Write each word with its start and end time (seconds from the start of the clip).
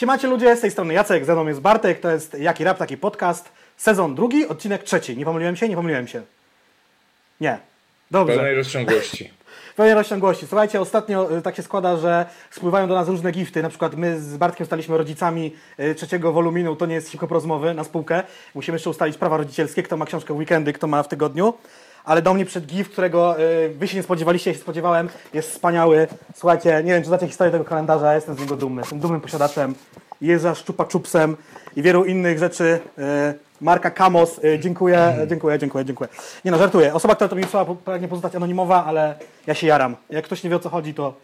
Siemacie 0.00 0.28
ludzie, 0.28 0.56
z 0.56 0.60
tej 0.60 0.70
strony 0.70 0.94
Jacek, 0.94 1.24
ze 1.24 1.32
mną 1.32 1.46
jest 1.46 1.60
Bartek, 1.60 2.00
to 2.00 2.10
jest 2.10 2.38
Jaki 2.38 2.64
Rap, 2.64 2.78
taki 2.78 2.96
podcast, 2.96 3.52
sezon 3.76 4.14
drugi, 4.14 4.48
odcinek 4.48 4.82
trzeci. 4.82 5.16
Nie 5.16 5.24
pomyliłem 5.24 5.56
się? 5.56 5.68
Nie 5.68 5.76
pomyliłem 5.76 6.08
się. 6.08 6.22
Nie. 7.40 7.58
Dobrze. 8.10 8.34
Pełnej 8.34 8.54
rozciągłości. 8.54 9.30
Pełnej 9.76 9.94
rozciągłości. 9.94 10.46
Słuchajcie, 10.46 10.80
ostatnio 10.80 11.36
y, 11.38 11.42
tak 11.42 11.56
się 11.56 11.62
składa, 11.62 11.96
że 11.96 12.26
spływają 12.50 12.88
do 12.88 12.94
nas 12.94 13.08
różne 13.08 13.32
gifty. 13.32 13.62
Na 13.62 13.68
przykład 13.68 13.96
my 13.96 14.20
z 14.20 14.36
Bartkiem 14.36 14.66
staliśmy 14.66 14.98
rodzicami 14.98 15.54
y, 15.80 15.94
trzeciego 15.94 16.32
woluminu, 16.32 16.76
to 16.76 16.86
nie 16.86 16.94
jest 16.94 17.08
hip 17.08 17.22
rozmowy, 17.22 17.74
na 17.74 17.84
spółkę. 17.84 18.22
Musimy 18.54 18.74
jeszcze 18.74 18.90
ustalić 18.90 19.18
prawa 19.18 19.36
rodzicielskie, 19.36 19.82
kto 19.82 19.96
ma 19.96 20.06
książkę 20.06 20.34
w 20.34 20.36
weekendy, 20.36 20.72
kto 20.72 20.86
ma 20.86 21.02
w 21.02 21.08
tygodniu. 21.08 21.54
Ale 22.04 22.22
do 22.22 22.34
mnie 22.34 22.44
przed 22.44 22.66
gift, 22.66 22.92
którego 22.92 23.40
y, 23.40 23.74
wy 23.78 23.88
się 23.88 23.96
nie 23.96 24.02
spodziewaliście, 24.02 24.50
ja 24.50 24.54
się 24.54 24.62
spodziewałem, 24.62 25.08
jest 25.34 25.50
wspaniały. 25.50 26.08
Słuchajcie, 26.34 26.82
nie 26.84 26.92
wiem, 26.92 27.02
czy 27.02 27.08
znacie 27.08 27.26
historię 27.26 27.52
tego 27.52 27.64
kalendarza, 27.64 28.14
jestem 28.14 28.36
z 28.36 28.40
niego 28.40 28.56
dumny. 28.56 28.80
Jestem 28.80 29.00
dumnym 29.00 29.20
posiadaczem. 29.20 29.74
Jest 30.20 30.42
za 30.42 30.54
szczupa 30.54 30.84
czupsem 30.84 31.36
i 31.76 31.82
wielu 31.82 32.04
innych 32.04 32.38
rzeczy. 32.38 32.80
Y, 32.98 33.02
Marka 33.60 33.90
Kamos, 33.90 34.38
y, 34.44 34.58
dziękuję, 34.58 35.26
dziękuję, 35.26 35.58
dziękuję, 35.58 35.84
dziękuję. 35.84 36.08
Nie 36.44 36.50
no, 36.50 36.58
żartuję. 36.58 36.94
Osoba, 36.94 37.14
która 37.14 37.28
to 37.28 37.36
mi 37.36 37.42
wysłała, 37.42 37.74
pragnie 37.74 38.08
pozostać 38.08 38.34
anonimowa, 38.34 38.84
ale 38.84 39.14
ja 39.46 39.54
się 39.54 39.66
jaram. 39.66 39.96
Jak 40.10 40.24
ktoś 40.24 40.42
nie 40.42 40.50
wie 40.50 40.56
o 40.56 40.60
co 40.60 40.68
chodzi, 40.68 40.94
to 40.94 41.14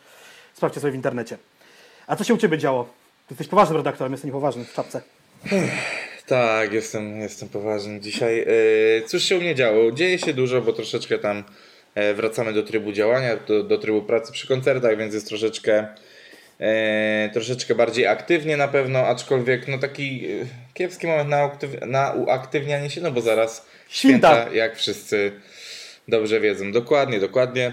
sprawdźcie 0.55 0.81
sobie 0.81 0.93
w 0.93 0.95
internecie. 0.95 1.39
A 2.07 2.17
co 2.17 2.25
się 2.25 2.35
u 2.35 2.37
Ciebie 2.37 2.59
działo? 2.59 2.85
Ty 2.85 3.35
jesteś 3.35 3.49
poważnym 3.49 3.77
redaktorem, 3.77 4.13
jestem 4.13 4.29
niepoważny 4.29 4.65
w 4.65 4.73
czapce. 4.73 5.03
Tak, 6.27 6.73
jestem, 6.73 7.21
jestem 7.21 7.49
poważny 7.49 8.01
dzisiaj. 8.01 8.37
Yy, 8.37 9.03
cóż 9.07 9.23
się 9.23 9.37
u 9.37 9.41
mnie 9.41 9.55
działo? 9.55 9.93
Dzieje 9.93 10.19
się 10.19 10.33
dużo, 10.33 10.63
bo 10.63 10.73
troszeczkę 10.73 11.19
tam 11.19 11.45
e, 11.95 12.15
wracamy 12.15 12.53
do 12.53 12.63
trybu 12.63 12.93
działania, 12.93 13.37
do, 13.37 13.63
do 13.63 13.79
trybu 13.79 14.03
pracy 14.03 14.33
przy 14.33 14.49
koncertach, 14.49 14.99
więc 14.99 15.15
jest 15.15 15.29
troszeczkę 15.29 15.87
e, 16.61 17.31
troszeczkę 17.33 17.75
bardziej 17.75 18.07
aktywnie 18.07 18.57
na 18.57 18.69
pewno, 18.69 18.99
aczkolwiek 18.99 19.69
no 19.69 19.79
taki 19.79 20.27
e, 20.27 20.47
kiepski 20.75 21.07
moment 21.07 21.29
na, 21.29 21.49
uaktyw- 21.49 21.87
na 21.87 22.13
uaktywnianie 22.13 22.91
się, 22.91 23.01
no 23.01 23.11
bo 23.11 23.21
zaraz 23.21 23.67
Święta. 23.89 24.35
święta, 24.35 24.55
jak 24.55 24.77
wszyscy 24.77 25.33
dobrze 26.09 26.41
wiedzą. 26.41 26.73
Dokładnie, 26.73 27.21
dokładnie. 27.21 27.73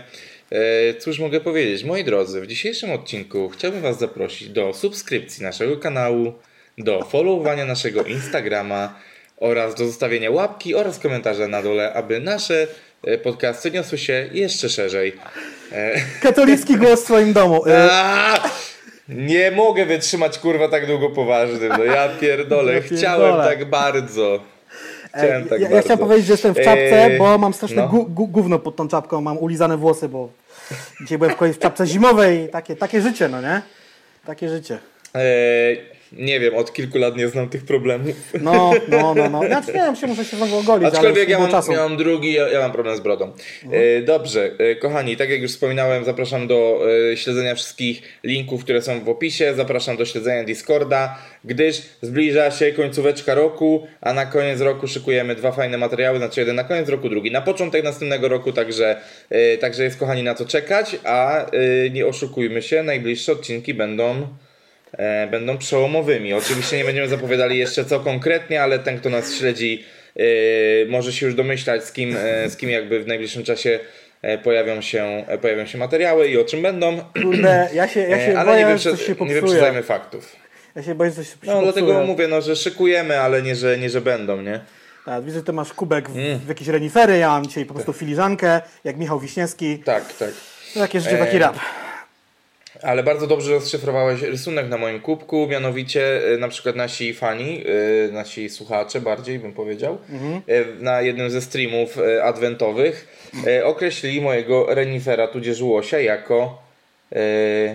E, 0.52 0.94
Cóż 0.94 1.20
mogę 1.20 1.40
powiedzieć? 1.42 1.84
Moi 1.84 2.04
drodzy, 2.04 2.42
w 2.42 2.48
dzisiejszym 2.48 2.92
odcinku 2.92 3.50
chciałbym 3.50 3.82
Was 3.82 4.00
zaprosić 4.00 4.50
do 4.50 4.74
subskrypcji 4.74 5.44
naszego 5.44 5.78
kanału, 5.78 6.34
do 6.78 7.04
followowania 7.04 7.66
naszego 7.66 8.04
Instagrama 8.04 8.96
oraz 9.38 9.76
do 9.76 9.86
zostawienia 9.86 10.32
łapki 10.32 10.76
oraz 10.76 11.00
komentarza 11.00 11.48
na 11.48 11.62
dole, 11.62 11.94
aby 11.94 12.20
nasze 12.20 12.68
e, 13.04 13.18
podcasty 13.18 13.72
niosły 13.72 13.98
się 13.98 14.30
jeszcze 14.32 14.70
szerzej. 14.70 15.14
E, 15.72 16.02
Katolicki 16.22 16.78
głos 16.78 17.02
w 17.02 17.04
swoim 17.04 17.34
domu. 17.34 17.64
Nie 19.10 19.52
mogę 19.52 19.86
wytrzymać 19.86 20.40
kurwa 20.40 20.68
tak 20.68 20.88
długo 20.88 21.10
poważnym. 21.10 21.74
No 21.78 21.84
ja 21.84 22.10
pierdolę, 22.10 22.74
Ja 22.74 22.82
chciałem 22.82 23.36
tak 23.36 23.66
bardzo. 23.66 24.40
Chciałem 25.10 25.44
tak 25.44 25.52
ja, 25.52 25.60
bardzo. 25.60 25.76
ja 25.76 25.82
chciałem 25.82 26.00
powiedzieć, 26.00 26.26
że 26.26 26.34
jestem 26.34 26.54
w 26.54 26.58
czapce, 26.58 27.06
Eee, 27.06 27.18
bo 27.18 27.38
mam 27.38 27.54
straszne 27.54 27.82
no. 27.82 27.88
gu, 27.88 28.06
gu, 28.06 28.28
gówno 28.28 28.60
pod 28.60 28.76
tą 28.76 28.88
czapką, 28.88 29.22
mam 29.22 29.38
ulizane 29.38 29.78
włosy, 29.78 30.10
bo 30.10 30.30
dzisiaj 31.02 31.18
byłem 31.18 31.34
w 31.34 31.38
kolei 31.38 31.54
w 31.54 31.60
czapce 31.60 31.88
zimowej. 31.88 32.50
Takie, 32.50 32.76
takie 32.76 33.02
życie, 33.02 33.30
no 33.30 33.42
nie? 33.42 33.62
Takie 34.26 34.50
życie. 34.50 34.80
Eee, 35.14 35.78
nie 36.18 36.40
wiem, 36.40 36.56
od 36.56 36.74
kilku 36.74 36.98
lat 36.98 37.18
nie 37.18 37.28
znam 37.28 37.50
tych 37.50 37.66
problemów. 37.66 38.16
No, 38.42 38.72
no, 38.88 39.14
no, 39.16 39.30
no. 39.30 39.48
Znaczy 39.48 39.68
nie 39.68 39.80
wiem, 39.80 39.96
się 39.96 40.08
muszę 40.08 40.26
się 40.26 40.38
znowu 40.38 40.58
ogolić, 40.58 40.88
Aczkolwiek 40.88 41.30
ja 41.30 41.40
mam, 41.40 41.52
czasu. 41.52 41.72
ja 41.72 41.78
mam 41.78 41.98
drugi, 41.98 42.34
ja, 42.34 42.50
ja 42.50 42.60
mam 42.60 42.72
problem 42.72 42.98
z 42.98 43.00
brodą. 43.00 43.34
E, 43.72 44.02
dobrze, 44.02 44.52
e, 44.58 44.76
kochani, 44.76 45.18
tak 45.18 45.30
jak 45.30 45.42
już 45.42 45.52
wspominałem, 45.52 46.06
zapraszam 46.06 46.48
do 46.48 46.80
e, 47.12 47.18
śledzenia 47.18 47.56
wszystkich 47.56 48.02
linków, 48.24 48.64
które 48.64 48.82
są 48.82 49.04
w 49.04 49.10
opisie. 49.10 49.54
Zapraszam 49.54 49.98
do 49.98 50.06
śledzenia 50.06 50.44
Discorda, 50.44 51.18
gdyż 51.44 51.82
zbliża 52.02 52.52
się 52.52 52.72
końcóweczka 52.72 53.36
roku, 53.36 53.88
a 54.02 54.14
na 54.14 54.26
koniec 54.26 54.62
roku 54.62 54.88
szykujemy 54.88 55.36
dwa 55.36 55.52
fajne 55.52 55.78
materiały, 55.78 56.18
znaczy 56.18 56.40
jeden 56.40 56.56
na 56.56 56.64
koniec 56.64 56.90
roku, 56.90 57.10
drugi 57.10 57.32
na 57.32 57.42
początek 57.42 57.84
następnego 57.84 58.28
roku, 58.28 58.52
także, 58.52 59.02
także 59.60 59.84
jest 59.84 59.98
kochani 59.98 60.24
na 60.24 60.36
co 60.36 60.46
czekać, 60.46 60.96
a 61.04 61.46
nie 61.92 62.08
oszukujmy 62.08 62.62
się, 62.62 62.84
najbliższe 62.84 63.32
odcinki 63.32 63.74
będą 63.74 64.28
będą 65.32 65.58
przełomowymi. 65.58 66.34
Oczywiście 66.34 66.78
nie 66.78 66.86
będziemy 66.86 67.08
zapowiadali 67.08 67.58
jeszcze 67.58 67.86
co 67.86 68.00
konkretnie, 68.00 68.62
ale 68.64 68.80
ten, 68.80 69.00
kto 69.00 69.10
nas 69.10 69.36
śledzi, 69.36 69.84
e, 70.16 70.22
może 70.90 71.14
się 71.14 71.26
już 71.26 71.36
domyślać, 71.36 71.84
z 71.84 71.92
kim, 71.92 72.18
e, 72.20 72.50
z 72.50 72.58
kim 72.58 72.70
jakby 72.70 73.00
w 73.04 73.08
najbliższym 73.08 73.44
czasie 73.44 73.80
e, 74.22 74.38
pojawią 74.38 74.82
się, 74.82 75.26
e, 75.28 75.38
pojawią 75.38 75.66
się 75.66 75.78
materiały 75.78 76.28
i 76.28 76.38
o 76.38 76.44
czym 76.44 76.62
będą. 76.62 77.00
Kurde, 77.24 77.70
ja 77.74 77.88
się, 77.88 78.00
ja 78.00 78.18
E, 78.18 78.26
się 78.26 78.38
ale 78.40 78.52
boję, 78.52 78.66
nie, 78.66 78.78
że 78.78 78.92
coś 78.92 79.06
się 79.06 79.16
wyprze- 79.16 79.28
nie 79.28 79.34
wyprzedzajmy 79.42 79.84
faktów. 79.84 80.36
Ja 80.76 80.84
się 80.84 80.96
boję, 80.96 81.10
że 81.10 81.16
coś 81.16 81.28
się 81.28 81.36
No 81.44 81.54
popsuje. 81.54 81.64
dlatego 81.74 82.04
mówię, 82.08 82.28
no, 82.28 82.42
że 82.42 82.56
szykujemy, 82.56 83.20
ale 83.20 83.42
nie, 83.42 83.56
że, 83.56 83.78
nie, 83.78 83.90
że 83.90 84.02
będą, 84.02 84.42
nie? 84.42 84.60
Tak, 85.06 85.24
widzę, 85.26 85.38
że 85.40 85.44
ty 85.46 85.54
masz 85.54 85.74
kubek 85.74 86.10
w, 86.10 86.18
Mm. 86.18 86.40
w 86.40 86.48
jakieś 86.50 86.68
renifery, 86.68 87.18
ja 87.18 87.28
mam 87.30 87.48
dzisiaj 87.48 87.66
po 87.66 87.74
prostu 87.74 87.94
filiżankę, 87.94 88.62
jak 88.84 88.98
Michał 88.98 89.20
Wiśniewski. 89.20 89.80
Tak, 89.80 90.14
tak. 90.14 90.30
No, 90.76 90.82
takie 90.82 91.00
życie, 91.02 91.18
taki 91.18 91.34
Eee, 91.36 91.40
rap. 91.40 91.56
Ale 92.84 93.04
bardzo 93.04 93.28
dobrze 93.28 93.52
rozszyfrowałeś 93.52 94.22
rysunek 94.22 94.70
na 94.70 94.78
moim 94.78 95.00
kubku, 95.00 95.48
mianowicie 95.48 96.34
e, 96.34 96.38
na 96.38 96.48
przykład 96.48 96.76
nasi 96.76 97.14
fani, 97.14 97.64
e, 98.10 98.12
nasi 98.12 98.50
słuchacze 98.50 99.02
bardziej 99.02 99.40
bym 99.40 99.54
powiedział, 99.54 99.98
e, 100.48 100.84
na 100.84 101.02
jednym 101.02 101.30
ze 101.30 101.42
streamów 101.42 101.98
adwentowych 102.24 103.08
określili 103.64 104.22
mojego 104.22 104.66
renifera 104.70 105.28
tudzież 105.28 105.62
łosia 105.62 106.00
jako 106.00 106.64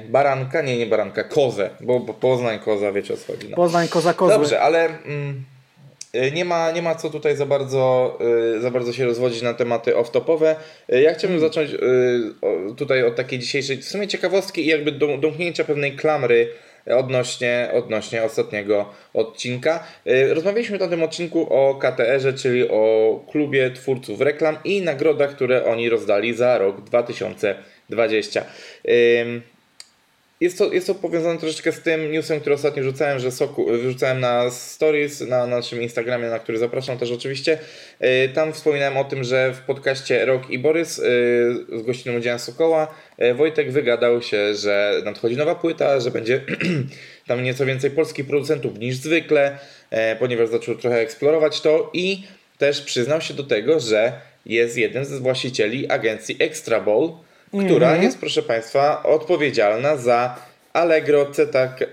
baranka, 0.09 0.63
nie, 0.63 0.79
nie 0.79 0.87
baranka, 0.87 1.25
kozę, 1.25 1.71
bo, 1.81 2.01
bo 2.01 2.15
Poznań 2.15 2.59
koza, 2.59 2.93
wiecie 2.93 3.15
o 3.15 3.17
co 3.17 3.33
chodzi. 3.33 3.49
No. 3.51 3.57
Poznań, 3.57 3.89
koza, 3.89 4.15
kozły. 4.15 4.39
Dobrze, 4.39 4.61
ale 4.61 4.85
mm, 4.85 5.31
y, 5.31 5.58
nie, 6.35 6.45
ma, 6.45 6.71
nie 6.71 6.83
ma 6.83 6.95
co 6.95 7.11
tutaj 7.11 7.37
za 7.37 7.47
bardzo, 7.47 8.19
y, 8.57 8.61
za 8.61 8.71
bardzo 8.71 8.93
się 8.93 9.05
rozwodzić 9.07 9.43
na 9.43 9.55
tematy 9.55 9.93
off-topowe. 9.95 10.55
Y, 10.93 11.03
Ja 11.03 11.15
chciałbym 11.15 11.41
zacząć 11.41 11.71
y, 11.73 11.79
o- 12.43 12.75
tutaj 12.75 13.03
od 13.05 13.17
takiej 13.17 13.39
dzisiejszej 13.39 13.77
w 13.77 13.85
sumie 13.89 14.09
ciekawostki 14.09 14.63
i 14.65 14.67
jakby 14.67 14.93
dom- 14.93 15.21
domknięcia 15.21 15.65
pewnej 15.65 15.93
klamry 15.97 16.49
odnośnie, 16.97 17.71
odnośnie 17.75 18.23
ostatniego 18.23 18.89
odcinka. 19.15 19.85
Y, 20.07 20.35
Rozmawialiśmy 20.35 20.79
na 20.79 20.89
tym 20.89 21.03
odcinku 21.03 21.47
o 21.55 21.75
KTR-ze, 21.75 22.33
czyli 22.33 22.69
o 22.69 23.25
klubie 23.31 23.71
twórców 23.71 24.21
reklam 24.21 24.59
i 24.65 24.83
nagrodach, 24.83 25.31
które 25.35 25.65
oni 25.65 25.89
rozdali 25.89 26.35
za 26.35 26.59
rok 26.59 26.81
2020. 26.85 28.45
Jest 30.41 30.59
to, 30.59 30.73
jest 30.73 30.87
to 30.87 30.95
powiązane 30.95 31.39
troszeczkę 31.39 31.73
z 31.73 31.81
tym 31.81 32.13
newsem, 32.13 32.41
który 32.41 32.55
ostatnio 32.55 32.83
rzucałem, 32.83 33.19
że 33.19 33.31
soku, 33.31 33.67
wrzucałem 33.73 34.21
na 34.21 34.51
stories 34.51 35.21
na 35.21 35.47
naszym 35.47 35.83
Instagramie, 35.83 36.29
na 36.29 36.39
który 36.39 36.59
zapraszam 36.59 36.99
też 36.99 37.13
oczywiście. 37.13 37.59
Yy, 38.01 38.09
Tam 38.35 38.53
wspominałem 38.53 38.97
o 38.97 39.05
tym, 39.05 39.25
że 39.25 39.53
w 39.53 39.61
podcaście 39.61 40.25
Rok 40.25 40.51
i 40.51 40.59
Borys 40.59 40.99
yy, 40.99 41.05
z 41.79 41.83
gościną 41.83 42.17
udziałem 42.17 42.39
Sokoła 42.39 42.95
yy, 43.19 43.35
Wojtek 43.35 43.73
wygadał 43.73 44.23
się, 44.23 44.55
że 44.55 45.03
nadchodzi 45.05 45.37
nowa 45.37 45.55
płyta, 45.55 46.01
że 46.01 46.11
będzie 46.11 46.41
tam 47.29 47.45
nieco 47.45 47.67
więcej 47.67 47.91
polskich 47.91 48.27
producentów 48.27 48.79
niż 48.79 48.97
zwykle, 48.97 49.59
yy, 49.91 49.99
ponieważ 50.19 50.49
zaczął 50.49 50.75
trochę 50.75 51.01
eksplorować 51.01 51.61
to 51.61 51.91
i 51.93 52.23
też 52.59 52.81
przyznał 52.81 53.21
się 53.21 53.35
do 53.35 53.45
tego, 53.45 53.81
że 53.81 54.13
jest 54.47 54.77
jednym 54.77 55.05
z 55.05 55.19
właścicieli 55.19 55.91
agencji 55.91 56.37
Extra 56.41 56.81
Ball, 56.81 57.11
która 57.65 57.97
jest, 57.97 58.19
proszę 58.19 58.43
Państwa, 58.43 59.03
odpowiedzialna 59.03 59.97
za 59.97 60.37
Allegro 60.73 61.27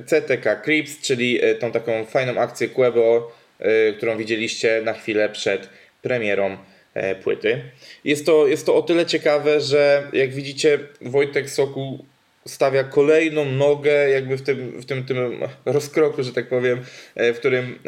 CTK, 0.06 0.56
Crips, 0.56 1.02
czyli 1.02 1.44
e, 1.44 1.56
tą 1.56 1.72
taką 1.72 2.06
fajną 2.06 2.42
akcję 2.42 2.68
Quebo, 2.68 3.32
e, 3.60 3.94
którą 3.94 4.18
widzieliście 4.18 4.82
na 4.86 4.94
chwilę 4.94 5.30
przed 5.30 5.70
premierą 6.02 6.58
e, 6.94 7.16
płyty. 7.16 7.62
Jest 8.04 8.26
to, 8.26 8.48
jest 8.48 8.66
to 8.66 8.76
o 8.76 8.82
tyle 8.82 9.06
ciekawe, 9.06 9.62
że 9.62 10.08
jak 10.14 10.34
widzicie, 10.34 10.80
Wojtek 11.02 11.50
Soku 11.50 12.06
stawia 12.48 12.84
kolejną 12.84 13.46
nogę 13.46 14.10
jakby 14.10 14.38
w 14.38 14.42
tym, 14.42 14.82
w 14.82 14.86
tym, 14.86 15.04
tym 15.04 15.18
rozkroku, 15.66 16.24
że 16.24 16.34
tak 16.34 16.48
powiem, 16.48 16.82
w 17.16 17.36
którym 17.38 17.80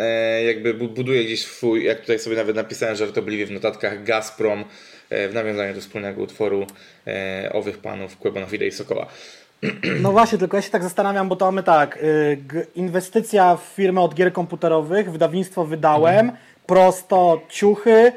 jakby 0.45 0.73
bu- 0.73 0.87
buduje 0.87 1.23
gdzieś 1.23 1.41
swój, 1.41 1.85
jak 1.85 2.01
tutaj 2.01 2.19
sobie 2.19 2.35
nawet 2.35 2.55
napisałem 2.55 2.95
żartobliwie 2.95 3.45
w 3.45 3.51
notatkach, 3.51 4.03
Gazprom 4.03 4.65
w 5.09 5.31
nawiązaniu 5.33 5.73
do 5.73 5.81
wspólnego 5.81 6.21
utworu 6.21 6.65
e, 7.07 7.49
owych 7.53 7.77
panów 7.77 8.17
Kłebonowida 8.17 8.65
i 8.65 8.71
Sokoła. 8.71 9.05
No 10.01 10.11
właśnie, 10.11 10.37
tylko 10.37 10.57
ja 10.57 10.61
się 10.61 10.69
tak 10.69 10.83
zastanawiam, 10.83 11.29
bo 11.29 11.35
to 11.35 11.45
mamy 11.45 11.63
tak, 11.63 11.97
y, 11.97 12.67
inwestycja 12.75 13.55
w 13.55 13.61
firmę 13.75 14.01
od 14.01 14.13
gier 14.15 14.33
komputerowych, 14.33 15.11
wydawnictwo 15.11 15.65
wydałem, 15.65 16.19
Mhm. 16.19 16.37
prosto 16.65 17.41
ciuchy, 17.49 18.11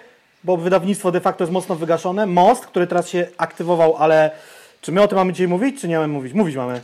bo 0.45 0.57
wydawnictwo 0.57 1.13
de 1.13 1.21
facto 1.21 1.45
jest 1.45 1.53
mocno 1.53 1.75
wygaszone, 1.77 2.27
Most, 2.27 2.67
który 2.67 2.87
teraz 2.87 3.09
się 3.09 3.27
aktywował, 3.37 3.97
ale 3.97 4.31
czy 4.81 4.93
my 4.93 5.03
o 5.03 5.09
tym 5.09 5.19
mamy 5.19 5.33
dzisiaj 5.33 5.49
mówić, 5.49 5.81
czy 5.81 5.89
nie 5.89 5.99
mamy 5.99 6.13
mówić? 6.13 6.33
Mówić 6.33 6.57
mamy. 6.57 6.81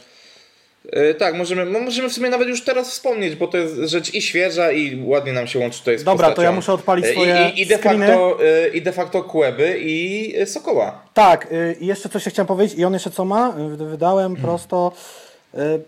E, 0.93 1.15
tak, 1.15 1.35
możemy, 1.35 1.65
mo- 1.65 1.81
możemy 1.81 2.09
w 2.09 2.13
sumie 2.13 2.31
nawet 2.31 2.49
już 2.49 2.65
teraz 2.65 2.91
wspomnieć, 2.91 3.37
bo 3.37 3.47
to 3.49 3.59
jest 3.59 3.75
rzecz 3.75 4.15
i 4.15 4.23
świeża 4.23 4.73
i 4.73 5.03
ładnie 5.05 5.33
nam 5.33 5.47
się 5.47 5.59
łączy 5.59 5.79
tutaj 5.79 5.99
z 5.99 6.05
Dobra, 6.05 6.27
to 6.27 6.33
postacią. 6.33 6.45
ja 6.51 6.53
muszę 6.53 6.73
odpalić 6.73 7.07
E, 7.07 7.13
swoje 7.13 7.51
I, 7.55 7.59
i, 7.59 7.63
i, 7.63 7.67
de, 7.67 7.79
facto, 7.79 8.39
e, 8.45 8.69
I 8.69 8.83
de 8.83 8.93
facto 8.93 9.23
Kłeby 9.23 9.77
i 9.81 10.35
Sokoła. 10.47 11.01
Tak, 11.15 11.47
i 11.81 11.87
jeszcze 11.87 12.09
coś 12.09 12.25
chciałem 12.25 12.47
powiedzieć, 12.47 12.79
i 12.79 12.85
on 12.85 12.93
jeszcze 12.93 13.11
co 13.11 13.25
ma? 13.25 13.53
Wydałem 13.77 14.27
Mhm. 14.33 14.47
prosto 14.47 14.93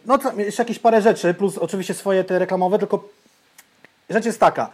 No 0.06 0.19
to 0.19 0.33
jeszcze 0.37 0.62
jakieś 0.62 0.79
parę 0.79 1.03
rzeczy, 1.03 1.35
plus 1.35 1.59
oczywiście 1.59 1.95
swoje 1.95 2.25
te 2.25 2.39
reklamowe, 2.39 2.79
tylko 2.79 3.09
rzecz 4.11 4.25
jest 4.25 4.41
taka. 4.41 4.71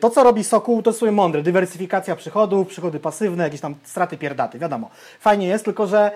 To, 0.00 0.10
co 0.10 0.22
robi 0.24 0.44
Sokół, 0.44 0.82
to 0.82 0.90
jest 0.90 1.00
sobie 1.00 1.12
mądre. 1.12 1.42
Dywersyfikacja 1.42 2.16
przychodów, 2.16 2.68
przychody 2.68 3.00
pasywne, 3.00 3.44
jakieś 3.44 3.60
tam 3.60 3.74
straty 3.84 4.16
pierdaty, 4.16 4.58
wiadomo. 4.58 4.90
Fajnie 5.20 5.46
jest, 5.48 5.64
tylko 5.64 5.86
że 5.86 6.10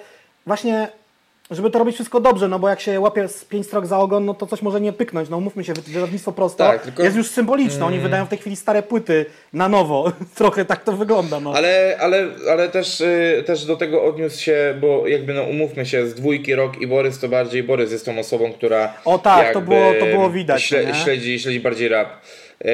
właśnie, 0.47 0.89
żeby 1.53 1.71
to 1.71 1.79
robić 1.79 1.95
wszystko 1.95 2.21
dobrze, 2.21 2.49
no 2.49 2.59
bo 2.59 2.69
jak 2.69 2.81
się 2.81 3.01
łapie 3.01 3.29
z 3.29 3.45
pięć 3.45 3.67
strok 3.67 3.87
za 3.87 3.99
ogon, 3.99 4.25
no 4.25 4.35
to 4.35 4.47
coś 4.47 4.63
może 4.63 4.81
nie 4.81 4.93
pyknąć. 4.93 5.29
No 5.29 5.41
mówmy 5.41 5.65
się, 5.65 5.73
wydawnictwo 5.73 6.33
prosto 6.33 6.65
Tak, 6.65 6.83
tylko- 6.83 7.03
jest 7.03 7.17
już 7.17 7.27
symboliczne. 7.31 7.87
Oni 7.87 7.99
wydają 7.99 8.25
w 8.27 8.29
tej 8.29 8.39
chwili 8.39 8.57
stare 8.57 8.83
płyty 8.83 9.27
na 9.53 9.69
nowo. 9.69 10.13
Trochę 10.35 10.65
tak 10.65 10.85
to 10.85 10.93
wygląda, 10.93 11.41
no. 11.41 11.53
Ale, 11.55 11.97
ale, 12.01 12.27
ale 12.51 12.69
też, 12.69 13.01
y, 13.01 13.43
też 13.47 13.65
do 13.65 13.77
tego 13.77 14.05
odniósł 14.05 14.41
się, 14.43 14.75
bo 14.81 15.09
jakby 15.09 15.35
no 15.35 15.43
umówmy 15.43 15.87
się, 15.87 16.07
z 16.07 16.15
dwójki 16.15 16.55
Rok 16.55 16.81
i 16.81 16.87
Borys 16.87 17.19
to 17.19 17.29
bardziej 17.29 17.63
Borys 17.63 17.93
jest 17.93 18.05
tą 18.05 18.19
osobą, 18.19 18.53
która 18.53 18.95
O 19.05 19.19
tak, 19.19 19.53
to 19.53 19.61
było- 19.61 19.93
to 20.01 20.07
było 20.07 20.31
widać, 20.31 20.63
Śle, 20.63 20.85
nie? 20.85 20.95
śledzi, 20.95 21.41
śledzi 21.41 21.61
bardziej 21.61 21.89
rap. 21.89 22.09
Y, 22.65 22.69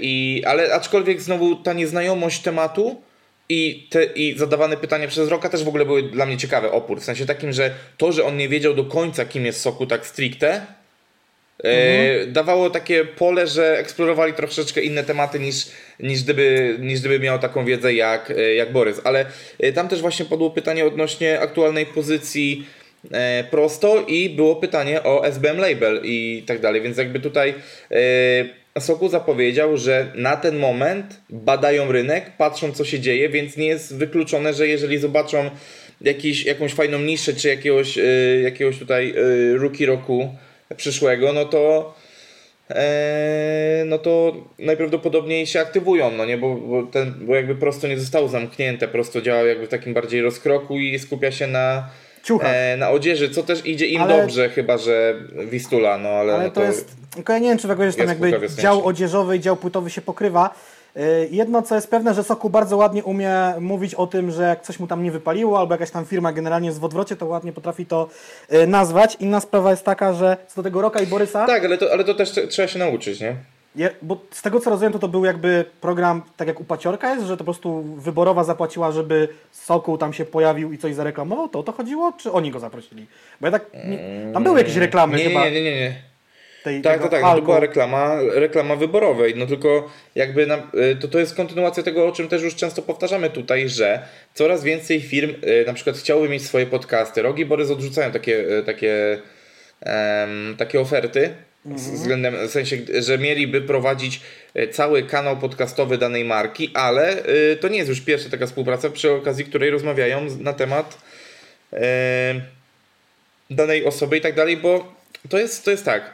I, 0.00 0.42
ale 0.46 0.74
aczkolwiek 0.74 1.20
znowu 1.20 1.56
ta 1.56 1.72
nieznajomość 1.72 2.42
tematu 2.42 3.00
i, 3.52 3.86
te, 3.90 4.04
i 4.04 4.38
zadawane 4.38 4.76
pytania 4.76 5.08
przez 5.08 5.28
Roka 5.28 5.48
też 5.48 5.64
w 5.64 5.68
ogóle 5.68 5.84
były 5.84 6.02
dla 6.02 6.26
mnie 6.26 6.36
ciekawe, 6.36 6.72
opór. 6.72 7.00
W 7.00 7.04
sensie 7.04 7.26
takim, 7.26 7.52
że 7.52 7.74
to, 7.96 8.12
że 8.12 8.24
on 8.24 8.36
nie 8.36 8.48
wiedział 8.48 8.74
do 8.74 8.84
końca 8.84 9.24
kim 9.24 9.46
jest 9.46 9.60
Soku 9.60 9.86
tak 9.86 10.06
stricte, 10.06 10.66
E, 11.64 12.26
dawało 12.26 12.70
takie 12.70 13.04
pole, 13.04 13.46
że 13.46 13.78
eksplorowali 13.78 14.32
troszeczkę 14.32 14.80
inne 14.80 15.04
tematy 15.04 15.40
niż, 15.40 15.66
niż, 16.00 16.22
gdyby, 16.22 16.76
niż 16.80 17.00
gdyby 17.00 17.20
miał 17.20 17.38
taką 17.38 17.64
wiedzę 17.64 17.94
jak, 17.94 18.30
e, 18.30 18.54
jak 18.54 18.72
Borys. 18.72 19.00
Ale 19.04 19.26
e, 19.58 19.72
tam 19.72 19.88
też 19.88 20.00
właśnie 20.00 20.24
padło 20.24 20.50
pytanie 20.50 20.84
odnośnie 20.84 21.40
aktualnej 21.40 21.86
pozycji 21.86 22.66
e, 23.12 23.44
prosto 23.50 24.04
i 24.08 24.30
było 24.30 24.56
pytanie 24.56 25.02
o 25.02 25.26
SBM 25.26 25.58
Label 25.58 26.00
i 26.04 26.44
tak 26.46 26.60
dalej, 26.60 26.80
więc 26.80 26.98
jakby 26.98 27.20
tutaj 27.20 27.54
e, 27.90 28.59
Soku 28.78 29.08
zapowiedział, 29.08 29.76
że 29.76 30.12
na 30.14 30.36
ten 30.36 30.58
moment 30.58 31.20
badają 31.30 31.92
rynek, 31.92 32.36
patrzą 32.38 32.72
co 32.72 32.84
się 32.84 33.00
dzieje, 33.00 33.28
więc 33.28 33.56
nie 33.56 33.66
jest 33.66 33.96
wykluczone, 33.96 34.54
że 34.54 34.68
jeżeli 34.68 34.98
zobaczą 34.98 35.50
jakiś, 36.00 36.44
jakąś 36.44 36.74
fajną 36.74 36.98
niszę, 36.98 37.34
czy 37.34 37.48
jakiegoś, 37.48 37.98
e, 37.98 38.02
jakiegoś 38.42 38.78
tutaj 38.78 39.10
e, 39.10 39.56
rookie 39.56 39.86
roku 39.86 40.34
przyszłego, 40.76 41.32
no 41.32 41.44
to 41.44 41.94
e, 42.70 43.82
no 43.86 43.98
to 43.98 44.36
najprawdopodobniej 44.58 45.46
się 45.46 45.60
aktywują, 45.60 46.10
no 46.10 46.24
nie, 46.24 46.38
bo, 46.38 46.54
bo, 46.54 46.82
ten, 46.82 47.14
bo 47.20 47.34
jakby 47.34 47.54
prosto 47.54 47.88
nie 47.88 47.98
zostało 47.98 48.28
zamknięte, 48.28 48.88
prosto 48.88 49.20
działa 49.20 49.42
jakby 49.42 49.66
w 49.66 49.70
takim 49.70 49.94
bardziej 49.94 50.22
rozkroku 50.22 50.78
i 50.78 50.98
skupia 50.98 51.30
się 51.30 51.46
na 51.46 51.90
Ciuchach. 52.22 52.50
e, 52.54 52.76
na 52.76 52.90
odzieży, 52.90 53.30
co 53.30 53.42
też 53.42 53.66
idzie 53.66 53.86
im 53.86 54.02
Ale- 54.02 54.20
dobrze, 54.20 54.48
chyba 54.48 54.78
że 54.78 55.14
Wistula, 55.46 55.98
no 55.98 56.08
ale, 56.08 56.34
Ale 56.34 56.44
no 56.44 56.50
to 56.50 56.62
jest. 56.62 56.96
Tylko 57.14 57.32
ja 57.32 57.38
nie 57.38 57.48
wiem, 57.48 57.58
czy 57.58 57.68
w 57.68 57.70
ogóle, 57.70 57.90
że 57.90 57.96
tam 57.96 58.08
jakby 58.08 58.48
dział 58.58 58.86
odzieżowy 58.86 59.36
i 59.36 59.40
dział 59.40 59.56
płytowy 59.56 59.90
się 59.90 60.00
pokrywa. 60.00 60.50
Yy, 60.96 61.02
Jedno, 61.30 61.62
co 61.62 61.74
jest 61.74 61.90
pewne, 61.90 62.14
że 62.14 62.24
Soku 62.24 62.50
bardzo 62.50 62.76
ładnie 62.76 63.04
umie 63.04 63.34
mówić 63.60 63.94
o 63.94 64.06
tym, 64.06 64.30
że 64.30 64.42
jak 64.42 64.62
coś 64.62 64.78
mu 64.80 64.86
tam 64.86 65.02
nie 65.02 65.10
wypaliło, 65.10 65.58
albo 65.58 65.74
jakaś 65.74 65.90
tam 65.90 66.04
firma 66.04 66.32
generalnie 66.32 66.68
jest 66.68 66.80
w 66.80 66.84
odwrocie, 66.84 67.16
to 67.16 67.26
ładnie 67.26 67.52
potrafi 67.52 67.86
to 67.86 68.08
yy, 68.50 68.66
nazwać. 68.66 69.16
Inna 69.20 69.40
sprawa 69.40 69.70
jest 69.70 69.84
taka, 69.84 70.12
że 70.12 70.36
co 70.48 70.56
do 70.56 70.62
tego 70.62 70.80
Roka 70.80 71.00
i 71.00 71.06
Borysa, 71.06 71.46
Tak, 71.46 71.64
ale 71.64 71.78
to, 71.78 71.92
ale 71.92 72.04
to 72.04 72.14
też 72.14 72.32
trzeba 72.48 72.68
się 72.68 72.78
nauczyć, 72.78 73.20
nie? 73.20 73.36
Je, 73.76 73.90
bo 74.02 74.20
z 74.30 74.42
tego 74.42 74.60
co 74.60 74.70
rozumiem, 74.70 74.92
to 74.92 74.98
to 74.98 75.08
był 75.08 75.24
jakby 75.24 75.64
program, 75.80 76.22
tak 76.36 76.48
jak 76.48 76.60
u 76.60 76.64
Paciorka 76.64 77.14
jest, 77.14 77.26
że 77.26 77.32
to 77.32 77.38
po 77.38 77.44
prostu 77.44 77.82
wyborowa 77.82 78.44
zapłaciła, 78.44 78.92
żeby 78.92 79.28
Sokół 79.52 79.98
tam 79.98 80.12
się 80.12 80.24
pojawił 80.24 80.72
i 80.72 80.78
coś 80.78 80.94
zareklamował, 80.94 81.48
to 81.48 81.58
o 81.58 81.62
to 81.62 81.72
chodziło, 81.72 82.12
czy 82.18 82.32
oni 82.32 82.50
go 82.50 82.60
zaprosili? 82.60 83.06
Bo 83.40 83.46
ja 83.46 83.50
tak, 83.50 83.66
nie, 83.88 83.98
tam 84.32 84.44
były 84.44 84.58
jakieś 84.58 84.76
reklamy 84.76 85.18
Nie, 85.18 85.24
chyba 85.24 85.44
nie, 85.44 85.50
nie, 85.50 85.62
nie, 85.62 85.80
nie. 85.80 85.94
tej 86.64 86.82
Tak, 86.82 87.00
tak, 87.00 87.10
tak. 87.10 87.22
No 87.22 87.34
to 87.34 87.42
była 87.42 87.60
reklama, 87.60 88.16
reklama 88.34 88.76
wyborowej. 88.76 89.34
No 89.36 89.46
tylko 89.46 89.90
jakby 90.14 90.46
na, 90.46 90.56
y, 90.56 90.96
to, 91.00 91.08
to 91.08 91.18
jest 91.18 91.34
kontynuacja 91.34 91.82
tego, 91.82 92.08
o 92.08 92.12
czym 92.12 92.28
też 92.28 92.42
już 92.42 92.54
często 92.54 92.82
powtarzamy 92.82 93.30
tutaj, 93.30 93.68
że 93.68 94.02
coraz 94.34 94.64
więcej 94.64 95.00
firm 95.00 95.30
y, 95.44 95.64
na 95.66 95.74
przykład 95.74 95.96
chciałoby 95.96 96.28
mieć 96.28 96.46
swoje 96.46 96.66
podcasty. 96.66 97.22
Rogi 97.22 97.46
Borys 97.46 97.70
odrzucają 97.70 98.12
takie, 98.12 98.58
y, 98.58 98.62
takie, 98.62 99.18
em, 99.80 100.54
takie 100.58 100.80
oferty. 100.80 101.34
Z 101.64 101.90
względem, 101.90 102.48
w 102.48 102.50
sensie, 102.50 102.76
że 102.98 103.18
mieliby 103.18 103.60
prowadzić 103.60 104.20
y, 104.56 104.68
cały 104.68 105.02
kanał 105.02 105.36
podcastowy 105.36 105.98
danej 105.98 106.24
marki, 106.24 106.70
ale 106.74 107.28
y, 107.28 107.56
to 107.60 107.68
nie 107.68 107.78
jest 107.78 107.88
już 107.88 108.00
pierwsza 108.00 108.30
taka 108.30 108.46
współpraca, 108.46 108.90
przy 108.90 109.12
okazji 109.12 109.44
której 109.44 109.70
rozmawiają 109.70 110.26
na 110.38 110.52
temat 110.52 110.98
em, 111.72 112.40
danej 113.50 113.84
osoby 113.84 114.16
i 114.16 114.20
tak 114.20 114.34
dalej, 114.34 114.56
bo 114.56 114.94
to 115.28 115.38
jest, 115.38 115.64
to 115.64 115.70
jest 115.70 115.84
tak. 115.84 116.10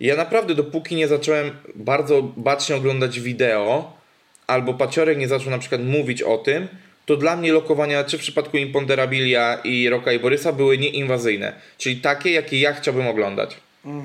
Ja 0.00 0.16
naprawdę 0.16 0.54
dopóki 0.54 0.94
nie 0.94 1.08
zacząłem 1.08 1.50
bardzo 1.74 2.22
bacznie 2.22 2.76
oglądać 2.76 3.20
wideo, 3.20 3.98
albo 4.46 4.74
Paciorek 4.74 5.18
nie 5.18 5.28
zaczął 5.28 5.50
na 5.50 5.58
przykład 5.58 5.84
mówić 5.84 6.22
o 6.22 6.38
tym, 6.38 6.68
to 7.06 7.16
dla 7.16 7.36
mnie 7.36 7.52
lokowania, 7.52 8.04
czy 8.04 8.18
w 8.18 8.20
przypadku 8.20 8.56
Imponderabilia 8.56 9.58
i 9.64 9.88
Roka 9.88 10.12
i 10.12 10.18
Borysa, 10.18 10.52
były 10.52 10.78
nieinwazyjne. 10.78 11.52
Czyli 11.78 11.96
takie, 11.96 12.30
jakie 12.30 12.60
ja 12.60 12.72
chciałbym 12.72 13.06
oglądać. 13.06 13.56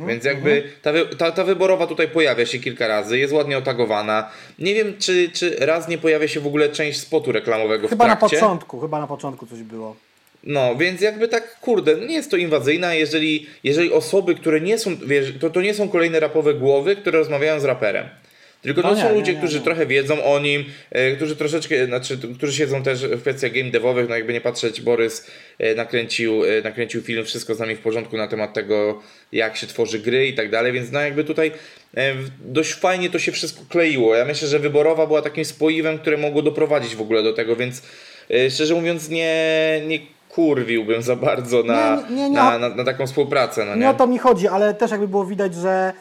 Więc 0.07 0.23
jakby 0.25 0.63
ta, 0.81 0.91
wy, 0.91 1.05
ta, 1.05 1.31
ta 1.31 1.43
wyborowa 1.43 1.87
tutaj 1.87 2.07
pojawia 2.07 2.45
się 2.45 2.59
kilka 2.59 2.87
razy, 2.87 3.17
jest 3.19 3.33
ładnie 3.33 3.57
otagowana. 3.57 4.29
Nie 4.59 4.73
wiem, 4.75 4.93
czy, 4.99 5.29
czy 5.33 5.55
raz 5.59 5.87
nie 5.87 5.97
pojawia 5.97 6.27
się 6.27 6.39
w 6.39 6.47
ogóle 6.47 6.69
część 6.69 6.99
spotu 6.99 7.31
reklamowego 7.31 7.87
Chyba 7.87 8.05
w 8.05 8.07
na 8.07 8.15
trakcie. 8.15 8.37
początku, 8.37 8.79
chyba 8.79 8.99
na 8.99 9.07
początku 9.07 9.45
coś 9.47 9.59
było. 9.59 9.95
No, 10.43 10.75
więc 10.75 11.01
jakby 11.01 11.27
tak, 11.27 11.59
kurde, 11.59 11.95
no 11.95 12.05
nie 12.05 12.15
jest 12.15 12.31
to 12.31 12.37
inwazyjna, 12.37 12.93
jeżeli, 12.93 13.47
jeżeli 13.63 13.91
osoby, 13.91 14.35
które 14.35 14.61
nie 14.61 14.79
są, 14.79 14.95
wiesz, 15.05 15.33
to, 15.39 15.49
to 15.49 15.61
nie 15.61 15.73
są 15.73 15.89
kolejne 15.89 16.19
rapowe 16.19 16.53
głowy, 16.53 16.95
które 16.95 17.19
rozmawiają 17.19 17.59
z 17.59 17.65
raperem. 17.65 18.05
Tylko 18.63 18.81
to 18.81 18.87
No 18.87 18.95
są 18.95 19.09
nie, 19.09 19.19
ludzie, 19.19 19.31
nie, 19.33 19.37
którzy 19.37 19.57
nie. 19.57 19.63
trochę 19.63 19.85
wiedzą 19.85 20.23
o 20.23 20.39
nim, 20.39 20.65
e, 20.91 21.11
którzy 21.15 21.35
troszeczkę, 21.35 21.85
znaczy, 21.85 22.17
którzy 22.37 22.53
siedzą 22.53 22.83
też 22.83 23.05
w 23.05 23.21
kwestiach 23.21 23.51
game 23.51 23.71
devowych, 23.71 24.09
no 24.09 24.15
jakby 24.15 24.33
nie 24.33 24.41
patrzeć, 24.41 24.81
Borys 24.81 25.27
e, 25.59 25.75
nakręcił, 25.75 26.43
e, 26.45 26.61
nakręcił 26.63 27.01
film, 27.01 27.25
wszystko 27.25 27.55
z 27.55 27.59
nami 27.59 27.75
w 27.75 27.79
porządku 27.79 28.17
na 28.17 28.27
temat 28.27 28.53
tego, 28.53 29.01
jak 29.31 29.57
się 29.57 29.67
tworzy 29.67 29.99
gry 29.99 30.27
i 30.27 30.33
tak 30.33 30.49
dalej, 30.51 30.71
więc 30.71 30.91
no 30.91 31.01
jakby 31.01 31.23
tutaj 31.23 31.51
dość 32.45 32.73
fajnie 32.73 33.09
to 33.09 33.19
się 33.19 33.31
wszystko 33.31 33.63
kleiło. 33.69 34.15
Ja 34.15 34.25
myślę, 34.25 34.47
że 34.47 34.59
wyborowa 34.59 35.07
była 35.07 35.21
takim 35.21 35.45
spoiwem, 35.45 35.99
które 35.99 36.17
mogło 36.17 36.41
doprowadzić 36.41 36.95
w 36.95 37.01
ogóle 37.01 37.23
do 37.23 37.33
tego, 37.33 37.55
więc 37.55 37.81
szczerze 38.49 38.73
mówiąc 38.75 39.09
nie, 39.09 39.81
nie 39.87 39.99
kurwiłbym 40.29 41.01
za 41.01 41.15
bardzo 41.15 41.63
na, 41.63 42.03
Nie, 42.09 42.15
nie, 42.15 42.29
nie, 42.29 42.35
na, 42.35 42.57
na, 42.59 42.69
na 42.69 42.83
taką 42.83 43.07
współpracę, 43.07 43.65
no 43.65 43.75
Nie 43.75 43.89
o 43.89 43.91
nie? 43.91 43.97
to 43.97 44.07
mi 44.07 44.17
chodzi, 44.17 44.47
ale 44.47 44.73
też 44.73 44.91
jakby 44.91 45.07
było 45.07 45.25
widać, 45.25 45.55
że 45.55 45.93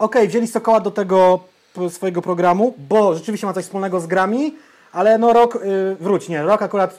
okej, 0.00 0.28
wzięli 0.28 0.46
Sokoła 0.46 0.80
do 0.80 0.90
tego 0.90 1.40
swojego 1.88 2.22
programu, 2.22 2.74
bo 2.78 3.14
rzeczywiście 3.14 3.46
ma 3.46 3.52
coś 3.52 3.64
wspólnego 3.64 4.00
z 4.00 4.06
grami, 4.06 4.54
ale 4.92 5.18
no 5.18 5.32
rok, 5.32 5.56
y, 5.56 5.96
wróć, 6.00 6.28
nie, 6.28 6.42
rok 6.42 6.62
akurat, 6.62 6.98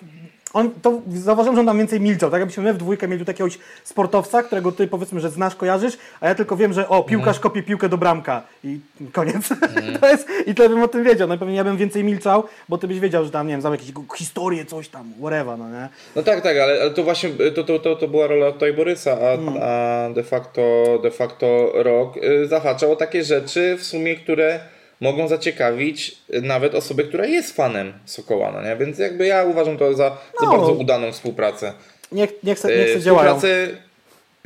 on, 0.53 0.71
to 0.81 1.01
zauważyłem, 1.07 1.55
że 1.55 1.59
on 1.59 1.65
tam 1.67 1.77
więcej 1.77 1.99
milczał, 2.01 2.29
tak 2.31 2.39
jakbyśmy 2.39 2.63
my 2.63 2.73
w 2.73 2.77
dwójkę 2.77 3.07
mieli 3.07 3.25
tu 3.25 3.29
jakiegoś 3.31 3.59
sportowca, 3.83 4.43
którego 4.43 4.71
ty 4.71 4.87
powiedzmy, 4.87 5.19
że 5.19 5.29
znasz, 5.29 5.55
kojarzysz, 5.55 5.97
a 6.21 6.27
ja 6.27 6.35
tylko 6.35 6.55
wiem, 6.57 6.73
że 6.73 6.89
o, 6.89 7.03
piłkarz 7.03 7.27
Mhm. 7.37 7.43
kopie 7.43 7.63
piłkę 7.63 7.89
do 7.89 7.97
bramka 7.97 8.43
i 8.63 8.79
koniec. 9.13 9.49
to 10.01 10.09
jest, 10.09 10.27
I 10.47 10.55
tyle 10.55 10.69
bym 10.69 10.83
o 10.83 10.87
tym 10.87 11.03
wiedział, 11.03 11.27
no 11.27 11.35
i 11.35 11.37
pewnie 11.37 11.55
ja 11.55 11.63
bym 11.63 11.77
więcej 11.77 12.03
milczał, 12.03 12.43
bo 12.69 12.77
ty 12.77 12.87
byś 12.87 12.99
wiedział, 12.99 13.25
że 13.25 13.31
tam, 13.31 13.47
nie 13.47 13.53
wiem, 13.53 13.61
znam 13.61 13.73
jakieś 13.73 13.91
historie, 14.17 14.65
coś 14.65 14.89
tam, 14.89 15.13
whatever, 15.19 15.57
no 15.57 15.69
nie? 15.69 15.89
No 16.15 16.23
tak, 16.23 16.41
tak, 16.41 16.57
ale, 16.57 16.81
ale 16.81 16.91
to 16.91 17.03
właśnie 17.03 17.29
to, 17.55 17.63
to, 17.63 17.79
to, 17.79 17.95
to 17.95 18.07
była 18.07 18.27
rola 18.27 18.51
tutaj 18.51 18.73
Borysa, 18.73 19.11
a, 19.11 19.31
Mm. 19.31 19.53
a 19.63 20.09
de 20.13 20.23
facto 20.23 20.61
de 21.03 21.11
facto 21.11 21.71
rok 21.73 22.17
y, 22.17 22.47
zahaczał 22.47 22.91
o 22.91 22.95
takie 22.95 23.23
rzeczy 23.23 23.77
w 23.79 23.83
sumie, 23.83 24.15
które 24.15 24.59
mogą 25.01 25.27
zaciekawić 25.27 26.17
nawet 26.41 26.75
osobę, 26.75 27.03
która 27.03 27.25
jest 27.25 27.55
fanem 27.55 27.93
Sokoła, 28.05 28.51
no 28.51 28.61
nie? 28.69 28.75
Więc 28.75 28.99
jakby 28.99 29.27
ja 29.27 29.43
uważam 29.43 29.77
to 29.77 29.93
za, 29.93 30.09
za 30.39 30.45
No. 30.45 30.57
bardzo 30.57 30.71
udaną 30.71 31.11
współpracę. 31.11 31.73
Niech, 32.11 32.29
niech 32.43 32.59
se, 32.59 32.77
niech 32.77 32.93
se 32.93 33.01
działają. 33.01 33.29
Współpracę, 33.29 33.67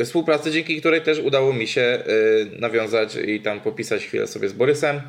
współpracę, 0.05 0.51
dzięki 0.51 0.79
której 0.79 1.01
też 1.01 1.19
udało 1.19 1.53
mi 1.53 1.67
się 1.67 1.99
y, 2.55 2.59
nawiązać 2.59 3.15
i 3.15 3.39
tam 3.39 3.59
popisać 3.61 4.05
chwilę 4.05 4.27
sobie 4.27 4.49
z 4.49 4.53
Borysem. 4.53 5.01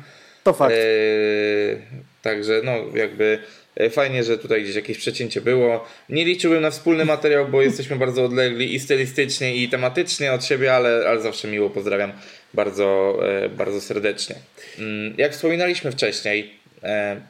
To 0.43 0.53
fakt. 0.53 0.73
Eee, 0.73 1.77
także 2.21 2.61
no 2.63 2.73
jakby 2.93 3.39
e, 3.75 3.89
fajnie, 3.89 4.23
że 4.23 4.37
tutaj 4.37 4.63
gdzieś 4.63 4.75
jakieś 4.75 4.97
przecięcie 4.97 5.41
było. 5.41 5.85
Nie 6.09 6.25
liczyłem 6.25 6.61
na 6.61 6.71
wspólny 6.71 7.05
materiał, 7.05 7.47
bo 7.47 7.61
jesteśmy 7.61 7.95
bardzo 7.95 8.25
odlegli 8.25 8.75
i 8.75 8.79
stylistycznie 8.79 9.55
i 9.55 9.69
tematycznie 9.69 10.33
od 10.33 10.45
siebie, 10.45 10.73
ale, 10.75 11.03
ale 11.07 11.21
zawsze 11.21 11.47
miło 11.47 11.69
pozdrawiam 11.69 12.11
bardzo, 12.53 13.19
e, 13.43 13.49
bardzo 13.49 13.81
serdecznie. 13.81 14.35
Mm, 14.79 15.13
Jak 15.17 15.31
wspominaliśmy 15.31 15.91
wcześniej, 15.91 16.53
e, 16.83 17.21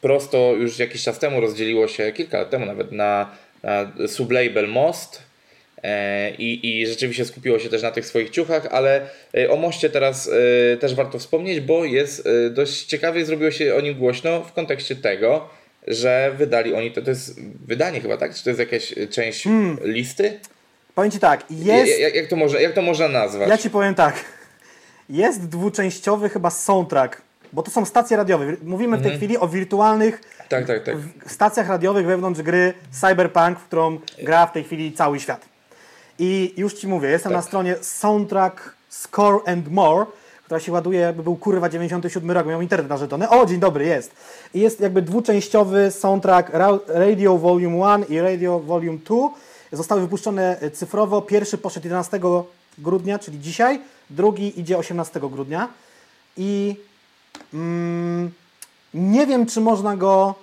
prosto 0.00 0.54
już 0.58 0.78
jakiś 0.78 1.02
czas 1.02 1.18
temu 1.18 1.40
rozdzieliło 1.40 1.88
się, 1.88 2.12
kilka 2.12 2.38
lat 2.38 2.50
temu 2.50 2.66
nawet, 2.66 2.92
na, 2.92 3.30
na 3.62 3.92
sublabel 4.06 4.68
Most. 4.68 5.22
E, 5.82 6.30
I, 6.30 6.80
I 6.80 6.86
rzeczywiście 6.86 7.24
skupiło 7.24 7.58
się 7.58 7.68
też 7.68 7.82
na 7.82 7.90
tych 7.90 8.06
swoich 8.06 8.30
ciuchach, 8.30 8.66
ale 8.70 9.06
o 9.48 9.56
moście 9.56 9.90
teraz 9.90 10.30
też 10.80 10.94
warto 10.94 11.18
wspomnieć, 11.18 11.60
bo 11.60 11.84
jest 11.84 12.28
dość 12.50 12.84
ciekawie, 12.84 13.24
zrobiło 13.24 13.50
się 13.50 13.74
o 13.74 13.80
nim 13.80 13.94
głośno 13.94 14.42
w 14.42 14.52
kontekście 14.52 14.96
tego, 14.96 15.48
że 15.86 16.32
wydali 16.38 16.74
oni, 16.74 16.90
to, 16.90 17.02
to 17.02 17.10
jest 17.10 17.40
wydanie 17.66 18.00
chyba, 18.00 18.16
tak? 18.16 18.34
Czy 18.34 18.44
to 18.44 18.50
jest 18.50 18.60
jakaś 18.60 18.94
część 19.10 19.48
listy? 19.82 20.40
Powiem 20.94 21.10
Ci 21.10 21.18
tak, 21.18 21.44
jest... 21.50 22.00
Jak, 22.00 22.14
jak, 22.14 22.26
to 22.26 22.36
może, 22.36 22.62
jak 22.62 22.72
to 22.72 22.82
można 22.82 23.08
nazwać? 23.08 23.48
Ja 23.48 23.58
Ci 23.58 23.70
powiem 23.70 23.94
tak. 23.94 24.24
Jest 25.10 25.48
dwuczęściowy 25.48 26.28
chyba 26.28 26.50
soundtrack, 26.50 27.22
bo 27.52 27.62
to 27.62 27.70
są 27.70 27.84
stacje 27.84 28.16
radiowe. 28.16 28.44
Mówimy 28.64 28.96
w 28.96 29.02
tej 29.02 29.16
chwili 29.16 29.38
o 29.38 29.48
wirtualnych 29.48 30.20
Tak, 30.48 30.66
tak, 30.66 30.84
tak. 30.84 30.94
stacjach 31.26 31.68
radiowych 31.68 32.06
wewnątrz 32.06 32.42
gry 32.42 32.74
Cyberpunk, 33.00 33.58
w 33.58 33.64
którą 33.64 33.98
gra 34.22 34.46
w 34.46 34.52
tej 34.52 34.64
chwili 34.64 34.92
cały 34.92 35.20
świat. 35.20 35.40
I 36.18 36.54
już 36.56 36.74
Ci 36.74 36.88
mówię, 36.88 37.08
jestem 37.08 37.32
Tak. 37.32 37.36
na 37.38 37.42
stronie 37.42 37.76
Soundtrack 37.80 38.74
Score 38.88 39.40
and 39.46 39.68
More, 39.72 40.06
która 40.44 40.60
się 40.60 40.72
ładuje, 40.72 41.00
jakby 41.00 41.22
był 41.22 41.36
kurwa 41.36 41.68
97 41.68 42.30
rok, 42.30 42.46
miał 42.46 42.60
internet 42.60 42.88
narzeczony. 42.88 43.28
O, 43.28 43.46
dzień 43.46 43.60
dobry, 43.60 43.84
jest. 43.86 44.12
I 44.54 44.60
jest 44.60 44.80
jakby 44.80 45.02
dwuczęściowy 45.02 45.90
soundtrack 45.90 46.48
Ra- 46.54 46.78
Radio 46.88 47.38
Volume 47.38 47.76
1 47.76 48.04
i 48.08 48.20
Radio 48.20 48.60
Volume 48.60 48.98
2. 48.98 49.16
Zostały 49.72 50.00
wypuszczone 50.00 50.56
cyfrowo. 50.72 51.22
Pierwszy 51.22 51.58
poszedł 51.58 51.86
11 51.86 52.20
grudnia, 52.78 53.18
czyli 53.18 53.40
dzisiaj. 53.40 53.80
Drugi 54.10 54.60
idzie 54.60 54.78
18 54.78 55.20
grudnia. 55.20 55.68
I 56.36 56.76
mm, 57.54 58.30
nie 58.94 59.26
wiem, 59.26 59.46
czy 59.46 59.60
można 59.60 59.96
go... 59.96 60.34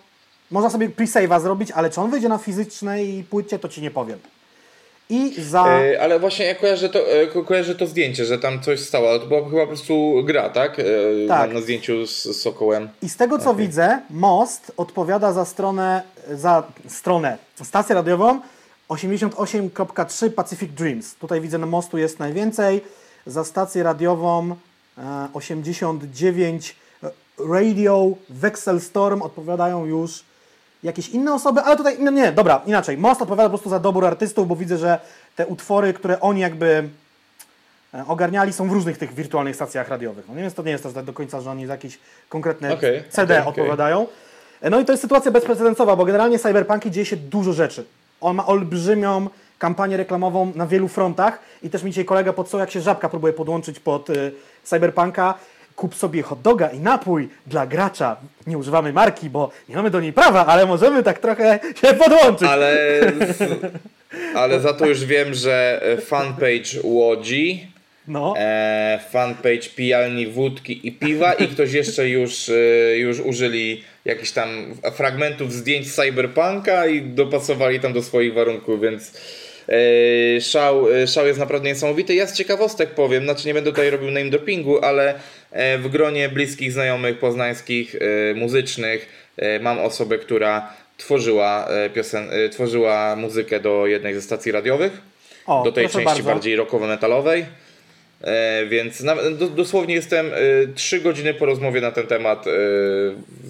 Można 0.52 0.70
sobie 0.70 0.90
pre-save'a 0.90 1.42
zrobić, 1.42 1.72
ale 1.72 1.90
czy 1.90 2.02
on 2.02 2.12
wyjdzie 2.12 2.30
na 2.30 2.38
fizycznej 2.38 3.24
płycie, 3.30 3.60
to 3.60 3.70
Ci 3.70 3.82
nie 3.82 3.92
powiem. 3.92 4.20
I 5.10 5.42
za... 5.42 5.66
E, 5.68 6.02
ale 6.02 6.20
właśnie 6.20 6.46
ja 6.46 6.56
kojarzę 6.56 6.90
to, 6.90 7.00
e, 7.12 7.28
ko- 7.28 7.44
kojarzę 7.44 7.76
to 7.76 7.88
zdjęcie, 7.88 8.26
że 8.26 8.40
tam 8.40 8.62
coś 8.62 8.80
stało, 8.80 9.20
to 9.20 9.26
była 9.26 9.50
chyba 9.50 9.62
po 9.62 9.68
prostu 9.68 10.24
gra, 10.26 10.50
tak? 10.50 10.80
E, 10.80 10.84
Tak. 11.28 11.54
Na, 11.54 11.62
zdjęciu 11.62 12.08
z, 12.08 12.24
z 12.24 12.42
Sokołem. 12.42 12.90
I 13.02 13.10
z 13.10 13.18
tego 13.18 13.40
co 13.40 13.56
widzę, 13.56 14.00
Most 14.10 14.72
odpowiada 14.78 15.34
za 15.34 15.46
stronę, 15.46 16.02
za 16.32 16.64
stronę, 16.88 17.38
stację 17.64 17.96
radiową 17.96 18.40
88.3 18.90 20.30
Pacific 20.30 20.72
Dreams. 20.74 21.16
Tutaj 21.16 21.42
widzę 21.42 21.58
na 21.58 21.66
Mostu 21.66 21.98
jest 21.98 22.20
najwięcej. 22.20 22.82
Za 23.28 23.44
stację 23.44 23.84
radiową 23.84 24.56
e, 24.98 25.28
89 25.34 26.76
Radio 27.50 28.10
Vexel 28.30 28.82
Storm 28.82 29.22
odpowiadają 29.22 29.86
już 29.86 30.24
jakieś 30.84 31.10
inne 31.10 31.34
osoby, 31.34 31.62
ale 31.62 31.78
tutaj, 31.78 31.98
no 32.00 32.12
nie, 32.12 32.32
dobra, 32.32 32.62
inaczej. 32.66 32.98
Most 32.98 33.22
odpowiada 33.22 33.50
po 33.50 33.50
prostu 33.50 33.70
za 33.70 33.80
dobór 33.80 34.06
artystów, 34.06 34.48
bo 34.48 34.56
widzę, 34.56 34.78
że 34.78 35.00
te 35.36 35.48
utwory, 35.48 35.94
które 35.94 36.20
oni 36.20 36.42
jakby 36.42 36.90
e, 37.94 38.06
ogarniali 38.08 38.54
są 38.54 38.70
w 38.70 38.72
różnych 38.72 38.98
tych 38.98 39.14
wirtualnych 39.14 39.56
stacjach 39.56 39.90
radiowych. 39.90 40.26
No 40.30 40.36
nie, 40.36 40.42
więc 40.42 40.54
to 40.54 40.64
nie 40.64 40.72
jest 40.72 40.84
też 40.84 40.94
tak 40.94 41.06
do 41.06 41.14
końca, 41.14 41.42
że 41.42 41.52
oni 41.52 41.66
za 41.66 41.74
jakieś 41.74 42.00
konkretne 42.30 42.74
Okej, 42.74 43.04
CD 43.10 43.40
okej. 43.40 43.50
odpowiadają. 43.50 44.08
E, 44.62 44.70
No 44.70 44.80
i 44.80 44.86
to 44.86 44.94
jest 44.94 45.02
sytuacja 45.02 45.32
bezprecedensowa, 45.32 45.96
bo 45.96 46.06
generalnie 46.06 46.40
Cyberpunki 46.40 46.92
dzieje 46.92 47.06
się 47.06 47.18
dużo 47.18 47.54
rzeczy. 47.54 47.86
On 48.22 48.36
ma 48.36 48.46
olbrzymią 48.46 49.30
kampanię 49.60 49.98
reklamową 49.98 50.52
na 50.56 50.68
wielu 50.68 50.88
frontach 50.88 51.40
i 51.64 51.70
też 51.70 51.84
mi 51.84 51.92
dzisiaj 51.92 52.06
kolega 52.06 52.34
podsuł, 52.34 52.60
jak 52.60 52.72
się 52.72 52.82
żabka 52.82 53.10
próbuje 53.10 53.34
podłączyć 53.34 53.80
pod 53.80 54.10
y, 54.10 54.32
Cyberpunka. 54.64 55.34
Kup 55.76 55.96
sobie 55.96 56.22
hot 56.24 56.42
doga 56.42 56.68
i 56.70 56.80
napój 56.80 57.30
dla 57.48 57.68
gracza. 57.68 58.18
Nie 58.48 58.58
używamy 58.58 58.94
marki, 58.94 59.30
bo 59.30 59.52
nie 59.70 59.76
mamy 59.76 59.90
do 59.90 60.00
niej 60.02 60.14
prawa, 60.14 60.46
ale 60.46 60.66
możemy 60.66 61.04
tak 61.04 61.20
trochę 61.20 61.60
się 61.82 61.94
podłączyć. 61.94 62.48
Ale, 62.48 62.78
ale 64.36 64.60
za 64.60 64.74
to 64.74 64.86
już 64.86 65.06
wiem, 65.06 65.34
że 65.34 65.80
e, 65.84 65.98
fanpage 66.02 66.82
Łodzi, 66.84 67.68
No. 68.08 68.34
e, 68.38 69.00
fanpage 69.12 69.70
pijalni 69.76 70.28
wódki 70.28 70.88
i 70.88 70.92
piwa 70.92 71.34
i 71.34 71.48
ktoś 71.48 71.74
jeszcze 71.74 72.10
już, 72.10 72.50
e, 72.50 72.98
już 72.98 73.20
użyli 73.20 73.84
jakichś 74.06 74.32
tam 74.32 74.50
fragmentów 74.94 75.54
zdjęć 75.54 75.94
Cyberpunka 75.96 76.88
i 76.88 77.02
dopasowali 77.02 77.80
tam 77.80 77.94
do 77.94 78.04
swoich 78.04 78.34
warunków, 78.34 78.82
więc 78.82 79.14
szał, 80.42 80.94
e, 80.94 81.08
szał 81.08 81.28
jest 81.28 81.40
naprawdę 81.40 81.70
niesamowity. 81.70 82.16
Ja 82.16 82.28
z 82.28 82.34
ciekawostek 82.34 82.90
powiem, 82.90 83.24
znaczy 83.24 83.48
nie 83.48 83.54
będę 83.54 83.70
tutaj 83.70 83.90
robił 83.90 84.12
name 84.12 84.30
droppingu, 84.30 84.86
ale 84.86 85.16
e, 85.52 85.78
w 85.78 85.90
gronie 85.90 86.30
bliskich 86.30 86.72
znajomych 86.72 87.20
poznańskich, 87.20 87.96
e, 87.96 88.34
muzycznych 88.34 89.08
e, 89.38 89.60
mam 89.60 89.80
osobę, 89.80 90.18
która 90.18 90.74
tworzyła, 90.98 91.68
piosen, 91.94 92.30
tworzyła 92.52 93.16
muzykę 93.16 93.60
do 93.60 93.88
jednej 93.88 94.14
ze 94.14 94.22
stacji 94.22 94.52
radiowych 94.52 94.92
O, 95.46 95.64
do 95.64 95.72
tej 95.72 95.90
części 95.90 96.06
bardzo. 96.06 96.24
bardziej 96.24 96.56
rockowo-metalowej. 96.56 97.46
Więc 98.70 99.04
dosłownie 99.56 99.96
jestem 99.96 100.32
trzy 100.76 101.00
godziny 101.00 101.34
po 101.34 101.46
rozmowie 101.46 101.82
na 101.82 101.92
ten 101.92 102.08
temat 102.08 102.46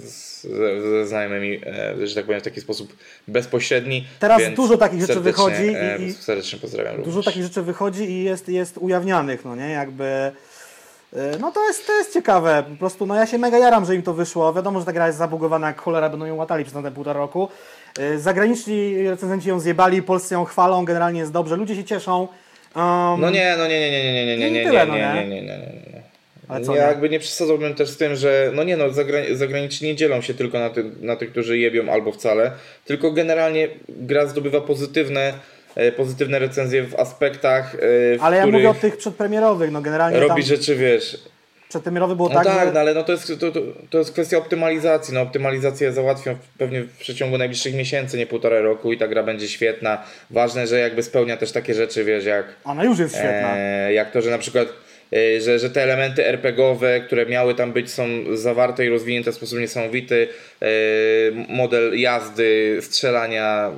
z, 0.04 0.27
ze, 0.42 1.08
znajomymi, 1.08 1.60
e, 2.02 2.08
że 2.08 2.16
tak 2.16 2.26
powiem, 2.26 2.42
w 2.42 2.44
taki 2.44 2.62
sposób 2.62 2.96
bezpośredni. 3.28 4.08
Teraz 4.20 4.42
dużo 4.56 4.78
takich 4.78 5.02
rzeczy 5.02 5.20
wychodzi 5.20 5.68
E, 5.76 5.98
i- 6.00 6.04
i- 6.04 6.14
serdecznie 6.14 6.60
pozdrawiam 6.60 6.96
Dużo 6.96 7.06
również. 7.08 7.26
takich 7.26 7.44
rzeczy 7.44 7.62
wychodzi 7.62 8.04
i 8.04 8.24
jest, 8.24 8.50
jest 8.50 8.78
ujawnianych, 8.78 9.46
no 9.46 9.56
nie, 9.56 9.70
jakby... 9.70 10.32
y, 11.14 11.18
No 11.40 11.52
to 11.52 11.68
jest, 11.68 11.88
to 11.88 11.94
jest 11.98 12.14
ciekawe, 12.14 12.64
po 12.70 12.76
prostu 12.76 13.06
no 13.06 13.16
ja 13.16 13.26
się 13.26 13.38
mega 13.38 13.58
jaram, 13.58 13.86
że 13.86 13.96
im 13.96 14.02
to 14.04 14.14
wyszło. 14.14 14.54
Wiadomo, 14.54 14.80
że 14.80 14.86
ta 14.86 14.94
gra 14.94 15.08
jest 15.08 15.18
zabugowana 15.18 15.68
jak 15.68 15.82
cholera, 15.82 16.10
będą 16.10 16.26
ją 16.26 16.36
łatali 16.36 16.64
przez 16.66 16.84
te 16.84 16.92
półtora 16.92 17.20
roku. 17.20 17.50
Zagraniczni 18.18 19.10
recenzenci 19.10 19.50
ją 19.50 19.60
zjebali, 19.60 20.04
polscy 20.04 20.34
ją 20.34 20.46
chwalą, 20.46 20.86
generalnie 20.86 21.20
jest 21.20 21.32
dobrze, 21.32 21.56
ludzie 21.56 21.76
się 21.76 21.84
cieszą. 21.84 22.28
Um, 22.76 23.22
No 23.22 23.30
nie, 23.30 23.56
no 23.58 23.68
nie, 23.68 23.80
nie, 23.80 23.92
nie, 23.92 24.14
nie, 24.14 24.26
nie, 24.26 24.38
nie, 24.38 24.38
nie, 24.38 24.52
nie, 24.52 24.66
tyle, 24.66 24.86
nie, 24.86 24.92
no 24.92 24.98
nie, 24.98 25.02
nie? 25.14 25.28
nie, 25.30 25.42
nie, 25.42 25.42
nie, 25.42 25.58
nie, 25.58 25.92
nie. 25.94 25.97
Ale 26.48 26.66
co 26.66 26.76
ja 26.76 26.82
nie? 26.82 26.88
jakby 26.88 27.10
nie 27.10 27.20
przesadzałbym 27.20 27.76
też 27.76 27.90
z 27.90 27.98
tym, 27.98 28.16
że 28.16 28.52
no 28.54 28.64
nie 28.64 28.78
no, 28.78 28.90
zagra- 28.90 29.36
zagraniczni 29.36 29.88
nie 29.88 29.96
dzielą 29.96 30.22
się 30.22 30.34
tylko 30.34 30.60
na, 30.60 30.70
ty- 30.70 30.92
na 31.02 31.16
tych, 31.16 31.32
którzy 31.32 31.58
jebią 31.58 31.92
albo 31.92 32.12
wcale, 32.12 32.52
tylko 32.86 33.12
generalnie 33.12 33.68
gra 33.90 34.26
zdobywa 34.26 34.62
pozytywne, 34.62 35.34
e, 35.76 35.92
pozytywne 35.92 36.40
recenzje 36.40 36.84
w 36.84 36.96
aspektach, 36.96 37.76
e, 37.76 37.78
w 38.18 38.18
Ale 38.22 38.38
ja 38.38 38.48
mówię 38.48 38.70
o 38.70 38.74
tych 38.74 38.98
przedpremierowych, 38.98 39.72
no 39.72 39.82
generalnie 39.82 40.20
robi 40.20 40.42
tam 40.42 40.42
rzeczy, 40.42 40.76
wiesz, 40.76 41.18
przedpremierowy 41.70 42.16
było 42.16 42.30
no 42.30 42.36
tak, 42.36 42.46
tak, 42.46 42.68
że... 42.68 42.74
no 42.74 42.80
ale 42.80 42.94
no 42.94 43.04
to, 43.04 43.12
jest, 43.12 43.40
to, 43.40 43.52
to, 43.90 43.98
jest 43.98 44.12
kwestia 44.12 44.38
optymalizacji. 44.38 45.14
No, 45.14 45.22
optymalizację 45.22 45.92
załatwią 45.92 46.36
pewnie 46.58 46.82
w 46.82 46.98
przeciągu 46.98 47.38
najbliższych 47.38 47.76
miesięcy, 47.76 48.18
nie 48.18 48.28
półtora 48.28 48.60
roku 48.60 48.94
i 48.94 48.98
ta 48.98 49.08
gra 49.08 49.24
będzie 49.24 49.50
świetna. 49.50 50.04
Ważne, 50.30 50.68
że 50.68 50.80
jakby 50.80 51.04
spełnia 51.04 51.38
też 51.38 51.52
takie 51.52 51.74
rzeczy, 51.74 52.04
wiesz, 52.04 52.26
jak 52.26 52.46
Ona 52.64 52.84
już 52.84 53.00
jest 53.00 53.16
świetna. 53.16 53.58
E, 53.58 53.94
jak 53.94 54.12
to, 54.12 54.22
że 54.22 54.30
na 54.32 54.38
przykład 54.38 54.68
że, 55.42 55.60
że 55.60 55.70
te 55.70 55.84
elementy 55.84 56.26
RPGowe, 56.28 57.02
które 57.02 57.26
miały 57.26 57.56
tam 57.56 57.72
być, 57.74 57.92
są 57.92 58.04
zawarte 58.34 58.86
i 58.86 58.90
rozwinięte 58.90 59.32
w 59.32 59.36
sposób 59.36 59.60
niesamowity. 59.60 60.28
E, 60.62 60.68
model 61.50 62.00
jazdy, 62.00 62.78
strzelania, 62.82 63.72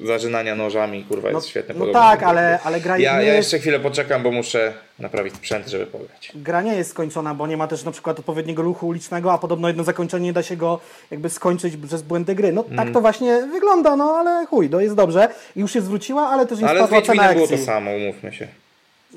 e, 0.00 0.06
zażynania 0.06 0.54
nożami, 0.54 1.04
kurwa, 1.08 1.28
jest 1.30 1.46
No- 1.46 1.50
świetny. 1.50 1.74
no 1.74 1.78
podobny 1.80 2.00
tak, 2.00 2.22
ale- 2.22 2.58
ale 2.64 2.80
gra 2.80 2.98
ja, 2.98 3.20
nie 3.20 3.26
ja 3.26 3.34
jeszcze 3.34 3.58
chwilę 3.58 3.80
poczekam, 3.80 4.22
bo 4.22 4.30
muszę 4.30 4.72
naprawić 4.98 5.34
sprzęt, 5.34 5.68
żeby 5.68 5.86
pograć. 5.86 6.32
gra 6.34 6.62
nie 6.62 6.74
jest 6.74 6.90
skończona, 6.90 7.34
bo 7.34 7.46
nie 7.46 7.56
ma 7.56 7.66
też 7.68 7.84
na 7.84 7.90
przykład 7.92 8.18
odpowiedniego 8.18 8.62
ruchu 8.62 8.86
ulicznego, 8.88 9.32
a 9.32 9.38
podobno 9.38 9.68
jedno 9.68 9.84
zakończenie 9.84 10.24
nie 10.26 10.32
da 10.32 10.42
się 10.42 10.56
go 10.56 10.80
jakby 11.10 11.30
skończyć 11.30 11.74
przez 11.86 12.02
błędy 12.02 12.34
gry. 12.34 12.52
No 12.52 12.64
Mm. 12.64 12.76
tak 12.76 12.90
to 12.94 13.00
właśnie 13.00 13.42
wygląda, 13.52 13.96
no 13.96 14.04
ale 14.04 14.46
chuj, 14.46 14.70
to 14.70 14.80
jest 14.80 14.94
dobrze. 14.94 15.28
I 15.56 15.60
już 15.60 15.72
się 15.72 15.80
zwróciła, 15.80 16.28
ale 16.28 16.46
też 16.46 16.58
nie 16.60 16.68
Ale 16.68 16.78
spadła 16.80 17.02
cena 17.02 17.12
Wiedźminem 17.12 17.34
było 17.34 17.46
to 17.46 17.52
akcji. 17.54 17.66
samo, 17.66 17.90
umówmy 17.90 18.32
się. 18.32 18.48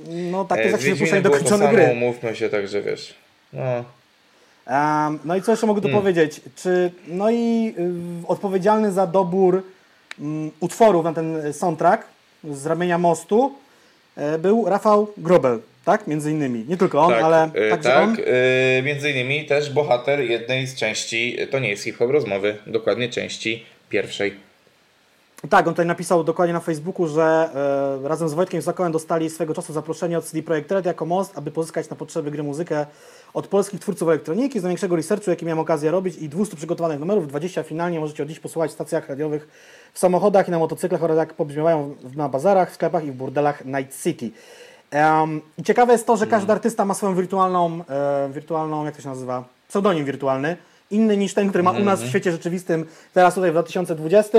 No 0.08 0.46
tak 0.46 0.58
to 0.58 0.64
E, 0.64 0.68
jest 0.68 0.72
jak 0.72 0.82
z 0.82 0.84
się 0.84 0.90
wypuszcza 0.92 1.16
Wiedźminem 1.16 1.24
było 1.24 1.44
to 1.44 1.58
samo, 1.58 1.72
gry. 1.72 1.90
umówmy 1.92 2.36
się, 2.36 2.50
także 2.50 2.82
wiesz. 2.82 3.14
No. 3.54 3.84
Em, 4.68 5.20
no 5.26 5.36
i 5.36 5.42
co 5.42 5.52
jeszcze 5.52 5.68
mogę 5.68 5.82
tu 5.82 5.88
Hmm. 5.88 6.02
powiedzieć? 6.02 6.42
Czy, 6.56 6.92
no 7.08 7.30
i 7.32 7.74
y, 8.24 8.28
odpowiedzialny 8.28 8.92
za 8.92 9.08
dobór 9.08 9.64
mm, 10.20 10.52
utworów 10.60 11.04
na 11.04 11.14
ten 11.14 11.54
soundtrack 11.54 12.04
z 12.52 12.66
ramienia 12.66 12.98
mostu 12.98 13.56
e, 14.18 14.38
był 14.38 14.66
Rafał 14.70 15.08
Grobel, 15.18 15.60
tak? 15.86 16.08
Między 16.08 16.32
innymi. 16.32 16.66
Nie 16.68 16.78
tylko 16.78 17.02
on, 17.02 17.12
tak, 17.12 17.24
ale 17.24 17.44
e, 17.54 17.70
także 17.70 17.90
tak, 17.90 18.04
on. 18.10 18.18
między 18.84 19.12
innymi 19.12 19.46
też 19.46 19.74
bohater 19.74 20.20
jednej 20.20 20.68
z 20.68 20.76
części, 20.76 21.38
to 21.52 21.60
nie 21.60 21.70
jest 21.70 21.84
hip-hop 21.84 22.10
rozmowy, 22.12 22.58
dokładnie 22.68 23.10
części 23.10 23.66
pierwszej. 23.90 24.49
Tak, 25.50 25.68
on 25.68 25.74
tutaj 25.74 25.86
napisał 25.86 26.24
dokładnie 26.24 26.54
na 26.54 26.60
Facebooku, 26.60 27.08
że 27.08 27.50
e, 28.06 28.08
razem 28.08 28.30
z 28.30 28.34
Wojtkiem 28.34 28.62
Sokołem 28.62 28.92
dostali 28.92 29.30
swego 29.30 29.54
czasu 29.54 29.74
zaproszenie 29.74 30.18
od 30.18 30.26
CD 30.26 30.44
Projekt 30.44 30.72
Red 30.72 30.86
jako 30.86 31.06
most, 31.06 31.38
aby 31.38 31.52
pozyskać 31.52 31.90
na 31.90 31.96
potrzeby 31.96 32.32
gry 32.32 32.44
muzykę 32.44 32.86
od 33.34 33.48
polskich 33.48 33.80
twórców 33.80 34.08
elektroniki. 34.10 34.60
Z 34.60 34.64
największego 34.64 34.96
researchu, 34.96 35.30
jaki 35.30 35.46
miałem 35.46 35.60
okazję 35.60 35.92
robić 35.92 36.16
i 36.18 36.30
200 36.30 36.56
przygotowanych 36.56 37.00
numerów, 37.00 37.28
20 37.28 37.64
finalnie 37.64 38.00
możecie 38.00 38.24
od 38.24 38.30
dziś 38.30 38.40
posłuchać 38.40 38.72
w 38.72 38.74
stacjach 38.74 39.10
radiowych, 39.10 39.48
w 39.94 40.00
samochodach 40.00 40.48
i 40.48 40.52
na 40.52 40.60
motocyklach 40.60 41.04
oraz 41.04 41.18
jak 41.18 41.34
pobrzmiewają 41.34 41.96
w- 42.04 42.18
na 42.18 42.30
bazarach, 42.30 42.72
w 42.72 42.74
sklepach 42.74 43.06
i 43.06 43.12
w 43.12 43.16
burdelach 43.16 43.66
Night 43.66 44.04
City. 44.04 44.32
Em, 44.92 45.42
I 45.58 45.64
ciekawe 45.64 45.94
jest 45.94 46.08
to, 46.08 46.18
że 46.18 46.28
każdy 46.28 46.52
artysta 46.52 46.86
ma 46.86 46.94
swoją 46.94 47.16
wirtualną, 47.16 47.82
e, 47.90 48.30
wirtualną, 48.34 48.86
jak 48.86 48.96
to 48.96 49.02
się 49.02 49.10
nazywa, 49.10 49.44
pseudonim 49.68 50.06
wirtualny, 50.06 50.58
inny 50.92 51.18
niż 51.18 51.34
ten, 51.34 51.50
który 51.50 51.64
ma 51.64 51.72
u 51.72 51.84
nas 51.84 52.00
w 52.02 52.10
świecie 52.10 52.32
rzeczywistym, 52.32 52.86
teraz 53.14 53.36
tutaj 53.36 53.50
w 53.50 53.54
2020. 53.54 54.38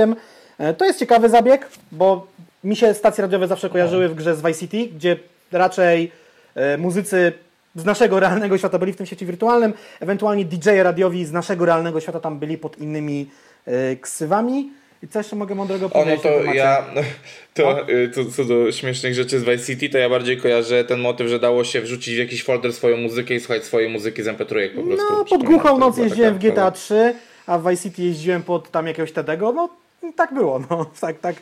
E, 0.61 0.75
To 0.75 0.85
jest 0.85 0.99
ciekawy 0.99 1.29
zabieg, 1.29 1.69
bo 1.93 2.26
mi 2.64 2.76
się 2.76 2.95
stacje 2.95 3.23
radiowe 3.23 3.47
zawsze 3.47 3.71
kojarzyły 3.71 4.09
w 4.09 4.14
grze 4.14 4.37
z 4.37 4.43
Vice 4.43 4.61
City, 4.61 4.88
gdzie 4.97 5.17
raczej 5.52 6.12
e, 6.55 6.79
muzycy 6.79 7.33
z 7.75 7.85
naszego 7.85 8.21
realnego 8.21 8.59
świata 8.59 8.79
byli 8.79 8.93
w 8.93 8.97
tym 8.97 9.07
świecie 9.07 9.26
wirtualnym, 9.26 9.73
ewentualnie 10.00 10.45
DJ 10.45 10.71
radiowi 10.83 11.25
z 11.25 11.33
naszego 11.33 11.64
realnego 11.67 12.00
świata 12.00 12.21
tam 12.21 12.38
byli 12.38 12.59
pod 12.59 12.79
innymi 12.79 13.31
e, 13.67 13.97
ksywami. 13.97 14.71
I 15.02 15.09
co 15.09 15.19
jeszcze 15.19 15.37
mogę 15.37 15.55
mądrego 15.55 15.87
O, 15.87 15.88
no 15.88 15.95
powiedzieć? 16.05 16.23
to 16.23 16.52
ja, 16.55 16.85
to 17.55 17.62
No. 17.62 17.88
y, 17.88 18.11
co, 18.37 18.45
do 18.45 18.73
śmiesznych 18.73 19.14
rzeczy 19.14 19.38
z 19.38 19.45
Vice 19.45 19.64
City, 19.67 19.88
to 19.88 19.99
ja 19.99 20.09
bardziej 20.11 20.37
kojarzę 20.37 20.85
ten 20.85 21.00
motyw, 21.00 21.29
że 21.29 21.38
dało 21.38 21.64
się 21.64 21.81
wrzucić 21.81 22.14
w 22.14 22.19
jakiś 22.19 22.45
folder 22.45 22.73
swoją 22.73 22.97
muzykę 22.97 23.35
i 23.35 23.40
słuchać 23.40 23.64
swojej 23.64 23.88
muzyki 23.90 24.23
z 24.23 24.26
MP3 24.26 24.69
po 24.76 24.83
prostu. 24.83 25.07
No, 25.11 25.25
pod 25.25 25.45
głuchą 25.45 25.69
to 25.69 25.79
noc 25.79 25.99
jeździłem 25.99 26.35
w 26.35 26.38
GTA 26.38 26.71
3, 26.71 27.14
a 27.47 27.59
w 27.59 27.71
Vice 27.71 27.83
City 27.83 28.02
jeździłem 28.02 28.43
pod 28.43 28.71
tam 28.71 28.87
jakiegoś 28.87 29.12
Tedego, 29.12 29.52
no 29.52 29.69
tak 30.16 30.35
było, 30.35 30.61
no 30.71 30.87
tak, 31.00 31.19
tak, 31.19 31.37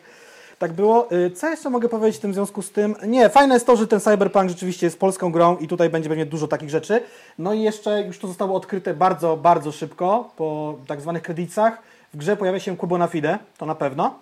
tak 0.58 0.72
było. 0.72 1.12
Y, 1.12 1.30
Co 1.30 1.48
jeszcze 1.48 1.70
mogę 1.70 1.88
powiedzieć 1.88 2.16
w 2.16 2.20
tym 2.20 2.34
związku 2.34 2.62
z 2.62 2.70
tym? 2.70 2.94
Nie, 3.06 3.28
fajne 3.28 3.54
jest 3.54 3.66
to, 3.66 3.76
że 3.76 3.86
ten 3.86 4.00
Cyberpunk 4.00 4.48
rzeczywiście 4.48 4.86
jest 4.86 4.98
polską 4.98 5.32
grą 5.32 5.56
i 5.56 5.68
tutaj 5.68 5.90
będzie 5.90 6.08
pewnie 6.08 6.26
dużo 6.26 6.48
takich 6.48 6.70
rzeczy. 6.70 7.02
No 7.38 7.54
i 7.54 7.62
jeszcze 7.62 8.02
już 8.02 8.18
to 8.18 8.28
zostało 8.28 8.56
odkryte 8.56 8.94
bardzo, 8.94 9.36
bardzo 9.36 9.72
szybko, 9.72 10.30
po 10.36 10.78
tak 10.86 11.00
zwanych 11.00 11.22
kredytach. 11.22 11.82
W 12.14 12.16
grze 12.16 12.36
pojawia 12.36 12.60
się 12.60 12.76
Kubo 12.76 12.98
na 12.98 13.06
Fide, 13.06 13.38
to 13.58 13.66
na 13.66 13.74
pewno. 13.74 14.18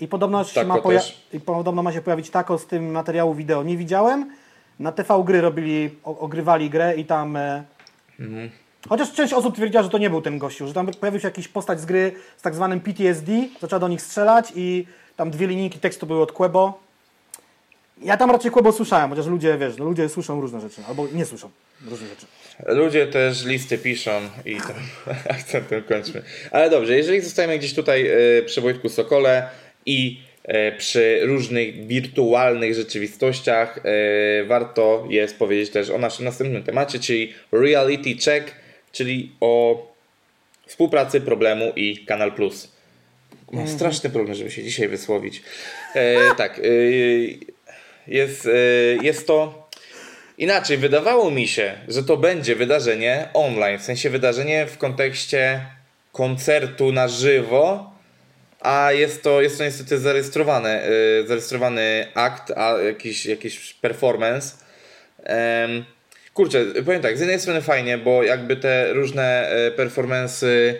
I 0.00 0.08
podobno, 0.08 0.44
Tako 0.44 0.68
ma. 0.92 1.00
I 1.32 1.40
podobno 1.40 1.82
ma 1.82 1.92
się 1.92 2.02
pojawić 2.02 2.30
tako 2.30 2.58
z 2.58 2.66
tym 2.66 2.90
materiału 2.90 3.34
wideo. 3.34 3.62
Nie 3.62 3.76
widziałem. 3.76 4.30
Na 4.78 4.92
TV 4.92 5.22
gry 5.24 5.40
robili, 5.40 5.90
ogrywali 6.04 6.70
grę 6.70 6.96
i 6.96 7.04
tam... 7.04 7.36
E, 7.36 7.64
Chociaż 8.88 9.12
część 9.12 9.32
osób 9.32 9.54
twierdziła, 9.54 9.82
że 9.82 9.88
to 9.88 9.98
nie 9.98 10.10
był 10.10 10.22
ten 10.22 10.38
gościu, 10.38 10.66
że 10.66 10.74
tam 10.74 10.86
pojawił 10.86 11.20
się 11.20 11.28
jakiś 11.28 11.48
postać 11.48 11.80
z 11.80 11.84
gry 11.84 12.12
z 12.36 12.42
tak 12.42 12.54
zwanym 12.54 12.80
PTSD, 12.80 13.32
zaczęła 13.60 13.80
do 13.80 13.88
nich 13.88 14.02
strzelać 14.02 14.52
i 14.56 14.86
tam 15.16 15.30
dwie 15.30 15.46
linijki 15.46 15.78
tekstu 15.78 16.06
były 16.06 16.22
od 16.22 16.32
Quebo. 16.32 16.80
Ja 18.02 18.16
tam 18.16 18.30
raczej 18.30 18.50
Quebo 18.50 18.72
słyszałem, 18.72 19.10
chociaż 19.10 19.26
ludzie, 19.26 19.58
wiesz, 19.58 19.76
no 19.76 19.84
ludzie 19.84 20.08
słyszą 20.08 20.40
różne 20.40 20.60
rzeczy, 20.60 20.82
albo 20.88 21.06
nie 21.12 21.26
słyszą 21.26 21.50
różne 21.90 22.08
rzeczy. 22.08 22.26
Ludzie 22.66 23.06
też 23.06 23.44
listy 23.44 23.78
piszą 23.78 24.10
i 24.44 24.56
tam 24.56 24.76
akcentem 25.36 25.82
kończmy. 25.82 26.22
Ale 26.50 26.70
dobrze, 26.70 26.96
jeżeli 26.96 27.20
zostajemy 27.20 27.58
gdzieś 27.58 27.74
tutaj 27.74 28.06
e, 28.06 28.42
przy 28.42 28.60
Wojtku 28.60 28.88
Sokole 28.88 29.48
i 29.86 30.20
e, 30.44 30.72
przy 30.72 31.20
różnych 31.22 31.86
wirtualnych 31.86 32.74
rzeczywistościach, 32.74 33.78
e, 33.78 34.44
warto 34.44 35.06
jest 35.08 35.38
powiedzieć 35.38 35.70
też 35.70 35.90
o 35.90 35.98
naszym 35.98 36.24
następnym 36.24 36.62
temacie, 36.62 36.98
czyli 36.98 37.34
Reality 37.52 38.14
Check, 38.24 38.61
czyli 38.92 39.32
o 39.40 39.82
współpracy, 40.66 41.20
problemu 41.20 41.72
i 41.76 42.04
Kanal 42.06 42.32
Plus. 42.32 42.72
Mam 43.52 43.68
straszny 43.68 44.10
problem, 44.10 44.34
żeby 44.34 44.50
się 44.50 44.62
dzisiaj 44.62 44.88
wysłowić. 44.88 45.42
E, 45.94 46.16
tak, 46.34 46.58
e, 46.58 46.62
jest, 48.06 48.46
e, 48.46 48.50
jest 49.02 49.26
to 49.26 49.62
Inaczej, 50.38 50.78
wydawało 50.78 51.30
mi 51.30 51.48
się, 51.48 51.74
że 51.88 52.02
to 52.02 52.16
będzie 52.16 52.56
wydarzenie 52.56 53.28
online, 53.34 53.78
w 53.78 53.82
sensie 53.82 54.10
wydarzenie 54.10 54.66
w 54.66 54.78
kontekście 54.78 55.66
koncertu 56.12 56.92
na 56.92 57.08
żywo, 57.08 57.92
a 58.60 58.92
jest 58.92 59.22
to, 59.22 59.42
jest 59.42 59.58
to 59.58 59.64
niestety 59.64 59.98
zarejestrowane, 59.98 60.88
yy, 61.18 61.26
zarejestrowany 61.26 62.06
akt, 62.14 62.50
a 62.50 62.78
jakiś, 62.82 63.26
jakiś 63.26 63.74
performance. 63.74 64.56
Em, 65.24 65.84
kurczę, 66.34 66.64
powiem 66.84 67.02
tak, 67.02 67.16
z 67.16 67.20
jednej 67.20 67.40
strony 67.40 67.62
fajnie, 67.62 67.98
bo 67.98 68.22
jakby 68.22 68.56
te 68.56 68.92
różne 68.92 69.48
e, 69.48 69.70
performance'y 69.70 70.74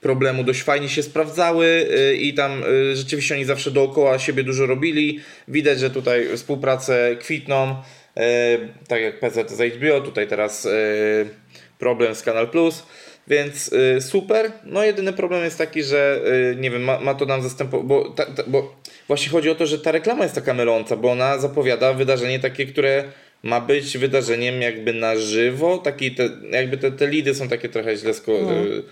problemu 0.00 0.44
dość 0.44 0.62
fajnie 0.62 0.88
się 0.88 1.02
sprawdzały 1.02 1.66
y, 1.66 2.16
i 2.16 2.34
tam 2.34 2.62
y, 2.64 2.96
rzeczywiście 2.96 3.34
oni 3.34 3.44
zawsze 3.44 3.70
dookoła 3.70 4.18
siebie 4.18 4.44
dużo 4.44 4.66
robili. 4.66 5.20
Widać, 5.48 5.80
że 5.80 5.90
tutaj 5.90 6.36
współprace 6.36 7.16
kwitną, 7.20 7.76
tak 8.88 9.02
jak 9.02 9.20
PZ 9.20 9.50
z 9.50 9.74
HBO, 9.74 10.00
tutaj 10.00 10.26
teraz 10.26 10.68
problem 11.78 12.14
z 12.14 12.22
Kanal 12.22 12.48
Plus. 12.48 12.86
Więc 13.28 13.70
super. 14.00 14.52
No 14.64 14.84
jedyny 14.84 15.12
problem 15.12 15.44
jest 15.44 15.58
taki, 15.58 15.82
że 15.82 16.20
nie 16.56 16.70
wiem, 16.70 16.82
ma, 16.82 17.00
ma 17.00 17.14
to 17.14 17.26
nam 17.26 17.42
zastępować, 17.42 17.86
bo, 17.86 18.14
bo 18.46 18.76
właśnie 19.08 19.32
chodzi 19.32 19.50
o 19.50 19.54
to, 19.54 19.66
że 19.66 19.78
ta 19.78 19.92
reklama 19.92 20.22
jest 20.22 20.34
taka 20.34 20.54
myląca, 20.54 20.96
bo 20.96 21.10
ona 21.10 21.38
zapowiada 21.38 21.92
wydarzenie 21.92 22.40
takie, 22.40 22.66
które 22.66 23.04
ma 23.46 23.60
być 23.60 23.98
wydarzeniem 23.98 24.62
jakby 24.62 24.92
na 24.92 25.16
żywo. 25.16 25.78
Taki 25.78 26.14
te, 26.14 26.28
jakby 26.50 26.78
te, 26.78 26.92
te 26.92 27.06
lidy 27.06 27.34
są 27.34 27.48
takie 27.48 27.68
trochę 27.68 27.96
źle 27.96 28.12
sko- 28.12 28.50
y, 28.52 28.82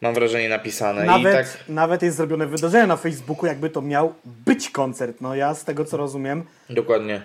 mam 0.00 0.14
wrażenie 0.14 0.48
napisane. 0.48 1.04
Nawet, 1.04 1.34
tak 1.34 1.46
nawet 1.68 2.02
jest 2.02 2.16
zrobione 2.16 2.46
wydarzenie 2.46 2.86
na 2.86 2.96
Facebooku, 2.96 3.46
jakby 3.46 3.70
to 3.70 3.82
miał 3.82 4.14
być 4.24 4.70
koncert. 4.70 5.20
No 5.20 5.34
ja 5.34 5.54
z 5.54 5.64
tego 5.64 5.84
co 5.84 5.96
rozumiem, 5.96 6.44
dokładnie. 6.70 7.22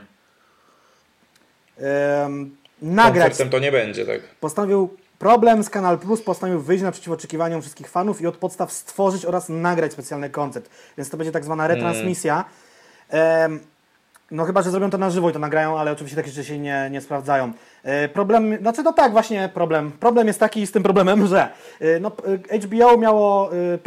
nagrać 2.81 3.27
Koncertem 3.27 3.49
to 3.49 3.59
nie 3.59 3.71
będzie, 3.71 4.05
tak. 4.05 4.21
postanowił 4.39 4.89
problem 5.19 5.63
z 5.63 5.69
Kanal 5.69 5.97
Plus, 5.99 6.21
postanowił 6.21 6.61
wyjść 6.61 6.83
naprzeciw 6.83 7.13
oczekiwaniom 7.13 7.61
wszystkich 7.61 7.89
fanów 7.89 8.21
i 8.21 8.27
od 8.27 8.37
podstaw 8.37 8.71
stworzyć 8.71 9.25
oraz 9.25 9.49
nagrać 9.49 9.93
specjalny 9.93 10.29
koncert. 10.29 10.69
Więc 10.97 11.09
to 11.09 11.17
będzie 11.17 11.31
tak 11.31 11.45
zwana 11.45 11.67
retransmisja. 11.67 12.45
Em, 13.09 13.59
no 14.31 14.45
chyba, 14.45 14.61
że 14.61 14.71
zrobią 14.71 14.89
to 14.89 14.97
na 14.97 15.09
żywo 15.09 15.29
i 15.29 15.33
to 15.33 15.39
nagrają, 15.39 15.79
ale 15.79 15.91
oczywiście 15.91 16.15
takie 16.15 16.29
rzeczy 16.29 16.47
się 16.47 16.59
nie, 16.59 16.89
nie 16.91 17.01
sprawdzają. 17.01 17.51
E, 17.83 18.09
problem, 18.09 18.57
znaczy 18.61 18.83
no 18.83 18.93
tak, 18.93 19.11
właśnie 19.11 19.49
problem. 19.53 19.91
Problem 19.91 20.27
jest 20.27 20.39
taki 20.39 20.67
z 20.67 20.71
tym 20.71 20.83
problemem, 20.83 21.27
że 21.27 21.49
e, 21.79 21.99
no, 21.99 22.11
e, 22.51 22.59
HBO 22.59 22.97
miało 22.97 23.49
e, 23.53 23.77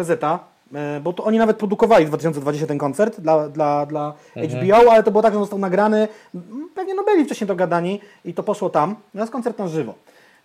bo 1.02 1.12
to 1.12 1.24
oni 1.24 1.38
nawet 1.38 1.56
produkowali 1.56 2.04
w 2.04 2.08
2020 2.08 2.66
ten 2.66 2.78
koncert 2.78 3.20
dla, 3.20 3.48
dla, 3.48 3.86
dla 3.86 4.14
HBO, 4.36 4.92
ale 4.92 5.02
to 5.02 5.10
było 5.10 5.22
tak, 5.22 5.32
że 5.32 5.38
został 5.38 5.58
nagrany, 5.58 6.08
m, 6.34 6.68
pewnie 6.74 6.94
no 6.94 7.04
byli 7.04 7.24
wcześniej 7.24 7.48
dogadani 7.48 8.00
i 8.24 8.34
to 8.34 8.42
poszło 8.42 8.70
tam, 8.70 8.96
natomiast 9.06 9.32
koncert 9.32 9.58
na 9.58 9.68
żywo. 9.68 9.94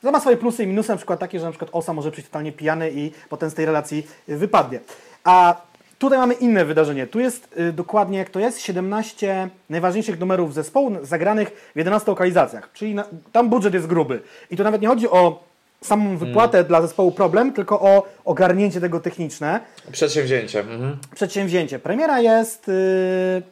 To 0.02 0.12
ma 0.12 0.20
swoje 0.20 0.38
plusy 0.38 0.64
i 0.64 0.68
minusy, 0.68 0.90
na 0.90 0.98
przykład 0.98 1.20
takie, 1.20 1.40
że 1.40 1.46
na 1.46 1.52
przykład 1.52 1.70
Osa 1.74 1.94
może 1.94 2.12
przyjść 2.12 2.30
totalnie 2.30 2.52
pijany 2.52 2.92
i 2.92 3.12
potem 3.30 3.50
z 3.50 3.54
tej 3.54 3.66
relacji 3.66 4.08
wypadnie. 4.28 4.80
A 5.24 5.62
tutaj 6.00 6.20
mamy 6.20 6.34
inne 6.34 6.66
wydarzenie. 6.66 7.08
Tu 7.08 7.20
jest 7.20 7.58
y, 7.60 7.74
dokładnie, 7.74 8.18
jak 8.18 8.30
to 8.30 8.40
jest, 8.40 8.62
17 8.62 9.50
najważniejszych 9.70 10.20
numerów 10.20 10.54
zespołu 10.54 10.92
zagranych 11.02 11.72
w 11.76 11.78
11 11.78 12.12
lokalizacjach. 12.12 12.70
Czyli 12.74 12.96
na, 12.96 13.06
tam 13.32 13.50
budżet 13.50 13.74
jest 13.74 13.88
gruby. 13.88 14.22
I 14.52 14.58
to 14.58 14.64
nawet 14.64 14.82
nie 14.82 14.88
chodzi 14.88 15.10
o 15.10 15.44
samą 15.82 16.18
wypłatę 16.18 16.64
dla 16.64 16.82
zespołu 16.82 17.12
Problem, 17.12 17.54
tylko 17.54 17.82
o 17.82 18.08
ogarnięcie 18.26 18.82
tego 18.82 19.00
techniczne 19.00 19.60
Przedsięwzięcie. 19.92 20.60
Mhm. 20.60 20.98
przedsięwzięcie. 21.16 21.80
Premiera 21.80 22.20
jest 22.20 22.68
yy, 22.68 23.44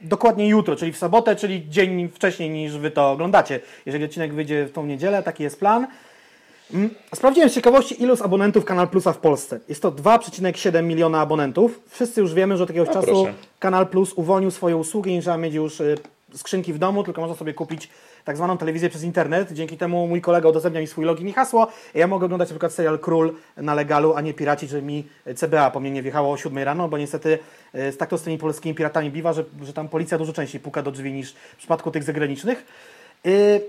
dokładnie 0.00 0.48
jutro, 0.48 0.76
czyli 0.76 0.92
w 0.92 0.98
sobotę, 0.98 1.36
czyli 1.36 1.70
dzień 1.70 2.08
wcześniej 2.08 2.50
niż 2.50 2.78
Wy 2.78 2.90
to 2.90 3.10
oglądacie. 3.10 3.60
Jeżeli 3.86 4.04
odcinek 4.04 4.34
wyjdzie 4.34 4.64
w 4.64 4.72
tą 4.72 4.86
niedzielę, 4.86 5.22
taki 5.22 5.42
jest 5.42 5.60
plan. 5.60 5.86
Mm, 6.74 6.90
Sprawdziłem 7.14 7.50
z 7.50 7.54
ciekawości, 7.54 8.02
ilu 8.02 8.16
z 8.16 8.22
abonentów 8.22 8.64
Kanal 8.64 8.88
Plusa 8.88 9.12
w 9.12 9.18
Polsce. 9.18 9.60
Jest 9.68 9.82
to 9.82 9.92
2,7 9.92 10.82
miliona 10.82 11.20
abonentów. 11.20 11.80
Wszyscy 11.88 12.20
już 12.20 12.34
wiemy, 12.34 12.56
że 12.56 12.62
od 12.62 12.68
jakiegoś 12.68 12.88
A, 12.88 12.92
czasu 12.92 13.06
proszę. 13.06 13.34
Kanal 13.58 13.86
Plus 13.86 14.12
uwolnił 14.12 14.50
swoje 14.50 14.76
usługi, 14.76 15.12
nie 15.12 15.22
trzeba 15.22 15.36
mieć 15.36 15.54
już 15.54 15.80
y, 15.80 15.94
skrzynki 16.34 16.72
w 16.72 16.78
domu, 16.78 17.04
tylko 17.04 17.20
można 17.20 17.36
sobie 17.36 17.54
kupić 17.54 17.88
tak 18.24 18.36
zwaną 18.36 18.58
telewizję 18.58 18.88
przez 18.88 19.02
internet. 19.02 19.52
Dzięki 19.52 19.76
temu 19.76 20.06
mój 20.06 20.20
kolega 20.20 20.48
udostępnia 20.48 20.80
mi 20.80 20.86
swój 20.86 21.04
login 21.04 21.28
i 21.28 21.32
hasło. 21.32 21.66
Ja 21.94 22.06
mogę 22.06 22.26
oglądać 22.26 22.48
na 22.48 22.54
przykład 22.54 22.72
serial 22.72 22.98
Król 22.98 23.34
na 23.56 23.74
legalu, 23.74 24.14
a 24.14 24.20
nie 24.20 24.34
piracić, 24.34 24.70
że 24.70 24.82
mi 24.82 25.06
CBA 25.36 25.70
po 25.70 25.80
mnie 25.80 25.90
nie 25.90 26.02
wjechało 26.02 26.32
o 26.32 26.36
7 26.36 26.58
rano, 26.58 26.88
bo 26.88 26.98
niestety 26.98 27.38
y, 27.74 27.92
tak 27.92 28.08
to 28.08 28.18
z 28.18 28.22
tymi 28.22 28.38
polskimi 28.38 28.74
piratami 28.74 29.10
biwa, 29.10 29.32
że, 29.32 29.44
że 29.62 29.72
tam 29.72 29.88
policja 29.88 30.18
dużo 30.18 30.32
częściej 30.32 30.60
puka 30.60 30.82
do 30.82 30.90
drzwi 30.90 31.12
niż 31.12 31.32
w 31.32 31.56
przypadku 31.56 31.90
tych 31.90 32.02
zagranicznych. 32.02 32.66
Y, 33.26 33.60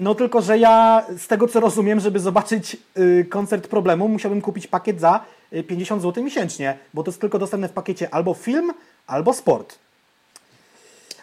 no 0.00 0.14
tylko, 0.14 0.42
że 0.42 0.58
ja 0.58 1.02
z 1.18 1.26
tego 1.26 1.48
co 1.48 1.60
rozumiem, 1.60 2.00
żeby 2.00 2.20
zobaczyć 2.20 2.76
y, 2.98 3.26
koncert 3.30 3.68
problemu, 3.68 4.08
musiałbym 4.08 4.40
kupić 4.40 4.66
pakiet 4.66 5.00
za 5.00 5.20
y, 5.52 5.62
50 5.62 6.02
zł 6.02 6.24
miesięcznie, 6.24 6.78
bo 6.94 7.02
to 7.02 7.10
jest 7.10 7.20
tylko 7.20 7.38
dostępne 7.38 7.68
w 7.68 7.72
pakiecie 7.72 8.14
albo 8.14 8.34
film, 8.34 8.72
albo 9.06 9.32
sport. 9.32 9.78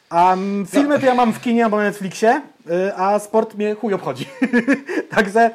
A 0.09 0.33
mm, 0.33 0.65
filmy 0.65 0.99
to 0.99 1.05
ja 1.05 1.15
mam 1.15 1.33
w 1.33 1.41
kinie 1.41 1.63
albo 1.65 1.77
na 1.77 1.83
Netflixie, 1.83 2.41
y, 2.69 2.95
a 2.95 3.19
sport 3.19 3.55
mnie 3.55 3.75
chuj 3.75 3.93
obchodzi. 3.93 4.25
Także 5.15 5.51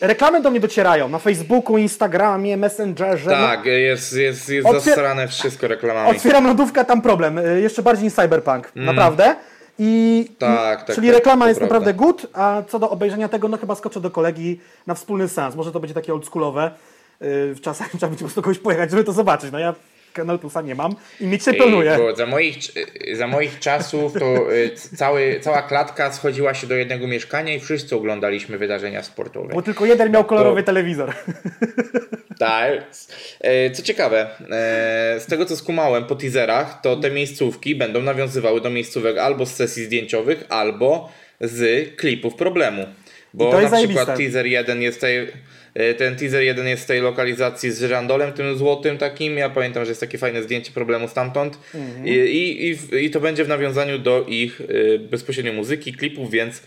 reklamy 0.00 0.42
do 0.42 0.50
mnie 0.50 0.60
docierają 0.60 1.08
na 1.08 1.18
Facebooku, 1.18 1.78
Instagramie, 1.78 2.56
Messengerze. 2.56 3.30
no, 3.30 3.36
Tak, 3.46 3.64
jest, 3.64 4.12
jest, 4.12 4.48
jest 4.48 4.68
Otwier- 4.68 4.80
zasrane 4.80 5.28
wszystko 5.28 5.68
reklamami. 5.68 6.16
Otwieram 6.16 6.46
lodówkę, 6.46 6.84
tam 6.84 7.02
problem. 7.02 7.38
Y, 7.38 7.60
Jeszcze 7.60 7.82
bardziej 7.82 8.04
niż 8.04 8.14
Cyberpunk, 8.14 8.72
naprawdę. 8.74 9.36
I. 9.78 10.24
Tak, 10.38 10.84
tak, 10.84 10.96
czyli 10.96 11.08
tak, 11.08 11.16
reklama 11.16 11.48
jest 11.48 11.60
prawda. 11.60 11.74
naprawdę 11.74 12.04
good, 12.04 12.26
a 12.32 12.62
co 12.68 12.78
do 12.78 12.90
obejrzenia 12.90 13.28
tego, 13.28 13.48
no 13.48 13.56
chyba 13.56 13.74
skoczę 13.74 14.00
do 14.00 14.10
kolegi 14.10 14.60
na 14.86 14.94
wspólny 14.94 15.28
sens. 15.28 15.54
Może 15.54 15.72
to 15.72 15.80
będzie 15.80 15.94
takie 15.94 16.14
oldschoolowe. 16.14 16.70
Y, 17.22 17.54
Czasem 17.62 17.86
trzeba 17.98 18.08
będzie 18.08 18.24
po 18.24 18.28
prostu 18.28 18.42
kogoś 18.42 18.58
pojechać, 18.58 18.90
żeby 18.90 19.04
to 19.04 19.12
zobaczyć. 19.12 19.52
No 19.52 19.58
ja 19.58 19.74
Kanal 20.14 20.38
Plusa 20.38 20.62
nie 20.62 20.74
mam 20.74 20.94
i 21.20 21.26
mieć 21.26 21.44
się 21.44 21.54
planuje. 21.54 21.96
Bo 21.98 22.16
za 22.16 22.26
moich, 22.26 22.56
za 23.12 23.26
moich 23.26 23.58
czasów 23.58 24.12
to 24.12 24.34
c- 24.74 24.96
cały, 24.96 25.40
cała 25.40 25.62
klatka 25.62 26.12
schodziła 26.12 26.54
się 26.54 26.66
do 26.66 26.74
jednego 26.74 27.06
mieszkania 27.06 27.54
i 27.54 27.60
wszyscy 27.60 27.96
oglądaliśmy 27.96 28.58
wydarzenia 28.58 29.02
sportowe. 29.02 29.54
Bo 29.54 29.62
tylko 29.62 29.86
jeden 29.86 30.12
miał 30.12 30.24
kolorowy 30.24 30.62
telewizor. 30.62 31.12
Tak. 32.38 32.72
E, 33.40 33.70
Co 33.70 33.82
ciekawe, 33.82 34.26
e, 34.50 35.20
z 35.20 35.26
tego 35.26 35.44
co 35.46 35.56
skumałem 35.56 36.04
po 36.04 36.14
teaserach, 36.14 36.80
to 36.82 36.96
te 36.96 37.10
miejscówki 37.10 37.76
będą 37.76 38.02
nawiązywały 38.02 38.60
do 38.60 38.70
miejscówek 38.70 39.18
albo 39.18 39.46
z 39.46 39.54
sesji 39.54 39.84
zdjęciowych, 39.84 40.44
albo 40.48 41.12
z 41.40 41.88
klipów 41.96 42.34
problemu. 42.34 42.86
Bo 43.34 43.50
to 43.50 43.60
jest 43.60 43.72
na 43.72 43.78
przykład 43.78 44.06
zajebiste. 44.06 44.32
teaser 44.32 44.46
1 44.46 44.82
jest 44.82 45.04
e, 45.04 45.08
ten 45.98 46.16
teaser 46.16 46.42
1 46.42 46.66
jest 46.66 46.82
z 46.82 46.86
tej 46.86 47.00
lokalizacji 47.00 47.70
z 47.72 47.78
żyrandolem, 47.80 48.32
tym 48.32 48.56
złotym 48.58 48.98
takim. 48.98 49.36
Ja 49.38 49.50
pamiętam, 49.50 49.84
że 49.84 49.90
jest 49.90 50.00
takie 50.00 50.18
fajne 50.18 50.42
zdjęcie 50.42 50.72
problemu 50.72 51.08
stamtąd. 51.08 51.58
Mhm. 51.74 52.06
I, 52.06 52.10
i, 52.10 53.04
i, 53.04 53.10
to 53.10 53.20
będzie 53.20 53.44
w 53.44 53.48
nawiązaniu 53.48 53.98
do 53.98 54.24
ich 54.28 54.60
e, 54.94 54.98
bezpośrednio 54.98 55.52
muzyki, 55.52 55.92
klipów, 55.92 56.30
więc 56.30 56.62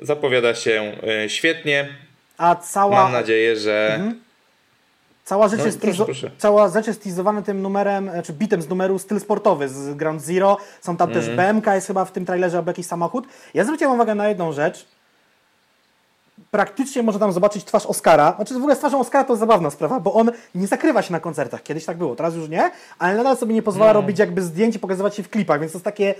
zapowiada 0.00 0.54
się 0.54 0.92
e, 1.24 1.28
świetnie. 1.28 1.88
A 2.38 2.54
cała, 2.56 3.02
Mam 3.02 3.12
nadzieję, 3.12 3.56
że. 3.56 4.00
cała, 5.24 5.48
rzecz 5.48 5.58
No, 5.60 5.66
jest 5.66 5.80
proszę, 5.80 6.04
proszę. 6.04 6.30
cała 6.38 6.68
rzecz 6.68 6.86
jest 6.86 7.02
teasowana 7.04 7.42
tym 7.42 7.62
numerem, 7.62 8.10
czy 8.24 8.32
bitem 8.32 8.62
z 8.62 8.68
numeru 8.68 8.98
styl 8.98 9.20
sportowy 9.20 9.68
z 9.68 9.94
Ground 9.96 10.22
Zero. 10.22 10.56
Są 10.80 10.96
tam 10.96 11.08
Mhm. 11.08 11.26
też 11.26 11.36
BMK, 11.36 11.66
jest 11.74 11.86
chyba 11.86 12.04
w 12.04 12.12
tym 12.12 12.26
trailerze 12.26 12.56
albo 12.58 12.70
jakiś 12.70 12.86
samochód. 12.86 13.24
Ja 13.54 13.64
zwróciłem 13.64 13.94
uwagę 13.94 14.14
na 14.14 14.28
jedną 14.28 14.52
rzecz. 14.52 14.86
Praktycznie 16.54 17.02
można 17.02 17.20
tam 17.20 17.32
zobaczyć 17.32 17.64
twarz 17.64 17.86
Oscara. 17.86 18.32
Znaczy 18.36 18.54
w 18.54 18.56
ogóle 18.56 18.74
z 18.76 18.78
twarzą 18.78 19.00
Oscara 19.00 19.24
to 19.24 19.36
zabawna 19.36 19.70
sprawa, 19.70 20.00
bo 20.00 20.14
on 20.14 20.30
nie 20.54 20.66
zakrywa 20.66 21.02
się 21.02 21.12
na 21.12 21.20
koncertach. 21.20 21.62
Kiedyś 21.62 21.84
tak 21.84 21.96
było, 21.96 22.16
teraz 22.16 22.34
już 22.34 22.48
nie, 22.48 22.70
ale 22.98 23.16
nadal 23.16 23.36
sobie 23.36 23.54
nie 23.54 23.62
pozwala 23.62 23.92
No. 23.92 24.00
robić 24.00 24.18
jakby 24.18 24.42
zdjęć 24.42 24.76
i 24.76 24.78
pokazywać 24.78 25.16
się 25.16 25.22
w 25.22 25.30
klipach, 25.30 25.60
więc 25.60 25.72
to 25.72 25.78
jest 25.78 25.84
takie 25.84 26.14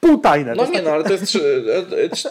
półtajne. 0.00 0.54
No 0.54 0.64
nie, 0.66 0.72
takie... 0.72 0.82
no 0.84 0.90
ale 0.90 1.04
to, 1.04 1.12
jest, 1.12 1.36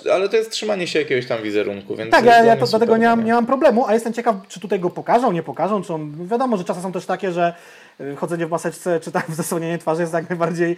e, 0.05 0.09
e, 0.09 0.13
ale 0.13 0.29
to 0.29 0.35
jest 0.37 0.51
trzymanie 0.51 0.87
się 0.87 0.99
jakiegoś 0.99 1.27
tam 1.27 1.41
wizerunku. 1.41 1.95
Więc 1.95 2.11
Tak, 2.11 2.25
ja, 2.25 2.43
ja 2.43 2.57
to, 2.57 2.65
dlatego 2.67 2.97
nie 2.97 3.07
mam, 3.07 3.25
nie? 3.25 3.33
mam 3.33 3.45
problemu, 3.45 3.85
a 3.87 3.93
jestem 3.93 4.13
ciekaw, 4.13 4.35
czy 4.47 4.59
tutaj 4.59 4.79
go 4.79 4.89
pokażą, 4.89 5.31
nie 5.31 5.43
pokażą, 5.43 5.83
czy 5.83 5.93
on, 5.93 6.27
wiadomo, 6.27 6.57
że 6.57 6.63
czasy 6.63 6.81
są 6.81 6.91
też 6.91 7.05
takie, 7.05 7.31
że 7.31 7.53
y, 8.01 8.15
chodzenie 8.15 8.45
w 8.47 8.49
maseczce, 8.49 8.99
czy 8.99 9.11
tam 9.11 9.23
zasłonienie 9.41 9.77
twarzy 9.77 10.01
jest 10.01 10.13
jak 10.13 10.29
najbardziej 10.29 10.75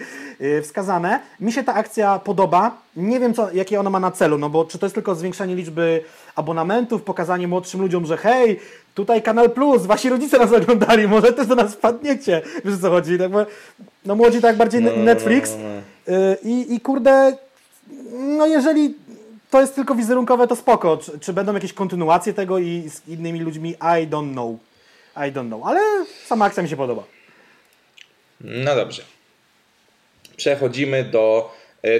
wskazane. 0.64 1.20
Mi 1.40 1.52
się 1.52 1.64
ta 1.64 1.74
akcja 1.74 2.20
podoba, 2.20 2.78
nie 2.96 3.20
wiem, 3.20 3.34
co, 3.34 3.52
jakie 3.52 3.80
ona 3.80 3.90
ma 3.90 4.00
na 4.00 4.12
celu, 4.12 4.38
no 4.38 4.50
bo 4.50 4.66
czy 4.66 4.80
to 4.80 4.86
jest 4.86 4.96
tylko 4.96 5.16
zwiększanie 5.16 5.56
liczby 5.56 6.04
abonamentów, 6.36 7.04
pokazanie 7.04 7.48
młodszym 7.48 7.82
ludziom, 7.82 8.06
że 8.06 8.18
hej, 8.18 8.60
tutaj 8.96 9.24
Kanal 9.24 9.50
Plus, 9.50 9.86
wasi 9.86 10.10
rodzice 10.10 10.38
nas 10.38 10.52
oglądali, 10.52 11.08
może 11.08 11.34
też 11.34 11.48
do 11.48 11.56
nas 11.56 11.74
wpadniecie, 11.74 12.42
wiesz 12.66 12.76
o 12.76 12.78
co 12.78 12.90
chodzi, 12.90 13.18
tak, 13.18 13.32
bo, 13.32 13.46
no 14.06 14.16
młodzi 14.16 14.42
tak 14.42 14.58
bardziej 14.58 14.82
No, 14.82 14.92
no, 14.92 14.98
no, 14.98 15.04
Netflix 15.04 15.56
no, 16.08 16.14
y, 16.14 16.38
i, 16.44 16.74
i 16.76 16.80
kurde, 16.80 17.38
no 18.14 18.48
jeżeli 18.48 18.96
to 19.50 19.62
jest 19.62 19.76
tylko 19.76 19.96
wizerunkowe, 19.96 20.48
to 20.48 20.56
spoko. 20.56 20.98
Czy, 20.98 21.20
czy 21.20 21.34
będą 21.34 21.54
jakieś 21.54 21.74
kontynuacje 21.74 22.34
tego 22.34 22.60
i 22.60 22.90
z 22.90 23.08
innymi 23.08 23.40
ludźmi? 23.40 23.70
I 23.72 24.08
don't 24.08 24.32
know. 24.32 24.56
I 25.16 25.32
don't 25.32 25.48
know. 25.48 25.68
Ale 25.68 25.82
sama 26.26 26.46
akcja 26.46 26.64
mi 26.64 26.70
się 26.70 26.78
podoba. 26.78 27.04
No 28.42 28.76
dobrze. 28.76 29.02
Przechodzimy 30.38 31.04
do 31.04 31.52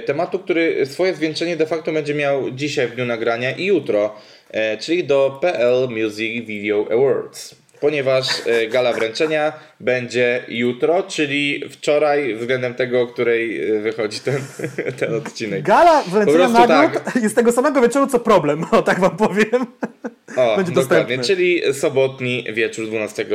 tematu, 0.06 0.38
który 0.38 0.86
swoje 0.86 1.14
zwieńczenie 1.14 1.56
de 1.56 1.66
facto 1.66 1.92
będzie 1.92 2.14
miał 2.14 2.50
dzisiaj 2.50 2.88
w 2.88 2.94
dniu 2.94 3.04
nagrania 3.04 3.50
i 3.50 3.64
jutro, 3.64 4.14
e, 4.50 4.78
czyli 4.78 5.04
do 5.04 5.38
PL 5.40 5.88
Music 5.88 6.46
Video 6.46 6.86
Awards. 6.92 7.65
Ponieważ 7.80 8.26
e, 8.46 8.66
gala 8.66 8.92
wręczenia 8.92 9.52
będzie 9.80 10.44
jutro, 10.48 11.02
czyli 11.02 11.62
wczoraj 11.70 12.34
względem 12.34 12.74
tego, 12.74 13.00
o 13.00 13.06
której 13.06 13.70
e, 13.70 13.80
wychodzi 13.80 14.20
ten, 14.20 14.38
ten 14.98 15.14
odcinek. 15.14 15.62
Gala 15.62 16.02
wręczenia 16.02 16.48
nagród 16.48 17.04
tak. 17.04 17.22
jest 17.22 17.36
tego 17.36 17.52
samego 17.52 17.80
wieczoru 17.80 18.06
co 18.06 18.20
problem, 18.20 18.64
o 18.70 18.82
tak 18.82 19.00
wam 19.00 19.16
powiem. 19.16 19.66
O, 20.36 20.54
Będzie 20.56 20.72
dokładnie, 20.72 20.74
dostępny. 20.74 21.24
czyli 21.24 21.74
sobotni 21.74 22.44
wieczór 22.52 22.86
12 22.86 23.26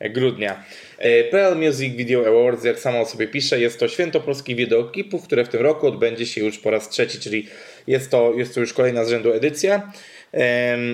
grudnia. 0.00 0.64
E, 0.98 1.24
PL 1.24 1.56
Music 1.56 1.94
Video 1.96 2.26
Awards, 2.26 2.64
jak 2.64 2.78
samo 2.78 3.00
o 3.00 3.06
sobie 3.06 3.28
pisze, 3.28 3.60
jest 3.60 3.80
to 3.80 3.88
święto 3.88 4.20
polskich 4.20 4.56
wideoklipów, 4.56 5.22
które 5.22 5.44
w 5.44 5.48
tym 5.48 5.60
roku 5.60 5.86
odbędzie 5.86 6.26
się 6.26 6.44
już 6.44 6.58
po 6.58 6.70
raz 6.70 6.88
trzeci, 6.88 7.18
czyli 7.18 7.46
jest 7.86 8.10
to, 8.10 8.32
jest 8.36 8.54
to 8.54 8.60
już 8.60 8.72
kolejna 8.72 9.04
z 9.04 9.08
rzędu 9.08 9.32
edycja. 9.32 9.92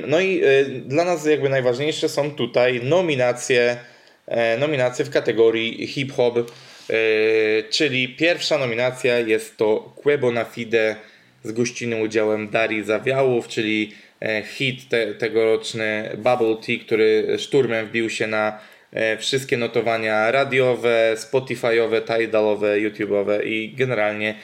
No 0.06 0.20
i 0.20 0.42
e, 0.44 0.64
dla 0.64 1.04
nas 1.04 1.26
jakby 1.26 1.48
najważniejsze 1.48 2.08
są 2.08 2.30
tutaj 2.30 2.80
nominacje, 2.82 3.76
e, 4.26 4.58
nominacje 4.58 5.04
w 5.04 5.10
kategorii 5.10 5.86
hip-hop, 5.86 6.38
e, 6.38 6.42
czyli 7.70 8.08
pierwsza 8.08 8.58
nominacja 8.58 9.18
jest 9.18 9.56
to 9.56 9.94
Quebo 10.02 10.32
na 10.32 10.44
Fide 10.44 10.96
z 11.44 11.52
gościnnym 11.52 12.00
udziałem 12.00 12.50
Darii 12.50 12.84
Zawiałów, 12.84 13.48
czyli 13.48 13.92
hit 14.44 14.88
te, 14.88 15.14
tegoroczny 15.14 16.10
Bubble 16.16 16.56
Tea, 16.66 16.84
który 16.84 17.36
szturmem 17.38 17.86
wbił 17.86 18.10
się 18.10 18.26
na 18.26 18.58
wszystkie 19.18 19.56
notowania 19.56 20.30
radiowe, 20.30 21.14
spotifyowe, 21.16 22.02
tidalowe, 22.02 22.76
youtube'owe 22.76 23.46
i 23.46 23.74
generalnie 23.76 24.34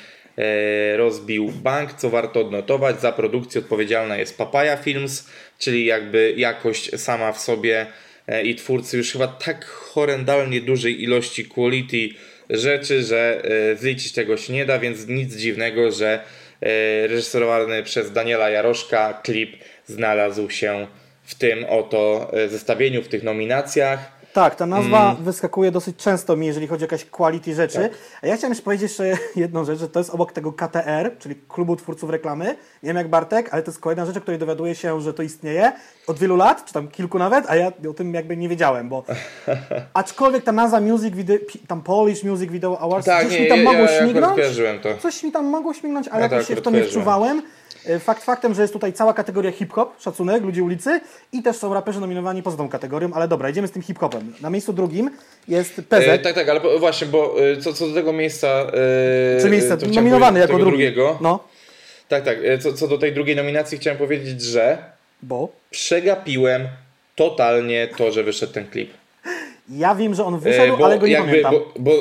rozbił 0.97 1.49
bank, 1.49 1.93
co 1.93 2.11
warto 2.11 2.41
odnotować. 2.41 3.01
Za 3.01 3.13
produkcję 3.13 3.61
odpowiedzialna 3.61 4.17
jest 4.17 4.39
Papaya 4.39 4.77
Films, 4.77 5.29
czyli 5.59 5.85
jakby 5.85 6.35
jakość 6.37 7.01
sama 7.01 7.33
w 7.33 7.41
sobie 7.41 7.87
e, 8.27 8.43
i 8.43 8.55
twórcy 8.55 8.97
już 8.97 9.13
chyba 9.13 9.29
tak 9.29 9.65
horrendalnie 9.65 10.61
dużej 10.61 11.03
ilości 11.03 11.45
quality 11.45 12.09
rzeczy, 12.51 13.03
że 13.03 13.43
e, 13.45 13.77
zliczyć 13.77 14.13
tego 14.13 14.37
się 14.37 14.53
nie 14.53 14.67
da, 14.67 14.79
więc 14.79 15.09
nic 15.09 15.37
dziwnego, 15.37 15.93
że 15.93 16.21
e, 16.61 17.07
reżyserowany 17.07 17.83
przez 17.83 18.13
Daniela 18.13 18.51
Jaroszka 18.51 19.21
klip 19.23 19.57
znalazł 19.87 20.51
się 20.51 20.87
w 21.25 21.35
tym 21.35 21.65
oto 21.65 22.31
e, 22.33 22.49
zestawieniu, 22.49 23.03
w 23.03 23.09
tych 23.09 23.23
nominacjach. 23.23 24.20
Tak, 24.33 24.55
ta 24.55 24.67
nazwa 24.67 25.11
Mm. 25.11 25.25
wyskakuje 25.25 25.71
dosyć 25.71 25.97
często 25.97 26.37
mi, 26.37 26.47
jeżeli 26.47 26.67
chodzi 26.67 26.85
o 26.85 26.87
jakieś 26.87 27.05
quality 27.05 27.55
rzeczy. 27.55 27.79
Tak. 27.79 27.93
A 28.23 28.27
ja 28.27 28.37
chciałem 28.37 28.51
jeszcze 28.51 28.65
powiedzieć 28.65 28.83
jeszcze 28.83 29.23
jedną 29.37 29.65
rzecz, 29.65 29.79
że 29.79 29.89
to 29.89 30.01
jest 30.01 30.11
obok 30.11 30.33
tego 30.33 30.53
KTR, 30.53 31.11
czyli 31.19 31.35
Klubu 31.49 31.77
Twórców 31.77 32.11
Reklamy. 32.11 32.45
Nie 32.83 32.87
wiem 32.87 32.97
jak 32.97 33.09
Bartek, 33.09 33.49
ale 33.53 33.63
to 33.63 33.71
jest 33.71 33.81
kolejna 33.81 34.07
rzecz, 34.07 34.17
o 34.17 34.21
której 34.21 34.39
dowiaduję 34.41 34.75
się, 34.75 35.01
że 35.01 35.15
to 35.15 35.23
istnieje 35.23 35.73
od 36.07 36.19
wielu 36.19 36.37
lat, 36.37 36.65
czy 36.65 36.73
tam 36.73 36.89
kilku 36.89 37.19
nawet, 37.19 37.45
a 37.51 37.57
ja 37.57 37.73
o 37.91 37.95
tym 37.95 38.15
jakby 38.15 38.37
nie 38.37 38.49
wiedziałem, 38.49 38.89
bo 38.89 39.05
aczkolwiek 39.95 40.45
ta 40.45 40.53
nazwa 40.53 40.81
Music 40.81 41.15
Video, 41.15 41.37
tam 41.69 41.83
Polish 41.83 42.25
Music 42.25 42.51
Video 42.51 42.79
Awards, 42.81 43.07
Tak, 43.07 43.27
gdzieś 43.27 43.39
nie, 43.39 43.45
mi 43.45 43.49
tam 43.51 43.59
ja, 43.59 43.65
mogło 43.65 43.81
ja, 43.85 43.91
ja 43.91 44.03
śmignąć. 44.05 44.41
to. 44.83 44.97
Coś 45.03 45.23
mi 45.23 45.33
tam 45.33 45.45
mogło 45.47 45.75
śmignąć, 45.75 46.09
ale 46.09 46.23
Ja 46.23 46.29
jakoś 46.33 46.49
się 46.49 46.57
w 46.57 46.63
to 46.63 46.71
nie 46.71 46.83
wczuwałem. 46.85 47.43
E, 47.87 47.99
Fakt 47.99 48.25
faktem, 48.25 48.55
że 48.55 48.63
jest 48.63 48.73
tutaj 48.73 48.93
cała 48.93 49.15
kategoria 49.15 49.51
hip-hop, 49.53 50.01
szacunek, 50.01 50.43
ludzi 50.43 50.63
ulicy 50.63 51.01
i 51.33 51.43
też 51.43 51.57
są 51.57 51.75
raperzy 51.75 52.01
nominowani 52.01 52.43
poza 52.43 52.57
tą 52.57 52.69
kategorią, 52.69 53.11
ale 53.15 53.29
dobra, 53.29 53.51
idziemy 53.51 53.69
z 53.69 53.71
tym 53.71 53.83
hip-hopem. 53.83 54.33
Na 54.41 54.51
miejscu 54.51 54.73
drugim 54.73 55.11
jest 55.49 55.75
PZ, 55.75 55.93
E, 56.09 56.19
tak, 56.19 56.35
tak, 56.35 56.49
ale 56.49 56.61
po, 56.61 56.79
właśnie, 56.79 57.07
bo 57.07 57.37
e, 57.53 57.57
co, 57.57 57.73
co 57.73 57.89
do 57.89 57.95
tego 57.95 58.13
miejsca. 58.13 58.49
E, 58.49 59.41
czy 59.43 59.51
miejsce 59.51 59.77
nominowany 59.95 60.41
jako 60.41 60.53
drugi. 60.53 60.71
drugiego. 60.71 61.19
No, 61.21 61.39
Tak, 62.09 62.25
tak. 62.25 62.39
e, 62.45 62.59
Co, 62.59 62.73
co 62.73 62.89
do 62.89 62.99
tej 62.99 63.13
drugiej 63.15 63.37
nominacji 63.37 63.79
chciałem 63.79 63.99
powiedzieć, 63.99 64.43
że 64.43 64.79
bo 65.23 65.49
przegapiłem 65.71 66.69
totalnie 67.17 67.89
to, 67.97 68.13
że 68.13 68.23
wyszedł 68.25 68.53
ten 68.53 68.67
klip. 68.67 68.91
ja 69.69 69.95
wiem, 69.95 70.15
że 70.15 70.25
on 70.25 70.35
E, 70.35 70.39
wyszedł, 70.39 70.85
ale 70.85 70.99
go 70.99 71.07
nie 71.07 71.13
jakby, 71.13 71.29
pamiętam. 71.29 71.53
Bo, 71.55 71.73
bo 71.79 71.93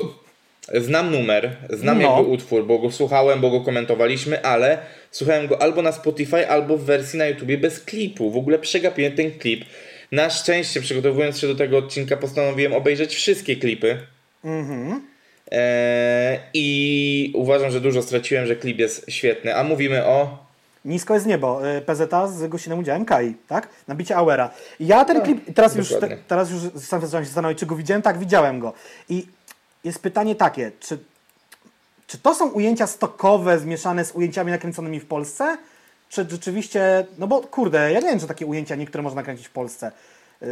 znam 0.73 1.11
numer, 1.11 1.55
znam 1.69 1.99
No. 2.01 2.03
jakby 2.03 2.31
utwór, 2.31 2.65
bo 2.67 2.79
go 2.79 2.91
słuchałem, 2.91 3.41
bo 3.41 3.49
go 3.49 3.61
komentowaliśmy, 3.61 4.45
ale 4.45 4.77
słuchałem 5.11 5.47
go 5.47 5.61
albo 5.61 5.81
na 5.81 5.91
Spotify, 5.91 6.47
albo 6.49 6.77
w 6.77 6.83
wersji 6.85 7.19
na 7.19 7.27
YouTubie 7.27 7.57
bez 7.57 7.79
klipu. 7.79 8.31
W 8.31 8.37
ogóle 8.37 8.59
przegapiłem 8.59 9.11
ten 9.11 9.31
klip. 9.31 9.65
Na 10.11 10.29
szczęście, 10.29 10.81
przygotowując 10.81 11.39
się 11.39 11.47
do 11.47 11.55
tego 11.55 11.77
odcinka, 11.77 12.17
postanowiłem 12.17 12.73
obejrzeć 12.73 13.15
wszystkie 13.15 13.55
klipy. 13.55 13.97
Mhm. 14.43 15.01
E, 15.51 16.39
I 16.53 17.31
uważam, 17.35 17.71
że 17.71 17.81
dużo 17.81 18.01
straciłem, 18.01 18.45
że 18.45 18.55
klip 18.55 18.79
jest 18.79 19.11
świetny. 19.11 19.55
A 19.55 19.63
mówimy 19.63 20.05
o. 20.05 20.49
Nisko 20.85 21.13
jest 21.13 21.25
niebo, 21.25 21.75
y, 21.77 21.81
PZ 21.81 22.01
z 22.33 22.47
gościnnym 22.47 22.79
udziałem 22.79 23.05
Kai, 23.05 23.35
tak? 23.47 23.69
Nabicie 23.87 24.15
Auera. 24.15 24.49
Ja 24.79 25.05
ten 25.05 25.21
klip, 25.21 25.55
teraz 25.55 25.75
już, 25.75 25.89
te, 25.89 26.17
teraz 26.27 26.51
już 26.51 26.61
sam 26.83 27.01
się 27.01 27.07
zastanowić, 27.07 27.59
czy 27.59 27.65
go 27.65 27.75
widziałem? 27.75 28.01
Tak, 28.01 28.19
widziałem 28.19 28.59
go. 28.59 28.73
I 29.09 29.25
jest 29.83 30.01
pytanie 30.01 30.35
takie, 30.35 30.71
czy, 30.79 30.97
czy 32.07 32.17
to 32.17 32.35
są 32.35 32.49
ujęcia 32.49 32.87
stokowe 32.87 33.59
zmieszane 33.59 34.05
z 34.05 34.11
ujęciami 34.11 34.51
nakręconymi 34.51 34.99
w 34.99 35.05
Polsce? 35.05 35.57
Czy 36.09 36.25
rzeczywiście, 36.31 37.05
no 37.17 37.27
bo 37.27 37.41
kurde, 37.41 37.91
ja 37.91 37.99
nie 37.99 38.07
wiem, 38.07 38.19
czy 38.19 38.27
takie 38.27 38.45
ujęcia 38.45 38.75
niektóre 38.75 39.01
można 39.03 39.21
nakręcić 39.21 39.47
w 39.47 39.51
Polsce. 39.51 39.91
Yy, 40.41 40.47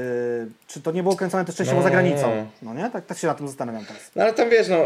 czy 0.67 0.81
to 0.81 0.91
nie 0.91 1.03
było 1.03 1.15
kręcone 1.15 1.45
też 1.45 1.55
częściowo 1.55 1.77
No. 1.77 1.83
za 1.83 1.89
granicą? 1.89 2.47
No 2.61 2.73
nie? 2.73 2.89
Tak, 2.89 3.05
tak 3.05 3.17
się 3.17 3.27
nad 3.27 3.37
tym 3.37 3.47
zastanawiam 3.47 3.85
teraz. 3.85 4.11
No 4.15 4.23
ale 4.23 4.33
tam 4.33 4.49
wiesz, 4.49 4.67
no, 4.67 4.77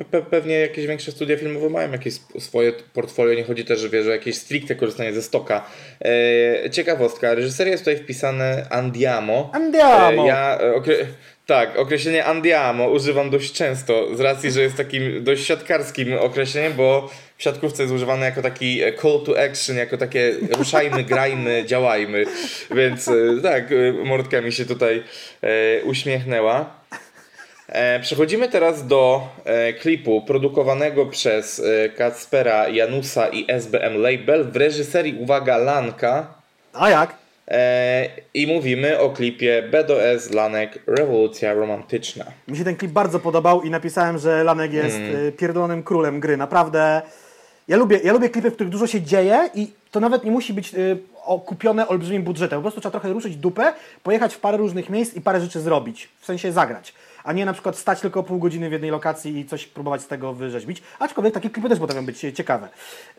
y, 0.00 0.04
pe 0.10 0.22
pewnie 0.22 0.54
jakieś 0.54 0.86
większe 0.86 1.12
studia 1.12 1.36
filmowe 1.36 1.70
mają 1.70 1.92
jakieś 1.92 2.14
swoje 2.38 2.72
portfolio. 2.72 3.34
Nie 3.34 3.44
chodzi 3.44 3.64
też, 3.64 3.80
że 3.80 3.88
wiesz, 3.88 4.06
o 4.06 4.10
jakieś 4.10 4.38
stricte 4.38 4.74
korzystanie 4.74 5.12
ze 5.12 5.22
stoka. 5.22 5.64
E, 6.64 6.70
ciekawostka, 6.70 7.34
reżyseria 7.34 7.72
jest 7.72 7.84
tutaj 7.84 7.96
wpisane 8.04 8.66
Andiamo. 8.70 9.50
Andiamo! 9.52 10.22
E, 10.24 10.26
ja 10.26 10.58
e, 10.60 10.74
okre 10.74 10.94
tak, 11.50 11.78
określenie 11.78 12.24
Andiamo 12.24 12.88
używam 12.88 13.30
dość 13.30 13.52
często, 13.52 14.16
z 14.16 14.20
racji, 14.20 14.50
że 14.50 14.60
jest 14.60 14.76
takim 14.76 15.24
dość 15.24 15.46
siatkarskim 15.46 16.18
określeniem, 16.18 16.72
bo 16.72 17.10
w 17.36 17.42
siatkówce 17.42 17.82
jest 17.82 17.94
używane 17.94 18.26
jako 18.26 18.42
taki 18.42 18.82
e, 18.82 18.92
call 18.92 19.20
to 19.26 19.42
action, 19.42 19.76
jako 19.76 19.98
takie 19.98 20.34
ruszajmy, 20.58 21.04
grajmy, 21.04 21.64
działajmy. 21.66 22.24
Więc 22.70 23.08
e, 23.08 23.12
tak, 23.42 23.72
e, 23.72 24.04
mordka 24.04 24.40
mi 24.40 24.52
się 24.52 24.64
tutaj 24.64 25.02
e, 25.42 25.82
uśmiechnęła. 25.84 26.70
E, 27.68 28.00
Przechodzimy 28.00 28.48
teraz 28.48 28.86
do 28.86 29.28
e, 29.44 29.72
klipu 29.72 30.22
produkowanego 30.22 31.06
przez 31.06 31.62
Kacpera 31.96 32.68
Janusa 32.68 33.28
i 33.28 33.44
SBM 33.48 34.02
Label 34.02 34.44
w 34.44 34.56
reżyserii, 34.56 35.14
uwaga, 35.18 35.56
Lanka. 35.56 36.34
A 36.72 36.90
jak? 36.90 37.19
E, 37.50 38.08
I 38.34 38.46
mówimy 38.46 38.98
o 38.98 39.10
klipie 39.10 39.62
BDS 39.62 40.30
Lanek 40.30 40.78
Rewolucja 40.86 41.54
Romantyczna. 41.54 42.24
Mi 42.48 42.56
się 42.56 42.64
ten 42.64 42.76
klip 42.76 42.92
bardzo 42.92 43.18
podobał 43.18 43.62
i 43.62 43.70
napisałem, 43.70 44.18
że 44.18 44.44
Lanek 44.44 44.72
jest 44.72 44.96
mm. 44.96 45.32
pierdolonym 45.32 45.82
królem 45.82 46.20
gry. 46.20 46.36
Naprawdę. 46.36 47.02
Ja 47.68 47.76
lubię, 47.76 48.00
ja 48.04 48.12
lubię 48.12 48.28
klipy, 48.28 48.50
w 48.50 48.54
których 48.54 48.72
dużo 48.72 48.86
się 48.86 49.02
dzieje 49.02 49.50
i 49.54 49.70
to 49.90 50.00
nawet 50.00 50.24
nie 50.24 50.30
musi 50.30 50.52
być 50.52 50.74
y, 50.74 50.98
okupione 51.24 51.88
olbrzymim 51.88 52.22
budżetem. 52.22 52.58
Po 52.58 52.62
prostu 52.62 52.80
trzeba 52.80 52.90
trochę 52.90 53.12
ruszyć 53.12 53.36
dupę, 53.36 53.72
pojechać 54.02 54.34
w 54.34 54.40
parę 54.40 54.56
różnych 54.58 54.90
miejsc 54.90 55.14
i 55.14 55.20
parę 55.20 55.40
rzeczy 55.40 55.60
zrobić. 55.60 56.08
W 56.20 56.26
sensie 56.26 56.52
zagrać. 56.52 56.94
A 57.24 57.32
nie 57.32 57.44
na 57.44 57.52
przykład 57.52 57.76
stać 57.76 58.00
tylko 58.00 58.22
pół 58.22 58.38
godziny 58.38 58.68
w 58.68 58.72
jednej 58.72 58.90
lokacji 58.90 59.38
i 59.38 59.46
coś 59.46 59.66
próbować 59.66 60.02
z 60.02 60.06
tego 60.06 60.34
wyrzeźbić. 60.34 60.82
Aczkolwiek 60.98 61.34
takie 61.34 61.50
klipy 61.50 61.68
też 61.68 61.78
potrafią 61.78 62.06
być 62.06 62.18
ciekawe. 62.34 62.68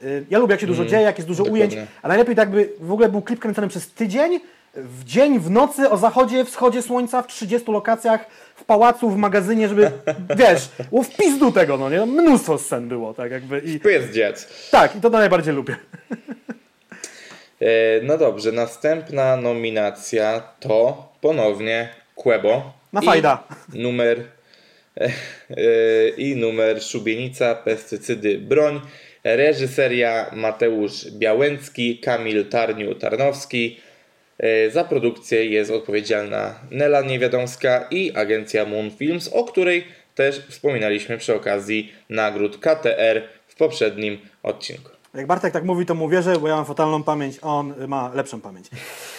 Y, 0.04 0.26
ja 0.30 0.40
lubię, 0.40 0.54
jak 0.54 0.62
się 0.62 0.68
dużo 0.68 0.86
dzieje, 0.86 1.02
jak 1.02 1.18
jest 1.18 1.28
dużo 1.28 1.44
dokładnie. 1.44 1.68
ujęć. 1.68 1.90
A 2.02 2.08
najlepiej 2.08 2.36
tak 2.36 2.50
by 2.52 2.70
w 2.80 2.92
ogóle 2.92 3.10
był 3.10 3.22
klip 3.22 3.40
kręcony 3.40 3.68
przez 3.68 3.92
tydzień, 3.92 4.40
w 4.74 5.04
dzień, 5.04 5.40
w 5.40 5.50
nocy, 5.50 5.90
o 5.90 5.98
zachodzie, 5.98 6.46
wschodzie 6.46 6.82
słońca, 6.82 7.22
w 7.22 7.28
30 7.28 7.72
lokacjach, 7.72 8.26
w 8.56 8.64
pałacu, 8.64 9.10
w 9.10 9.18
magazynie, 9.18 9.68
żeby, 9.68 9.92
wiesz, 10.38 10.70
było 10.90 11.04
w 11.04 11.16
pizdu 11.16 11.52
tego, 11.52 11.78
no 11.78 11.90
nie? 11.90 12.06
Mnóstwo 12.06 12.58
scen 12.58 12.88
było, 12.88 13.14
tak 13.14 13.32
jakby. 13.32 13.60
I, 13.66 13.80
Jets. 14.14 14.70
tak, 14.72 14.96
i 14.96 15.02
to 15.02 15.10
najbardziej 15.10 15.54
lubię. 15.54 15.76
E, 17.62 18.02
no 18.04 18.18
dobrze, 18.18 18.52
następna 18.52 19.38
nominacja 19.38 20.44
to 20.60 21.10
ponownie 21.22 21.90
Quebo. 22.16 22.81
Na 22.93 23.01
I 23.01 23.06
fajda. 23.06 23.43
Numer 23.73 24.23
e, 24.97 25.06
e, 25.06 26.10
i 26.17 26.36
numer 26.36 26.82
Szubienica, 26.82 27.56
Pestycydy, 27.56 28.38
Broń. 28.38 28.82
Reżyseria 29.23 30.32
Mateusz 30.34 31.12
Białęcki, 31.12 31.99
Kamil 31.99 32.49
Tarniu-Tarnowski. 32.49 33.75
E, 34.39 34.69
Za 34.69 34.84
produkcję 34.84 35.45
jest 35.45 35.71
odpowiedzialna 35.71 36.60
Nela 36.71 37.01
Niewiadomska 37.01 37.88
i 37.91 38.12
agencja 38.15 38.65
Moon 38.65 38.91
Films, 38.91 39.27
o 39.34 39.43
której 39.43 39.84
też 40.15 40.39
wspominaliśmy 40.49 41.17
przy 41.17 41.36
okazji 41.36 41.93
nagród 42.10 42.58
KTR 42.58 43.21
w 43.47 43.56
poprzednim 43.56 44.17
odcinku. 44.43 45.01
Jak 45.13 45.28
Bartek 45.28 45.54
tak 45.54 45.63
mówi, 45.63 45.86
to 45.86 45.95
mu 45.95 46.10
wierzę, 46.10 46.38
bo 46.39 46.47
ja 46.47 46.56
mam 46.56 46.65
fatalną 46.65 47.04
pamięć, 47.04 47.39
on 47.41 47.74
y, 47.82 47.88
ma 47.88 48.12
lepszą 48.13 48.41
pamięć. 48.41 48.67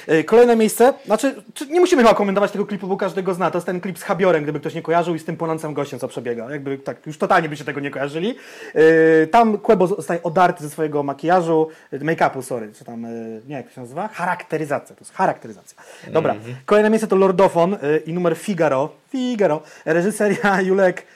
Y, 0.08 0.24
Kolejne 0.24 0.56
miejsce, 0.56 0.94
znaczy, 1.06 1.42
czy 1.54 1.66
nie 1.66 1.80
musimy 1.80 2.02
chyba 2.02 2.14
komentować 2.14 2.50
tego 2.52 2.66
klipu, 2.66 2.86
bo 2.86 2.96
każdy 2.96 3.22
go 3.22 3.34
zna. 3.34 3.50
To 3.50 3.58
jest 3.58 3.66
ten 3.66 3.80
klip 3.80 3.98
z 3.98 4.02
Habiorem, 4.02 4.42
gdyby 4.42 4.60
ktoś 4.60 4.74
nie 4.74 4.82
kojarzył 4.82 5.14
i 5.14 5.18
z 5.18 5.24
tym 5.24 5.36
płonącym 5.36 5.74
gościem, 5.74 5.98
co 5.98 6.08
przebiega. 6.08 6.50
Jakby 6.50 6.78
tak, 6.78 7.06
już 7.06 7.18
totalnie 7.18 7.48
byście 7.48 7.64
tego 7.64 7.80
nie 7.80 7.90
kojarzyli. 7.90 8.34
Y, 8.76 9.28
Tam 9.30 9.58
Quebo 9.58 9.86
zostaje 9.86 10.22
odarty 10.22 10.64
ze 10.64 10.70
swojego 10.70 11.02
makijażu, 11.02 11.68
make-upu, 11.92 12.42
sorry, 12.42 12.72
czy 12.78 12.84
tam, 12.84 13.06
nie, 13.48 13.54
jak 13.56 13.68
to 13.68 13.74
się 13.74 13.80
nazywa? 13.80 14.08
Charakteryzacja, 14.08 14.96
to 14.96 15.00
jest 15.00 15.14
charakteryzacja. 15.14 15.82
Dobra, 16.12 16.34
kolejne 16.66 16.90
miejsce 16.90 17.08
to 17.08 17.16
Lordofon 17.16 17.76
i 18.06 18.12
numer 18.12 18.36
Figaro. 18.36 18.88
Figaro. 19.10 19.62
Reżyseria 19.84 20.60
Julek 20.68 21.06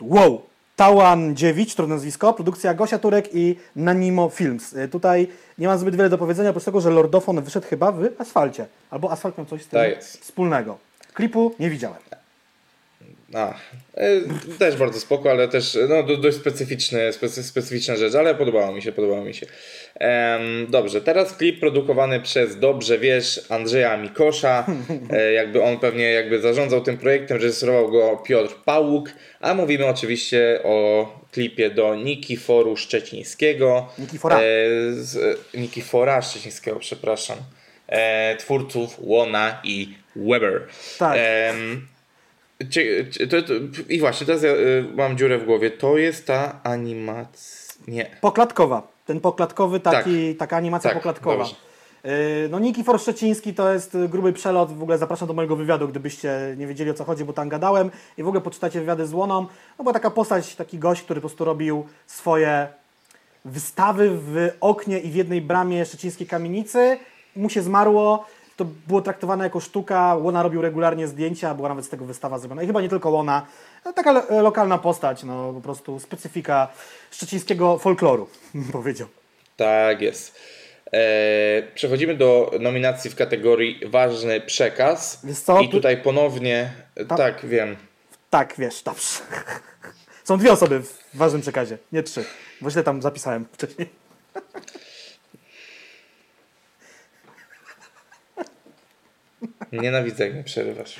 Wow! 0.00 0.51
Tałandziewicz, 0.82 1.74
trudne 1.74 1.94
nazwisko, 1.94 2.32
produkcja 2.32 2.74
Gosia 2.74 2.98
Turek 2.98 3.34
i 3.34 3.56
Nanimo 3.76 4.28
Films. 4.28 4.72
Y, 4.72 4.88
Tutaj 4.88 5.28
nie 5.58 5.66
mam 5.66 5.78
zbyt 5.78 5.96
wiele 5.96 6.08
do 6.08 6.18
powiedzenia, 6.18 6.50
oprócz 6.50 6.64
tego, 6.64 6.80
że 6.80 6.90
Lordofon 6.90 7.42
wyszedł 7.42 7.66
chyba 7.66 7.92
w 7.92 8.08
asfalcie. 8.18 8.66
Albo 8.90 9.10
asfalt 9.10 9.38
miał 9.38 9.46
coś 9.46 9.62
z 9.62 9.68
tym 9.68 9.80
Tak 9.80 10.04
wspólnego. 10.04 10.78
Klipu 11.14 11.54
nie 11.60 11.70
widziałem. 11.70 11.98
A, 13.34 13.54
e, 13.94 14.20
też 14.58 14.76
bardzo 14.76 15.00
spoko, 15.00 15.30
ale 15.30 15.48
też 15.48 15.78
no, 15.88 16.02
do, 16.02 16.16
dość 16.16 16.36
specyficzny, 16.36 17.12
specy, 17.12 17.42
specyficzna 17.42 17.96
rzecz, 17.96 18.14
ale 18.14 18.34
podobało 18.34 18.72
mi 18.72 18.82
się, 18.82 18.92
podobało 18.92 19.24
mi 19.24 19.34
się. 19.34 19.46
Em, 19.94 20.66
dobrze, 20.70 21.00
teraz 21.00 21.36
klip 21.36 21.60
produkowany 21.60 22.20
przez 22.20 22.58
Dobrze 22.58 22.98
Wiesz 22.98 23.40
Andrzeja 23.48 23.96
Mikosza. 23.96 24.66
E, 25.10 25.32
jakby 25.32 25.62
on 25.62 25.78
pewnie 25.78 26.04
jakby 26.04 26.40
zarządzał 26.40 26.80
tym 26.80 26.98
projektem, 26.98 27.36
reżyserował 27.36 27.90
go 27.90 28.16
Piotr 28.16 28.54
Pałuk, 28.64 29.10
a 29.40 29.54
mówimy 29.54 29.86
oczywiście 29.86 30.60
o 30.64 31.06
klipie 31.32 31.70
do 31.70 31.94
Nikiforu 31.96 32.76
Szczecińskiego. 32.76 33.88
Nikifora. 33.98 34.36
E, 34.36 34.40
z, 34.92 35.40
Nikifora 35.54 36.22
Szczecińskiego, 36.22 36.78
przepraszam. 36.78 37.38
E, 37.88 38.36
twórców 38.36 38.96
Łona 38.98 39.60
i 39.64 39.94
Weber. 40.16 40.66
Tak. 40.98 41.18
Cie, 42.70 43.04
to, 43.30 43.42
to, 43.42 43.52
I 43.88 44.00
właśnie, 44.00 44.26
teraz 44.26 44.42
ja 44.42 44.50
y, 44.50 44.84
mam 44.94 45.16
dziurę 45.18 45.38
w 45.38 45.44
głowie. 45.44 45.70
To 45.70 45.98
jest 45.98 46.26
ta 46.26 46.60
animacja. 46.62 47.72
Nie. 47.88 48.16
Poklatkowa. 48.20 48.92
Ten 49.06 49.20
poklatkowy, 49.20 49.80
taki, 49.80 50.34
taka 50.34 50.56
animacja 50.56 50.90
Tak, 50.90 50.98
poklatkowa. 50.98 51.36
dobrze. 51.36 51.54
Yy, 52.04 52.10
No 52.50 52.58
Nikifor 52.58 53.00
Szczeciński 53.00 53.54
to 53.54 53.72
jest 53.72 53.94
y, 53.94 54.08
gruby 54.08 54.32
przelot, 54.32 54.72
w 54.72 54.82
ogóle 54.82 54.98
zapraszam 54.98 55.28
do 55.28 55.34
mojego 55.34 55.56
wywiadu, 55.56 55.88
gdybyście 55.88 56.54
nie 56.58 56.66
wiedzieli 56.66 56.90
o 56.90 56.94
co 56.94 57.04
chodzi, 57.04 57.24
bo 57.24 57.32
tam 57.32 57.48
gadałem 57.48 57.90
i 58.18 58.22
w 58.22 58.28
ogóle 58.28 58.40
poczytacie 58.40 58.80
wywiady 58.80 59.06
z 59.06 59.12
Łoną. 59.12 59.40
No 59.78 59.84
była 59.84 59.92
taka 59.92 60.10
postać, 60.10 60.54
taki 60.56 60.78
gość, 60.78 61.02
który 61.02 61.20
po 61.20 61.28
prostu 61.28 61.44
robił 61.44 61.86
swoje 62.06 62.68
wystawy 63.44 64.10
w 64.12 64.50
oknie 64.60 64.98
i 64.98 65.10
w 65.10 65.14
jednej 65.14 65.40
bramie 65.40 65.84
szczecińskiej 65.84 66.26
kamienicy. 66.26 66.98
Mu 67.36 67.50
się 67.50 67.62
zmarło, 67.62 68.26
to 68.56 68.64
było 68.86 69.02
traktowane 69.02 69.44
jako 69.44 69.60
sztuka, 69.60 70.14
Łona 70.14 70.42
robił 70.42 70.62
regularnie 70.62 71.08
zdjęcia, 71.08 71.54
była 71.54 71.68
nawet 71.68 71.84
z 71.84 71.88
tego 71.88 72.04
wystawa 72.04 72.38
zrobiona. 72.38 72.62
I 72.62 72.66
chyba 72.66 72.80
nie 72.80 72.88
tylko 72.88 73.10
Łona, 73.10 73.46
no, 73.84 73.92
taka 73.92 74.12
lo- 74.12 74.42
lokalna 74.42 74.78
postać, 74.78 75.22
no 75.22 75.52
po 75.52 75.60
prostu 75.60 76.00
specyfika 76.00 76.68
szczecińskiego 77.10 77.78
folkloru, 77.78 78.28
powiedział. 78.72 79.08
Tak 79.56 80.00
jest. 80.02 80.40
E, 80.92 81.62
przechodzimy 81.74 82.14
do 82.16 82.50
nominacji 82.60 83.10
w 83.10 83.16
kategorii 83.16 83.80
Ważny 83.86 84.40
przekaz. 84.40 85.20
Wiesz 85.24 85.38
co, 85.38 85.60
I 85.60 85.66
tu- 85.68 85.72
tutaj 85.76 85.96
ponownie. 86.02 86.72
Tam- 87.08 87.18
Tak, 87.18 87.46
wiem. 87.46 87.76
Tak, 88.30 88.54
wiesz, 88.58 88.82
dobrze. 88.82 89.06
Są 90.24 90.38
dwie 90.38 90.52
osoby 90.52 90.80
w 90.80 90.98
ważnym 91.14 91.42
przekazie, 91.42 91.78
nie 91.92 92.02
trzy. 92.02 92.24
Bo 92.60 92.70
źle 92.70 92.82
tam 92.82 93.02
zapisałem 93.02 93.44
wcześniej. 93.52 93.88
Nienawidzę, 99.72 100.24
jak 100.24 100.34
mnie 100.34 100.44
przerywasz. 100.44 100.96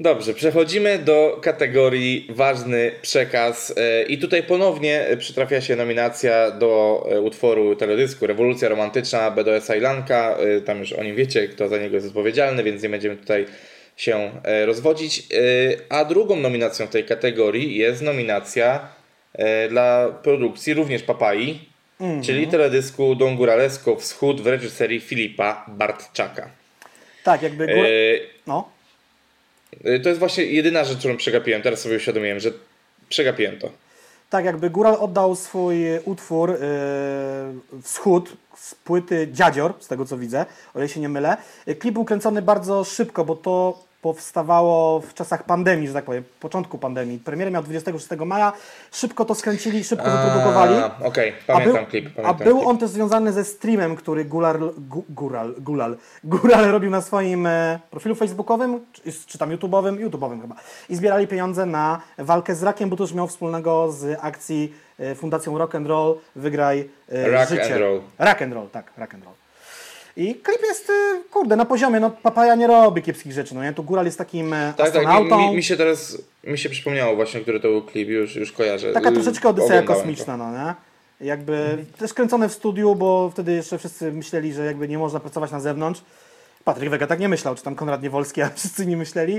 Dobrze, 0.00 0.34
przechodzimy 0.34 0.98
do 0.98 1.38
kategorii 1.42 2.26
ważny 2.30 2.92
przekaz 3.02 3.74
e, 3.76 4.02
i 4.02 4.18
tutaj 4.18 4.42
ponownie 4.42 5.06
przytrafia 5.18 5.60
się 5.60 5.76
nominacja 5.76 6.50
do 6.50 7.02
e, 7.10 7.20
utworu 7.20 7.76
teledysku 7.76 8.26
Rewolucja 8.26 8.68
Romantyczna 8.68 9.30
BDS 9.30 9.70
Islanka. 9.76 10.36
E, 10.38 10.60
Tam 10.60 10.78
już 10.78 10.92
o 10.92 11.02
nim 11.04 11.16
wiecie, 11.16 11.48
kto 11.48 11.68
za 11.68 11.78
niego 11.78 11.94
jest 11.94 12.06
odpowiedzialny, 12.06 12.62
więc 12.62 12.82
nie 12.82 12.88
będziemy 12.88 13.16
tutaj 13.16 13.46
się 13.96 14.30
rozwodzić. 14.66 15.22
A 15.88 16.04
drugą 16.04 16.36
nominacją 16.36 16.86
w 16.86 16.90
tej 16.90 17.04
kategorii 17.04 17.76
jest 17.76 18.02
nominacja 18.02 18.88
dla 19.68 20.08
produkcji 20.22 20.74
również 20.74 21.02
Papai, 21.02 21.58
czyli 22.22 22.46
teledysku 22.48 23.14
Don 23.14 23.36
Góralesko 23.36 23.96
Wschód 23.96 24.40
w 24.40 24.46
reżyserii 24.46 25.00
Filipa 25.00 25.64
Bartczaka. 25.68 26.48
Tak, 27.24 27.42
jakby 27.42 27.66
góra... 27.66 27.88
E, 27.88 27.92
No, 28.46 28.68
Y, 29.86 30.00
To 30.00 30.08
jest 30.08 30.18
właśnie 30.18 30.44
jedyna 30.44 30.84
rzecz, 30.84 30.98
którą 30.98 31.16
przegapiłem. 31.16 31.62
Teraz 31.62 31.80
sobie 31.80 31.96
uświadomiłem, 31.96 32.40
że 32.40 32.50
przegapiłem 33.08 33.58
to. 33.58 33.70
tak, 34.30 34.44
jakby 34.44 34.70
Góral 34.70 34.96
oddał 35.00 35.36
swój 35.36 35.76
utwór 36.04 36.50
yy, 36.50 37.82
Wschód 37.82 38.36
z 38.56 38.74
płyty 38.74 39.28
Dziadzior, 39.32 39.74
z 39.80 39.88
tego 39.88 40.04
co 40.04 40.18
widzę, 40.18 40.46
o 40.74 40.78
ile 40.78 40.88
się 40.88 41.00
nie 41.00 41.08
mylę. 41.08 41.36
Klip 41.78 41.94
był 41.94 42.04
kręcony 42.04 42.42
bardzo 42.42 42.84
szybko, 42.84 43.24
bo 43.24 43.36
to 43.36 43.78
powstawało 44.14 45.00
w 45.00 45.14
czasach 45.14 45.44
pandemii, 45.44 45.88
że 45.88 45.94
tak 45.94 46.04
powiem, 46.04 46.24
początku 46.40 46.78
pandemii. 46.78 47.18
Premierę 47.18 47.50
miał 47.50 47.62
26 47.62 48.06
maja, 48.26 48.52
szybko 48.92 49.24
to 49.24 49.34
skręcili, 49.34 49.84
szybko 49.84 50.10
wyprodukowali. 50.10 50.74
A, 50.74 51.04
Okej, 51.04 51.32
A 51.48 51.52
pamiętam 51.52 51.76
był, 51.76 51.86
klip. 51.86 52.06
a 52.06 52.22
Pamiętam 52.22 52.46
był 52.46 52.56
klip. 52.56 52.68
on 52.68 52.78
też 52.78 52.90
związany 52.90 53.32
ze 53.32 53.44
streamem, 53.44 53.96
który 53.96 54.24
Gular, 54.24 54.58
gu, 54.78 55.04
Gural, 55.08 55.54
Gulal, 55.58 55.96
Gural 56.24 56.70
robił 56.70 56.90
na 56.90 57.00
swoim 57.02 57.46
e, 57.46 57.78
profilu 57.90 58.14
facebookowym, 58.14 58.80
czy, 58.92 59.02
czy 59.26 59.38
tam 59.38 59.50
YouTube'owym, 59.50 60.08
YouTube'owym 60.08 60.40
chyba. 60.40 60.54
I 60.88 60.96
zbierali 60.96 61.26
pieniądze 61.26 61.66
na 61.66 62.00
walkę 62.18 62.54
z 62.54 62.62
rakiem, 62.62 62.90
bo 62.90 62.96
to 62.96 63.04
już 63.04 63.12
miał 63.12 63.26
wspólnego 63.28 63.92
z 63.92 64.18
akcji 64.22 64.74
e, 64.98 65.14
Fundacją 65.14 65.58
Rock 65.58 65.74
and 65.74 65.86
Roll 65.86 66.18
Wygraj 66.36 66.88
e, 67.12 67.30
Rock 67.30 67.48
życie. 67.48 67.72
and 67.72 67.80
Roll. 67.80 68.00
Rock 68.18 68.42
and 68.42 68.52
Roll, 68.52 68.68
tak, 68.70 68.92
Rock 68.98 69.14
and 69.14 69.24
Roll. 69.24 69.34
I 70.16 70.34
klip 70.34 70.62
jest, 70.62 70.90
e, 70.90 71.22
kurde, 71.30 71.56
na 71.56 71.64
poziomie, 71.64 72.00
no 72.00 72.10
Papaja 72.10 72.54
nie 72.54 72.66
robi 72.66 73.02
kiepskich 73.02 73.32
rzeczy, 73.32 73.54
no 73.54 73.62
nie? 73.62 73.72
Tu 73.72 73.82
Góral 73.82 74.04
jest 74.06 74.18
takim 74.18 74.52
e, 74.52 74.72
Tak, 74.76 74.92
tak. 74.92 74.94
Mi, 74.94 75.06
astronautą. 75.08 75.50
mi, 75.50 75.56
mi 75.56 75.62
się 75.62 75.76
teraz 75.76 76.18
mi 76.44 76.58
się 76.58 76.68
przypomniało 76.68 77.16
właśnie, 77.16 77.40
który 77.40 77.60
to 77.60 77.68
był 77.68 77.82
klip, 77.82 78.08
już, 78.08 78.36
już 78.36 78.52
kojarzę. 78.52 78.92
Taka 78.92 79.10
Y, 79.10 79.12
troszeczkę 79.12 79.48
odyseja 79.48 79.82
kosmiczna, 79.82 80.36
no 80.36 80.52
nie? 80.52 80.74
Jakby 81.26 81.84
też 81.98 82.14
kręcone 82.14 82.48
w 82.48 82.52
studiu, 82.52 82.94
bo 82.94 83.30
wtedy 83.30 83.52
jeszcze 83.52 83.78
wszyscy 83.78 84.12
myśleli, 84.12 84.52
że 84.52 84.64
jakby 84.64 84.88
nie 84.88 84.98
można 84.98 85.20
pracować 85.20 85.50
na 85.50 85.60
zewnątrz. 85.60 86.00
Patryk 86.64 86.90
Wega 86.90 87.06
tak 87.06 87.20
nie 87.20 87.28
myślał, 87.28 87.54
czy 87.54 87.62
tam 87.62 87.74
Konrad 87.74 88.02
Niewolski, 88.02 88.42
a 88.42 88.50
wszyscy 88.50 88.86
nie 88.86 88.96
myśleli. 88.96 89.36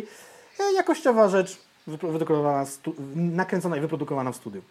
E, 0.60 0.74
Jakościowa 0.76 1.30
rzecz, 1.30 1.58
wypro- 1.88 2.12
wyprodukowana, 2.12 2.66
nakręcona 3.16 3.78
i 3.78 3.80
wyprodukowana 3.80 4.32
w 4.32 4.36
studiu. 4.36 4.62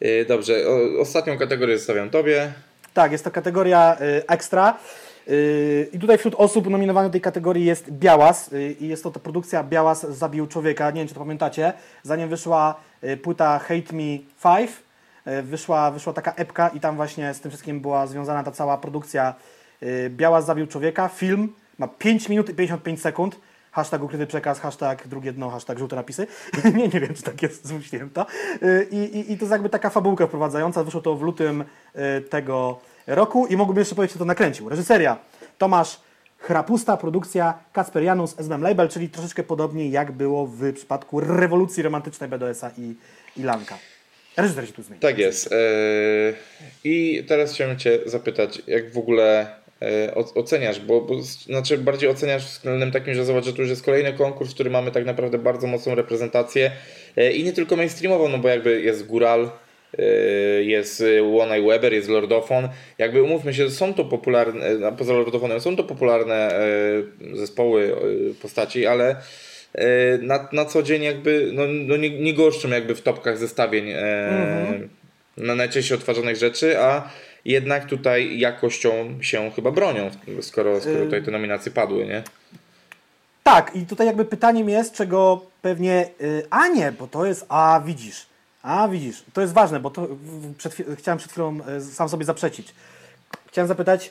to. 0.00 0.06
Y, 0.06 0.24
Dobrze, 0.28 0.54
o, 0.68 1.00
ostatnią 1.00 1.38
kategorię 1.38 1.78
zostawiam 1.78 2.10
tobie. 2.10 2.52
Tak, 2.96 3.12
jest 3.12 3.24
to 3.24 3.30
kategoria 3.30 3.96
y, 4.00 4.26
ekstra. 4.26 4.78
Y, 5.28 5.88
I 5.92 5.98
tutaj 5.98 6.18
wśród 6.18 6.34
osób 6.34 6.68
nominowanych 6.68 7.08
do 7.08 7.12
tej 7.12 7.20
kategorii 7.20 7.64
jest 7.64 7.90
Białas 7.90 8.52
y, 8.52 8.76
i 8.80 8.88
jest 8.88 9.02
to 9.02 9.10
ta 9.10 9.20
produkcja 9.20 9.64
Białas 9.64 10.06
zabił 10.10 10.46
człowieka. 10.46 10.90
Nie 10.90 11.00
wiem, 11.00 11.08
czy 11.08 11.14
to 11.14 11.20
pamiętacie. 11.20 11.72
Zanim 12.02 12.28
wyszła 12.28 12.74
płyta 13.22 13.58
Hate 13.58 13.92
Me 13.92 14.18
5, 14.56 14.70
y, 15.26 15.42
wyszła, 15.42 15.90
wyszła 15.90 16.12
taka 16.12 16.32
epka 16.32 16.68
i 16.68 16.80
tam 16.80 16.96
właśnie 16.96 17.34
z 17.34 17.40
tym 17.40 17.50
wszystkim 17.50 17.80
była 17.80 18.06
związana 18.06 18.42
ta 18.42 18.52
cała 18.52 18.78
produkcja 18.78 19.34
Białas 20.08 20.46
zabił 20.46 20.66
człowieka. 20.66 21.08
Film 21.08 21.52
ma 21.78 21.88
5 21.88 22.28
minut 22.28 22.50
i 22.50 22.54
55 22.54 23.02
sekund. 23.02 23.36
Hashtag 23.76 24.02
ukryty 24.02 24.26
przekaz, 24.26 24.60
hashtag 24.60 25.08
drugie 25.08 25.32
dno, 25.32 25.50
hashtag 25.50 25.78
żółte 25.78 25.96
napisy. 25.96 26.26
nie, 26.76 26.88
nie 26.88 27.00
wiem, 27.00 27.14
czy 27.14 27.22
tak 27.22 27.42
jest, 27.42 27.66
zmyśliłem 27.66 28.10
to. 28.10 28.26
Y, 28.62 28.88
I, 28.90 28.96
i, 28.96 29.32
I 29.32 29.36
to 29.36 29.44
jest 29.44 29.52
jakby 29.52 29.68
taka 29.68 29.90
fabułka 29.90 30.26
wprowadzająca. 30.26 30.84
Wyszło 30.84 31.00
to 31.00 31.16
w 31.16 31.22
lutym 31.22 31.60
y, 31.60 32.20
tego 32.20 32.80
roku 33.06 33.46
i 33.46 33.56
mógłbym 33.56 33.78
jeszcze 33.78 33.94
powiedzieć, 33.94 34.12
kto 34.12 34.18
to 34.18 34.24
nakręcił. 34.24 34.68
Reżyseria 34.68 35.18
Tomasz 35.58 36.00
Chrapusta, 36.38 36.96
produkcja 36.96 37.58
Kasper 37.72 38.02
Janus, 38.02 38.34
SBM 38.38 38.62
Label, 38.62 38.88
czyli 38.88 39.08
troszeczkę 39.08 39.42
podobnie 39.42 39.88
jak 39.88 40.12
było 40.12 40.46
w 40.46 40.72
przypadku 40.72 41.20
rewolucji 41.20 41.82
romantycznej 41.82 42.30
BDS-a 42.30 42.70
i, 42.78 42.94
i 43.36 43.42
Lanka. 43.42 43.78
Reżyser 44.36 44.66
się 44.66 44.72
tu 44.72 44.82
zmienił. 44.82 45.00
Tak 45.00 45.18
jest. 45.18 45.52
E, 45.52 45.56
I 46.84 47.24
teraz 47.28 47.54
chciałem 47.54 47.78
Cię 47.78 47.98
zapytać, 48.06 48.62
jak 48.66 48.92
w 48.92 48.98
ogóle 48.98 49.56
oceniasz, 50.34 50.80
bo, 50.80 51.00
bo 51.00 51.22
znaczy 51.22 51.78
bardziej 51.78 52.08
oceniasz 52.08 52.46
względem 52.46 52.90
takim, 52.90 53.14
że 53.14 53.24
zobacz, 53.24 53.44
że 53.44 53.52
tu 53.52 53.62
już 53.62 53.70
jest 53.70 53.84
kolejny 53.84 54.12
konkurs, 54.12 54.50
w 54.50 54.54
którym 54.54 54.72
mamy 54.72 54.90
tak 54.90 55.04
naprawdę 55.04 55.38
bardzo 55.38 55.66
mocną 55.66 55.94
reprezentację 55.94 56.70
e, 57.16 57.32
i 57.32 57.44
nie 57.44 57.52
tylko 57.52 57.76
mainstreamową, 57.76 58.28
no 58.28 58.38
bo 58.38 58.48
jakby 58.48 58.80
jest 58.80 59.06
Góral, 59.06 59.50
e, 59.98 60.02
jest 60.62 61.02
One 61.40 61.54
Eye 61.54 61.66
Weber, 61.66 61.92
jest 61.92 62.08
Lordofon. 62.08 62.68
Jakby 62.98 63.22
umówmy 63.22 63.54
się, 63.54 63.70
są 63.70 63.94
to 63.94 64.04
popularne, 64.04 64.66
e, 64.66 64.92
poza 64.98 65.12
Lordofonem, 65.12 65.60
są 65.60 65.76
to 65.76 65.84
popularne 65.84 66.34
e, 66.34 67.36
zespoły, 67.36 67.96
e, 68.30 68.34
postaci, 68.42 68.86
ale 68.86 69.16
e, 69.74 70.18
na, 70.18 70.48
na 70.52 70.64
co 70.64 70.82
dzień 70.82 71.02
jakby 71.02 71.50
no, 71.52 71.62
no 71.66 71.96
nie, 71.96 72.10
nie 72.10 72.34
jakby 72.70 72.94
w 72.94 73.02
topkach 73.02 73.38
zestawień 73.38 73.90
e, 73.90 74.80
na 75.36 75.54
najczęściej 75.54 75.98
odtwarzanych 75.98 76.36
rzeczy, 76.36 76.78
a 76.78 77.10
jednak 77.46 77.86
tutaj 77.86 78.38
jakością 78.38 78.90
się 79.20 79.50
chyba 79.50 79.70
bronią, 79.70 80.10
skoro, 80.40 80.80
skoro 80.80 81.04
tutaj 81.04 81.22
te 81.22 81.30
nominacje 81.30 81.72
padły, 81.72 82.06
nie? 82.06 82.22
Tak, 83.42 83.76
i 83.76 83.86
tutaj 83.86 84.06
jakby 84.06 84.24
pytaniem 84.24 84.68
jest, 84.68 84.94
czego 84.94 85.40
pewnie. 85.62 86.08
y, 86.20 86.46
a 86.50 86.68
nie, 86.68 86.92
bo 86.92 87.06
to 87.06 87.26
jest. 87.26 87.46
A 87.48 87.80
widzisz. 87.84 88.26
A 88.62 88.88
widzisz. 88.88 89.24
To 89.32 89.40
jest 89.40 89.52
ważne, 89.52 89.80
bo 89.80 89.90
to 89.90 90.08
przed, 90.58 90.76
chciałem 90.96 91.18
przed 91.18 91.32
chwilą 91.32 91.58
y, 91.78 91.80
sam 91.80 92.08
sobie 92.08 92.24
zaprzeczyć. 92.24 92.74
Chciałem 93.48 93.68
zapytać, 93.68 94.10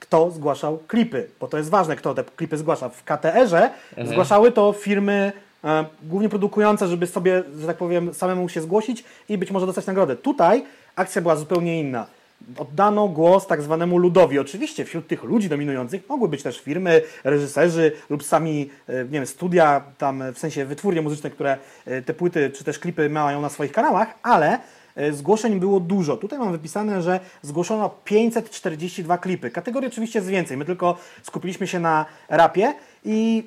kto 0.00 0.30
zgłaszał 0.30 0.78
klipy, 0.78 1.28
bo 1.40 1.48
to 1.48 1.58
jest 1.58 1.70
ważne, 1.70 1.96
kto 1.96 2.14
te 2.14 2.24
klipy 2.24 2.56
zgłasza. 2.56 2.88
W 2.88 3.04
KTR-ze 3.04 3.70
zgłaszały 4.04 4.52
to 4.52 4.72
firmy 4.72 5.32
e, 5.64 5.84
głównie 6.02 6.28
produkujące, 6.28 6.88
żeby 6.88 7.06
sobie, 7.06 7.42
że 7.60 7.66
tak 7.66 7.76
powiem, 7.76 8.14
samemu 8.14 8.48
się 8.48 8.60
zgłosić 8.60 9.04
i 9.28 9.38
być 9.38 9.50
może 9.50 9.66
dostać 9.66 9.86
nagrodę. 9.86 10.16
Tutaj 10.16 10.64
akcja 10.96 11.22
była 11.22 11.36
zupełnie 11.36 11.80
inna. 11.80 12.06
Oddano 12.58 13.08
głos 13.08 13.46
tak 13.46 13.62
zwanemu 13.62 13.98
ludowi. 13.98 14.38
Oczywiście 14.38 14.84
wśród 14.84 15.08
tych 15.08 15.22
ludzi 15.24 15.48
dominujących 15.48 16.08
mogły 16.08 16.28
być 16.28 16.42
też 16.42 16.60
firmy, 16.60 17.02
reżyserzy 17.24 17.92
lub 18.10 18.24
sami, 18.24 18.70
e, 18.88 19.04
nie 19.04 19.10
wiem, 19.10 19.26
studia, 19.26 19.82
tam 19.98 20.22
e, 20.22 20.32
w 20.32 20.38
sensie 20.38 20.64
wytwórnie 20.64 21.02
muzyczne, 21.02 21.30
które 21.30 21.58
e, 21.86 22.02
te 22.02 22.14
płyty 22.14 22.50
czy 22.50 22.64
też 22.64 22.78
klipy 22.78 23.10
mają 23.10 23.40
na 23.40 23.48
swoich 23.48 23.72
kanałach, 23.72 24.18
ale 24.22 24.58
zgłoszeń 25.12 25.60
było 25.60 25.80
dużo. 25.80 26.16
Tutaj 26.16 26.38
mam 26.38 26.52
wypisane, 26.52 27.02
że 27.02 27.20
zgłoszono 27.42 27.90
542 28.04 29.18
klipy. 29.18 29.50
Kategorii 29.50 29.88
oczywiście 29.88 30.18
jest 30.18 30.28
więcej. 30.28 30.56
My 30.56 30.64
tylko 30.64 30.98
skupiliśmy 31.22 31.66
się 31.66 31.80
na 31.80 32.06
rapie 32.28 32.74
i 33.04 33.44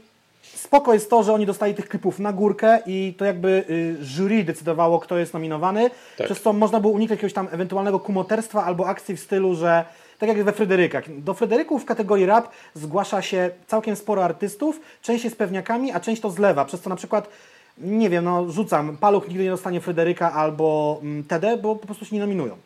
spoko 0.56 0.94
jest 0.94 1.10
to, 1.10 1.24
że 1.24 1.34
oni 1.34 1.46
dostali 1.46 1.74
tych 1.74 1.90
klipów 1.90 2.20
na 2.20 2.34
górkę 2.34 2.80
i 2.86 3.14
to 3.18 3.26
jakby 3.26 3.64
y, 3.70 3.96
jury 4.02 4.44
decydowało, 4.44 5.00
kto 5.00 5.18
jest 5.18 5.34
nominowany, 5.34 5.90
Tak. 6.18 6.26
przez 6.26 6.42
co 6.42 6.54
można 6.54 6.80
było 6.80 6.94
uniknąć 6.94 7.18
jakiegoś 7.18 7.34
tam 7.34 7.48
ewentualnego 7.52 8.00
kumoterstwa 8.00 8.64
albo 8.64 8.88
akcji 8.88 9.16
w 9.16 9.20
stylu, 9.20 9.56
że 9.56 9.86
tak 10.20 10.30
jak 10.30 10.44
we 10.44 10.52
Fryderykach. 10.52 11.04
Do 11.22 11.34
Fryderyków 11.34 11.82
w 11.82 11.86
kategorii 11.86 12.26
rap 12.26 12.48
zgłasza 12.74 13.22
się 13.22 13.50
całkiem 13.68 13.96
sporo 13.96 14.24
artystów, 14.24 14.80
część 15.02 15.24
jest 15.24 15.38
pewniakami, 15.38 15.92
a 15.92 16.00
część 16.00 16.22
to 16.22 16.30
zlewa, 16.30 16.66
przez 16.66 16.82
co 16.82 16.90
na 16.90 16.96
przykład 16.96 17.30
nie 17.78 18.10
wiem, 18.10 18.24
no 18.26 18.52
rzucam, 18.52 18.98
Paluch 18.98 19.28
nigdy 19.28 19.44
nie 19.44 19.50
dostanie 19.50 19.82
Fryderyka 19.82 20.34
albo 20.34 21.00
mm, 21.04 21.24
TD, 21.24 21.58
bo 21.58 21.76
po 21.76 21.86
prostu 21.86 22.06
się 22.06 22.16
nie 22.16 22.22
nominują. 22.22 22.58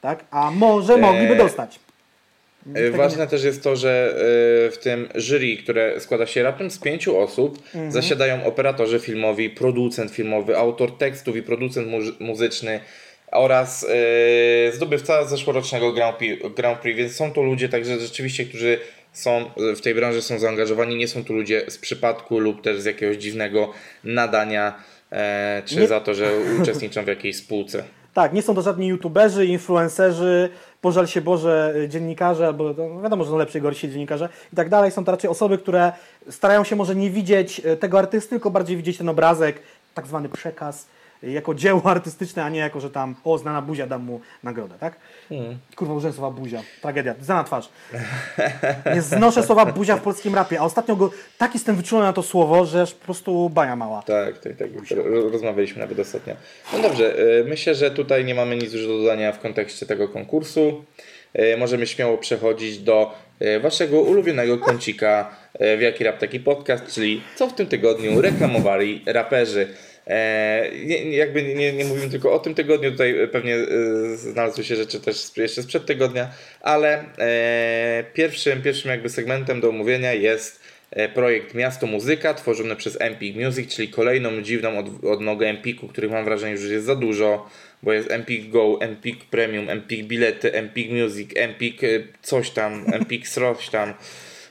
Tak? 0.00 0.24
A 0.30 0.50
może 0.50 0.96
mogliby 0.96 1.32
Eee, 1.32 1.38
dostać. 1.38 1.80
E, 2.70 2.74
Tego 2.74 2.96
Ważne 2.96 3.26
też 3.26 3.44
jest 3.44 3.62
to, 3.62 3.76
że 3.76 4.10
e, 4.10 4.70
w 4.70 4.78
tym 4.82 5.08
jury, 5.14 5.56
które 5.56 6.00
składa 6.00 6.26
się 6.26 6.42
raptem 6.42 6.70
z 6.70 6.78
pięciu 6.78 7.18
osób, 7.18 7.58
Mhm. 7.74 7.92
zasiadają 7.92 8.44
operatorzy 8.44 8.98
filmowi, 9.00 9.50
producent 9.50 10.10
filmowy, 10.10 10.56
autor 10.56 10.98
tekstów 10.98 11.36
i 11.36 11.42
producent 11.42 11.88
muzy- 11.88 12.12
muzyczny 12.20 12.80
oraz 13.32 13.86
e, 14.68 14.72
zdobywca 14.72 15.24
zeszłorocznego 15.24 15.92
Grand 15.92 16.16
Prix, 16.16 16.42
Grand 16.56 16.78
Prix, 16.80 16.98
więc 16.98 17.16
są 17.16 17.32
to 17.32 17.42
ludzie 17.42 17.68
także 17.68 17.98
rzeczywiście, 18.00 18.44
którzy 18.44 18.78
są 19.12 19.50
w 19.76 19.80
tej 19.80 19.94
branży 19.94 20.22
są 20.22 20.38
zaangażowani, 20.38 20.96
nie 20.96 21.08
są 21.08 21.24
to 21.24 21.32
ludzie 21.32 21.62
z 21.68 21.78
przypadku 21.78 22.38
lub 22.38 22.62
też 22.62 22.80
z 22.80 22.84
jakiegoś 22.84 23.16
dziwnego 23.16 23.72
nadania, 24.04 24.82
czy 25.64 25.76
Nie- 25.76 25.86
za 25.86 26.00
to, 26.00 26.14
że 26.14 26.30
uczestniczą 26.62 27.04
w 27.04 27.06
jakiejś 27.08 27.36
spółce. 27.36 27.84
Tak, 28.18 28.32
nie 28.32 28.42
są 28.42 28.54
to 28.54 28.62
żadni 28.62 28.86
youtuberzy, 28.86 29.46
influencerzy, 29.46 30.48
pożal 30.80 31.06
się 31.06 31.20
Boże, 31.20 31.74
y, 31.76 31.88
dziennikarze, 31.88 32.46
albo 32.46 32.74
no 32.78 33.00
wiadomo, 33.02 33.24
że 33.24 33.30
są 33.30 33.36
lepsi, 33.36 33.60
gorsi 33.60 33.90
dziennikarze 33.90 34.28
i 34.52 34.56
tak 34.56 34.68
dalej. 34.68 34.90
Są 34.90 35.04
to 35.04 35.12
raczej 35.12 35.30
osoby, 35.30 35.58
które 35.58 35.92
starają 36.30 36.64
się 36.64 36.76
może 36.76 36.94
nie 36.96 37.10
widzieć 37.10 37.60
y, 37.60 37.76
tego 37.76 37.98
artysty, 37.98 38.30
tylko 38.30 38.50
bardziej 38.50 38.76
widzieć 38.76 38.98
ten 38.98 39.08
obrazek, 39.08 39.62
tak 39.94 40.06
zwany 40.06 40.28
przekaz, 40.28 40.86
jako 41.22 41.54
dzieło 41.54 41.82
artystyczne, 41.84 42.44
a 42.44 42.48
nie 42.48 42.60
jako, 42.60 42.80
że 42.80 42.90
tam, 42.90 43.14
o, 43.24 43.38
znana 43.38 43.62
buzia, 43.62 43.86
dam 43.86 44.02
mu 44.04 44.20
nagrodę, 44.42 44.74
tak? 44.80 44.96
Kurwa, 45.76 45.94
użyłem 45.94 46.12
słowa 46.14 46.30
buzia. 46.40 46.62
Tragedia. 46.82 47.14
Znana 47.20 47.44
twarz. 47.44 47.68
Nie 48.94 49.02
znoszę 49.02 49.42
słowa 49.42 49.66
buzia 49.66 49.96
w 49.96 50.02
polskim 50.02 50.34
rapie, 50.34 50.60
a 50.60 50.62
ostatnio 50.64 50.96
go 50.96 51.10
tak 51.38 51.54
jestem 51.54 51.76
wyczulony 51.76 52.06
na 52.06 52.12
to 52.12 52.22
słowo, 52.22 52.64
że 52.66 52.82
aż 52.82 52.94
po 52.94 53.04
prostu 53.04 53.50
baja 53.50 53.76
mała. 53.76 54.02
Tak, 54.02 54.38
tak, 54.38 54.52
tak. 54.56 54.68
Ro- 54.96 55.30
Rozmawialiśmy 55.30 55.80
nawet 55.80 55.98
ostatnio. 55.98 56.34
No 56.72 56.78
dobrze, 56.78 57.20
y, 57.40 57.44
myślę, 57.48 57.74
że 57.74 57.90
tutaj 57.90 58.24
nie 58.24 58.34
mamy 58.34 58.56
nic 58.56 58.72
już 58.72 58.86
do 58.86 58.98
dodania 58.98 59.32
w 59.32 59.38
kontekście 59.40 59.86
tego 59.86 60.08
konkursu. 60.08 60.84
Y, 61.38 61.56
Możemy 61.56 61.86
śmiało 61.86 62.18
przechodzić 62.18 62.78
do 62.78 63.14
y, 63.42 63.60
waszego 63.60 64.00
ulubionego 64.00 64.58
kącika 64.58 65.30
w 65.78 65.80
Jaki 65.80 66.04
Rap 66.04 66.18
Taki 66.18 66.40
Podcast, 66.40 66.86
czyli 66.94 67.22
co 67.36 67.46
w 67.48 67.54
tym 67.54 67.66
tygodniu 67.66 68.20
reklamowali 68.20 69.02
raperzy. 69.06 69.68
E, 70.08 70.70
nie, 70.84 71.16
jakby 71.16 71.42
nie, 71.42 71.72
nie 71.72 71.84
mówimy 71.84 72.10
tylko 72.10 72.32
o 72.32 72.38
tym 72.38 72.54
tygodniu, 72.54 72.90
tutaj 72.90 73.28
pewnie 73.32 73.56
y, 73.56 74.16
znalazły 74.16 74.64
się 74.64 74.76
rzeczy 74.76 75.00
też 75.00 75.30
jeszcze 75.36 75.62
sprzed 75.62 75.86
tygodnia, 75.86 76.30
ale 76.60 77.04
e, 77.18 78.04
pierwszym, 78.14 78.62
pierwszym 78.62 78.90
jakby 78.90 79.08
segmentem 79.08 79.60
do 79.60 79.68
omówienia 79.68 80.12
jest 80.12 80.60
e, 80.90 81.08
projekt 81.08 81.54
Miasto 81.54 81.86
Muzyka 81.86 82.34
tworzony 82.34 82.76
przez 82.76 83.00
Empik 83.00 83.36
Music, 83.36 83.74
czyli 83.74 83.88
kolejną 83.88 84.42
dziwną 84.42 84.78
od, 84.78 85.04
odnogę 85.04 85.46
Empiku, 85.48 85.88
których 85.88 86.10
mam 86.10 86.24
wrażenie, 86.24 86.56
że 86.56 86.62
już 86.62 86.72
jest 86.72 86.86
za 86.86 86.96
dużo, 86.96 87.50
bo 87.82 87.92
jest 87.92 88.10
Empik 88.10 88.50
Go, 88.50 88.78
Empik 88.80 89.24
Premium, 89.24 89.70
Empik 89.70 90.06
Bilety, 90.06 90.52
Empik 90.52 90.90
Music, 90.90 91.30
Empik 91.36 91.80
coś 92.22 92.50
tam, 92.50 92.84
Empik 93.00 93.28
coś 93.28 93.68
tam. 93.68 93.94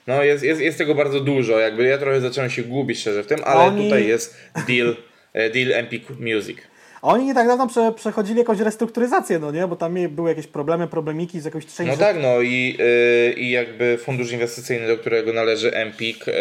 No 0.07 0.23
jest, 0.23 0.43
jest, 0.43 0.61
jest 0.61 0.77
tego 0.77 0.95
bardzo 0.95 1.19
dużo, 1.19 1.59
jakby 1.59 1.83
ja 1.83 1.97
trochę 1.97 2.21
zacząłem 2.21 2.49
się 2.49 2.63
gubić 2.63 2.99
szczerze 2.99 3.23
w 3.23 3.27
tym, 3.27 3.39
ale 3.43 3.59
Oni- 3.59 3.83
tutaj 3.83 4.07
jest 4.07 4.37
deal, 4.67 4.89
e, 4.89 5.06
deal 5.53 5.73
Empik 5.73 6.03
Music. 6.19 6.57
A 7.01 7.07
oni 7.07 7.25
nie 7.25 7.33
tak 7.33 7.47
dawno 7.47 7.67
prze, 7.67 7.91
przechodzili 7.95 8.39
jakąś 8.39 8.59
restrukturyzację, 8.59 9.39
no 9.39 9.51
nie? 9.51 9.67
Bo 9.67 9.75
tam 9.75 9.95
były 10.09 10.29
jakieś 10.29 10.47
problemy, 10.47 10.87
problemiki 10.87 11.39
z 11.39 11.45
jakąś 11.45 11.65
częścią. 11.65 11.85
No 11.85 11.97
tak, 11.97 12.15
no 12.21 12.41
i, 12.41 12.77
y, 12.79 13.33
i 13.39 13.51
jakby 13.51 13.97
fundusz 13.97 14.31
inwestycyjny, 14.31 14.87
do 14.87 14.97
którego 14.97 15.33
należy 15.33 15.73
Empik, 15.73 16.27
y, 16.27 16.33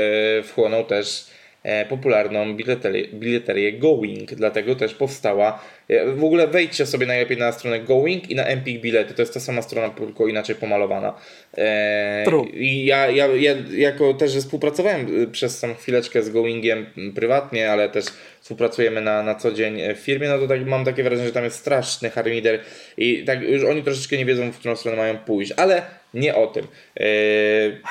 wchłonął 0.42 0.84
też 0.84 1.26
e, 1.62 1.86
popularną 1.86 2.54
bileterię, 2.56 3.08
bileterię 3.08 3.72
Going, 3.72 4.34
dlatego 4.34 4.74
też 4.74 4.94
powstała. 4.94 5.62
e, 5.88 6.06
W 6.06 6.24
ogóle 6.24 6.46
wejdźcie 6.48 6.86
sobie 6.86 7.06
najlepiej 7.06 7.36
na 7.36 7.52
stronę 7.52 7.80
Going 7.80 8.30
i 8.30 8.34
na 8.34 8.44
Empik 8.44 8.80
Bilety, 8.80 9.14
to 9.14 9.22
jest 9.22 9.34
ta 9.34 9.40
sama 9.40 9.62
strona, 9.62 9.88
tylko 9.88 10.26
inaczej 10.26 10.56
pomalowana. 10.56 11.14
E, 11.58 12.22
True. 12.24 12.44
I 12.44 12.86
ja, 12.86 13.10
ja, 13.10 13.26
ja 13.26 13.54
jako 13.70 14.14
też 14.14 14.36
współpracowałem 14.36 15.06
przez 15.32 15.60
tą 15.60 15.74
chwileczkę 15.74 16.22
z 16.22 16.30
Goingiem 16.30 16.86
prywatnie, 17.14 17.70
ale 17.72 17.88
też 17.88 18.04
współpracujemy 18.46 19.00
na, 19.00 19.22
na 19.22 19.34
co 19.34 19.52
dzień 19.52 19.94
w 19.94 19.98
firmie, 19.98 20.28
no 20.28 20.38
to 20.38 20.48
tak, 20.48 20.66
mam 20.66 20.84
takie 20.84 21.02
wrażenie, 21.02 21.28
że 21.28 21.34
tam 21.34 21.44
jest 21.44 21.58
straszny 21.58 22.10
harmider 22.10 22.60
i 22.96 23.24
tak 23.24 23.42
już 23.42 23.64
oni 23.64 23.82
troszeczkę 23.82 24.16
nie 24.16 24.26
wiedzą, 24.26 24.52
w 24.52 24.58
którą 24.58 24.76
stronę 24.76 24.96
mają 24.96 25.18
pójść, 25.18 25.52
ale 25.56 25.82
nie 26.14 26.34
o 26.34 26.46
tym. 26.46 26.66
E, 27.00 27.04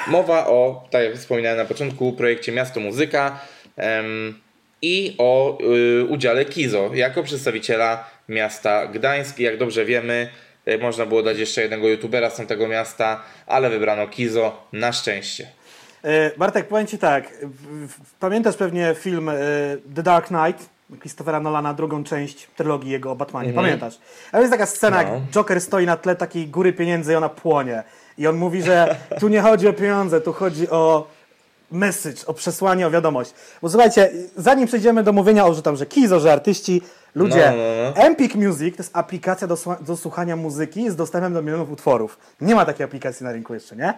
mowa 0.08 0.48
o, 0.48 0.88
tak 0.92 1.04
jak 1.04 1.16
wspominałem 1.16 1.58
na 1.58 1.66
początku, 1.66 2.14
projekcie 2.14 2.52
Miasto 2.52 2.80
Muzyka 2.80 3.40
em, 3.78 4.40
i 4.82 5.16
o 5.18 5.58
y, 6.02 6.06
udziale 6.06 6.46
Kizo 6.46 6.92
jako 6.94 7.24
przedstawiciela 7.24 8.10
miasta 8.30 8.88
Gdańsk. 8.88 9.40
Jak 9.40 9.58
dobrze 9.58 9.86
wiemy, 9.86 10.30
E, 10.66 10.78
Można 10.78 11.06
było 11.06 11.24
dać 11.24 11.40
jeszcze 11.40 11.62
jednego 11.62 11.88
youtubera 11.88 12.30
z 12.30 12.38
tamtego 12.38 12.68
miasta, 12.68 13.24
ale 13.48 13.70
wybrano 13.70 14.08
Kizo 14.08 14.68
na 14.74 14.94
szczęście. 14.94 15.48
E, 16.06 16.32
Bartek, 16.38 16.68
powiem 16.68 16.88
Ci 16.88 16.98
tak, 16.98 17.24
pamiętasz 18.20 18.56
pewnie 18.56 18.96
film 19.00 19.30
e, 19.30 19.34
The 19.96 20.04
Dark 20.04 20.28
Knight 20.28 20.70
Christophera 21.00 21.40
Nolana, 21.40 21.74
drugą 21.74 22.04
część 22.04 22.48
trylogii 22.56 22.92
jego 22.92 23.12
o 23.12 23.16
Batmanie, 23.16 23.54
pamiętasz? 23.54 23.98
A 24.32 24.40
jest 24.40 24.52
taka 24.52 24.66
scena, 24.66 25.04
No. 25.04 25.04
jak 25.04 25.22
Joker 25.32 25.62
stoi 25.62 25.86
na 25.86 25.98
tle 25.98 26.16
takiej 26.16 26.48
góry 26.48 26.74
pieniędzy 26.74 27.14
i 27.14 27.16
ona 27.16 27.30
płonie. 27.30 27.84
I 28.18 28.28
on 28.28 28.36
mówi, 28.36 28.62
że 28.64 28.96
tu 29.20 29.28
nie 29.28 29.42
chodzi 29.42 29.68
o 29.68 29.74
pieniądze, 29.74 30.22
tu 30.22 30.34
chodzi 30.34 30.70
o 30.70 31.08
message, 31.72 32.26
o 32.28 32.34
przesłanie, 32.34 32.88
o 32.88 32.92
wiadomość. 32.92 33.34
Bo 33.62 33.70
słuchajcie, 33.70 34.12
zanim 34.38 34.68
przejdziemy 34.68 35.04
do 35.04 35.14
mówienia 35.14 35.46
o, 35.46 35.54
że 35.54 35.62
tam, 35.62 35.76
że 35.76 35.86
Kizo, 35.86 36.20
że 36.20 36.34
artyści, 36.34 36.82
ludzie, 37.16 37.52
No, 37.52 37.58
no, 37.58 37.92
no. 37.96 38.04
Empik 38.08 38.36
Music 38.36 38.76
to 38.78 38.84
jest 38.84 38.98
aplikacja 38.98 39.48
do, 39.48 39.58
do 39.82 39.98
słuchania 39.98 40.36
muzyki 40.36 40.90
z 40.90 40.96
dostępem 40.96 41.34
do 41.34 41.42
milionów 41.42 41.72
utworów. 41.72 42.18
Nie 42.42 42.56
ma 42.56 42.66
takiej 42.66 42.84
aplikacji 42.84 43.24
na 43.24 43.32
rynku 43.32 43.54
jeszcze, 43.54 43.76
nie? 43.76 43.94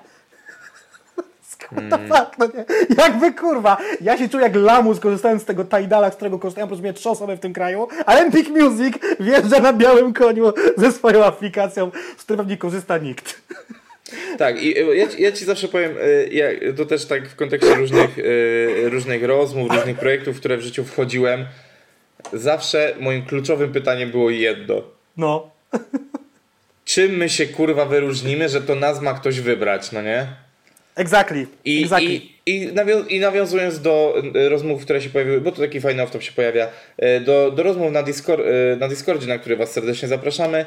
What 1.64 1.90
the 1.90 1.98
fuck, 2.16 2.38
no 2.40 2.46
nie. 2.46 2.66
Jakby 2.98 3.34
kurwa, 3.34 3.78
ja 4.02 4.18
się 4.18 4.30
czuję 4.30 4.44
jak 4.44 4.56
lamus 4.56 5.00
korzystając 5.00 5.42
z 5.42 5.46
tego 5.46 5.64
Tidala, 5.64 6.12
z 6.12 6.16
którego 6.16 6.40
korzystają 6.40 6.68
proszę 6.68 6.82
mnie 6.82 6.94
trzy 6.94 7.10
osoby 7.10 7.36
w 7.36 7.40
tym 7.40 7.54
kraju, 7.54 7.88
a 8.06 8.16
Empik 8.16 8.50
Music 8.50 8.96
wjeżdża 9.20 9.60
na 9.60 9.74
białym 9.74 10.14
koniu 10.14 10.54
ze 10.78 10.92
swoją 10.92 11.24
aplikacją, 11.24 11.92
z 12.18 12.24
której 12.24 12.38
pewnie 12.38 12.58
korzysta 12.58 12.98
nikt. 12.98 13.36
Tak, 14.38 14.64
i 14.64 14.80
e, 14.80 14.96
ja, 14.96 15.08
ci- 15.08 15.22
ja 15.22 15.32
ci 15.32 15.46
zawsze 15.46 15.68
powiem, 15.68 15.92
e, 16.02 16.28
ja, 16.28 16.46
to 16.78 16.86
też 16.86 17.06
tak 17.06 17.30
w 17.30 17.36
kontekście 17.36 17.76
różnych, 17.76 18.20
e, 18.20 18.90
różnych 18.90 19.24
rozmów, 19.24 19.72
różnych 19.72 19.98
projektów, 19.98 20.36
w 20.36 20.40
które 20.40 20.58
w 20.58 20.62
życiu 20.62 20.86
wchodziłem, 20.86 21.46
zawsze 22.34 22.94
moim 23.00 23.26
kluczowym 23.26 23.72
pytaniem 23.72 24.12
było 24.12 24.30
jedno. 24.30 24.82
No. 25.18 25.50
Czym 26.86 27.12
my 27.12 27.30
się 27.30 27.46
kurwa 27.48 27.86
wyróżnimy, 27.86 28.50
że 28.50 28.62
to 28.62 28.76
nas 28.76 29.02
ma 29.02 29.14
ktoś 29.14 29.40
wybrać, 29.40 29.92
no 29.92 30.02
nie? 30.02 30.28
Exactly. 30.98 31.48
I, 31.66 31.84
exactly. 31.84 32.14
i, 32.14 32.32
i, 32.46 32.68
nawią- 32.74 33.08
I 33.10 33.20
nawiązując 33.20 33.82
do 33.82 34.24
e, 34.36 34.50
rozmów, 34.50 34.82
które 34.82 35.02
się 35.02 35.10
pojawiły, 35.10 35.42
bo 35.42 35.52
to 35.52 35.62
taki 35.62 35.82
fajny 35.82 36.04
off 36.04 36.24
się 36.24 36.32
pojawia, 36.32 36.68
e, 36.98 37.20
do, 37.20 37.52
do 37.52 37.64
rozmów 37.64 37.92
na, 37.92 38.04
Discord, 38.04 38.42
e, 38.74 38.76
na 38.76 38.88
Discordzie, 38.88 39.28
na 39.28 39.38
który 39.38 39.56
Was 39.56 39.72
serdecznie 39.72 40.08
zapraszamy, 40.08 40.66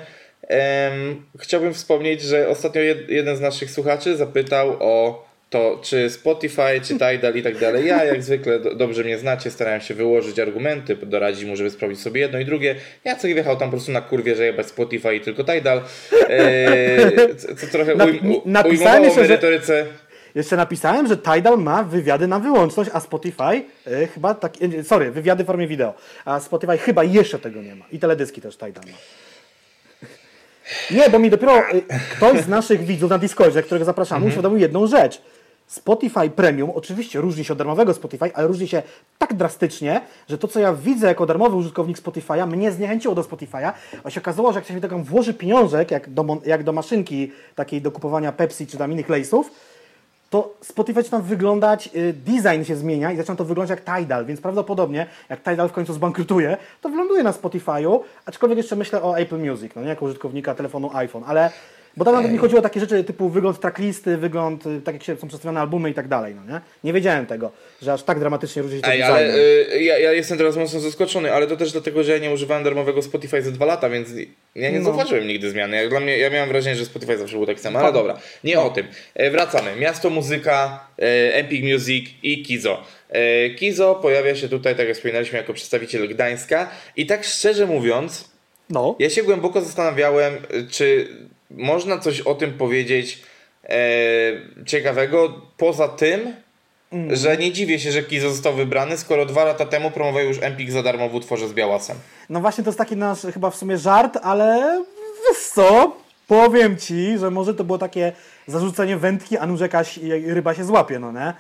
chciałbym 1.39 1.75
wspomnieć, 1.75 2.23
że 2.23 2.49
ostatnio 2.49 2.83
jed, 2.83 3.09
jeden 3.11 3.37
z 3.37 3.41
naszych 3.41 3.71
słuchaczy 3.71 4.17
zapytał 4.17 4.77
o 4.81 5.31
to, 5.51 5.81
czy 5.83 6.11
Spotify, 6.11 6.81
czy 6.83 6.93
Tidal 6.93 7.35
i 7.37 7.43
tak 7.43 7.59
dalej. 7.59 7.87
Ja, 7.87 8.05
jak 8.05 8.23
zwykle, 8.23 8.59
do, 8.59 8.75
dobrze 8.75 9.05
mnie 9.05 9.19
znacie, 9.19 9.51
starałem 9.51 9.81
się 9.81 9.95
wyłożyć 9.95 10.39
argumenty, 10.39 10.97
doradzić 10.97 11.45
mu, 11.45 11.57
żeby 11.57 11.71
sprawdzić 11.71 12.01
sobie 12.01 12.21
jedno 12.21 12.39
i 12.39 12.45
drugie. 12.45 12.75
Ja 13.05 13.17
co 13.17 13.29
wjechał 13.29 13.57
tam 13.57 13.69
po 13.69 13.77
prostu 13.77 13.93
na 13.93 14.01
kurwie, 14.01 14.37
że 14.37 14.47
jebać 14.47 14.67
Spotify 14.67 15.15
i 15.15 15.21
tylko 15.21 15.45
Tidal. 15.45 15.83
E, 16.29 17.37
co, 17.37 17.55
co 17.57 17.67
trochę 17.67 17.95
Napi- 17.95 18.23
ujm, 18.23 18.41
napisałem 18.45 19.03
ujmowało 19.03 19.05
jeszcze, 19.05 19.25
w 19.61 19.67
że-. 19.67 19.87
Jeszcze 20.35 20.57
napisałem, 20.57 21.07
że 21.07 21.17
Tidal 21.17 21.59
ma 21.59 21.83
wywiady 21.85 22.27
na 22.29 22.39
wyłączność, 22.39 22.91
a 22.95 23.01
Spotify 23.01 23.43
e, 23.87 24.07
chyba 24.15 24.35
tak, 24.35 24.53
e, 24.79 24.85
sorry, 24.85 25.11
wywiady 25.11 25.45
w 25.45 25.47
formie 25.47 25.67
wideo, 25.67 25.95
a 26.25 26.41
Spotify 26.41 26.79
chyba 26.79 27.05
jeszcze 27.05 27.39
tego 27.39 27.63
nie 27.63 27.75
ma. 27.75 27.85
I 27.93 27.99
teledyski 27.99 28.41
też 28.41 28.57
Tidal 28.57 28.85
ma. 28.87 28.97
Nie, 30.91 31.11
bo 31.11 31.19
mi 31.19 31.31
dopiero 31.31 31.53
e, 31.59 31.63
ktoś 32.17 32.41
z 32.41 32.49
naszych 32.49 32.85
widzów 32.85 33.11
na 33.11 33.19
Discordzie, 33.19 33.63
którego 33.63 33.85
zapraszamy, 33.85 34.17
Mhm. 34.19 34.29
uświadomił 34.31 34.59
jedną 34.59 34.87
rzecz. 34.87 35.23
Spotify 35.67 36.31
Premium 36.31 36.71
oczywiście 36.75 37.21
różni 37.21 37.45
się 37.45 37.53
od 37.53 37.59
darmowego 37.59 37.95
Spotify, 37.95 38.31
ale 38.35 38.47
różni 38.47 38.69
się 38.69 38.83
tak 39.19 39.35
drastycznie, 39.35 40.01
że 40.29 40.39
to, 40.39 40.49
co 40.49 40.61
ja 40.61 40.73
widzę 40.73 41.07
jako 41.07 41.27
darmowy 41.27 41.57
użytkownik 41.57 41.99
Spotify'a, 41.99 42.47
mnie 42.47 42.73
zniechęciło 42.73 43.15
do 43.15 43.23
Spotify'a, 43.23 43.73
a 44.05 44.11
się 44.11 44.21
okazało, 44.21 44.53
że 44.53 44.59
jak 44.59 44.69
się 44.69 44.81
tam 44.81 45.05
włoży 45.05 45.35
pieniążek, 45.35 45.91
jak 45.91 46.11
do, 46.11 46.25
jak 46.47 46.63
do 46.65 46.73
maszynki 46.73 47.33
takiej 47.55 47.83
do 47.83 47.91
kupowania 47.91 48.33
Pepsi 48.33 48.67
czy 48.67 48.77
tam 48.79 48.93
innych 48.93 49.09
lejsów, 49.09 49.51
to 50.31 50.55
Spotify 50.61 51.03
zaczyna 51.03 51.19
wyglądać, 51.19 51.91
y, 51.95 52.13
design 52.13 52.63
się 52.65 52.77
zmienia 52.77 53.13
i 53.13 53.17
zaczyna 53.17 53.37
to 53.37 53.45
wyglądać 53.45 53.71
jak 53.71 53.97
Tidal, 53.97 54.27
więc 54.27 54.41
prawdopodobnie 54.41 55.07
jak 55.29 55.43
Tidal 55.43 55.69
w 55.69 55.73
końcu 55.73 55.93
zbankrutuje, 55.93 56.57
to 56.81 56.89
wyląduje 56.89 57.23
na 57.23 57.33
Spotify'u, 57.33 58.01
aczkolwiek 58.27 58.59
jeszcze 58.59 58.77
myślę 58.77 59.03
o 59.03 59.19
Apple 59.19 59.39
Music, 59.39 59.73
no 59.77 59.83
nie 59.83 59.89
jako 59.89 60.05
użytkownika 60.05 60.55
telefonu 60.55 60.91
iPhone, 60.95 61.25
ale 61.27 61.51
bo 61.97 62.05
tam 62.05 62.15
nawet 62.15 62.33
mi 62.33 62.39
chodziło 62.39 62.59
o 62.59 62.63
takie 62.63 62.81
rzeczy 62.81 63.05
typu 63.05 63.29
wygląd 63.29 63.61
tracklisty, 63.61 64.17
wygląd, 64.17 64.67
y, 64.67 64.81
tak 64.85 64.95
jak 64.95 65.03
się 65.05 65.17
są 65.17 65.29
przedstawione 65.29 65.61
albumy 65.61 65.91
i 65.91 65.95
tak 65.95 66.09
dalej, 66.09 66.35
no 66.35 66.53
nie? 66.55 66.61
Nie 66.85 66.93
wiedziałem 66.93 67.27
tego, 67.27 67.51
że 67.83 67.93
aż 67.93 68.03
tak 68.03 68.19
dramatycznie 68.19 68.63
różni 68.63 68.77
się 68.79 68.83
to 68.83 68.93
Ej, 68.93 69.03
ale 69.03 69.35
y, 69.37 69.83
ja, 69.83 69.99
ja 69.99 70.13
jestem 70.13 70.39
teraz 70.39 70.57
mocno 70.57 70.81
zaskoczony, 70.81 71.33
ale 71.33 71.47
to 71.47 71.57
też 71.57 71.73
dlatego, 71.73 72.03
że 72.03 72.13
ja 72.13 72.19
nie 72.19 72.31
używałem 72.31 72.65
darmowego 72.65 73.03
Spotify 73.03 73.43
za 73.43 73.51
dwa 73.51 73.67
lata, 73.67 73.91
więc 73.91 74.09
ja 74.55 74.71
nie 74.71 74.79
No. 74.79 74.85
zauważyłem 74.85 75.27
nigdy 75.27 75.51
zmiany. 75.51 75.77
Jak 75.77 75.89
Dla 75.91 76.01
mnie, 76.01 76.19
ja 76.19 76.31
miałem 76.31 76.49
wrażenie, 76.49 76.77
że 76.77 76.85
Spotify 76.85 77.19
zawsze 77.19 77.37
był 77.37 77.47
taki 77.47 77.61
sam, 77.61 77.77
ale 77.77 77.93
dobra, 77.93 78.19
nie 78.45 78.61
o 78.61 78.71
tym. 78.71 78.87
E, 79.15 79.31
wracamy. 79.31 79.77
Miasto 79.77 80.11
Muzyka, 80.11 80.87
e, 80.99 81.35
Empik 81.35 81.65
Music 81.73 82.11
i 82.23 82.43
Kizo. 82.43 82.83
E, 83.09 83.51
Kizo 83.51 83.95
pojawia 83.95 84.35
się 84.35 84.49
tutaj, 84.49 84.77
tak 84.77 84.87
jak 84.89 84.97
wspominaliśmy, 84.97 85.39
jako 85.39 85.53
przedstawiciel 85.55 86.09
Gdańska 86.09 86.71
i 86.97 87.07
tak 87.07 87.25
szczerze 87.25 87.67
mówiąc, 87.67 88.31
No, 88.71 88.97
ja 88.99 89.11
się 89.11 89.23
głęboko 89.23 89.61
zastanawiałem, 89.61 90.35
y, 90.35 90.67
czy 90.71 91.09
można 91.51 91.99
coś 91.99 92.21
o 92.21 92.35
tym 92.35 92.53
powiedzieć 92.53 93.23
e, 93.65 93.77
ciekawego 94.67 95.41
poza 95.57 95.89
tym, 95.89 96.35
Mm. 96.93 97.17
że 97.17 97.37
nie 97.37 97.53
dziwię 97.53 97.79
się, 97.79 97.93
że 97.93 98.03
Kizo 98.03 98.31
został 98.31 98.55
wybrany, 98.55 98.97
skoro 98.97 99.27
dwa 99.27 99.45
lata 99.45 99.67
temu 99.67 99.91
promował 99.91 100.25
już 100.25 100.43
Empik 100.43 100.71
za 100.71 100.83
darmo 100.83 101.09
w 101.09 101.15
utworze 101.15 101.49
z 101.49 101.53
Białasem. 101.53 101.97
no 102.31 102.41
właśnie 102.41 102.65
to 102.65 102.71
jest 102.71 102.79
taki 102.79 102.97
nasz 102.97 103.19
chyba 103.35 103.51
w 103.51 103.57
sumie 103.57 103.79
żart, 103.79 104.19
ale 104.23 104.79
wiesz 105.29 105.39
co, 105.47 105.97
powiem 106.27 106.77
Ci, 106.77 107.19
że 107.19 107.31
może 107.31 107.55
to 107.55 107.65
było 107.65 107.79
takie 107.79 108.13
zarzucenie 108.47 108.97
wędki, 108.97 109.39
a 109.39 109.47
nuż 109.47 109.61
jakaś 109.61 109.99
ryba 110.27 110.55
się 110.55 110.65
złapie, 110.65 110.99
no 110.99 111.13
nie? 111.13 111.33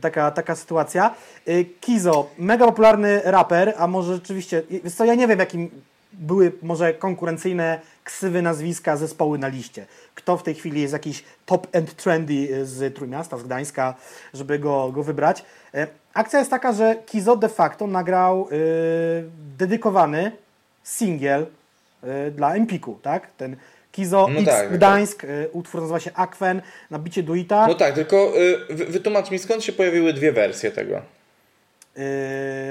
Taka, 0.00 0.30
taka 0.30 0.56
sytuacja. 0.56 1.14
Y, 1.48 1.64
Kizo, 1.80 2.30
mega 2.38 2.66
popularny 2.66 3.20
raper, 3.24 3.74
a 3.78 3.86
może 3.86 4.14
rzeczywiście, 4.14 4.62
wiesz 4.84 4.94
co, 4.94 5.04
ja 5.04 5.14
nie 5.14 5.28
wiem 5.28 5.38
jakim 5.38 5.70
były 6.12 6.52
może 6.62 6.94
konkurencyjne 6.94 7.80
ksywy 8.04 8.42
nazwiska 8.42 8.96
zespoły 8.96 9.38
na 9.38 9.48
liście. 9.48 9.86
Kto 10.14 10.36
w 10.36 10.42
tej 10.42 10.54
chwili 10.54 10.80
jest 10.80 10.92
jakiś 10.92 11.24
top 11.46 11.76
and 11.76 11.94
trendy 11.96 12.66
z 12.66 12.94
Trójmiasta, 12.94 13.38
z 13.38 13.42
Gdańska, 13.42 13.94
żeby 14.34 14.58
go, 14.58 14.92
go 14.92 15.02
wybrać. 15.02 15.44
Y, 15.74 15.86
Akcja 16.14 16.38
jest 16.38 16.50
taka, 16.50 16.72
że 16.72 16.96
Kizo 17.06 17.36
de 17.36 17.48
facto 17.48 17.86
nagrał 17.86 18.48
y, 18.52 19.24
dedykowany 19.58 20.32
singiel 20.82 21.46
y, 22.26 22.30
dla 22.30 22.54
Empiku, 22.54 22.98
tak? 23.02 23.30
Ten 23.36 23.56
Kizo 23.92 24.28
No 24.32 24.40
X 24.40 24.44
tak, 24.50 24.60
tak. 24.60 24.72
Gdańsk, 24.72 25.24
y, 25.24 25.48
utwór 25.52 25.80
nazywa 25.80 26.00
się 26.00 26.10
Akwen, 26.14 26.62
na 26.90 26.98
bicie 26.98 27.22
Duita. 27.22 27.66
No 27.66 27.74
tak, 27.74 27.94
tylko 27.94 28.32
y, 28.70 28.74
wy- 28.74 28.86
wytłumacz 28.86 29.30
mi 29.30 29.38
skąd 29.38 29.64
się 29.64 29.72
pojawiły 29.72 30.12
dwie 30.12 30.32
wersje 30.32 30.70
tego. 30.70 31.00
Yy, 31.96 32.02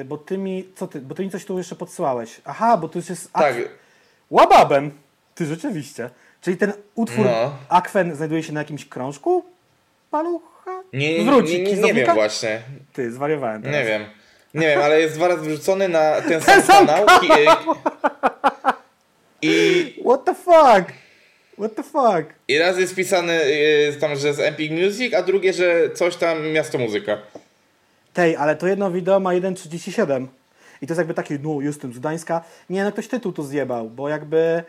bo 0.06 0.18
ty 0.18 0.38
mi, 0.38 0.68
co 0.76 0.88
ty, 0.88 1.02
bo 1.02 1.16
ty 1.16 1.24
mi 1.24 1.32
coś 1.32 1.46
tu 1.46 1.58
jeszcze 1.58 1.76
podsyłałeś. 1.76 2.42
Aha, 2.46 2.78
bo 2.78 2.88
tu 2.90 3.00
już 3.00 3.10
jest 3.10 3.34
Tak, 3.34 3.56
Ak- 3.56 3.70
Łababem. 4.30 4.92
Ty 5.36 5.46
rzeczywiście. 5.46 6.10
Czyli 6.42 6.58
ten 6.58 6.74
utwór 6.96 7.26
No. 7.26 7.56
Akwen 7.70 8.16
znajduje 8.16 8.44
się 8.44 8.54
na 8.54 8.60
jakimś 8.60 8.86
krążku? 8.86 9.46
Palucha? 10.12 10.82
nie, 10.94 11.18
nie, 11.20 11.32
Wróci 11.32 11.64
nie, 11.64 11.76
nie, 11.76 11.82
nie 11.82 11.94
wiem 11.94 12.14
właśnie, 12.14 12.62
Ty, 12.94 13.12
zwariowałem 13.12 13.62
teraz. 13.62 13.78
nie 13.80 13.86
wiem. 13.86 14.06
Nie 14.54 14.68
wiem, 14.68 14.82
ale 14.82 15.02
jest 15.02 15.16
dwa 15.16 15.28
razy 15.28 15.42
wrzucony 15.50 15.90
na 15.90 16.22
ten 16.22 16.42
Ten 16.42 16.64
sam 16.64 16.88
kanał. 16.88 17.06
Y, 19.44 19.48
I, 19.48 19.94
What 20.06 20.26
the 20.26 20.36
fuck? 20.36 20.94
What 21.58 21.76
the 21.76 21.84
fuck? 21.84 22.34
I 22.48 22.58
raz 22.60 22.78
jest 22.80 22.94
wpisane 22.94 23.42
y, 23.44 23.98
tam, 24.00 24.16
że 24.16 24.34
z 24.34 24.40
Empik 24.40 24.72
Music, 24.72 25.14
a 25.14 25.22
drugie, 25.24 25.54
że 25.54 25.90
coś 25.90 26.16
tam 26.16 26.52
Miasto 26.52 26.78
Muzyka. 26.78 27.18
Tej, 28.14 28.36
ale 28.36 28.56
to 28.56 28.68
jedno 28.68 28.92
wideo 28.92 29.20
ma 29.20 29.30
1,37. 29.30 30.28
I 30.82 30.88
to 30.88 30.92
jest 30.92 30.98
jakby 30.98 31.14
takie, 31.14 31.40
no 31.44 31.62
jestem 31.62 31.94
z 31.94 32.00
Gdańska. 32.00 32.42
Nie, 32.70 32.84
no 32.84 32.92
ktoś 32.92 33.08
tytuł 33.08 33.32
tu 33.32 33.44
zjebał, 33.44 33.90
bo 33.90 34.10
jakby 34.10 34.64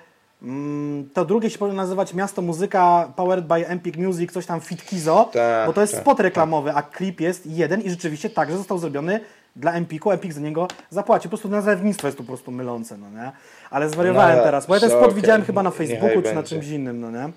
to 1.15 1.25
drugie 1.25 1.51
się 1.51 1.59
powinno 1.59 1.83
nazywać 1.83 2.15
Miasto 2.15 2.43
Muzyka 2.43 3.13
Powered 3.17 3.47
by 3.47 3.67
Empik 3.69 3.97
Music, 3.97 4.33
coś 4.33 4.47
tam 4.47 4.61
Fit 4.61 4.85
Kizo, 4.85 5.31
Tak, 5.33 5.67
bo 5.67 5.73
to 5.73 5.81
jest 5.81 5.93
tak, 5.93 6.03
spot 6.03 6.21
reklamowy, 6.21 6.73
a 6.73 6.83
klip 6.83 7.21
jest 7.21 7.47
jeden 7.47 7.81
i 7.81 7.91
rzeczywiście 7.91 8.31
także 8.31 8.57
został 8.57 8.79
zrobiony 8.79 9.21
dla 9.57 9.73
Empiku, 9.73 10.11
Empik 10.11 10.33
za 10.33 10.41
niego 10.41 10.69
zapłacił. 10.91 11.23
Po 11.31 11.37
prostu 11.37 11.49
nazewnictwo 11.49 12.07
jest 12.09 12.19
tu 12.19 12.25
po 12.25 12.29
prostu 12.29 12.51
mylące, 12.51 12.97
no 12.99 13.11
nie? 13.23 13.33
Ale 13.71 13.89
zwariowałem 13.89 14.37
No, 14.37 14.43
teraz, 14.43 14.67
bo 14.67 14.75
ja 14.75 14.81
ten 14.81 14.91
spot 14.91 15.03
okej. 15.03 15.15
widziałem 15.15 15.43
chyba 15.45 15.63
na 15.63 15.71
Niechaj 15.71 15.87
Facebooku 15.89 16.23
czy 16.23 16.29
na 16.29 16.35
będzie. 16.35 16.49
czymś 16.49 16.69
innym, 16.69 17.01
no 17.01 17.11
nie? 17.11 17.29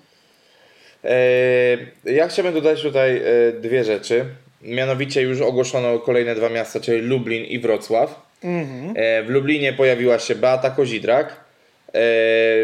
E, 1.04 2.12
Ja 2.12 2.28
chciałbym 2.28 2.54
dodać 2.54 2.82
tutaj 2.82 3.16
e, 3.16 3.52
dwie 3.60 3.84
rzeczy. 3.84 4.24
Mianowicie 4.62 5.22
już 5.22 5.40
ogłoszono 5.40 5.98
kolejne 5.98 6.34
dwa 6.34 6.48
miasta, 6.48 6.80
czyli 6.80 7.00
Lublin 7.02 7.44
i 7.44 7.58
Wrocław. 7.58 8.22
E, 8.94 9.22
W 9.22 9.28
Lublinie 9.28 9.72
pojawiła 9.72 10.18
się 10.18 10.34
Beata 10.34 10.70
Kozidrak, 10.70 11.36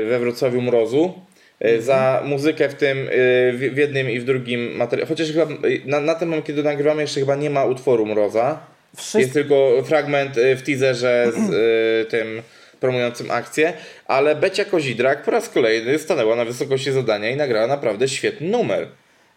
we 0.08 0.18
Wrocławiu 0.18 0.62
Mrozu. 0.62 1.14
E, 1.60 1.80
Za 1.82 2.22
muzykę 2.24 2.68
w 2.68 2.74
tym, 2.74 2.98
e, 2.98 3.10
w 3.52 3.76
jednym 3.76 4.10
i 4.10 4.20
w 4.20 4.24
drugim 4.24 4.76
materiale. 4.76 5.08
Chociaż 5.08 5.32
chyba 5.32 5.44
e, 5.44 5.48
na, 5.84 6.00
na 6.00 6.14
ten 6.14 6.28
moment, 6.28 6.46
kiedy 6.46 6.62
nagrywamy, 6.62 7.02
jeszcze 7.02 7.20
chyba 7.20 7.36
nie 7.36 7.50
ma 7.50 7.64
utworu 7.64 8.06
Mroza. 8.06 8.60
Wszyscy... 8.96 9.20
Jest 9.20 9.32
tylko 9.32 9.82
fragment 9.84 10.38
e, 10.38 10.56
w 10.56 10.62
teaserze 10.62 11.32
z 11.36 11.50
e, 11.50 12.10
tym 12.10 12.42
promującym 12.80 13.30
akcję, 13.30 13.72
ale 14.06 14.34
Becia 14.36 14.64
Kozidrak 14.64 15.22
po 15.22 15.30
raz 15.30 15.48
kolejny 15.48 15.98
stanęła 15.98 16.36
na 16.36 16.44
wysokości 16.44 16.92
zadania 16.92 17.30
i 17.30 17.36
nagrała 17.36 17.66
naprawdę 17.66 18.08
świetny 18.08 18.48
numer. 18.48 18.86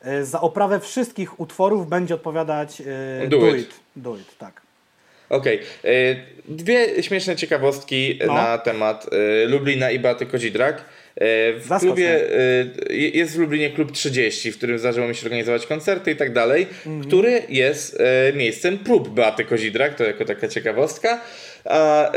E, 0.02 0.26
Za 0.26 0.42
oprawę 0.42 0.80
wszystkich 0.80 1.40
utworów 1.40 1.90
będzie 1.90 2.16
odpowiadać 2.16 2.82
e, 2.82 3.28
Do 3.28 3.38
Do, 3.40 3.56
It. 3.56 3.60
It. 3.62 3.80
Do 3.96 4.16
It, 4.16 4.38
tak. 4.38 4.62
Okej, 5.30 5.60
y, 5.86 6.16
dwie 6.48 7.04
śmieszne 7.04 7.36
ciekawostki 7.36 8.20
No. 8.28 8.34
na 8.34 8.58
temat 8.58 9.06
y, 9.44 9.48
Lublina 9.48 9.92
i 9.92 10.00
Beaty 10.00 10.26
Kozidrak. 10.26 10.78
Y, 10.78 10.84
W 11.60 11.64
Zaskocz 11.68 11.82
klubie, 11.88 12.20
jest 12.90 13.36
w 13.36 13.40
Lublinie 13.40 13.70
klub 13.70 13.92
30, 13.92 14.52
w 14.52 14.58
którym 14.58 14.80
zdarzyło 14.80 15.08
mi 15.08 15.16
się 15.16 15.24
organizować 15.26 15.66
koncerty 15.66 16.12
i 16.12 16.16
tak 16.16 16.34
dalej, 16.34 16.68
Mhm. 16.86 17.04
który 17.08 17.42
jest 17.50 17.98
miejscem 18.34 18.78
prób 18.78 19.10
Beaty 19.10 19.44
Kozidrak, 19.46 19.96
to 19.96 20.04
jako 20.04 20.26
taka 20.26 20.48
ciekawostka. 20.48 21.22
A 21.66 22.12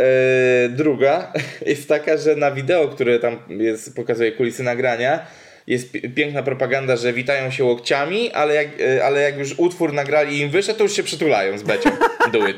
druga 0.68 1.32
jest 1.66 1.88
taka, 1.88 2.16
że 2.16 2.36
na 2.36 2.50
wideo, 2.50 2.88
które 2.88 3.18
tam 3.18 3.38
jest, 3.48 3.96
pokazuje 3.96 4.32
kulisy 4.32 4.62
nagrania, 4.62 5.26
jest 5.70 5.92
pi- 5.92 6.10
piękna 6.10 6.42
propaganda, 6.42 6.96
że 6.96 7.12
witają 7.12 7.50
się 7.50 7.64
łokciami, 7.64 8.32
ale 8.32 8.54
jak, 8.54 8.80
y, 8.80 9.04
ale 9.04 9.20
jak 9.22 9.38
już 9.38 9.54
utwór 9.58 9.92
nagrali 9.92 10.36
i 10.36 10.40
im 10.40 10.50
wyszedł, 10.50 10.78
to 10.78 10.84
już 10.84 10.92
się 10.92 11.02
przytulają 11.02 11.58
z 11.58 11.62
Becią. 11.62 11.90
Do 12.32 12.48
it. 12.48 12.56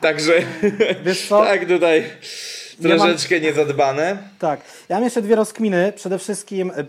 Także 0.00 0.32
Wiesz 1.04 1.28
co? 1.28 1.44
tak 1.44 1.68
tutaj 1.68 2.04
Nie 2.80 2.88
mam- 2.88 2.98
troszeczkę 2.98 3.40
niezadbane. 3.40 4.18
Tak. 4.38 4.60
Ja 4.88 4.96
mam 4.96 5.04
jeszcze 5.04 5.22
dwie 5.22 5.36
rozkminy. 5.36 5.92
Przede 5.96 6.18
wszystkim 6.18 6.72
e, 6.76 6.84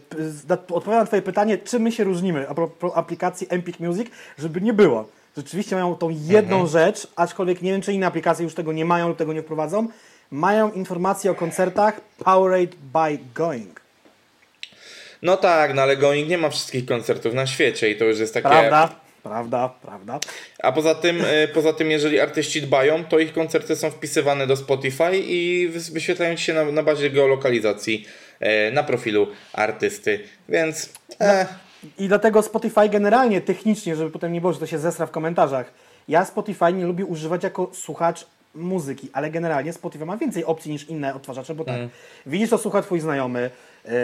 odpowiadam 0.54 1.00
na 1.04 1.06
Twoje 1.06 1.22
pytanie, 1.22 1.58
czym 1.58 1.82
my 1.82 1.92
się 1.92 2.04
różnimy 2.04 2.50
a 2.50 2.54
propos 2.56 2.92
aplikacji 2.96 3.48
Empik 3.50 3.80
Music, 3.80 4.08
żeby 4.38 4.62
nie 4.62 4.74
było. 4.74 5.10
Rzeczywiście 5.38 5.76
mają 5.76 5.96
tą 5.96 6.10
jedną 6.10 6.62
Mhm. 6.62 6.68
rzecz, 6.68 7.08
aczkolwiek 7.16 7.62
nie 7.62 7.72
wiem, 7.72 7.82
czy 7.82 7.94
inne 7.94 8.08
aplikacje 8.08 8.44
już 8.44 8.54
tego 8.54 8.74
nie 8.74 8.86
mają 8.86 9.08
lub 9.08 9.18
tego 9.18 9.34
nie 9.34 9.42
wprowadzą. 9.42 9.88
Mają 10.32 10.72
informacje 10.72 11.32
o 11.32 11.36
koncertach 11.36 12.02
Powered 12.26 12.76
by 12.76 13.18
Going. 13.36 13.85
No 15.26 15.38
tak, 15.38 15.74
no 15.74 15.82
ale 15.82 15.98
Going 15.98 16.30
nie 16.30 16.38
ma 16.38 16.50
wszystkich 16.50 16.86
koncertów 16.86 17.34
na 17.34 17.48
świecie 17.48 17.90
i 17.90 17.96
to 17.96 18.06
już 18.06 18.20
jest 18.20 18.34
takie... 18.34 18.50
Prawda? 18.50 18.90
Prawda, 19.24 19.74
prawda. 19.82 20.20
A 20.64 20.72
poza 20.72 20.96
tym, 20.96 21.22
y, 21.22 21.48
poza 21.54 21.74
tym, 21.74 21.92
jeżeli 21.92 22.20
artyści 22.20 22.62
dbają, 22.62 23.06
to 23.06 23.20
ich 23.20 23.34
koncerty 23.34 23.76
są 23.76 23.92
wpisywane 23.92 24.48
do 24.48 24.56
Spotify 24.56 25.18
i 25.18 25.68
wyświetlają 25.68 26.38
się 26.38 26.54
na, 26.54 26.66
na 26.66 26.84
bazie 26.84 27.10
geolokalizacji 27.10 28.06
e, 28.40 28.72
na 28.72 28.84
profilu 28.84 29.28
artysty. 29.54 30.20
Więc 30.50 30.90
e, 31.22 31.46
I 31.98 32.08
dlatego 32.08 32.42
Spotify 32.42 32.90
generalnie, 32.90 33.42
technicznie, 33.42 33.96
żeby 33.96 34.12
potem 34.12 34.34
nie 34.34 34.42
było, 34.42 34.54
że 34.54 34.60
to 34.60 34.68
się 34.68 34.80
zesra 34.80 35.06
w 35.06 35.12
komentarzach. 35.12 35.74
Ja 36.08 36.26
Spotify 36.26 36.74
nie 36.74 36.86
lubię 36.86 37.06
używać 37.06 37.44
jako 37.44 37.72
słuchacz 37.74 38.26
muzyki, 38.56 39.10
ale 39.14 39.30
generalnie 39.30 39.74
Spotify 39.74 40.06
ma 40.06 40.18
więcej 40.18 40.46
opcji 40.46 40.72
niż 40.72 40.90
inne 40.90 41.16
odtwarzacze, 41.16 41.56
bo 41.56 41.64
tak, 41.64 41.76
widzisz, 42.26 42.50
to 42.50 42.58
słucha 42.58 42.82
twój 42.82 43.00
znajomy, 43.00 43.50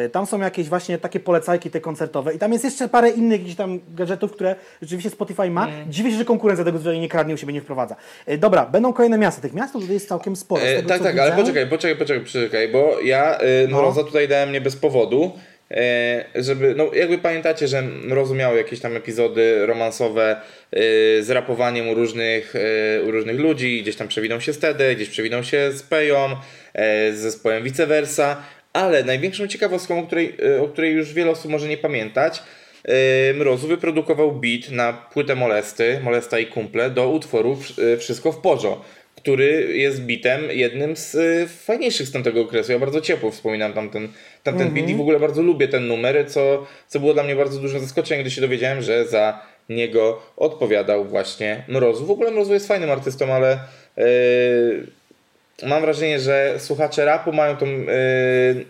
y, 0.06 0.10
tam 0.10 0.26
są 0.26 0.40
jakieś 0.40 0.70
właśnie 0.70 0.98
takie 0.98 1.20
polecajki 1.20 1.70
te 1.70 1.82
koncertowe 1.82 2.34
i 2.34 2.40
tam 2.40 2.52
jest 2.54 2.64
jeszcze 2.64 2.90
parę 2.90 3.10
innych 3.10 3.40
jakichś 3.40 3.56
tam 3.56 3.80
gadżetów, 3.96 4.32
które 4.32 4.56
rzeczywiście 4.82 5.10
Spotify 5.10 5.50
ma. 5.50 5.68
Dziwię 5.90 6.12
się, 6.12 6.18
że 6.18 6.26
konkurencja 6.26 6.66
tego 6.66 6.94
nie 6.94 7.10
kradnie, 7.10 7.34
u 7.34 7.38
siebie 7.38 7.54
nie 7.54 7.62
wprowadza. 7.62 7.96
Y, 8.30 8.38
Dobra, 8.38 8.66
będą 8.66 8.94
kolejne 8.94 9.18
miasta. 9.18 9.42
Tych 9.42 9.54
miast 9.54 9.74
tutaj 9.74 9.90
jest 9.90 10.08
całkiem 10.08 10.36
sporo. 10.36 10.62
E, 10.62 10.76
tego, 10.76 10.90
tak, 10.90 11.02
tak, 11.04 11.18
ale 11.18 11.32
widzę. 11.32 11.42
poczekaj, 11.44 11.70
poczekaj, 11.70 11.98
poczekaj, 11.98 12.26
poczekaj, 12.26 12.72
bo 12.72 13.00
ja 13.04 13.42
y, 13.42 13.68
No. 13.70 13.78
Mroza 13.78 14.04
tutaj 14.04 14.28
dałem 14.28 14.52
nie 14.52 14.62
bez 14.62 14.76
powodu, 14.76 15.32
żeby, 16.36 16.76
no 16.76 16.94
jakby 16.94 17.18
pamiętacie, 17.18 17.68
że 17.68 17.82
Mrozu 17.82 18.36
miał 18.36 18.58
jakieś 18.58 18.80
tam 18.80 18.96
epizody 18.98 19.66
romansowe 19.66 20.36
y, 20.74 20.78
z 21.24 21.30
rapowaniem 21.30 21.90
u 21.90 21.94
różnych, 21.94 22.56
y, 22.56 23.04
u 23.08 23.12
różnych 23.12 23.40
ludzi, 23.40 23.82
gdzieś 23.82 23.96
tam 23.96 24.08
przewinął 24.08 24.42
się 24.42 24.54
z 24.54 24.60
Tedy, 24.60 24.96
gdzieś 24.96 25.10
przewinął 25.10 25.44
się 25.44 25.72
z 25.72 25.84
Peją, 25.84 26.30
e, 26.74 27.14
z 27.14 27.18
zespołem 27.18 27.64
vice 27.64 27.88
versa, 27.88 28.44
ale 28.74 29.04
największą 29.04 29.48
ciekawostką, 29.48 30.00
o 30.00 30.08
której, 30.08 30.38
o 30.62 30.68
której 30.68 30.94
już 30.94 31.14
wiele 31.14 31.32
osób 31.32 31.52
może 31.52 31.68
nie 31.68 31.78
pamiętać, 31.78 32.44
Mrozu 33.34 33.68
wyprodukował 33.68 34.32
beat 34.32 34.72
na 34.72 34.94
płytę 34.94 35.36
Molesty, 35.36 36.00
Molesta 36.04 36.40
i 36.40 36.46
Kumple 36.46 36.90
do 36.90 37.10
utworu 37.10 37.60
Wszystko 37.98 38.32
w 38.32 38.38
porzo 38.38 38.82
który 39.22 39.78
jest 39.78 40.02
bitem 40.02 40.42
jednym 40.52 40.96
z 40.96 41.16
y, 41.16 41.48
fajniejszych 41.48 42.08
z 42.08 42.12
tamtego 42.12 42.42
okresu. 42.42 42.72
Ja 42.72 42.80
bardzo 42.80 43.02
ciepło 43.02 43.32
wspominam 43.32 43.74
tamten, 43.74 44.08
tamten 44.44 44.68
Mhm. 44.68 44.74
beat 44.86 44.90
i 44.90 44.98
w 44.98 45.02
ogóle 45.02 45.20
bardzo 45.20 45.42
lubię 45.42 45.68
ten 45.68 45.88
numer, 45.88 46.26
co, 46.32 46.68
co 46.88 47.00
było 47.00 47.14
dla 47.14 47.24
mnie 47.24 47.36
bardzo 47.36 47.60
dużym 47.60 47.80
zaskoczeniem, 47.80 48.24
gdy 48.24 48.32
się 48.32 48.42
dowiedziałem, 48.42 48.82
że 48.82 49.06
za 49.08 49.42
niego 49.70 50.22
odpowiadał 50.38 51.06
właśnie 51.06 51.64
Mrozu. 51.68 52.06
W 52.06 52.12
ogóle 52.12 52.32
Mrozu 52.32 52.54
jest 52.54 52.68
fajnym 52.68 52.92
artystą, 52.92 53.34
ale 53.34 53.60
yy, 53.98 54.88
mam 55.64 55.82
wrażenie, 55.82 56.20
że 56.20 56.56
słuchacze 56.60 57.06
rapu 57.06 57.34
mają 57.34 57.58
tą 57.58 57.66
yy, 57.66 57.86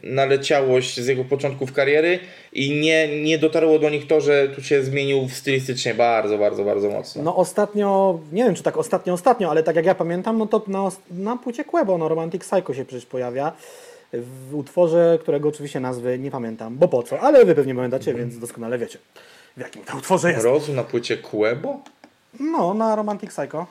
naleciałość 0.03 0.99
z 0.99 1.07
jego 1.07 1.25
początków 1.25 1.73
kariery 1.73 2.19
i 2.53 2.79
nie, 2.79 3.21
nie 3.21 3.37
dotarło 3.37 3.79
do 3.79 3.89
nich 3.89 4.07
to, 4.07 4.21
że 4.21 4.49
tu 4.49 4.63
się 4.63 4.83
zmienił 4.83 5.29
stylistycznie 5.29 5.93
bardzo, 5.93 6.37
bardzo, 6.37 6.63
bardzo 6.63 6.89
mocno. 6.89 7.23
No 7.23 7.35
ostatnio, 7.35 8.19
nie 8.31 8.43
wiem 8.43 8.55
czy 8.55 8.63
tak 8.63 8.77
ostatnio, 8.77 9.13
ostatnio, 9.13 9.51
ale 9.51 9.63
tak 9.63 9.75
jak 9.75 9.85
ja 9.85 9.95
pamiętam, 9.95 10.37
no 10.37 10.47
to 10.47 10.63
na, 10.67 10.89
na 11.11 11.37
płycie 11.37 11.63
Quebo, 11.63 11.97
no 11.97 12.07
Romantic 12.09 12.41
Psycho 12.41 12.73
się 12.73 12.85
przecież 12.85 13.05
pojawia 13.05 13.51
w 14.13 14.55
utworze, 14.55 15.17
którego 15.21 15.49
oczywiście 15.49 15.79
nazwy 15.79 16.19
nie 16.19 16.31
pamiętam, 16.31 16.77
bo 16.77 16.87
po 16.87 17.03
co, 17.03 17.19
ale 17.19 17.45
wy 17.45 17.55
pewnie 17.55 17.75
pamiętacie, 17.75 18.13
więc 18.13 18.39
doskonale 18.39 18.77
wiecie 18.77 18.97
w 19.57 19.59
jakim 19.59 19.83
to 19.83 19.97
utworze 19.97 20.31
jest. 20.31 20.43
Mrozu 20.43 20.73
na 20.73 20.83
płycie 20.83 21.17
Quebo? 21.17 21.79
No, 22.39 22.73
na 22.73 22.95
Romantic 22.95 23.29
Psycho. 23.29 23.65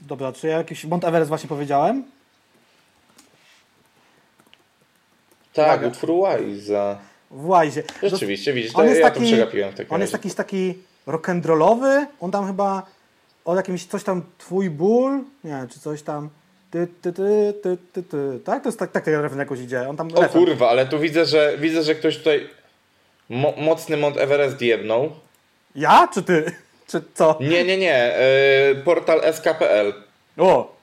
Dobra, 0.00 0.32
czy 0.32 0.46
ja 0.46 0.58
jakiś 0.58 0.84
Mount 0.84 1.04
Everest 1.04 1.28
właśnie 1.28 1.48
powiedziałem? 1.48 2.04
Tak, 5.54 5.66
Uwaga. 5.66 5.86
utwór 5.86 6.10
Wise'a. 6.10 6.96
W 7.30 7.46
Łajzie. 7.48 7.82
Rzeczywiście, 8.02 8.52
widzisz, 8.52 8.72
to 8.72 8.78
On 8.78 8.86
jest 8.88 9.00
ja 9.00 9.06
taki, 9.10 9.20
to 9.20 9.26
przegapiłem 9.26 9.70
w 9.72 9.74
takim 9.74 9.92
on 9.94 10.00
jest 10.00 10.12
razie. 10.12 10.20
jakiś 10.20 10.34
taki 10.34 10.74
rock'n'rollowy, 11.06 12.06
on 12.20 12.30
tam 12.30 12.46
chyba 12.46 12.82
o 13.44 13.56
jakimś 13.56 13.86
coś 13.86 14.04
tam 14.04 14.22
twój 14.38 14.70
ból, 14.70 15.20
nie, 15.44 15.66
czy 15.70 15.80
coś 15.80 16.02
tam 16.02 16.28
ty, 16.70 16.86
ty, 17.02 17.12
ty, 17.12 17.54
ty, 17.62 17.76
ty, 17.92 18.02
ty. 18.02 18.40
tak? 18.44 18.62
To 18.62 18.68
jest 18.68 18.78
tak, 18.78 18.92
tak 18.92 19.04
ten 19.04 19.20
refren 19.20 19.38
jakoś 19.40 19.60
idzie, 19.60 19.88
on 19.88 19.96
tam 19.96 20.08
O 20.14 20.22
refren. 20.22 20.44
kurwa, 20.44 20.68
ale 20.68 20.86
tu 20.86 20.98
widzę, 20.98 21.26
że 21.26 21.54
widzę, 21.58 21.82
że 21.82 21.94
ktoś 21.94 22.18
tutaj 22.18 22.48
mo 23.28 23.52
mocny 23.56 23.96
Mount 23.96 24.16
Everest 24.16 24.62
jebnął. 24.62 25.10
Ja, 25.74 26.08
czy 26.14 26.22
ty? 26.22 26.44
Czy 26.88 27.02
co? 27.14 27.38
Nie, 27.40 27.64
nie, 27.64 27.76
nie. 27.78 28.14
Yy, 28.74 28.82
portal 28.82 29.32
SK.pl. 29.34 29.92
O, 30.38 30.73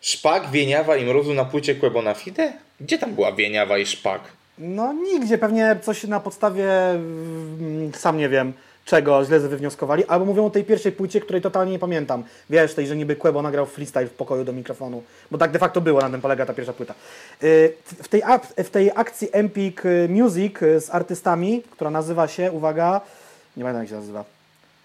Szpak, 0.00 0.50
Wieniawa 0.50 0.96
i 0.96 1.04
Mrozu 1.04 1.34
na 1.34 1.44
płycie 1.44 1.74
Quebo 1.74 2.14
Fide? 2.14 2.52
Gdzie 2.80 2.98
tam 2.98 3.14
była 3.14 3.32
Wieniawa 3.32 3.78
i 3.78 3.86
Szpak? 3.86 4.20
no 4.58 4.92
nigdzie, 4.92 5.38
pewnie 5.38 5.76
coś 5.82 6.04
na 6.04 6.20
podstawie, 6.20 6.72
mm, 6.90 7.92
sam 7.94 8.18
nie 8.18 8.28
wiem, 8.28 8.52
czego 8.84 9.24
źle 9.24 9.40
wywnioskowali, 9.40 10.04
albo 10.04 10.24
mówią 10.24 10.46
o 10.46 10.50
tej 10.50 10.64
pierwszej 10.64 10.92
płycie, 10.92 11.20
której 11.20 11.42
totalnie 11.42 11.72
nie 11.72 11.78
pamiętam. 11.78 12.24
Wiesz, 12.50 12.74
tej, 12.74 12.86
że 12.86 12.96
niby 12.96 13.16
Quebo 13.16 13.42
nagrał 13.42 13.66
freestyle 13.66 14.06
w 14.06 14.10
pokoju 14.12 14.44
do 14.44 14.52
mikrofonu, 14.52 15.02
bo 15.30 15.38
tak 15.38 15.50
de 15.50 15.58
facto 15.58 15.80
było, 15.80 16.00
na 16.00 16.10
tym 16.10 16.20
polega 16.20 16.46
ta 16.46 16.54
pierwsza 16.54 16.72
płyta. 16.72 16.94
Y, 17.42 17.74
W 18.02 18.08
tej, 18.08 18.22
w 18.64 18.70
tej 18.70 18.90
akcji 18.94 19.28
Empik 19.32 19.86
y, 19.86 20.08
Music 20.10 20.62
y, 20.62 20.80
z 20.80 20.90
artystami, 20.90 21.62
która 21.70 21.90
nazywa 21.90 22.28
się, 22.28 22.52
uwaga, 22.52 23.00
nie 23.56 23.62
pamiętam 23.62 23.82
jak 23.82 23.90
się 23.90 23.96
nazywa, 23.96 24.24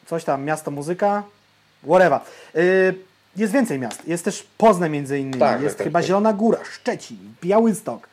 coś 0.06 0.24
tam, 0.24 0.46
Miasto 0.46 0.72
Muzyka, 0.72 1.24
whatever. 1.84 2.20
Jest 3.38 3.54
więcej 3.54 3.80
miast. 3.80 4.08
Jest 4.08 4.26
też 4.26 4.48
Poznań 4.58 4.92
między 4.92 5.20
innymi. 5.20 5.40
Tak, 5.40 5.62
jest 5.62 5.78
tak, 5.78 5.88
chyba 5.88 6.00
tak. 6.00 6.08
Zielona 6.08 6.34
Góra, 6.34 6.60
Szczecin, 6.64 7.18
Białystok, 7.44 8.10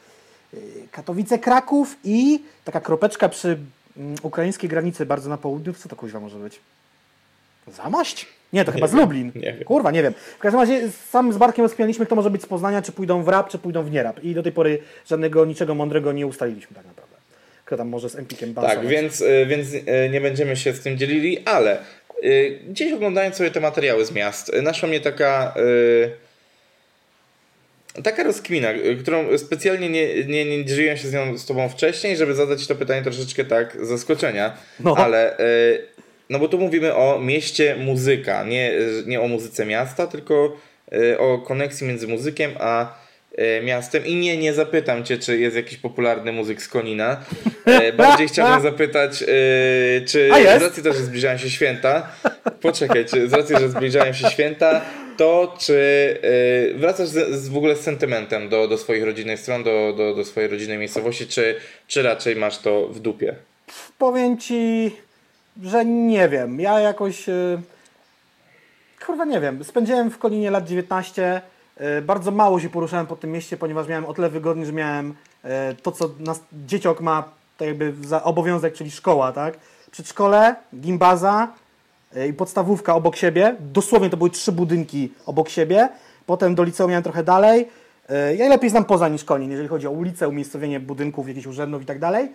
y, 0.55 0.59
Katowice, 0.91 1.39
Kraków 1.39 1.97
i 2.05 2.43
taka 2.65 2.81
kropeczka 2.81 3.29
przy 3.29 3.59
mm, 3.97 4.15
ukraińskiej 4.23 4.71
granicy, 4.71 5.07
bardzo 5.07 5.31
na 5.31 5.37
południu. 5.37 5.75
Co 5.75 5.89
to 5.89 5.97
kuźwa 5.97 6.21
może 6.21 6.39
być? 6.39 6.61
Zamość? 7.69 8.27
Nie, 8.53 8.65
to 8.65 8.73
chyba 8.73 8.87
z 8.87 8.91
wiem, 8.91 9.01
Lublin. 9.01 9.33
nie. 9.35 9.53
Kurwa, 9.65 9.91
nie 9.91 10.03
wiem. 10.03 10.15
W 10.37 10.39
każdym 10.39 10.61
razie 10.61 10.91
sam 11.11 11.33
z 11.33 11.37
Barkiem 11.37 11.65
rozkminialiśmy, 11.65 12.07
kto 12.07 12.17
może 12.17 12.31
być 12.31 12.43
z 12.43 12.47
Poznania, 12.47 12.83
czy 12.83 12.93
pójdą 12.93 13.23
w 13.23 13.29
rap, 13.29 13.49
czy 13.49 13.59
pójdą 13.59 13.83
w 13.83 13.91
nierap. 13.91 14.25
I 14.25 14.35
do 14.35 14.43
tej 14.43 14.53
pory 14.53 14.83
żadnego 15.07 15.45
niczego 15.45 15.75
mądrego 15.75 16.13
nie 16.13 16.27
ustaliliśmy 16.27 16.77
tak 16.77 16.87
naprawdę. 16.87 17.10
Kto 17.71 17.77
tam 17.77 17.89
może 17.89 18.09
z 18.11 18.17
Empikiem 18.17 18.55
Tak, 18.55 18.55
balansować. 18.55 18.89
więc, 18.89 19.21
y, 19.21 19.47
więc 19.47 19.75
y, 19.75 19.83
nie 20.13 20.21
będziemy 20.21 20.57
się 20.57 20.73
z 20.73 20.81
tym 20.81 20.99
dzielili, 20.99 21.39
ale 21.45 21.79
y, 22.25 22.59
gdzieś 22.69 22.93
oglądając 22.93 23.37
sobie 23.37 23.51
te 23.51 23.61
materiały 23.61 24.05
z 24.05 24.13
miast, 24.13 24.53
naszła 24.63 24.89
mnie 24.89 25.01
taka 25.01 25.55
taka 28.05 28.23
rozkmina, 28.23 28.69
którą 29.03 29.39
specjalnie 29.39 29.89
nie, 29.89 30.25
nie, 30.25 30.45
nie 30.45 30.65
dzieliłem 30.65 30.97
się 30.97 31.09
z 31.09 31.13
nią 31.13 31.39
z 31.39 31.47
tobą 31.47 31.69
wcześniej, 31.69 32.17
żeby 32.17 32.35
zadać 32.35 32.67
to 32.67 32.75
pytanie 32.75 33.03
troszeczkę 33.03 33.45
tak 33.45 33.77
z 33.83 33.89
zaskoczenia, 33.89 34.57
No. 34.81 34.95
ale 34.97 35.37
no 36.31 36.39
bo 36.39 36.49
tu 36.49 36.59
mówimy 36.59 36.95
o 36.95 37.19
mieście 37.19 37.77
muzyka, 37.77 38.45
nie, 38.45 38.73
nie 39.07 39.21
o 39.21 39.29
muzyce 39.29 39.67
miasta, 39.67 40.07
tylko 40.07 40.57
o 41.19 41.39
koneksji 41.39 41.87
między 41.87 42.09
muzykiem 42.09 42.51
a 42.61 42.99
miastem 43.63 44.07
i 44.07 44.17
nie, 44.17 44.37
nie 44.37 44.55
zapytam 44.55 45.05
cię, 45.05 45.19
czy 45.19 45.39
jest 45.39 45.57
jakiś 45.57 45.79
popularny 45.79 46.33
muzyk 46.33 46.63
z 46.63 46.69
Konina. 46.69 47.21
E, 47.65 47.93
Bardziej 47.93 48.29
chciałbym 48.29 48.61
zapytać, 48.71 49.23
y, 49.23 49.27
czy 50.07 50.31
z 50.59 50.63
racji 50.63 50.83
też, 50.83 50.97
że 50.97 51.03
zbliżają 51.03 51.39
się 51.39 51.51
święta, 51.51 52.09
poczekaj, 52.61 53.05
czy 53.05 53.29
z 53.29 53.33
racji, 53.33 53.57
że 53.59 53.69
zbliżają 53.69 54.13
się 54.13 54.31
święta, 54.31 54.81
to, 55.17 55.57
czy 55.61 55.81
wracasz 56.75 57.09
z, 57.09 57.41
z, 57.41 57.49
w 57.49 57.57
ogóle 57.57 57.77
z 57.77 57.81
sentymentem 57.81 58.49
do, 58.49 58.69
do 58.69 58.79
swoich 58.79 59.05
rodzinnych 59.05 59.41
stron, 59.41 59.65
do, 59.65 59.93
do, 59.97 60.15
do 60.15 60.25
swojej 60.25 60.51
rodzinnej 60.51 60.79
miejscowości, 60.79 61.27
czy, 61.27 61.55
czy 61.87 62.03
raczej 62.03 62.37
masz 62.37 62.59
to 62.59 62.89
w 62.89 63.01
dupie? 63.01 63.35
Powiem 63.99 64.39
ci, 64.39 64.91
że 65.63 65.85
nie 65.85 66.29
wiem. 66.29 66.61
Ja 66.61 66.81
jakoś. 66.81 67.25
Kurwa, 69.07 69.25
nie 69.25 69.41
wiem. 69.41 69.65
Spędziłem 69.65 70.11
w 70.11 70.19
Koninie 70.19 70.51
lat 70.51 70.69
19. 70.69 71.41
Yy, 71.81 72.03
bardzo 72.03 72.31
mało 72.31 72.61
się 72.61 72.69
poruszałem 72.69 73.07
po 73.07 73.17
tym 73.17 73.33
mieście, 73.33 73.57
ponieważ 73.57 73.89
miałem 73.89 74.07
o 74.07 74.15
tyle 74.15 74.31
wygodnie, 74.31 74.67
że 74.67 74.73
miałem 74.73 75.15
yy, 75.45 75.51
to, 75.83 75.93
co 75.93 76.11
nas, 76.19 76.41
dzieciok 76.67 77.01
ma 77.01 77.25
tak 77.59 77.69
jakby 77.69 77.95
za 78.05 78.23
obowiązek, 78.25 78.75
czyli 78.75 78.91
szkoła, 78.91 79.33
tak? 79.33 79.59
Przedszkole, 79.91 80.57
gimbaza, 80.81 81.49
i 82.29 82.33
podstawówka 82.33 82.95
obok 82.95 83.17
siebie. 83.17 83.57
Dosłownie 83.61 84.11
to 84.11 84.17
były 84.17 84.31
trzy 84.31 84.53
budynki 84.53 85.13
obok 85.27 85.49
siebie. 85.49 85.89
Potem 86.27 86.55
do 86.55 86.63
liceum 86.65 86.91
miałem 86.91 87.03
trochę 87.03 87.25
dalej. 87.25 87.69
Ja 88.37 88.49
lepiej 88.49 88.71
znam 88.71 88.85
poza 88.85 89.09
niż 89.09 89.25
Konin, 89.25 89.51
jeżeli 89.51 89.69
chodzi 89.69 89.87
o 89.87 89.91
ulicę, 89.91 90.29
umiejscowienie 90.29 90.81
budynków, 90.81 91.29
jakichś 91.29 91.47
urzędów 91.47 91.83
i 91.83 91.87
tak 91.87 91.99
dalej. 91.99 92.33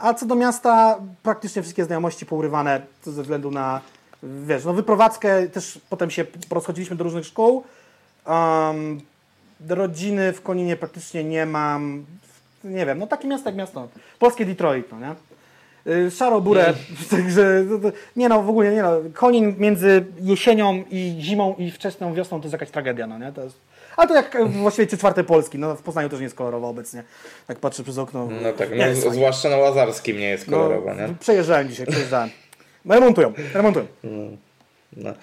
A 0.00 0.14
co 0.14 0.26
do 0.26 0.34
miasta, 0.34 0.98
praktycznie 1.22 1.62
wszystkie 1.62 1.84
znajomości 1.84 2.26
pourywane 2.26 2.80
ze 3.02 3.22
względu 3.22 3.50
na, 3.50 3.80
wiesz, 4.22 4.64
no 4.64 4.72
wyprowadzkę, 4.72 5.48
też 5.48 5.80
potem 5.90 6.10
się 6.10 6.24
rozchodziliśmy 6.50 6.96
do 6.96 7.04
różnych 7.04 7.24
szkół. 7.24 7.64
Um, 8.26 9.00
rodziny 9.68 10.32
w 10.32 10.42
Koninie 10.42 10.76
praktycznie 10.76 11.24
nie 11.24 11.46
mam. 11.46 12.04
Nie 12.64 12.86
wiem, 12.86 12.98
no 12.98 13.06
takie 13.06 13.28
miasto 13.28 13.48
jak 13.48 13.56
miasto. 13.56 13.88
Polskie 14.18 14.46
Detroit, 14.46 14.86
no 14.92 14.98
nie? 14.98 15.14
Szaroburę, 16.10 16.74
także 17.10 17.64
nie 18.16 18.28
no, 18.28 18.42
w 18.42 18.48
ogóle 18.48 18.72
nie 18.72 18.82
no, 18.82 19.00
Konin 19.14 19.54
między 19.58 20.04
jesienią 20.20 20.84
i 20.90 21.16
zimą 21.20 21.54
i 21.58 21.70
wczesną 21.70 22.14
wiosną 22.14 22.40
to 22.40 22.44
jest 22.44 22.52
jakaś 22.52 22.70
tragedia, 22.70 23.06
no 23.06 23.18
nie? 23.18 23.32
To 23.32 23.44
jest, 23.44 23.56
ale 23.96 24.08
to 24.08 24.14
jak 24.14 24.48
właściwie 24.48 24.86
trzy 24.86 24.98
czwarte 24.98 25.24
Polski, 25.24 25.58
no 25.58 25.76
w 25.76 25.82
Poznaniu 25.82 26.08
też 26.08 26.18
nie 26.18 26.24
jest 26.24 26.36
kolorowo 26.36 26.68
obecnie, 26.68 27.02
jak 27.48 27.58
patrzę 27.58 27.82
przez 27.82 27.98
okno. 27.98 28.28
No 28.42 28.52
tak, 28.52 28.68
no, 28.76 28.94
z, 28.94 29.14
zwłaszcza 29.14 29.48
na 29.48 29.56
Łazarskim 29.56 30.18
nie 30.18 30.28
jest 30.28 30.50
kolorowo, 30.50 30.94
no, 30.94 31.06
nie? 31.08 31.14
Przejeżdżałem 31.20 31.68
dzisiaj, 31.68 31.86
przejeżdżałem. 31.86 32.30
No 32.84 32.94
remontują, 32.94 33.32
remontują. 33.54 33.86
No, 34.04 34.10
no. 34.96 35.14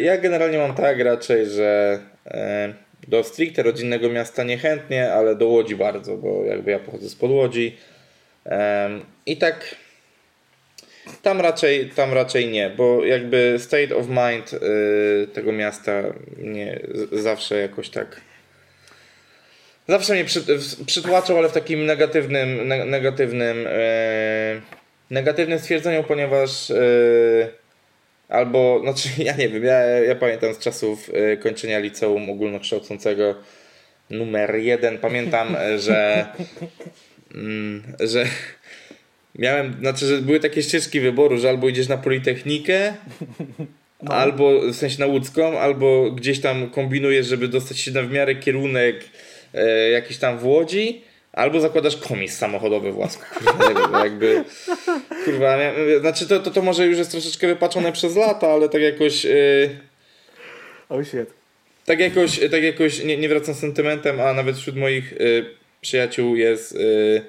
Ja 0.00 0.18
generalnie 0.18 0.58
mam 0.58 0.74
tak 0.74 1.00
raczej, 1.00 1.46
że 1.46 1.98
do 3.08 3.24
stricte 3.24 3.62
rodzinnego 3.62 4.08
miasta 4.10 4.42
niechętnie, 4.42 5.12
ale 5.12 5.36
do 5.36 5.46
Łodzi 5.46 5.76
bardzo, 5.76 6.16
bo 6.16 6.44
jakby 6.44 6.70
ja 6.70 6.78
pochodzę 6.78 7.08
z 7.08 7.14
Podłodzi 7.14 7.76
i 9.26 9.36
tak 9.36 9.76
tam 11.22 11.40
raczej, 11.40 11.90
tam 11.90 12.12
raczej 12.12 12.48
nie, 12.48 12.70
bo 12.70 13.04
jakby 13.04 13.56
state 13.58 13.96
of 13.96 14.06
mind 14.08 14.52
y, 14.52 15.28
tego 15.32 15.52
miasta 15.52 16.02
nie 16.38 16.80
zawsze 17.12 17.58
jakoś 17.58 17.90
tak. 17.90 18.20
Zawsze 19.88 20.12
mnie 20.12 20.24
przy, 20.24 20.42
przytłaczał, 20.86 21.38
ale 21.38 21.48
w 21.48 21.52
takim 21.52 21.86
negatywnym, 21.86 22.68
ne, 22.68 22.84
negatywnym, 22.84 23.68
negatywnym 25.10 25.58
stwierdzeniu, 25.58 26.04
ponieważ 26.04 26.72
albo, 28.34 28.80
znaczy 28.82 29.08
ja 29.28 29.36
nie 29.36 29.48
wiem, 29.48 29.64
ja, 29.64 29.78
ja 29.84 30.14
pamiętam 30.14 30.54
z 30.54 30.58
czasów 30.58 31.08
y, 31.08 31.36
kończenia 31.36 31.78
liceum 31.78 32.30
ogólnokształcącego 32.30 33.34
numer 34.10 34.54
jeden, 34.54 34.98
pamiętam, 34.98 35.56
że, 35.84 36.26
mm, 37.34 37.82
że 38.00 38.26
miałem, 39.38 39.76
znaczy, 39.80 40.06
że 40.06 40.18
były 40.18 40.40
takie 40.40 40.62
ścieżki 40.62 41.00
wyboru, 41.00 41.38
że 41.38 41.48
albo 41.48 41.68
idziesz 41.68 41.88
na 41.88 41.96
Politechnikę, 41.96 42.94
no. 44.02 44.14
albo 44.14 44.60
w 44.60 44.74
sensie 44.74 45.00
na 45.00 45.06
łódzką, 45.06 45.58
albo 45.58 46.10
gdzieś 46.10 46.40
tam 46.40 46.70
kombinujesz, 46.70 47.26
żeby 47.26 47.48
dostać 47.48 47.78
się 47.78 47.90
na 47.90 48.02
w 48.02 48.10
miarę 48.10 48.34
kierunek 48.34 49.04
e, 49.54 49.90
jakiś 49.90 50.18
tam 50.18 50.38
w 50.38 50.46
Łodzi, 50.46 51.02
albo 51.34 51.60
zakładasz 51.60 51.96
komis 51.96 52.38
samochodowy 52.38 52.92
w 52.92 52.98
Łasku. 52.98 53.24
Kurwa, 53.34 54.04
jakby, 54.04 54.44
kurwa, 55.24 55.58
znaczy 56.00 56.28
to, 56.28 56.40
to, 56.40 56.50
to 56.50 56.62
może 56.62 56.86
już 56.86 56.98
jest 56.98 57.10
troszeczkę 57.10 57.46
wypaczone 57.46 57.92
przez 57.92 58.16
lata, 58.16 58.46
ale 58.46 58.68
tak 58.68 58.82
jakoś... 58.82 59.26
E, 59.26 59.30
oh 60.88 61.04
shit. 61.04 61.30
Tak 61.84 62.00
jakoś, 62.00 62.40
tak 62.50 62.62
jakoś 62.62 63.04
nie, 63.04 63.16
nie 63.16 63.28
wracam 63.28 63.54
sentymentem, 63.54 64.20
a 64.20 64.32
nawet 64.32 64.56
wśród 64.56 64.76
moich 64.76 65.12
y, 65.12 65.44
przyjaciół 65.80 66.36
jest 66.36 66.72
y, 66.72 67.22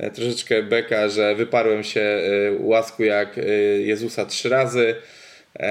E, 0.00 0.10
troszeczkę 0.10 0.62
beka, 0.62 1.08
że 1.08 1.34
wyparłem 1.34 1.84
się 1.84 2.00
e, 2.00 2.22
łasku 2.60 3.04
jak 3.04 3.38
e, 3.38 3.42
Jezusa 3.80 4.26
trzy 4.26 4.48
razy, 4.48 4.94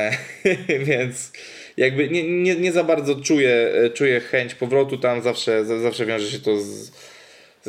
więc 0.90 1.32
jakby 1.78 2.10
nie, 2.10 2.24
nie, 2.24 2.56
nie 2.56 2.72
za 2.72 2.84
bardzo 2.84 3.16
czuję, 3.16 3.72
czuję 3.94 4.20
chęć 4.20 4.56
powrotu 4.56 4.98
tam, 4.98 5.22
zawsze, 5.22 5.66
zawsze 5.66 6.06
wiąże 6.06 6.32
się 6.32 6.40
to 6.40 6.58
z 6.58 6.92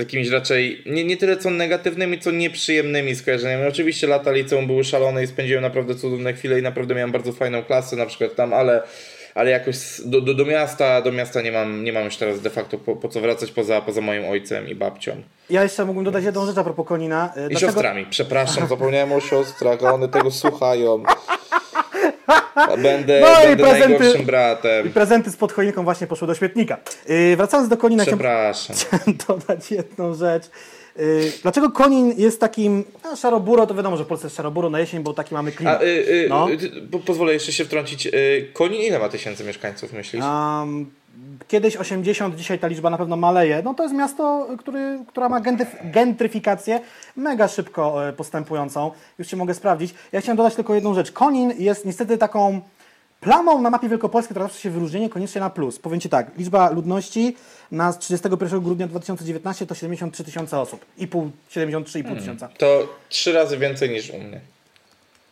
jakimiś 0.00 0.28
raczej 0.28 0.82
nie, 0.86 1.04
nie 1.04 1.16
tyle 1.16 1.36
co 1.36 1.50
negatywnymi, 1.50 2.18
co 2.18 2.30
nieprzyjemnymi 2.30 3.14
skojarzeniami. 3.14 3.68
Oczywiście 3.68 4.06
lata 4.06 4.32
liceum 4.32 4.66
były 4.66 4.84
szalone 4.84 5.24
i 5.24 5.26
spędziłem 5.26 5.62
naprawdę 5.62 5.94
cudowne 5.94 6.32
chwile 6.32 6.58
i 6.58 6.62
naprawdę 6.62 6.94
miałem 6.94 7.12
bardzo 7.12 7.32
fajną 7.32 7.62
klasę 7.62 7.96
na 7.96 8.06
przykład 8.06 8.34
tam, 8.34 8.52
ale 8.52 8.82
ale 9.34 9.50
jakoś 9.50 9.76
do, 10.04 10.20
do, 10.20 10.34
do, 10.34 10.44
miasta, 10.44 11.02
do 11.02 11.12
miasta 11.12 11.42
nie 11.42 11.52
mam, 11.52 11.84
nie 11.84 11.92
mam 11.92 12.04
już 12.04 12.16
teraz 12.16 12.40
de 12.40 12.50
facto 12.50 12.78
po, 12.78 12.96
po 12.96 13.08
co 13.08 13.20
wracać 13.20 13.50
poza, 13.50 13.80
poza 13.80 14.00
moim 14.00 14.28
ojcem 14.28 14.68
i 14.68 14.74
babcią. 14.74 15.22
Ja 15.50 15.62
jeszcze 15.62 15.84
mógłbym 15.84 16.04
dodać 16.04 16.24
jedną 16.24 16.46
rzecz 16.46 16.58
a 16.58 16.64
propos 16.64 16.86
Konina. 16.86 17.32
I 17.36 17.48
Dlaczego... 17.48 17.72
siostrami, 17.72 18.06
przepraszam, 18.10 18.68
zapomniałem 18.74 19.12
o 19.12 19.20
siostrach, 19.20 19.82
one 19.82 20.08
tego 20.08 20.30
słuchają. 20.30 21.02
Będę, 22.82 23.20
no 23.20 23.26
będę 23.42 23.64
prezenty, 23.64 23.88
najgorszym 23.88 24.26
bratem. 24.26 24.86
I 24.86 24.90
prezenty 24.90 25.30
z 25.30 25.36
pod 25.36 25.52
choinką 25.52 25.84
właśnie 25.84 26.06
poszły 26.06 26.26
do 26.26 26.34
śmietnika. 26.34 26.78
Yy, 27.08 27.36
wracając 27.36 27.68
do 27.68 27.76
Konina, 27.76 28.04
Przepraszam. 28.06 28.76
chciałem 28.76 29.18
dodać 29.28 29.70
jedną 29.70 30.14
rzecz. 30.14 30.50
Y, 30.98 31.32
dlaczego 31.42 31.70
Konin 31.70 32.14
jest 32.16 32.40
takim, 32.40 32.84
no, 33.04 33.16
szaroburo, 33.16 33.66
to 33.66 33.74
wiadomo, 33.74 33.96
że 33.96 34.04
w 34.04 34.06
Polsce 34.06 34.26
jest 34.26 34.36
szaroburo 34.36 34.70
na 34.70 34.80
jesień, 34.80 35.02
bo 35.02 35.12
taki 35.14 35.34
mamy 35.34 35.52
klimat. 35.52 35.80
A, 35.80 35.84
y, 35.84 35.88
y, 35.88 36.26
no. 36.28 36.48
pozwolę 37.06 37.32
jeszcze 37.32 37.52
się 37.52 37.64
wtrącić. 37.64 38.06
Y, 38.06 38.50
Konin 38.52 38.80
ile 38.80 38.98
ma 38.98 39.08
tysięcy 39.08 39.44
mieszkańców, 39.44 39.92
myślisz? 39.92 40.24
Um, 40.24 40.90
kiedyś 41.48 41.76
80, 41.76 42.36
dzisiaj 42.36 42.58
ta 42.58 42.66
liczba 42.66 42.90
na 42.90 42.98
pewno 42.98 43.16
maleje. 43.16 43.62
No 43.64 43.74
to 43.74 43.82
jest 43.82 43.94
miasto, 43.94 44.48
który, 44.58 44.98
która 45.08 45.28
ma 45.28 45.40
gentryfikację 45.84 46.80
mega 47.16 47.48
szybko 47.48 48.08
e, 48.08 48.12
postępującą. 48.12 48.90
Już 49.18 49.28
się 49.28 49.36
mogę 49.36 49.54
sprawdzić. 49.54 49.94
Ja 50.12 50.20
chciałem 50.20 50.36
dodać 50.36 50.54
tylko 50.54 50.74
jedną 50.74 50.94
rzecz. 50.94 51.12
Konin 51.12 51.52
jest 51.58 51.86
niestety 51.86 52.18
taką 52.18 52.60
Plamą 53.20 53.62
na 53.62 53.70
mapie 53.70 53.88
Wielkopolski 53.88 54.34
to 54.34 54.40
zawsze 54.40 54.60
się 54.60 54.70
wyróżnienie 54.70 55.10
koniecznie 55.10 55.40
na 55.40 55.50
plus. 55.50 55.78
Powiem 55.78 56.00
Ci 56.00 56.08
tak, 56.08 56.30
liczba 56.38 56.70
ludności 56.70 57.36
na 57.72 57.92
31 57.92 58.60
grudnia 58.60 58.86
2019 58.86 59.66
to 59.66 59.74
73 59.74 60.24
tysiące 60.24 60.60
osób. 60.60 60.84
I 60.98 61.06
pół, 61.06 61.30
73,5 61.50 62.02
hmm. 62.02 62.20
tysiąca. 62.20 62.48
To 62.58 62.88
trzy 63.08 63.32
razy 63.32 63.58
więcej 63.58 63.90
niż 63.90 64.10
u 64.10 64.18
mnie. 64.18 64.40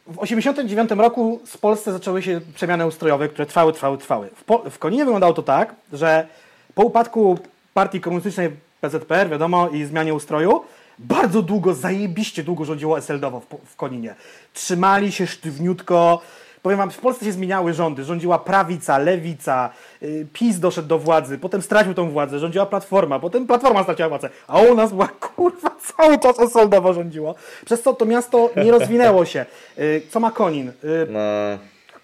W 0.08 0.18
89 0.18 0.90
roku 0.90 1.40
w 1.46 1.58
Polsce 1.58 1.92
zaczęły 1.92 2.22
się 2.22 2.40
przemiany 2.54 2.86
ustrojowe, 2.86 3.28
które 3.28 3.46
trwały, 3.46 3.72
trwały, 3.72 3.98
trwały. 3.98 4.28
W, 4.28 4.70
w 4.70 4.78
Koninie 4.78 5.04
wyglądało 5.04 5.32
to 5.32 5.42
tak, 5.42 5.74
że 5.92 6.26
po 6.74 6.82
upadku 6.82 7.38
partii 7.74 8.00
komunistycznej 8.00 8.50
PZPR, 8.80 9.28
wiadomo, 9.30 9.68
i 9.68 9.84
zmianie 9.84 10.14
ustroju, 10.14 10.64
bardzo 10.98 11.42
długo, 11.42 11.74
zajebiście 11.74 12.42
długo 12.44 12.64
rządziło 12.64 12.98
SLD-owo 12.98 13.40
w, 13.40 13.70
w 13.72 13.76
Koninie. 13.76 14.14
Trzymali 14.52 15.12
się 15.12 15.26
sztywniutko, 15.26 16.22
Powiem 16.62 16.78
wam, 16.78 16.90
w 16.90 16.98
Polsce 16.98 17.24
się 17.24 17.32
zmieniały 17.32 17.74
rządy. 17.74 18.04
Rządziła 18.04 18.38
prawica, 18.38 18.98
lewica, 18.98 19.70
yy, 20.02 20.26
PiS 20.32 20.58
doszedł 20.58 20.88
do 20.88 20.98
władzy, 20.98 21.38
potem 21.38 21.62
stracił 21.62 21.94
tą 21.94 22.10
władzę, 22.10 22.38
rządziła 22.38 22.66
Platforma, 22.66 23.18
potem 23.18 23.46
Platforma 23.46 23.82
straciła 23.82 24.08
władzę, 24.08 24.30
a 24.46 24.58
u 24.60 24.74
nas 24.74 24.90
była 24.90 25.08
kurwa 25.36 25.70
cały 25.96 26.18
czas 26.18 26.38
SLD 26.38 26.94
rządziło. 26.94 27.34
Przez 27.64 27.82
co 27.82 27.94
to 27.94 28.04
miasto 28.04 28.50
nie 28.56 28.70
rozwinęło 28.70 29.24
się. 29.24 29.46
Yy, 29.76 30.02
co 30.10 30.20
ma 30.20 30.30
Konin? 30.30 30.72
No. 31.08 31.18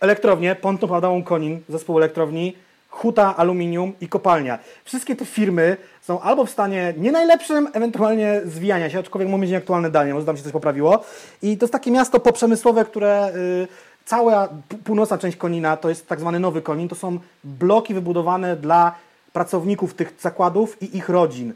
Elektrownie, 0.00 0.54
Ponton 0.54 0.88
Padałą 0.88 1.22
Konin, 1.22 1.60
zespół 1.68 1.98
elektrowni, 1.98 2.56
huta, 2.94 3.36
aluminium 3.36 3.92
i 4.00 4.08
kopalnia. 4.08 4.58
Wszystkie 4.84 5.16
te 5.16 5.24
firmy 5.24 5.76
są 6.02 6.20
albo 6.20 6.46
w 6.46 6.50
stanie 6.50 6.94
nie 6.96 7.12
najlepszym, 7.12 7.68
ewentualnie 7.72 8.40
zwijania 8.44 8.90
się, 8.90 8.98
aczkolwiek 8.98 9.30
mamy 9.30 9.56
aktualne 9.56 9.90
dane, 9.90 10.14
może 10.14 10.26
tam 10.26 10.36
się 10.36 10.42
coś 10.42 10.52
poprawiło. 10.52 11.04
I 11.42 11.56
to 11.56 11.64
jest 11.64 11.72
takie 11.72 11.90
miasto 11.90 12.20
poprzemysłowe, 12.20 12.84
które 12.84 13.32
yy, 13.60 13.66
Cała 14.04 14.48
północna 14.84 15.18
część 15.18 15.36
Konina 15.36 15.76
to 15.76 15.88
jest 15.88 16.08
tak 16.08 16.20
zwany 16.20 16.40
nowy 16.40 16.62
Konin, 16.62 16.88
to 16.88 16.94
są 16.94 17.18
bloki 17.44 17.94
wybudowane 17.94 18.56
dla 18.56 18.94
pracowników 19.32 19.94
tych 19.94 20.14
zakładów 20.20 20.82
i 20.82 20.96
ich 20.96 21.08
rodzin. 21.08 21.52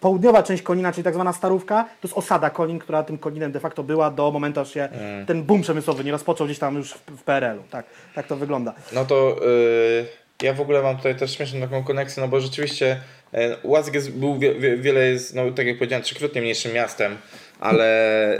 Południowa 0.00 0.42
część 0.42 0.62
Konina, 0.62 0.92
czyli 0.92 1.04
tak 1.04 1.14
zwana 1.14 1.32
Starówka, 1.32 1.84
to 1.84 2.08
jest 2.08 2.18
osada 2.18 2.50
Konin, 2.50 2.78
która 2.78 3.02
tym 3.02 3.18
Koninem 3.18 3.52
de 3.52 3.60
facto 3.60 3.82
była 3.82 4.10
do 4.10 4.30
momentu, 4.30 4.60
aż 4.60 4.74
się 4.74 4.82
mm. 4.82 5.26
ten 5.26 5.42
boom 5.42 5.62
przemysłowy 5.62 6.04
nie 6.04 6.12
rozpoczął 6.12 6.46
gdzieś 6.46 6.58
tam 6.58 6.76
już 6.76 6.92
w, 6.92 7.22
PRL-u. 7.22 7.62
Tak, 7.70 7.86
tak 8.14 8.26
to 8.26 8.36
wygląda. 8.36 8.74
No 8.92 9.04
to 9.04 9.36
yy, 9.40 10.06
ja 10.42 10.54
w 10.54 10.60
ogóle 10.60 10.82
mam 10.82 10.96
tutaj 10.96 11.16
też 11.16 11.36
śmieszną 11.36 11.60
taką 11.60 11.84
koneksję, 11.84 12.22
no 12.22 12.28
bo 12.28 12.40
rzeczywiście 12.40 13.00
yy, 13.32 13.56
Łazik 13.62 13.94
jest, 13.94 14.12
był 14.12 14.38
wie, 14.38 14.54
wie, 14.54 14.76
wiele 14.76 15.08
jest, 15.08 15.34
no 15.34 15.50
tak 15.50 15.66
jak 15.66 15.78
powiedziałem, 15.78 16.02
trzykrotnie 16.02 16.40
mniejszym 16.40 16.72
miastem 16.72 17.16
ale, 17.62 18.38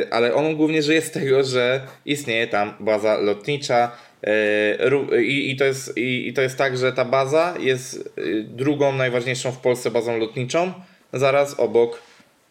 yy, 0.00 0.06
ale 0.10 0.34
on 0.34 0.56
głównie 0.56 0.82
żyje 0.82 1.02
z 1.02 1.10
tego, 1.10 1.44
że 1.44 1.80
istnieje 2.06 2.46
tam 2.46 2.74
baza 2.80 3.16
lotnicza, 3.16 3.90
ró- 4.78 5.20
I, 5.22 5.50
i, 5.50 5.56
to 5.56 5.64
jest, 5.64 5.96
i, 5.96 6.28
I 6.28 6.32
to 6.32 6.42
jest 6.42 6.56
tak, 6.58 6.78
że 6.78 6.92
ta 6.92 7.04
baza 7.04 7.54
jest 7.60 8.10
y, 8.18 8.44
drugą 8.48 8.92
najważniejszą 8.92 9.52
w 9.52 9.58
Polsce 9.58 9.90
bazą 9.90 10.18
lotniczą, 10.18 10.72
zaraz 11.12 11.60
obok 11.60 12.02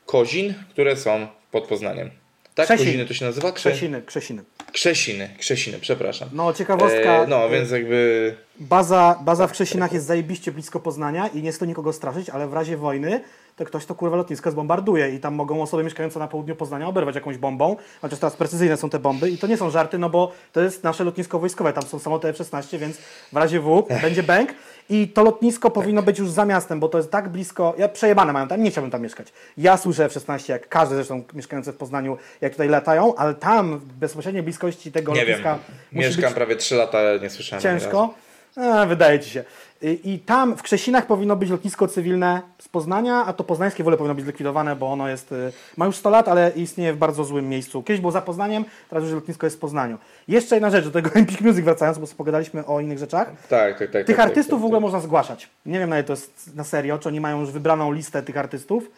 Kozin, 0.05 0.53
które 0.69 0.97
są 0.97 1.27
pod 1.51 1.67
Poznaniem. 1.67 2.09
Tak, 2.55 2.65
Krzesiny. 2.65 2.85
Koziny 2.87 3.05
to 3.05 3.13
się 3.13 3.25
nazywa? 3.25 3.49
Krze- 3.49 3.53
Krzesiny, 3.53 4.01
Krzesiny. 4.01 4.43
Krzesiny, 4.71 5.29
Krzesiny, 5.39 5.77
przepraszam. 5.81 6.29
No, 6.33 6.53
ciekawostka. 6.53 7.23
E, 7.23 7.27
no, 7.27 7.47
y, 7.47 7.49
więc 7.51 7.71
jakby 7.71 8.35
Baza, 8.59 9.19
baza 9.25 9.47
w 9.47 9.51
Krzesinach 9.51 9.93
jest 9.93 10.05
zajebiście 10.05 10.51
blisko 10.51 10.79
Poznania 10.79 11.27
i 11.27 11.41
nie 11.43 11.49
chce 11.51 11.59
to 11.59 11.65
nikogo 11.65 11.93
straszyć, 11.93 12.29
ale 12.29 12.47
w 12.47 12.53
razie 12.53 12.77
wojny 12.77 13.21
to 13.55 13.65
ktoś 13.65 13.85
to 13.85 13.95
kurwa 13.95 14.17
lotnisko 14.17 14.51
zbombarduje 14.51 15.09
i 15.09 15.19
tam 15.19 15.35
mogą 15.35 15.61
osoby 15.61 15.83
mieszkające 15.83 16.19
na 16.19 16.27
południu 16.27 16.55
Poznania 16.55 16.87
oberwać 16.87 17.15
jakąś 17.15 17.37
bombą, 17.37 17.75
chociaż 18.01 18.19
teraz 18.19 18.35
precyzyjne 18.35 18.77
są 18.77 18.89
te 18.89 18.99
bomby 18.99 19.29
i 19.29 19.37
to 19.37 19.47
nie 19.47 19.57
są 19.57 19.69
żarty, 19.69 19.97
no 19.97 20.09
bo 20.09 20.31
to 20.51 20.61
jest 20.61 20.83
nasze 20.83 21.03
lotnisko 21.03 21.39
wojskowe, 21.39 21.73
tam 21.73 21.83
są 21.83 21.99
samoloty 21.99 22.27
F-16, 22.27 22.77
więc 22.77 22.97
w 23.33 23.37
razie 23.37 23.59
W 23.59 23.85
będzie 24.01 24.23
bęk 24.23 24.53
i 24.89 25.07
to 25.07 25.23
lotnisko 25.23 25.71
powinno 25.71 26.01
być 26.01 26.19
już 26.19 26.29
za 26.29 26.45
miastem, 26.45 26.79
bo 26.79 26.89
to 26.89 26.97
jest 26.97 27.11
tak 27.11 27.29
blisko, 27.29 27.73
ja 27.77 27.89
przejebane 27.89 28.33
mają 28.33 28.47
tam, 28.47 28.63
nie 28.63 28.71
chciałbym 28.71 28.91
tam 28.91 29.01
mieszkać. 29.01 29.33
Ja 29.57 29.77
słyszę 29.77 30.05
F-16, 30.05 30.49
jak 30.49 30.69
każdy 30.69 30.95
zresztą 30.95 31.23
mieszkający 31.33 31.71
w 31.71 31.77
Poznaniu, 31.77 32.17
jak 32.41 32.51
tutaj 32.51 32.69
latają, 32.69 33.15
ale 33.15 33.33
tam 33.33 33.79
w 33.79 33.85
bezpośredniej 33.85 34.43
bliskości 34.43 34.91
tego 34.91 35.13
nie 35.13 35.25
wiem. 35.25 35.29
lotniska 35.29 35.59
musi 35.91 36.07
Mieszkam 36.07 36.23
być 36.23 36.33
prawie 36.33 36.55
3 36.55 36.75
lata, 36.75 36.97
nie 37.21 37.29
słyszałem. 37.29 37.63
ciężko. 37.63 38.13
A, 38.55 38.85
wydaje 38.85 39.19
ci 39.19 39.29
się. 39.29 39.43
I, 39.83 40.13
I 40.13 40.19
tam 40.19 40.57
w 40.57 40.61
Krzesinach 40.61 41.05
powinno 41.05 41.35
być 41.35 41.49
lotnisko 41.49 41.87
cywilne 41.87 42.41
z 42.59 42.67
Poznania, 42.67 43.25
a 43.25 43.33
to 43.33 43.43
poznańskie 43.43 43.83
w 43.83 43.87
ogóle 43.87 43.97
powinno 43.97 44.15
być 44.15 44.23
zlikwidowane, 44.23 44.75
bo 44.75 44.91
ono 44.91 45.07
jest, 45.07 45.31
y, 45.31 45.51
ma 45.77 45.85
już 45.85 45.95
100 45.95 46.09
lat, 46.09 46.27
ale 46.27 46.51
istnieje 46.55 46.93
w 46.93 46.97
bardzo 46.97 47.23
złym 47.23 47.49
miejscu. 47.49 47.83
Kiedyś 47.83 48.01
było 48.01 48.11
za 48.11 48.21
Poznaniem, 48.21 48.65
teraz 48.89 49.03
już 49.03 49.13
lotnisko 49.13 49.45
jest 49.45 49.55
w 49.55 49.59
Poznaniu. 49.59 49.97
Jeszcze 50.27 50.55
jedna 50.55 50.69
rzecz, 50.69 50.85
do 50.85 50.91
tego 50.91 51.09
Empik 51.15 51.41
Music 51.41 51.65
wracając, 51.65 51.97
bo 51.97 52.07
pogadaliśmy 52.17 52.65
o 52.65 52.79
innych 52.79 52.97
rzeczach. 52.97 53.27
Tak, 53.49 53.79
tak, 53.79 53.91
tak. 53.91 54.05
Tych 54.05 54.17
tak, 54.17 54.25
artystów 54.25 54.53
tak, 54.53 54.61
w 54.61 54.65
ogóle 54.65 54.77
tak. 54.77 54.81
można 54.81 54.99
zgłaszać. 54.99 55.49
Nie 55.65 55.79
wiem 55.79 55.89
na 55.89 55.95
ile 55.95 56.03
to 56.03 56.13
jest 56.13 56.55
na 56.55 56.63
serio, 56.63 56.99
czy 56.99 57.09
oni 57.09 57.19
mają 57.19 57.39
już 57.39 57.51
wybraną 57.51 57.91
listę 57.91 58.23
tych 58.23 58.37
artystów. 58.37 58.91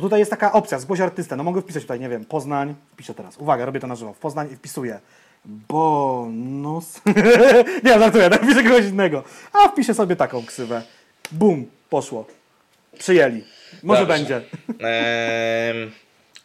Tutaj 0.00 0.18
jest 0.18 0.30
taka 0.30 0.52
opcja, 0.52 0.78
zgłoś 0.78 1.00
artystę. 1.00 1.36
No 1.36 1.44
mogę 1.44 1.62
wpisać 1.62 1.82
tutaj, 1.82 2.00
nie 2.00 2.08
wiem, 2.08 2.24
Poznań. 2.24 2.74
Piszę 2.96 3.14
teraz. 3.14 3.38
Uwaga, 3.38 3.64
robię 3.64 3.80
to 3.80 3.86
na 3.86 3.94
żywo. 3.94 4.12
W 4.12 4.18
Poznań 4.18 4.48
i 4.52 4.56
wpisuję. 4.56 5.00
Bonus. 5.48 7.00
nie, 7.84 7.98
żartuję, 7.98 8.30
tak 8.30 8.40
piszę 8.46 8.62
kogoś 8.62 8.84
innego. 8.84 9.22
A 9.52 9.68
wpiszę 9.68 9.94
sobie 9.94 10.16
taką 10.16 10.46
ksywę. 10.46 10.82
Bum, 11.32 11.66
poszło. 11.90 12.26
Przyjęli. 12.98 13.44
Może 13.82 14.06
Dobrze. 14.06 14.14
będzie. 14.18 14.36
Em, 14.68 15.90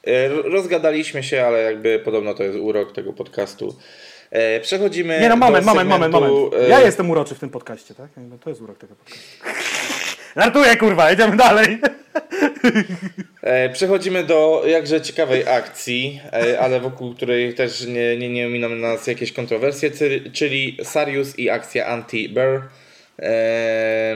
e, 0.08 0.28
rozgadaliśmy 0.30 1.24
się, 1.24 1.46
ale 1.46 1.62
jakby 1.62 2.00
podobno 2.06 2.34
to 2.34 2.44
jest 2.44 2.58
urok 2.60 2.92
tego 2.92 3.14
podcastu. 3.14 3.76
E, 4.32 4.60
przechodzimy 4.60 5.20
Nie 5.22 5.30
no, 5.30 5.36
moment, 5.36 5.66
do 5.66 5.72
moment, 5.72 5.90
moment, 5.90 6.14
segmentu, 6.14 6.36
moment. 6.46 6.66
e, 6.66 6.70
Ja 6.70 6.82
jestem 6.82 7.10
uroczy 7.10 7.36
w 7.36 7.40
tym 7.40 7.50
podcaście, 7.50 7.96
tak? 7.96 8.10
To 8.44 8.50
jest 8.50 8.62
urok 8.62 8.78
tego 8.78 8.96
podcastu. 8.96 9.24
Żartuję, 10.38 10.76
kurwa, 10.76 11.10
jedziemy 11.10 11.38
dalej. 11.38 11.78
E, 13.42 13.70
Przechodzimy 13.70 14.24
do 14.24 14.64
jakże 14.68 15.02
ciekawej 15.02 15.48
akcji, 15.48 16.22
e, 16.34 16.60
ale 16.60 16.80
wokół 16.80 17.16
której 17.16 17.54
też 17.54 17.86
nie, 17.86 18.18
nie, 18.18 18.30
nie 18.30 18.48
ominą 18.48 18.70
nas 18.70 19.08
jakieś 19.08 19.32
kontrowersje, 19.32 19.92
czyli 20.34 20.78
Sarius 20.84 21.40
i 21.40 21.50
akcja 21.50 21.98
Anti-Bear. 21.98 22.62
E, 23.20 24.16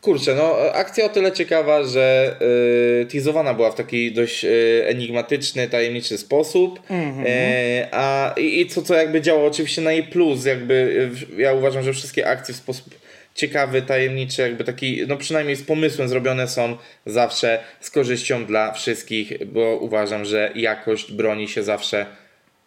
Kurczę, 0.00 0.34
no 0.34 0.56
akcja 0.72 1.04
o 1.04 1.08
tyle 1.08 1.32
ciekawa, 1.32 1.84
że 1.84 2.36
y, 3.02 3.06
teasowana 3.06 3.54
była 3.54 3.70
w 3.70 3.74
taki 3.74 4.12
dość 4.12 4.44
y, 4.44 4.84
enigmatyczny, 4.86 5.68
tajemniczy 5.68 6.18
sposób. 6.18 6.80
E, 7.26 7.88
a 7.92 8.34
i, 8.36 8.60
i 8.60 8.66
co, 8.66 8.82
co 8.82 8.94
jakby 8.94 9.20
działo 9.20 9.46
oczywiście 9.46 9.82
na 9.82 9.92
jej 9.92 10.02
plus, 10.02 10.44
jakby 10.44 11.08
ja 11.36 11.52
uważam, 11.52 11.82
że 11.82 11.92
wszystkie 11.92 12.28
akcje 12.28 12.54
w 12.54 12.56
sposób 12.56 12.94
ciekawy, 13.38 13.82
tajemniczy, 13.82 14.42
jakby 14.42 14.64
taki, 14.64 15.04
no 15.08 15.16
przynajmniej 15.16 15.56
z 15.56 15.62
pomysłem 15.62 16.08
zrobione 16.08 16.48
są 16.48 16.76
zawsze 17.06 17.58
z 17.80 17.90
korzyścią 17.90 18.44
dla 18.46 18.72
wszystkich, 18.72 19.46
bo 19.46 19.76
uważam, 19.76 20.24
że 20.24 20.50
jakość 20.54 21.12
broni 21.12 21.48
się 21.48 21.62
zawsze 21.62 22.06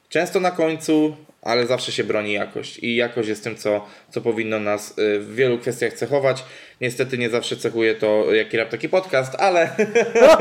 często 0.09 0.39
na 0.39 0.51
końcu, 0.51 1.15
ale 1.41 1.67
zawsze 1.67 1.91
się 1.91 2.03
broni 2.03 2.33
jakość. 2.33 2.79
I 2.79 2.95
jakość 2.95 3.29
jest 3.29 3.43
tym, 3.43 3.55
co, 3.55 3.85
co 4.09 4.21
powinno 4.21 4.59
nas 4.59 4.97
y, 4.97 5.19
w 5.19 5.35
wielu 5.35 5.57
kwestiach 5.57 5.93
cechować. 5.93 6.43
Niestety 6.81 7.17
nie 7.17 7.29
zawsze 7.29 7.57
cechuje 7.57 7.95
to 7.95 8.33
jaki 8.33 8.57
rap, 8.57 8.69
taki 8.69 8.89
podcast, 8.89 9.35
ale 9.35 9.69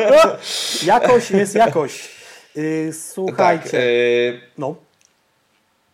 Jakość 0.87 1.31
jest 1.31 1.55
jakość. 1.55 2.09
Yy, 2.57 2.87
tak. 2.87 3.01
słuchajcie. 3.01 3.79
y, 3.79 4.41
No. 4.59 4.90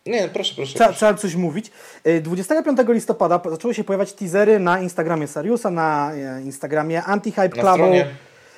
Nie, 0.06 0.28
proszę, 0.28 0.54
proszę. 0.56 0.70
Trzeba, 0.74 0.84
proszę. 0.84 0.96
trzeba 0.98 1.14
coś 1.14 1.34
mówić. 1.34 1.70
Y, 2.06 2.20
25 2.20 2.78
listopada 2.88 3.38
po- 3.38 3.50
zaczęły 3.50 3.74
się 3.74 3.84
pojawiać 3.84 4.12
teasery 4.12 4.58
na 4.58 4.80
Instagramie 4.80 5.26
Sariusa, 5.26 5.70
na 5.70 6.12
e, 6.14 6.42
Instagramie 6.42 7.02
Anti-Hype 7.02 7.42
Na 7.56 7.62
Clubu, 7.62 7.74
stronie. 7.74 8.06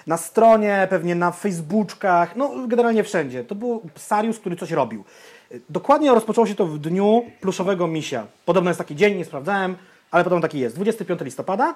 na 0.07 0.17
stronie, 0.17 0.87
pewnie 0.91 1.15
na 1.15 1.31
Facebookach, 1.33 2.37
no 2.37 2.51
generalnie 2.67 3.05
wszędzie. 3.05 3.45
To 3.45 3.55
był 3.55 3.83
Sarius, 3.97 4.39
który 4.39 4.57
coś 4.57 4.71
robił. 4.71 5.05
Y, 5.53 5.61
Dokładnie 5.71 6.11
rozpoczęło 6.15 6.47
się 6.47 6.55
to 6.55 6.67
w 6.67 6.79
dniu 6.79 7.23
pluszowego 7.41 7.87
misia. 7.87 8.27
Podobno 8.45 8.71
jest 8.71 8.79
taki 8.79 8.97
dzień, 8.97 9.17
nie 9.19 9.25
sprawdzałem, 9.25 9.77
ale 10.11 10.25
podobno 10.25 10.43
taki 10.43 10.59
jest. 10.59 10.75
25 10.77 11.21
listopada. 11.21 11.75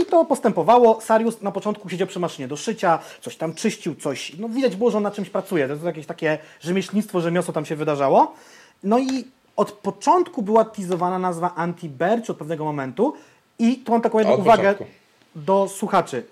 I 0.00 0.04
to 0.06 0.24
postępowało. 0.24 1.00
Sarius 1.00 1.42
na 1.42 1.52
początku 1.52 1.88
siedział 1.88 2.08
przy 2.08 2.20
maszynie 2.20 2.48
do 2.48 2.56
szycia, 2.56 2.98
coś 3.20 3.36
tam 3.36 3.54
czyścił, 3.54 3.94
coś. 3.94 4.32
No 4.38 4.48
widać 4.48 4.76
było, 4.76 4.90
że 4.90 4.96
on 4.96 5.02
na 5.02 5.10
czymś 5.10 5.30
pracuje. 5.30 5.66
To 5.66 5.72
jest 5.72 5.84
jakieś 5.84 6.06
takie 6.06 6.38
rzemieślnictwo, 6.60 7.20
rzemiosło 7.20 7.54
tam 7.54 7.64
się 7.64 7.76
wydarzało. 7.76 8.34
No 8.82 8.98
i 8.98 9.24
od 9.56 9.72
początku 9.72 10.42
była 10.42 10.64
teasowana 10.64 11.18
nazwa 11.18 11.54
Anti-Bear, 11.56 12.22
czy 12.22 12.32
od 12.32 12.38
pewnego 12.38 12.64
momentu. 12.64 13.14
I 13.58 13.76
tu 13.76 13.92
mam 13.92 14.00
taką 14.00 14.18
jedną 14.18 14.34
uwagę 14.34 14.72
początku. 14.74 14.94
do 15.36 15.68
słuchaczy. 15.68 16.26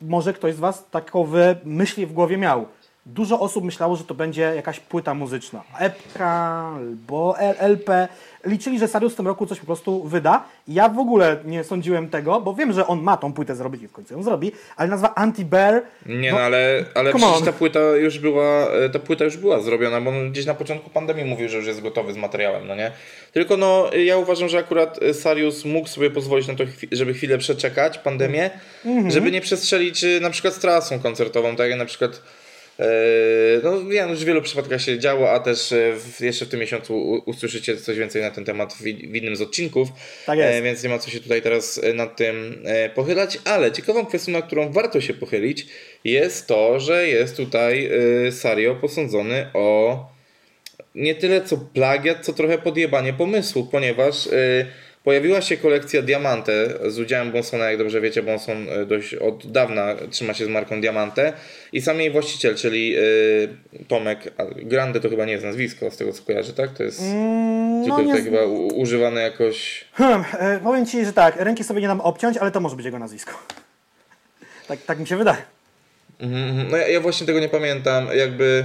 Może 0.00 0.32
ktoś 0.32 0.54
z 0.54 0.58
Was 0.58 0.84
takowe 0.90 1.56
myśli 1.64 2.06
w 2.06 2.12
głowie 2.12 2.36
miał. 2.36 2.66
Dużo 3.14 3.40
osób 3.40 3.64
myślało, 3.64 3.96
że 3.96 4.04
to 4.04 4.14
będzie 4.14 4.42
jakaś 4.56 4.80
płyta 4.80 5.14
muzyczna. 5.14 5.62
Epka 5.78 6.28
albo 6.76 7.38
LP. 7.58 8.08
Liczyli, 8.44 8.78
że 8.78 8.88
Sarius 8.88 9.12
w 9.12 9.16
tym 9.16 9.26
roku 9.26 9.46
coś 9.46 9.60
po 9.60 9.66
prostu 9.66 10.04
wyda. 10.04 10.44
Ja 10.68 10.88
w 10.88 10.98
ogóle 10.98 11.36
nie 11.44 11.64
sądziłem 11.64 12.08
tego, 12.08 12.40
bo 12.40 12.54
wiem, 12.54 12.72
że 12.72 12.86
on 12.86 13.02
ma 13.02 13.16
tą 13.16 13.32
płytę 13.32 13.56
zrobić 13.56 13.82
i 13.82 13.88
w 13.88 13.92
końcu 13.92 14.14
ją 14.14 14.22
zrobi, 14.22 14.52
ale 14.76 14.88
nazwa 14.88 15.14
Anti-Bear 15.16 15.80
Nie, 16.06 16.32
no, 16.32 16.38
ale, 16.40 16.84
ale 16.94 17.12
come 17.12 17.26
przecież 17.26 17.44
ta 17.44 17.52
płyta 17.52 17.80
już 17.80 18.18
była, 18.18 18.66
e, 18.70 18.90
ta 18.90 18.98
płyta 18.98 19.24
już 19.24 19.36
była 19.36 19.60
zrobiona, 19.60 20.00
bo 20.00 20.10
on 20.10 20.30
gdzieś 20.32 20.46
na 20.46 20.54
początku 20.54 20.90
pandemii 20.90 21.24
mówił, 21.24 21.48
że 21.48 21.56
już 21.56 21.66
jest 21.66 21.80
gotowy 21.82 22.12
z 22.12 22.16
materiałem, 22.16 22.66
no 22.66 22.74
nie? 22.76 22.92
Tylko 23.32 23.56
no, 23.56 23.90
ja 23.94 24.16
uważam, 24.16 24.48
że 24.48 24.58
akurat 24.58 25.02
e, 25.02 25.14
Sarius 25.14 25.64
mógł 25.64 25.88
sobie 25.88 26.10
pozwolić 26.10 26.48
na 26.48 26.54
to, 26.54 26.64
żeby 26.92 27.14
chwilę 27.14 27.38
przeczekać 27.38 27.98
pandemię, 27.98 28.50
Mhm. 28.84 29.10
żeby 29.10 29.30
nie 29.30 29.40
przestrzelić 29.40 30.04
e, 30.04 30.20
na 30.20 30.30
przykład 30.30 30.54
z 30.54 30.58
trasą 30.58 31.00
koncertową, 31.00 31.56
tak 31.56 31.70
jak 31.70 31.78
na 31.78 31.84
przykład 31.86 32.22
no 33.62 33.84
wiem, 33.84 34.10
już 34.10 34.20
w 34.20 34.24
wielu 34.24 34.42
przypadkach 34.42 34.82
się 34.82 34.98
działo, 34.98 35.30
a 35.30 35.40
też 35.40 35.72
e, 35.72 35.92
w, 35.96 36.20
jeszcze 36.20 36.44
w 36.46 36.48
tym 36.48 36.60
miesiącu 36.60 37.22
usłyszycie 37.26 37.76
coś 37.76 37.98
więcej 37.98 38.22
na 38.22 38.30
ten 38.30 38.44
temat 38.44 38.74
w, 38.74 38.80
w 38.82 39.16
innym 39.16 39.36
z 39.36 39.40
odcinków. 39.40 39.88
Tak 40.26 40.38
jest. 40.38 40.58
E, 40.58 40.62
więc 40.62 40.82
nie 40.82 40.88
ma 40.88 40.98
co 40.98 41.10
się 41.10 41.20
tutaj 41.20 41.42
teraz 41.42 41.80
e, 41.84 41.92
nad 41.92 42.16
tym 42.16 42.62
e, 42.64 42.90
pochylać, 42.90 43.38
ale 43.44 43.72
ciekawą 43.72 44.06
kwestią, 44.06 44.32
na 44.32 44.42
którą 44.42 44.72
warto 44.72 45.00
się 45.00 45.14
pochylić, 45.14 45.66
jest 46.04 46.46
to, 46.46 46.80
że 46.80 47.08
jest 47.08 47.36
tutaj 47.36 47.90
Sario 48.30 48.74
posądzony 48.74 49.46
o 49.54 50.06
nie 50.94 51.14
tyle 51.14 51.40
co 51.40 51.56
plagiat, 51.56 52.24
co 52.24 52.32
trochę 52.32 52.58
podjebanie 52.58 53.12
pomysłu, 53.12 53.66
ponieważ 53.66 54.28
pojawiła 55.08 55.40
się 55.40 55.56
kolekcja 55.56 56.02
Diamante 56.02 56.52
z 56.86 56.98
udziałem 56.98 57.32
Bonsona, 57.32 57.70
jak 57.70 57.78
dobrze 57.78 58.00
wiecie, 58.00 58.22
Bonson 58.22 58.68
e, 58.68 58.86
dość 58.86 59.14
od 59.14 59.52
dawna 59.52 59.94
trzyma 60.10 60.34
się 60.34 60.44
z 60.44 60.48
marką 60.48 60.80
Diamante 60.80 61.32
i 61.72 61.82
sam 61.82 62.00
jej 62.00 62.10
właściciel, 62.10 62.56
czyli 62.56 62.96
e, 62.96 63.00
Tomek 63.88 64.34
Grande 64.56 65.00
to 65.00 65.10
chyba 65.10 65.24
nie 65.24 65.32
jest 65.32 65.44
nazwisko, 65.44 65.90
z 65.90 65.96
tego 65.96 66.12
co 66.12 66.22
kojarzę, 66.22 66.52
tak? 66.52 66.70
To 66.70 66.82
jest 66.82 67.00
Mm, 67.00 67.88
no, 67.88 68.02
nie 68.02 68.22
chyba 68.22 68.44
używane 68.74 69.20
jakoś... 69.20 69.84
Hmm, 69.92 70.24
e, 70.38 70.60
powiem 70.64 70.86
Ci, 70.86 71.04
że 71.04 71.12
tak, 71.12 71.36
ręki 71.36 71.64
sobie 71.64 71.80
nie 71.80 71.88
dam 71.88 72.00
obciąć, 72.00 72.36
ale 72.36 72.50
to 72.50 72.60
może 72.60 72.76
być 72.76 72.84
jego 72.84 72.98
nazwisko. 72.98 73.32
Tak, 74.68 74.78
tak 74.86 74.98
mi 74.98 75.06
się 75.06 75.16
wydaje. 75.16 75.42
Mhm, 76.20 76.48
mhm. 76.48 76.70
No 76.70 76.76
ja, 76.76 76.88
ja 76.88 77.00
właśnie 77.00 77.26
tego 77.26 77.40
nie 77.40 77.48
pamiętam. 77.48 78.06
Jakby 78.14 78.64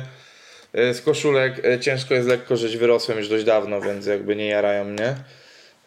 z 0.73 1.01
koszulek 1.01 1.61
ciężko 1.81 2.13
jest 2.13 2.27
lekko 2.27 2.57
żyć. 2.57 2.77
Wyrosłem 2.77 3.17
już 3.17 3.29
dość 3.29 3.43
dawno, 3.43 3.81
więc 3.81 4.05
jakby 4.05 4.35
nie 4.35 4.47
jarają 4.47 4.83
mnie. 4.85 5.15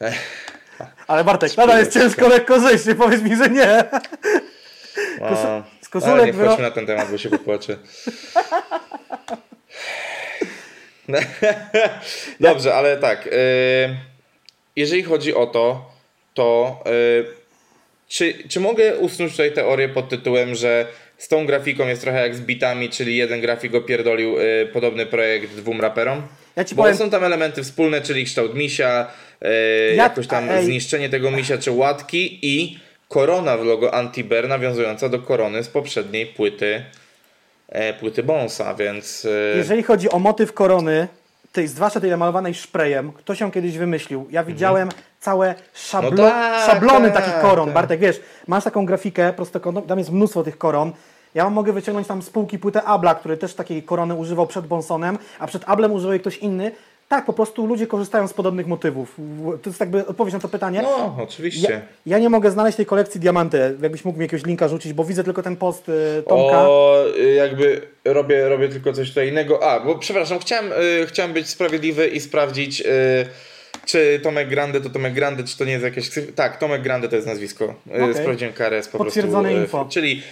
Ale 1.06 1.24
Bartek, 1.24 1.56
nadal 1.56 1.78
jest 1.78 1.92
ciężko 1.92 2.28
lekko 2.28 2.60
zejść, 2.60 2.86
nie 2.86 2.94
powiedz 2.94 3.22
mi, 3.22 3.36
że 3.36 3.50
nie. 3.50 3.84
A, 5.22 5.62
z 5.80 5.88
koszulek 5.88 6.14
ale 6.14 6.26
nie 6.26 6.32
wchodźmy 6.32 6.62
na 6.62 6.70
ten 6.70 6.86
temat, 6.86 7.10
bo 7.10 7.18
się 7.18 7.30
popłaczę. 7.30 7.76
Dobrze, 12.40 12.74
ale 12.74 12.96
tak. 12.96 13.26
e, 13.26 13.30
Jeżeli 14.76 15.02
chodzi 15.02 15.34
o 15.34 15.46
to, 15.46 15.90
to 16.34 16.78
e, 16.86 16.90
czy, 18.08 18.34
czy 18.48 18.60
mogę 18.60 18.96
usunąć 18.98 19.32
tutaj 19.32 19.52
teorię 19.52 19.88
pod 19.88 20.08
tytułem, 20.08 20.54
że 20.54 20.86
z 21.18 21.28
tą 21.28 21.46
grafiką 21.46 21.86
jest 21.88 22.02
trochę 22.02 22.22
jak 22.22 22.34
z 22.34 22.40
bitami, 22.40 22.90
czyli 22.90 23.16
jeden 23.16 23.40
grafik 23.40 23.74
opierdolił 23.74 24.40
y, 24.40 24.68
podobny 24.72 25.06
projekt 25.06 25.54
dwóm 25.54 25.80
raperom. 25.80 26.22
Ja 26.57 26.64
ci 26.64 26.74
Bo 26.74 26.82
powiem- 26.82 26.96
są 26.96 27.11
tam 27.11 27.24
elementy 27.24 27.62
wspólne, 27.62 28.00
czyli 28.00 28.24
kształt 28.24 28.54
misia, 28.54 29.07
y, 29.42 29.46
Ja- 29.96 30.02
jakoś 30.02 30.26
tam 30.26 30.50
ej. 30.50 30.64
zniszczenie 30.64 31.09
tego 31.09 31.30
misia 31.30 31.59
czy 31.59 31.70
łatki 31.70 32.38
i 32.42 32.78
korona 33.09 33.57
w 33.57 33.64
logo 33.64 33.94
Antiber 33.94 34.48
nawiązująca 34.48 35.09
do 35.09 35.18
korony 35.18 35.62
z 35.64 35.68
poprzedniej 35.68 36.26
płyty 36.26 36.84
e, 37.68 37.94
płyty 37.94 38.22
Bonsa, 38.22 38.74
więc 38.74 39.24
y, 39.24 39.54
Jeżeli 39.57 39.82
chodzi 39.82 40.11
o 40.11 40.18
motyw 40.18 40.52
korony, 40.52 41.09
tej 41.52 41.68
zwłaszcza 41.68 42.00
tej 42.00 42.16
malowanej 42.16 42.54
szprejem, 42.54 43.12
ktoś 43.12 43.40
ją 43.40 43.50
kiedyś 43.50 43.78
wymyślił. 43.78 44.26
Ja 44.30 44.44
widziałem 44.44 44.88
całe 45.20 45.54
szablo, 45.74 46.09
Mhm. 46.11 46.16
No 46.16 46.30
tak, 46.30 46.70
szablony 46.70 47.11
tak, 47.11 47.24
takich 47.24 47.40
koron. 47.40 47.66
tak. 47.66 47.74
Bartek, 47.74 48.00
wiesz, 48.00 48.20
masz 48.46 48.64
taką 48.64 48.86
grafikę 48.86 49.32
prostokątną, 49.32 49.82
tam 49.82 49.98
jest 49.98 50.11
mnóstwo 50.12 50.42
tych 50.44 50.59
koron. 50.59 50.92
Ja 51.37 51.51
mogę 51.51 51.72
wyciągnąć 51.72 52.09
tam 52.09 52.22
z 52.22 52.30
półki 52.30 52.59
płytę 52.59 52.82
Abla, 52.82 53.14
który 53.14 53.37
też 53.37 53.55
takiej 53.55 53.82
korony 53.82 54.14
używał 54.14 54.47
przed 54.47 54.66
Bonsonem, 54.66 55.18
a 55.39 55.47
przed 55.47 55.62
Ablem 55.66 55.93
używał 55.93 56.12
jej 56.12 56.20
ktoś 56.20 56.37
inny. 56.39 56.72
Tak, 57.09 57.24
po 57.24 57.32
prostu 57.32 57.66
ludzie 57.66 57.87
korzystają 57.87 58.28
z 58.28 58.32
podobnych 58.32 58.66
motywów. 58.66 59.16
To 59.62 59.70
jest 59.70 59.80
jakby 59.80 60.07
odpowiedź 60.07 60.34
na 60.34 60.41
to 60.41 60.49
pytanie. 60.49 60.82
no 60.82 61.16
oczywiście. 61.22 61.70
Ja, 61.70 61.80
ja 62.07 62.18
nie 62.18 62.28
mogę 62.30 62.51
znaleźć 62.51 62.76
tej 62.76 62.87
kolekcji 62.87 63.20
Diamanty. 63.20 63.76
Jakbyś 63.82 64.05
mógł 64.05 64.18
mi 64.18 64.24
jakiegoś 64.24 64.47
linka 64.47 64.68
rzucić, 64.68 64.93
bo 64.93 65.05
widzę 65.05 65.24
tylko 65.24 65.43
ten 65.43 65.57
post 65.57 65.89
y, 65.89 66.22
Tomka. 66.28 66.68
O, 66.68 67.05
jakby 67.37 67.80
robię, 68.05 68.49
robię 68.49 68.68
tylko 68.68 68.93
coś 68.93 69.09
tutaj 69.09 69.28
innego. 69.28 69.70
A, 69.70 69.80
bo 69.80 69.99
przepraszam, 69.99 70.39
chciałem, 70.39 70.72
y, 70.72 71.07
chciałem 71.07 71.32
być 71.32 71.49
sprawiedliwy 71.49 72.09
i 72.09 72.20
sprawdzić, 72.20 72.80
y, 72.80 72.84
czy 73.87 74.20
Tomek 74.22 74.49
Grande 74.49 74.80
to 74.80 74.91
Tomek 74.91 75.14
Grande, 75.14 75.45
czy 75.45 75.59
to 75.59 75.64
nie 75.64 75.72
jest 75.72 75.84
jakieś. 75.84 76.11
Tak, 76.34 76.59
Tomek 76.59 76.82
Grande 76.82 77.09
to 77.09 77.16
jest 77.16 77.28
nazwisko. 77.28 77.64
Y, 77.64 78.03
Okej. 78.03 78.14
Sprawdziłem 78.14 78.53
KRS 78.55 78.89
po 78.89 78.99
Potwierdzone 78.99 79.43
prostu. 79.43 79.59
y, 79.59 79.62
info. 79.62 79.87
Czyli, 79.91 80.22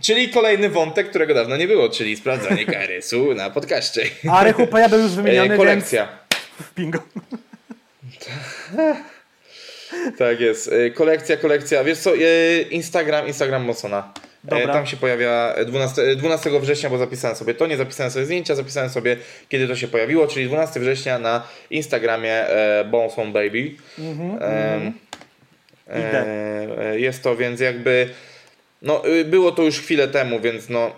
czyli 0.00 0.28
kolejny 0.28 0.68
wątek, 0.68 1.08
którego 1.10 1.34
dawno 1.34 1.56
nie 1.56 1.66
było, 1.68 1.88
czyli 1.88 2.16
sprawdzanie 2.16 2.66
KRS-u 2.72 3.34
na 3.34 3.50
podcaście. 3.50 4.02
A 4.30 4.44
Rechupeja 4.44 4.88
był 4.88 4.98
już 5.00 5.12
E, 5.12 5.14
wymieniony, 5.14 5.56
kolekcja. 5.56 6.08
więc 6.58 6.70
bingo. 6.76 6.98
Tak 10.18 10.40
jest. 10.40 10.72
Y, 10.72 10.90
Kolekcja, 10.90 11.36
kolekcja. 11.36 11.84
Wiesz 11.84 11.98
co, 11.98 12.16
y, 12.16 12.66
Instagram, 12.70 13.26
Instagram 13.26 13.64
Mosona. 13.64 14.12
E, 14.46 14.50
Dobra. 14.50 14.72
Tam 14.72 14.86
się 14.86 14.96
pojawia 14.96 15.54
12, 15.66 16.16
12 16.16 16.60
września, 16.60 16.90
bo 16.90 16.98
zapisałem 16.98 17.36
sobie 17.36 17.54
to, 17.54 17.66
nie 17.66 17.76
zapisałem 17.76 18.12
sobie 18.12 18.24
zdjęcia, 18.24 18.54
zapisałem 18.54 18.90
sobie 18.90 19.16
kiedy 19.48 19.68
to 19.68 19.76
się 19.76 19.88
pojawiło, 19.88 20.26
czyli 20.26 20.46
12 20.46 20.80
września 20.80 21.18
na 21.18 21.42
Instagramie 21.70 22.32
e, 22.48 22.84
Bonson 22.84 23.32
Baby. 23.32 23.70
Mhm, 23.98 24.92
Idę. 25.90 26.26
e, 26.26 26.90
e, 26.90 27.00
jest 27.00 27.22
to 27.22 27.36
więc 27.36 27.60
jakby, 27.60 28.08
no 28.82 29.06
y, 29.06 29.24
było 29.24 29.52
to 29.52 29.62
już 29.62 29.80
chwilę 29.80 30.08
temu, 30.08 30.40
więc 30.40 30.68
no 30.68 30.90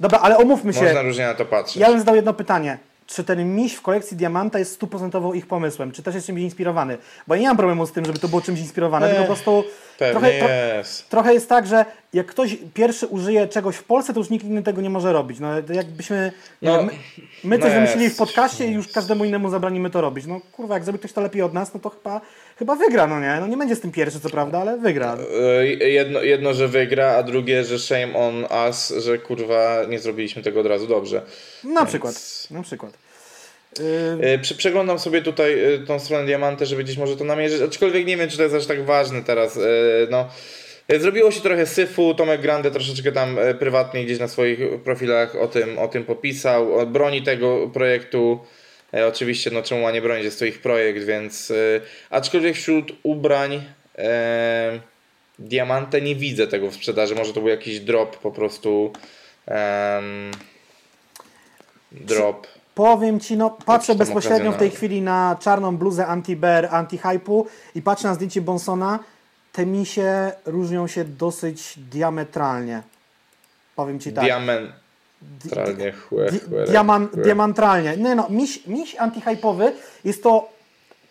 Dobra, 0.00 0.18
ale 0.18 0.36
omówmy 0.36 0.72
się. 0.72 0.82
można 0.82 1.02
różnie 1.02 1.26
na 1.26 1.34
to 1.34 1.44
patrzeć. 1.44 1.76
Ja 1.76 1.88
bym 1.88 1.98
zadał 1.98 2.16
jedno 2.16 2.34
pytanie. 2.34 2.78
Czy 3.06 3.24
ten 3.24 3.56
miś 3.56 3.74
w 3.74 3.82
kolekcji 3.82 4.16
Diamanta 4.16 4.58
jest 4.58 4.72
stuprocentowo 4.72 5.34
ich 5.34 5.46
pomysłem? 5.46 5.92
Czy 5.92 6.02
też 6.02 6.14
jest 6.14 6.26
czymś 6.26 6.40
inspirowany? 6.40 6.98
Bo 7.26 7.34
ja 7.34 7.40
nie 7.40 7.46
mam 7.48 7.56
problemu 7.56 7.86
z 7.86 7.92
tym, 7.92 8.04
żeby 8.04 8.18
to 8.18 8.28
było 8.28 8.42
czymś 8.42 8.60
inspirowane, 8.60 9.06
tylko 9.08 9.22
po 9.22 9.26
prostu 9.26 9.64
trochę, 9.98 10.38
tro, 10.38 10.48
jest. 10.48 11.08
trochę 11.08 11.34
jest 11.34 11.48
tak, 11.48 11.66
że 11.66 11.84
jak 12.12 12.26
ktoś 12.26 12.56
pierwszy 12.74 13.06
użyje 13.06 13.48
czegoś 13.48 13.76
w 13.76 13.84
Polsce, 13.84 14.12
to 14.14 14.20
już 14.20 14.30
nikt 14.30 14.44
inny 14.44 14.62
tego 14.62 14.80
nie 14.80 14.90
może 14.90 15.12
robić. 15.12 15.40
No, 15.40 15.48
jakbyśmy, 15.72 16.32
No, 16.62 16.82
my, 16.82 16.92
my 17.44 17.58
coś 17.58 17.68
no 17.68 17.74
wymyślili 17.74 18.10
w 18.10 18.16
podcaście 18.16 18.66
i 18.66 18.72
już 18.72 18.88
każdemu 18.88 19.24
innemu 19.24 19.50
zabranimy 19.50 19.90
to 19.90 20.00
robić. 20.00 20.26
No 20.26 20.40
kurwa, 20.52 20.74
jak 20.74 20.84
zrobi 20.84 20.98
ktoś 20.98 21.12
to 21.12 21.20
lepiej 21.20 21.42
od 21.42 21.54
nas, 21.54 21.74
no 21.74 21.80
to 21.80 21.90
chyba, 21.90 22.20
chyba 22.58 22.74
wygra, 22.76 23.06
no 23.06 23.20
nie? 23.20 23.36
No 23.40 23.46
nie 23.46 23.56
będzie 23.56 23.76
z 23.76 23.80
tym 23.80 23.92
pierwszy, 23.92 24.20
co 24.20 24.30
prawda, 24.30 24.58
ale 24.58 24.78
wygra. 24.78 25.16
E, 25.60 25.66
Jedno, 25.66 26.22
jedno, 26.22 26.54
że 26.54 26.68
wygra, 26.68 27.06
a 27.16 27.22
drugie, 27.22 27.64
że 27.64 27.78
shame 27.78 28.14
on 28.16 28.46
us, 28.68 28.94
że 28.98 29.18
kurwa 29.18 29.84
nie 29.88 29.98
zrobiliśmy 29.98 30.42
tego 30.42 30.60
od 30.60 30.66
razu 30.66 30.86
dobrze. 30.86 31.22
Na 31.64 31.86
przykład, 31.86 32.14
na 32.50 32.62
przykład. 32.62 32.92
Yy, 33.78 34.28
E, 34.34 34.38
Prze- 34.38 34.54
Przeglądam 34.54 34.98
sobie 34.98 35.22
tutaj 35.22 35.74
e, 35.74 35.78
tą 35.78 35.98
stronę 36.00 36.26
Diamantę, 36.26 36.66
żeby 36.66 36.84
gdzieś 36.84 36.96
może 36.96 37.16
to 37.16 37.24
namierzyć, 37.24 37.62
aczkolwiek 37.62 38.06
nie 38.06 38.16
wiem, 38.16 38.28
czy 38.30 38.36
to 38.36 38.42
jest 38.42 38.54
aż 38.54 38.66
tak 38.66 38.84
ważne 38.84 39.22
teraz. 39.22 39.56
e, 39.56 39.60
No, 40.10 40.28
zrobiło 41.00 41.30
się 41.30 41.40
trochę 41.40 41.66
syfu, 41.66 42.14
Tomek 42.14 42.40
Grande 42.40 42.70
troszeczkę 42.70 43.12
tam 43.12 43.38
prywatnie 43.58 44.04
gdzieś 44.04 44.18
na 44.18 44.28
swoich 44.28 44.58
profilach 44.84 45.36
o 45.36 45.46
tym, 45.48 45.78
o 45.78 45.88
tym 45.88 46.04
popisał, 46.04 46.86
broni 46.86 47.22
tego 47.22 47.68
projektu. 47.68 48.40
Oczywiście, 49.08 49.50
no 49.50 49.62
czemu 49.62 49.82
ma 49.82 49.90
nie 49.90 50.02
bronić, 50.02 50.24
jest 50.24 50.38
to 50.38 50.44
ich 50.44 50.60
projekt, 50.60 51.04
więc 51.04 51.52
aczkolwiek 52.10 52.56
wśród 52.56 52.92
ubrań 53.02 53.64
e, 53.98 54.80
Diamante 55.38 56.00
nie 56.00 56.14
widzę 56.14 56.46
tego 56.46 56.70
w 56.70 56.74
sprzedaży, 56.74 57.14
może 57.14 57.32
to 57.32 57.40
był 57.40 57.48
jakiś 57.48 57.80
drop 57.80 58.16
po 58.16 58.30
prostu. 58.32 58.92
em, 59.46 60.30
drop. 61.92 62.46
Powiem 62.74 63.20
ci, 63.20 63.36
no 63.36 63.50
patrzę 63.50 63.94
bezpośrednio 63.94 64.52
w 64.52 64.56
tej 64.56 64.70
chwili 64.70 65.02
na 65.02 65.36
czarną 65.40 65.76
bluzę 65.76 66.06
anti-bear, 66.06 66.68
anti-hype'u 66.70 67.44
i 67.74 67.82
patrzę 67.82 68.08
na 68.08 68.14
zdjęcie 68.14 68.40
Bonsona. 68.40 68.98
Te 69.52 69.66
misie 69.66 70.32
różnią 70.46 70.86
się 70.86 71.04
dosyć 71.04 71.78
diametralnie. 71.78 72.82
Powiem 73.76 74.00
ci 74.00 74.12
tak. 74.12 74.24
Diamentralnie 74.24 75.92
chłe, 75.92 76.30
Di- 76.30 76.40
chłe, 76.40 76.64
diaman, 76.64 77.08
diamantralnie. 77.24 77.96
Nie 77.96 78.14
no, 78.14 78.26
miś, 78.30 78.66
miś 78.66 78.96
antyhypowy 78.96 79.72
jest 80.04 80.22
to 80.22 80.53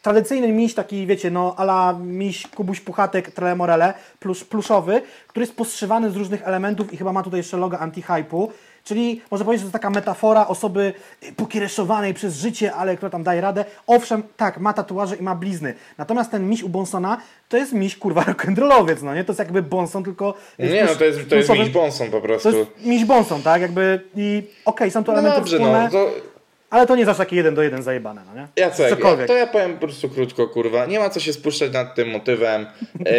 tradycyjny 0.08 0.48
miś, 0.52 0.74
taki 0.74 1.08
wiecie, 1.08 1.32
no 1.32 1.54
ala 1.58 1.94
miś 2.04 2.48
Kubuś 2.48 2.80
Puchatek 2.80 3.32
Trelemorele, 3.32 3.94
plus, 4.20 4.44
pluszowy, 4.44 5.02
który 5.28 5.44
jest 5.44 5.56
postrzywany 5.56 6.12
z 6.12 6.16
różnych 6.16 6.48
elementów 6.48 6.94
i 6.94 6.98
chyba 6.98 7.14
ma 7.14 7.24
tutaj 7.24 7.38
jeszcze 7.40 7.58
logo 7.58 7.80
antyhypu. 7.80 8.52
Czyli 8.84 9.22
można 9.32 9.46
powiedzieć, 9.46 9.66
że 9.66 9.72
to 9.72 9.74
taka 9.74 9.90
metafora 9.90 10.48
osoby 10.48 10.94
pokiereszowanej 11.36 12.14
przez 12.14 12.36
życie, 12.36 12.74
ale 12.74 12.96
która 12.98 13.10
tam 13.10 13.24
daje 13.24 13.42
radę. 13.42 13.66
Owszem, 13.88 14.24
tak, 14.38 14.60
ma 14.60 14.74
tatuaże 14.74 15.16
i 15.16 15.22
ma 15.24 15.36
blizny. 15.36 15.74
Natomiast 15.98 16.32
ten 16.32 16.50
miś 16.50 16.64
u 16.64 16.70
Bonsona 16.70 17.18
to 17.50 17.58
jest 17.58 17.74
miś, 17.74 17.98
kurwa, 17.98 18.22
rock'n'rollowiec, 18.32 19.04
no 19.04 19.16
nie? 19.16 19.24
To 19.24 19.32
jest 19.32 19.40
jakby 19.40 19.62
Bonson, 19.62 20.04
tylko... 20.04 20.34
Nie, 20.60 20.84
no 20.86 20.96
to 20.96 21.04
jest, 21.06 21.30
to 21.30 21.36
jest 21.36 21.50
Miś 21.50 21.70
Bonson 21.70 22.08
po 22.08 22.18
To 22.18 22.22
prostu. 22.22 22.50
jest 22.58 22.70
miś 22.86 23.06
Bonson, 23.06 23.42
tak? 23.42 23.62
Jakby 23.62 24.02
i 24.16 24.44
okej, 24.66 24.92
są 24.92 25.04
to 25.04 25.12
No 25.12 25.18
elementy 25.18 25.40
dobrze, 25.40 25.58
wspólne. 25.58 25.84
no 25.84 25.90
to 25.90 26.12
Ale 26.74 26.88
to 26.88 26.96
nie 26.96 27.06
zawsze 27.06 27.24
takie 27.24 27.36
jeden 27.36 27.56
do 27.56 27.64
jeden 27.64 27.84
zajebane, 27.84 28.22
no 28.28 28.42
nie? 28.42 28.48
Jacek, 28.56 28.90
ja, 28.90 28.96
Cokolwiek. 28.96 29.28
to 29.28 29.34
ja 29.36 29.48
powiem 29.48 29.74
po 29.74 29.88
prostu 29.88 30.10
krótko, 30.10 30.48
kurwa. 30.48 30.86
Nie 30.86 31.00
ma 31.00 31.10
co 31.10 31.20
się 31.20 31.34
spuszczać 31.34 31.74
nad 31.74 31.96
tym 31.96 32.10
motywem. 32.10 32.66
E, 33.06 33.14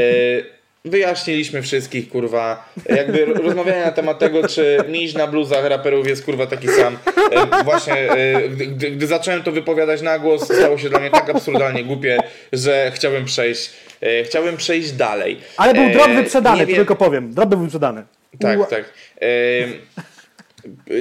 wyjaśniliśmy 0.84 1.62
wszystkich, 1.62 2.08
kurwa. 2.08 2.68
Jakby 2.88 3.24
ro- 3.24 3.34
rozmawianie 3.34 3.84
na 3.84 3.92
temat 3.92 4.18
tego, 4.18 4.48
czy 4.48 4.78
miś 4.88 5.14
na 5.14 5.26
bluzach 5.26 5.64
raperów 5.64 6.06
jest, 6.06 6.24
kurwa, 6.24 6.46
taki 6.46 6.68
sam. 6.68 6.98
E, 7.30 7.64
właśnie, 7.64 8.12
e, 8.12 8.48
gdy, 8.48 8.90
gdy, 8.90 9.06
zacząłem 9.06 9.42
to 9.42 9.52
wypowiadać 9.52 10.02
na 10.02 10.18
głos, 10.18 10.44
stało 10.44 10.78
się 10.78 10.88
dla 10.88 11.00
mnie 11.00 11.10
tak 11.10 11.30
absurdalnie 11.30 11.84
głupie, 11.84 12.18
że 12.52 12.92
chciałbym 12.94 13.24
przejść, 13.24 13.70
e, 14.00 14.24
chciałbym 14.24 14.56
przejść 14.56 14.92
dalej. 14.92 15.40
Ale 15.56 15.74
był 15.74 15.90
drop 15.90 16.10
wyprzedany, 16.10 16.66
tylko 16.66 16.96
powiem. 16.96 17.34
Drop 17.34 17.48
był 17.48 17.58
wyprzedany. 17.58 18.02
Tak, 18.40 18.70
tak. 18.70 18.84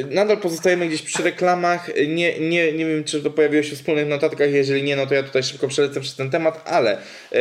Nadal 0.09 0.37
pozostajemy 0.37 0.87
gdzieś 0.87 1.01
przy 1.01 1.23
reklamach. 1.23 1.89
Nie, 2.07 2.39
nie, 2.39 2.71
nie 2.71 2.85
wiem, 2.85 3.03
czy 3.03 3.21
to 3.21 3.29
pojawiło 3.29 3.63
się 3.63 3.75
w 3.75 3.77
wspólnych 3.77 4.07
notatkach. 4.07 4.53
Jeżeli 4.53 4.83
nie, 4.83 4.95
no 4.95 5.07
to 5.07 5.13
ja 5.13 5.23
tutaj 5.23 5.43
szybko 5.43 5.67
przelecę 5.67 6.01
przez 6.01 6.15
ten 6.15 6.29
temat, 6.29 6.61
ale 6.65 6.97
e, 7.31 7.37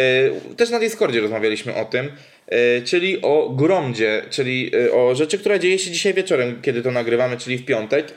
też 0.57 0.71
na 0.71 0.79
Discordzie 0.79 1.21
rozmawialiśmy 1.21 1.75
o 1.75 1.85
tym, 1.85 2.13
e, 2.47 2.83
czyli 2.83 3.23
o 3.23 3.51
Gromdzie, 3.51 4.23
czyli 4.31 4.71
e, 4.87 4.93
o 4.93 5.15
rzeczy, 5.15 5.39
która 5.39 5.59
dzieje 5.59 5.79
się 5.79 5.91
dzisiaj 5.91 6.15
wieczorem, 6.15 6.63
kiedy 6.63 6.83
to 6.83 6.91
nagrywamy, 6.91 7.37
czyli 7.37 7.59
w 7.59 7.65
piątek. 7.65 8.15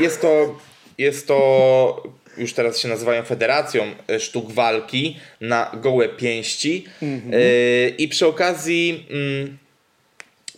Jest 0.00 0.20
to, 0.20 0.58
jest 0.98 1.26
to 1.26 2.02
już 2.38 2.52
teraz 2.52 2.78
się 2.78 2.88
nazywają 2.88 3.22
Federacją 3.22 3.84
Sztuk 4.18 4.52
Walki 4.52 5.16
na 5.40 5.70
gołe 5.82 6.08
pięści. 6.08 6.84
E, 7.02 7.88
I 7.88 8.08
przy 8.08 8.26
okazji. 8.26 9.06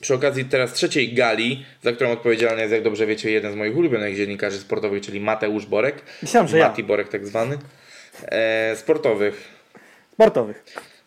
Przy 0.03 0.15
okazji 0.15 0.45
teraz 0.45 0.73
trzeciej 0.73 1.15
gali, 1.15 1.65
za 1.83 1.93
którą 1.93 2.11
odpowiedzialny 2.11 2.61
jest, 2.63 2.73
jak 2.73 2.83
dobrze 2.83 3.07
wiecie, 3.07 3.31
jeden 3.31 3.53
z 3.53 3.57
moich 3.57 3.77
ulubionych 3.77 4.17
dziennikarzy 4.17 4.59
sportowych, 4.59 5.03
czyli 5.03 5.21
Mateusz 5.21 5.67
Borek. 5.67 6.03
Myślałem, 6.23 6.49
że 6.49 6.59
ja. 6.59 6.69
Mati 6.69 6.85
Borek 6.85 7.09
tak 7.09 7.27
zwany. 7.27 7.59
E, 8.29 8.77
sportowych, 8.77 9.49
Sportowych. 10.13 10.65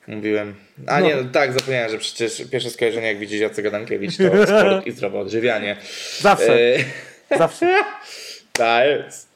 mówiłem. 0.08 0.56
A 0.88 1.00
No. 1.00 1.06
nie, 1.08 1.16
no, 1.16 1.24
tak, 1.32 1.54
zapomniałem, 1.54 1.90
że 1.92 1.98
przecież 1.98 2.44
pierwsze 2.52 2.70
skojarzenie, 2.70 3.08
jak 3.08 3.18
widzi 3.20 3.40
Jacek 3.40 3.66
Adamkiewicz, 3.66 4.18
to 4.18 4.24
sport 4.48 4.88
i 4.88 4.92
zdrowe 4.92 5.20
odżywianie. 5.20 5.78
Zawsze, 6.20 6.54
E, 7.32 7.38
zawsze. 7.38 7.76
tak 8.54 8.88
jest. 8.88 9.36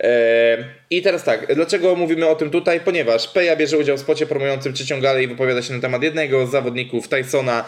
E, 0.00 0.64
I 0.90 1.02
teraz 1.02 1.24
tak, 1.24 1.54
dlaczego 1.54 1.96
mówimy 1.96 2.28
o 2.28 2.34
tym 2.34 2.50
tutaj? 2.50 2.80
Ponieważ 2.80 3.28
Peja 3.28 3.56
bierze 3.56 3.78
udział 3.78 3.96
w 3.96 4.00
spocie 4.00 4.26
promującym 4.26 4.72
trzecią 4.72 5.00
galę 5.00 5.22
i 5.22 5.26
wypowiada 5.28 5.62
się 5.62 5.74
na 5.74 5.80
temat 5.80 6.02
jednego 6.02 6.46
z 6.46 6.50
zawodników 6.50 7.08
Tysona, 7.08 7.64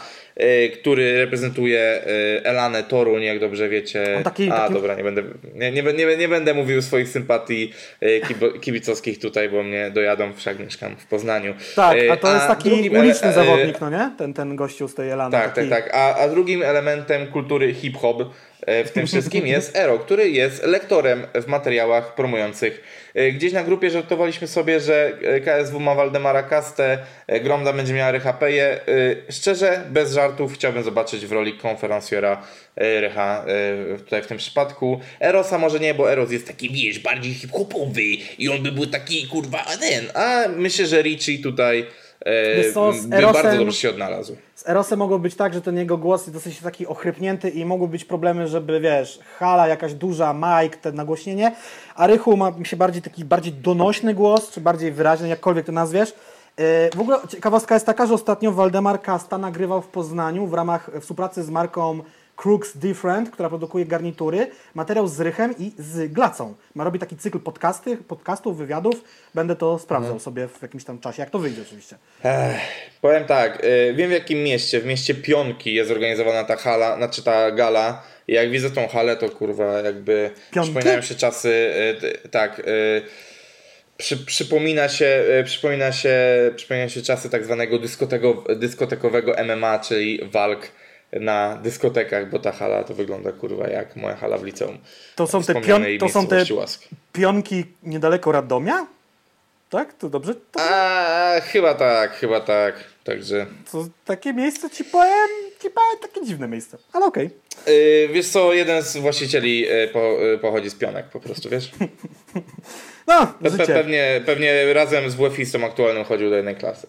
który 0.80 1.18
reprezentuje 1.18 1.80
e, 1.80 2.04
Elanę 2.44 2.82
Toruń, 2.82 3.22
jak 3.22 3.38
dobrze 3.38 3.68
wiecie. 3.68 4.04
On 4.16 4.22
taki- 4.22 4.50
A, 4.50 4.54
taki- 4.60 4.74
dobra, 4.74 4.94
nie 4.94 5.04
będę, 5.04 5.22
nie, 5.54 5.72
nie, 5.72 5.82
nie, 5.82 6.16
nie 6.16 6.28
będę 6.28 6.54
mówił 6.54 6.82
swoich 6.82 7.08
sympatii 7.08 7.72
e, 8.00 8.58
kibicowskich 8.60 9.18
tutaj, 9.18 9.48
bo 9.48 9.62
mnie 9.62 9.90
dojadą, 9.90 10.32
wszak 10.32 10.58
mieszkam 10.58 10.96
w 10.96 11.06
Poznaniu. 11.06 11.54
Tak, 11.76 11.98
E, 11.98 12.12
a 12.12 12.16
to 12.16 12.34
jest 12.34 12.46
taki 12.46 12.68
drugim 12.70 12.92
uliczny 12.96 13.28
ele- 13.28 13.30
e, 13.30 13.32
zawodnik, 13.44 13.80
no 13.80 13.90
nie? 13.90 14.10
Ten, 14.18 14.34
ten 14.34 14.56
gościu 14.56 14.88
z 14.88 14.94
tej 14.94 15.10
Elany. 15.10 15.32
tak, 15.32 15.54
taki... 15.54 15.68
tak, 15.68 15.84
tak. 15.84 15.94
A, 15.94 16.14
a 16.16 16.28
drugim 16.28 16.62
elementem 16.62 17.26
kultury 17.26 17.74
hip-hop 17.74 18.20
e, 18.20 18.24
w 18.66 18.90
tym 18.90 19.06
wszystkim 19.06 19.46
jest 19.46 19.76
Ero, 19.76 19.98
który 19.98 20.30
jest 20.30 20.62
lektorem 20.62 21.26
w 21.34 21.46
materiałach 21.46 22.14
promujących. 22.14 22.82
E, 23.14 23.32
Gdzieś 23.32 23.52
na 23.52 23.64
grupie 23.64 23.90
żartowaliśmy 23.90 24.46
sobie, 24.48 24.80
że 24.80 25.12
e, 25.22 25.40
KSW 25.40 25.80
ma 25.80 25.94
Waldemara 25.94 26.42
Kastę, 26.42 26.98
e, 27.26 27.40
Gromda 27.40 27.72
będzie 27.72 27.94
miała 27.94 28.10
Rycha 28.10 28.32
Peje. 28.32 28.64
E, 29.28 29.32
Szczerze, 29.32 29.84
bez 29.90 30.12
żartów, 30.12 30.54
chciałbym 30.54 30.82
zobaczyć 30.82 31.26
w 31.26 31.32
roli 31.32 31.58
konferencjera 31.58 32.42
e, 32.76 33.00
Rycha 33.00 33.44
e, 33.94 33.98
tutaj 33.98 34.22
w 34.22 34.26
tym 34.26 34.38
przypadku. 34.38 35.00
Erosa 35.20 35.58
może 35.58 35.80
nie, 35.80 35.94
bo 35.94 36.12
Eros 36.12 36.30
jest 36.30 36.46
taki, 36.46 36.70
wiesz, 36.70 36.98
bardziej 36.98 37.34
hip-hopowy 37.34 38.02
i 38.38 38.48
on 38.48 38.62
by 38.62 38.72
był 38.72 38.86
taki, 38.86 39.28
kurwa, 39.28 39.64
ten. 39.80 40.04
A 40.14 40.48
myślę, 40.56 40.86
że 40.86 41.02
Richie 41.02 41.38
tutaj 41.42 41.80
e, 41.80 41.84
co, 42.74 42.90
Erosem- 42.90 43.32
bardzo 43.42 43.58
dobrze 43.58 43.72
się 43.78 43.90
odnalazł. 43.90 44.36
Z 44.54 44.68
Erosem 44.68 44.98
mogło 44.98 45.18
być 45.18 45.34
tak, 45.34 45.54
że 45.54 45.60
ten 45.60 45.76
jego 45.76 45.98
głos 45.98 46.20
jest 46.20 46.32
dosyć 46.32 46.60
taki 46.60 46.86
ochrypnięty 46.86 47.50
i 47.50 47.64
mogły 47.64 47.88
być 47.88 48.04
problemy, 48.04 48.48
żeby 48.48 48.80
wiesz, 48.80 49.18
hala 49.38 49.68
jakaś 49.68 49.94
duża, 49.94 50.32
mic, 50.34 50.72
te 50.82 50.92
nagłośnienie, 50.92 51.52
a 51.94 52.06
Rychu 52.06 52.36
ma 52.36 52.50
mi 52.50 52.66
się 52.66 52.76
bardziej 52.76 53.02
taki 53.02 53.24
bardziej 53.24 53.52
donośny 53.52 54.14
głos, 54.14 54.50
czy 54.50 54.60
bardziej 54.60 54.92
wyraźny, 54.92 55.28
jakkolwiek 55.28 55.66
to 55.66 55.72
nazwiesz. 55.72 56.14
Yy, 56.58 56.64
W 56.96 57.00
ogóle 57.00 57.18
ciekawostka 57.28 57.74
jest 57.74 57.86
taka, 57.86 58.06
że 58.06 58.14
ostatnio 58.14 58.52
Waldemar 58.52 59.02
Kasta 59.02 59.38
nagrywał 59.38 59.82
w 59.82 59.86
Poznaniu 59.88 60.46
w 60.46 60.54
ramach 60.54 60.90
współpracy 61.00 61.42
z 61.42 61.50
marką 61.50 62.00
Crooks 62.36 62.76
Different, 62.76 63.30
która 63.30 63.48
produkuje 63.48 63.86
garnitury, 63.86 64.46
materiał 64.74 65.08
z 65.08 65.20
Rychem 65.20 65.54
i 65.58 65.72
z 65.78 66.12
Glacą. 66.12 66.54
Ma 66.74 66.84
robić 66.84 67.00
taki 67.00 67.16
cykl 67.16 67.40
podcasty, 67.40 67.96
podcastów, 67.96 68.58
wywiadów. 68.58 69.04
Będę 69.34 69.56
to 69.56 69.78
sprawdzał 69.78 70.20
sobie 70.20 70.48
w 70.48 70.62
jakimś 70.62 70.84
tam 70.84 70.98
czasie, 70.98 71.22
jak 71.22 71.30
to 71.30 71.38
wyjdzie 71.38 71.62
oczywiście. 71.62 71.96
Ech, 72.24 72.60
powiem 73.00 73.24
tak, 73.24 73.64
y, 73.64 73.94
wiem 73.94 74.10
w 74.10 74.12
jakim 74.12 74.42
mieście, 74.42 74.80
w 74.80 74.86
mieście 74.86 75.14
Pionki 75.14 75.74
jest 75.74 75.88
zorganizowana 75.88 76.44
ta 76.44 76.56
hala, 76.56 76.96
znaczy 76.96 77.22
ta 77.22 77.50
gala. 77.50 78.02
I 78.28 78.32
jak 78.32 78.50
widzę 78.50 78.70
tą 78.70 78.88
halę, 78.88 79.16
to 79.16 79.30
kurwa 79.30 79.80
jakby 79.80 80.30
Pionki? 80.50 80.70
przypominają 80.70 81.02
się 81.02 81.14
czasy, 81.14 81.48
y, 82.24 82.28
tak, 82.28 82.58
y, 82.58 83.02
przy, 83.96 84.16
przypomina 84.16 84.88
się, 84.88 85.24
przypomina 85.44 85.92
się, 85.92 86.16
przypomina 86.56 86.88
się 86.88 87.02
czasy 87.02 87.30
tak 87.30 87.44
zwanego 87.44 87.78
dyskoteko, 87.78 88.44
dyskotekowego 88.56 89.34
MMA, 89.44 89.78
czyli 89.78 90.20
walk 90.32 90.68
na 91.20 91.56
dyskotekach, 91.56 92.30
bo 92.30 92.38
ta 92.38 92.52
hala 92.52 92.84
to 92.84 92.94
wygląda 92.94 93.32
kurwa 93.32 93.68
jak 93.68 93.96
moja 93.96 94.16
hala 94.16 94.38
w 94.38 94.44
liceum. 94.44 94.78
To 95.16 95.26
są 95.26 95.42
te, 95.42 95.60
pion, 95.60 95.84
to 96.00 96.08
są 96.08 96.26
te 96.26 96.44
pionki 97.12 97.64
niedaleko 97.82 98.32
Radomia? 98.32 98.86
Tak? 99.70 99.92
To 99.94 100.08
dobrze? 100.08 100.34
To, 100.34 100.60
A, 100.60 101.40
chyba 101.40 101.74
tak, 101.74 102.12
chyba 102.16 102.40
tak. 102.40 102.74
Także 103.04 103.46
to 103.72 103.86
takie 104.04 104.32
miejsce 104.32 104.70
ci 104.70 104.84
powiem, 104.84 105.28
ci 105.62 105.70
powiem, 105.70 105.98
takie 106.02 106.26
dziwne 106.26 106.48
miejsce. 106.48 106.78
Ale 106.92 107.06
okej. 107.06 107.30
Yy, 107.66 108.08
wiesz 108.12 108.28
co, 108.28 108.52
jeden 108.52 108.82
z 108.82 108.96
właścicieli 108.96 109.60
yy, 109.60 109.88
po, 109.88 109.98
yy, 109.98 110.38
pochodzi 110.38 110.70
z 110.70 110.74
pionek 110.74 111.06
po 111.06 111.20
prostu, 111.20 111.48
wiesz? 111.48 111.70
No, 113.06 113.34
Pe- 113.42 113.50
pe- 113.50 113.66
pewnie, 113.66 114.22
pewnie 114.26 114.72
razem 114.72 115.10
z 115.10 115.14
WF-istą 115.14 115.64
aktualnym 115.64 116.04
chodził 116.04 116.30
do 116.30 116.36
jednej 116.36 116.56
klasy. 116.56 116.86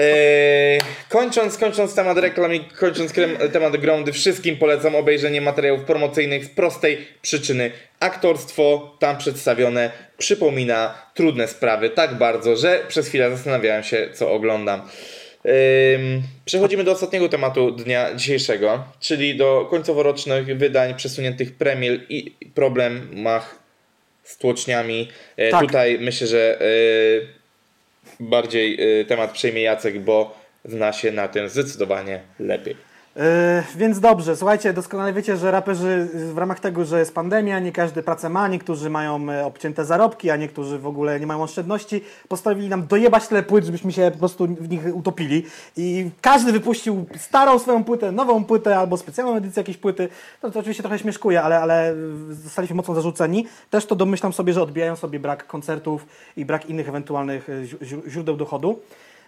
Yy, 0.00 0.78
kończąc, 1.08 1.58
kończąc 1.58 1.94
temat 1.94 2.18
reklam 2.18 2.54
i 2.54 2.60
kończąc 2.60 3.12
temat 3.52 3.76
Groundy, 3.76 4.12
wszystkim 4.12 4.56
polecam 4.56 4.94
obejrzenie 4.94 5.40
materiałów 5.40 5.84
promocyjnych 5.84 6.44
z 6.44 6.48
prostej 6.48 7.06
przyczyny. 7.22 7.70
Aktorstwo 8.00 8.96
tam 8.98 9.18
przedstawione 9.18 9.90
przypomina 10.18 10.94
trudne 11.14 11.48
sprawy 11.48 11.90
tak 11.90 12.14
bardzo, 12.14 12.56
że 12.56 12.84
przez 12.88 13.08
chwilę 13.08 13.30
zastanawiałem 13.30 13.82
się, 13.82 14.08
co 14.12 14.32
oglądam. 14.32 14.82
Ym, 15.46 16.22
przechodzimy 16.44 16.84
do 16.84 16.92
ostatniego 16.92 17.28
tematu 17.28 17.70
dnia 17.70 18.14
dzisiejszego, 18.14 18.84
czyli 19.00 19.36
do 19.36 19.66
końcoworocznych 19.70 20.58
wydań 20.58 20.94
przesuniętych 20.94 21.54
premier 21.54 22.00
i 22.08 22.36
problemach 22.54 23.58
z 24.22 24.38
tłoczniami. 24.38 25.08
E, 25.36 25.50
Tak. 25.50 25.60
Tutaj 25.60 25.98
myślę, 26.00 26.26
że 26.26 26.60
e, 26.60 27.39
bardziej 28.20 29.00
e, 29.00 29.04
temat 29.04 29.32
przejmie 29.32 29.62
Jacek, 29.62 30.00
bo 30.00 30.40
zna 30.64 30.92
się 30.92 31.12
na 31.12 31.28
tym 31.28 31.48
zdecydowanie 31.48 32.20
lepiej. 32.38 32.89
Yy, 33.16 33.22
więc 33.76 34.00
dobrze, 34.00 34.36
słuchajcie, 34.36 34.72
doskonale 34.72 35.12
wiecie, 35.12 35.36
że 35.36 35.50
raperzy 35.50 36.08
w 36.14 36.38
ramach 36.38 36.60
tego, 36.60 36.84
że 36.84 36.98
jest 36.98 37.14
pandemia, 37.14 37.58
nie 37.58 37.72
każdy 37.72 38.02
pracę 38.02 38.28
ma, 38.28 38.48
niektórzy 38.48 38.90
mają 38.90 39.30
e, 39.30 39.46
obcięte 39.46 39.84
zarobki, 39.84 40.30
a 40.30 40.36
niektórzy 40.36 40.78
w 40.78 40.86
ogóle 40.86 41.20
nie 41.20 41.26
mają 41.26 41.42
oszczędności, 41.42 42.04
postanowili 42.28 42.68
nam 42.68 42.86
dojebać 42.86 43.28
tyle 43.28 43.42
płyt, 43.42 43.64
żebyśmy 43.64 43.92
się 43.92 44.10
po 44.12 44.18
prostu 44.18 44.46
w 44.46 44.68
nich 44.68 44.82
utopili 44.94 45.46
i 45.76 46.10
każdy 46.20 46.52
wypuścił 46.52 47.06
starą 47.18 47.58
swoją 47.58 47.84
płytę, 47.84 48.12
nową 48.12 48.44
płytę 48.44 48.78
albo 48.78 48.96
specjalną 48.96 49.36
edycję 49.36 49.60
jakiejś 49.60 49.78
płyty, 49.78 50.08
to, 50.40 50.50
to 50.50 50.58
oczywiście 50.58 50.82
trochę 50.82 50.98
śmieszkuje, 50.98 51.42
ale, 51.42 51.60
ale 51.60 51.94
zostaliśmy 52.30 52.76
mocno 52.76 52.94
zarzuceni. 52.94 53.46
Też 53.70 53.86
to 53.86 53.96
domyślam 53.96 54.32
sobie, 54.32 54.52
że 54.52 54.62
odbijają 54.62 54.96
sobie 54.96 55.20
brak 55.20 55.46
koncertów 55.46 56.06
i 56.36 56.44
brak 56.44 56.66
innych 56.66 56.88
ewentualnych 56.88 57.48
e, 57.48 58.10
źródeł 58.10 58.36
dochodu. 58.36 58.80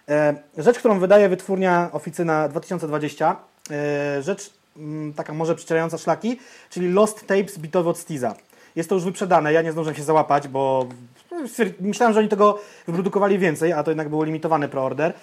E, 0.09 0.35
Rzecz, 0.57 0.79
którą 0.79 0.99
wydaje 0.99 1.29
wytwórnia 1.29 1.89
Oficyna 1.91 2.47
2020, 2.47 3.35
e, 3.71 4.21
rzecz 4.21 4.53
mm, 4.77 5.13
taka 5.13 5.33
może 5.33 5.55
przecierająca 5.55 5.97
szlaki, 5.97 6.39
czyli 6.69 6.91
Lost 6.91 7.27
Tapes 7.27 7.57
bitowe 7.57 7.89
od 7.89 7.97
Stiza. 7.97 8.35
Jest 8.75 8.89
to 8.89 8.95
już 8.95 9.03
wyprzedane, 9.03 9.53
ja 9.53 9.61
nie 9.61 9.71
zdążyłem 9.71 9.95
się 9.95 10.03
załapać, 10.03 10.47
bo 10.47 10.87
myślałem, 11.79 12.13
że 12.13 12.19
oni 12.19 12.29
tego 12.29 12.59
wyprodukowali 12.87 13.39
więcej, 13.39 13.73
a 13.73 13.83
to 13.83 13.91
jednak 13.91 14.09
było 14.09 14.23
limitowany 14.23 14.67
preorder. 14.67 15.13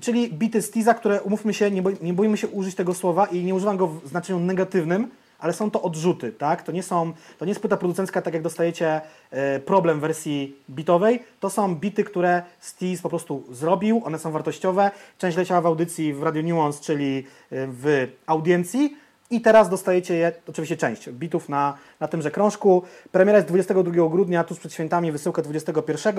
Czyli 0.00 0.32
bity 0.32 0.62
Stiza, 0.62 0.94
które 0.94 1.22
umówmy 1.22 1.54
się, 1.54 1.70
nie, 1.70 1.82
boi, 1.82 1.96
nie 2.00 2.12
boimy 2.12 2.36
się 2.36 2.48
użyć 2.48 2.74
tego 2.74 2.94
słowa 2.94 3.26
i 3.26 3.44
nie 3.44 3.54
używam 3.54 3.76
go 3.76 3.86
w 3.86 4.08
znaczeniu 4.08 4.40
negatywnym, 4.40 5.10
ale 5.38 5.52
są 5.52 5.70
to 5.70 5.82
odrzuty, 5.82 6.32
tak? 6.32 6.62
To 6.62 6.72
nie 6.72 6.82
są, 6.82 7.12
to 7.38 7.44
nie 7.44 7.50
jest 7.50 7.60
płyta 7.60 7.76
producencka, 7.76 8.22
tak 8.22 8.34
jak 8.34 8.42
dostajecie 8.42 9.00
e, 9.30 9.60
problem 9.60 9.98
w 9.98 10.00
wersji 10.00 10.56
bitowej. 10.70 11.22
To 11.40 11.50
są 11.50 11.74
bity, 11.74 12.04
które 12.04 12.42
Steez 12.60 13.02
po 13.02 13.08
prostu 13.08 13.44
zrobił, 13.50 14.02
one 14.04 14.18
są 14.18 14.30
wartościowe. 14.32 14.90
Część 15.18 15.36
leciała 15.36 15.60
w 15.60 15.66
audycji 15.66 16.14
w 16.14 16.22
Radio 16.22 16.42
Nuance, 16.42 16.84
czyli 16.84 17.18
e, 17.18 17.22
w 17.50 18.08
audiencji. 18.26 18.96
I 19.30 19.40
teraz 19.40 19.68
dostajecie 19.68 20.14
je, 20.14 20.32
oczywiście 20.48 20.76
część 20.76 21.10
bitów 21.10 21.48
na, 21.48 21.78
na 22.00 22.08
tymże 22.08 22.30
krążku. 22.30 22.82
Premiera 23.12 23.38
jest 23.38 23.48
22 23.48 24.08
grudnia, 24.08 24.44
tuż 24.44 24.58
przed 24.58 24.72
świętami, 24.72 25.12
wysyłka 25.12 25.42
21. 25.42 26.14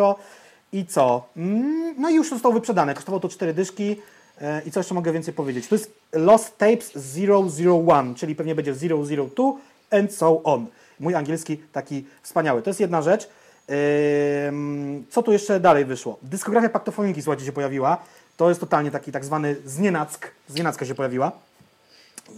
I 0.74 0.86
co? 0.86 1.30
Mm, 1.38 1.95
No 1.97 2.09
i 2.09 2.15
już 2.15 2.30
zostało 2.30 2.53
wyprzedane. 2.53 2.93
Kosztowało 2.93 3.20
to 3.20 3.30
4 3.30 3.53
dyszki. 3.53 3.95
E, 4.41 4.61
I 4.65 4.71
co 4.71 4.79
jeszcze 4.79 4.95
mogę 4.95 5.11
więcej 5.11 5.33
powiedzieć? 5.33 5.67
To 5.67 5.75
jest 5.75 5.91
Lost 6.13 6.57
Tapes 6.57 6.93
001, 7.15 8.15
czyli 8.15 8.35
pewnie 8.35 8.55
będzie 8.55 8.73
002 8.73 9.53
and 9.91 10.13
so 10.13 10.43
on. 10.43 10.67
Mój 10.99 11.15
angielski 11.15 11.57
taki 11.57 12.05
wspaniały. 12.21 12.61
To 12.61 12.69
jest 12.69 12.79
jedna 12.79 13.01
rzecz. 13.01 13.29
Co 15.09 15.23
tu 15.23 15.31
jeszcze 15.31 15.59
dalej 15.59 15.85
wyszło? 15.85 16.19
Dyskografia 16.21 16.69
Paktofoniki, 16.69 17.21
słuchajcie, 17.21 17.45
się 17.45 17.51
pojawiła. 17.51 17.97
To 18.38 18.49
jest 18.49 18.61
totalnie 18.61 18.91
taki 18.91 19.11
tak 19.11 19.25
zwany 19.25 19.55
znienack. 19.65 20.31
Znienacka 20.47 20.85
się 20.85 20.95
pojawiła. 20.95 21.31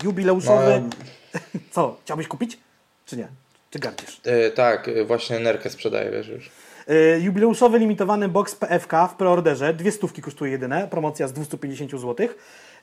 Jubileuszowy... 0.04 0.82
Co? 1.72 1.98
Chciałbyś 2.04 2.28
kupić? 2.28 2.60
Czy 3.06 3.18
nie? 3.18 3.28
Czy 3.70 3.80
gardzisz? 3.80 4.22
E, 4.26 4.52
tak, 4.52 4.88
e, 4.88 5.06
właśnie 5.06 5.40
nerkę 5.40 5.70
sprzedaję, 5.70 6.12
wiesz 6.12 6.28
już. 6.28 6.52
Yy, 6.90 7.20
jubileuszowy 7.22 7.80
limitowany 7.80 8.30
box 8.30 8.56
PFK 8.56 9.08
w 9.08 9.16
preorderze. 9.16 9.74
Dwie 9.74 9.92
stówki 9.92 10.22
kosztuje 10.22 10.52
jedyne. 10.52 10.88
Promocja 10.92 11.28
z 11.28 11.34
250 11.34 11.92
zł. 11.92 12.16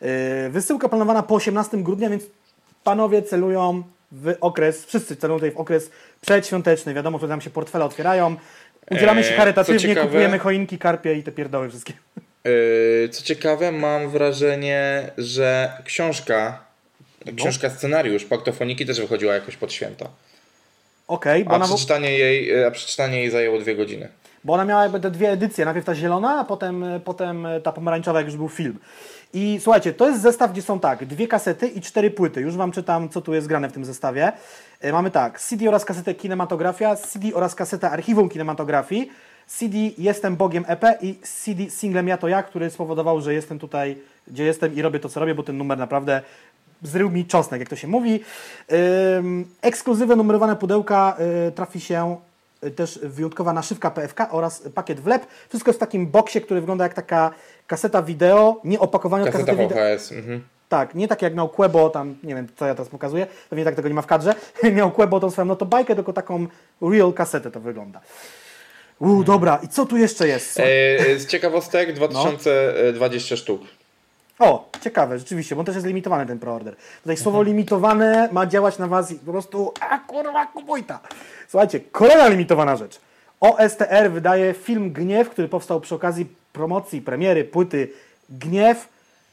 Yy, 0.00 0.08
wysyłka 0.50 0.88
planowana 0.88 1.22
po 1.22 1.34
18 1.34 1.76
grudnia, 1.76 2.10
więc 2.10 2.24
panowie 2.84 3.22
celują 3.22 3.82
w 4.12 4.34
okres, 4.40 4.84
wszyscy 4.84 5.16
celują 5.16 5.38
tutaj 5.38 5.50
w 5.50 5.56
okres 5.56 5.90
przedświąteczny. 6.20 6.94
Wiadomo, 6.94 7.18
że 7.18 7.26
nam 7.28 7.40
się 7.40 7.50
portfele 7.50 7.84
otwierają. 7.84 8.36
Udzielamy 8.90 9.24
się 9.24 9.30
Eee, 9.30 9.36
charytatywnie, 9.36 9.80
ciekawe- 9.94 10.06
kupujemy 10.06 10.38
choinki, 10.38 10.78
karpie 10.78 11.14
i 11.14 11.22
te 11.22 11.32
pierdoły 11.32 11.68
wszystkie. 11.68 11.92
E, 13.04 13.08
Co 13.08 13.22
ciekawe, 13.22 13.72
mam 13.72 14.08
wrażenie, 14.10 15.10
że 15.18 15.72
książka, 15.84 16.64
książka 17.36 17.70
scenariusz 17.70 18.24
Paktofoniki 18.24 18.86
też 18.86 19.00
wychodziła 19.00 19.34
jakoś 19.34 19.56
pod 19.56 19.72
święta. 19.72 20.08
Okej, 21.08 21.44
bo, 21.44 21.50
A 21.50 21.54
ona, 21.54 21.64
przeczytanie 21.64 22.18
jej, 22.18 22.50
e, 22.50 22.66
a 22.66 22.70
przeczytanie 22.70 23.18
jej 23.18 23.30
zajęło 23.30 23.58
dwie 23.58 23.76
godziny. 23.76 24.08
bo 24.44 24.52
ona 24.52 24.64
miała 24.64 24.82
jakby 24.82 25.00
te 25.00 25.10
dwie 25.10 25.30
edycje. 25.30 25.64
Najpierw 25.64 25.86
ta 25.86 25.94
zielona, 25.94 26.40
a 26.40 26.44
potem, 26.44 26.84
potem 27.04 27.46
ta 27.62 27.72
pomarańczowa, 27.72 28.18
jak 28.18 28.26
już 28.26 28.36
był 28.36 28.48
film. 28.48 28.78
I 29.34 29.58
słuchajcie, 29.62 29.92
to 29.92 30.08
jest 30.08 30.22
zestaw, 30.22 30.52
gdzie 30.52 30.62
są 30.62 30.80
tak, 30.80 31.04
dwie 31.06 31.28
kasety 31.28 31.68
i 31.68 31.80
cztery 31.80 32.10
płyty. 32.10 32.40
Już 32.40 32.56
Wam 32.56 32.72
czytam, 32.72 33.08
co 33.08 33.20
tu 33.20 33.34
jest 33.34 33.46
grane 33.46 33.68
w 33.68 33.72
tym 33.72 33.84
zestawie. 33.84 34.32
E, 34.80 34.92
Mamy 34.92 35.10
tak, 35.10 35.40
CD 35.40 35.68
oraz 35.68 35.84
kasetę 35.84 36.14
kinematografia, 36.14 36.96
CD 36.96 37.34
oraz 37.34 37.54
kasetę 37.54 37.90
archiwum 37.90 38.28
kinematografii, 38.28 39.10
CD 39.46 39.76
Jestem 39.98 40.36
Bogiem 40.36 40.64
EP 40.68 40.84
i 41.02 41.14
CD 41.22 41.70
Singlem 41.70 42.08
Ja 42.08 42.16
to 42.18 42.28
Ja, 42.28 42.42
który 42.42 42.70
spowodował, 42.70 43.20
że 43.20 43.34
jestem 43.34 43.58
tutaj, 43.58 43.98
gdzie 44.28 44.44
jestem 44.44 44.74
i 44.74 44.82
robię 44.82 44.98
to, 45.00 45.08
co 45.08 45.20
robię, 45.20 45.34
bo 45.34 45.42
ten 45.42 45.56
numer 45.56 45.78
naprawdę 45.78 46.22
zrył 46.86 47.10
mi 47.10 47.24
czosnek, 47.24 47.60
jak 47.60 47.68
to 47.68 47.76
się 47.76 47.88
mówi. 47.88 48.20
Ekskluzywne 49.62 50.16
numerowane 50.16 50.56
pudełka 50.56 51.16
y, 51.48 51.52
trafi 51.52 51.80
się 51.80 52.16
y, 52.64 52.70
też 52.70 53.00
wyjątkowa 53.02 53.52
naszywka 53.52 53.90
PFK 53.90 54.30
oraz 54.30 54.62
pakiet 54.74 55.00
wlep. 55.00 55.26
Wszystko 55.48 55.68
jest 55.68 55.78
w 55.78 55.80
takim 55.80 56.06
boksie, 56.06 56.40
który 56.40 56.60
wygląda 56.60 56.84
jak 56.84 56.94
taka 56.94 57.30
kaseta 57.66 58.02
wideo, 58.02 58.60
nie 58.64 58.80
opakowanie 58.80 59.24
od 59.24 59.30
Kaseta 59.30 59.52
kasety 59.52 59.68
wideo. 59.68 59.96
VHS. 59.96 60.12
Mhm. 60.12 60.42
Tak, 60.68 60.94
nie 60.94 61.08
tak 61.08 61.22
jak 61.22 61.34
miał 61.34 61.48
Quebo, 61.48 61.90
tam 61.90 62.14
nie 62.22 62.34
wiem 62.34 62.46
co 62.56 62.66
ja 62.66 62.74
teraz 62.74 62.88
pokazuję, 62.88 63.26
pewnie 63.50 63.64
tak 63.64 63.74
tego 63.74 63.88
nie 63.88 63.94
ma 63.94 64.02
w 64.02 64.06
kadrze. 64.06 64.34
miał 64.76 64.90
Quebo 64.90 65.20
tą 65.20 65.30
swoją 65.30 65.46
notobajkę, 65.46 65.94
tylko 65.94 66.12
taką 66.12 66.46
real 66.82 67.12
kasetę 67.12 67.50
to 67.50 67.60
wygląda. 67.60 68.00
Uuu, 68.98 69.24
dobra, 69.24 69.58
i 69.62 69.68
co 69.68 69.86
tu 69.86 69.96
jeszcze 69.96 70.28
jest? 70.28 70.54
Co? 70.54 70.62
E, 70.62 71.18
z 71.18 71.26
ciekawostek 71.26 71.92
2020 71.92 73.36
sztuk. 73.36 73.60
O, 74.38 74.68
ciekawe, 74.80 75.18
rzeczywiście, 75.18 75.54
bo 75.54 75.60
on 75.60 75.66
też 75.66 75.74
jest 75.74 75.86
limitowany 75.86 76.26
ten 76.26 76.38
preorder. 76.38 76.76
Tutaj 77.02 77.16
słowo 77.16 77.42
limitowane 77.42 78.28
ma 78.32 78.46
działać 78.46 78.78
na 78.78 78.86
was 78.86 79.10
i 79.10 79.14
po 79.14 79.32
prostu, 79.32 79.72
a 79.80 79.98
kurwa, 79.98 80.46
kupuj 80.46 80.84
ta. 80.84 81.00
Słuchajcie, 81.48 81.80
kolejna 81.80 82.28
limitowana 82.28 82.76
rzecz. 82.76 83.00
OSTR 83.40 84.10
wydaje 84.10 84.54
film 84.54 84.92
Gniew, 84.92 85.30
który 85.30 85.48
powstał 85.48 85.80
przy 85.80 85.94
okazji 85.94 86.26
promocji 86.52 87.02
premiery 87.02 87.44
płyty 87.44 87.88
Gniew 88.30 88.88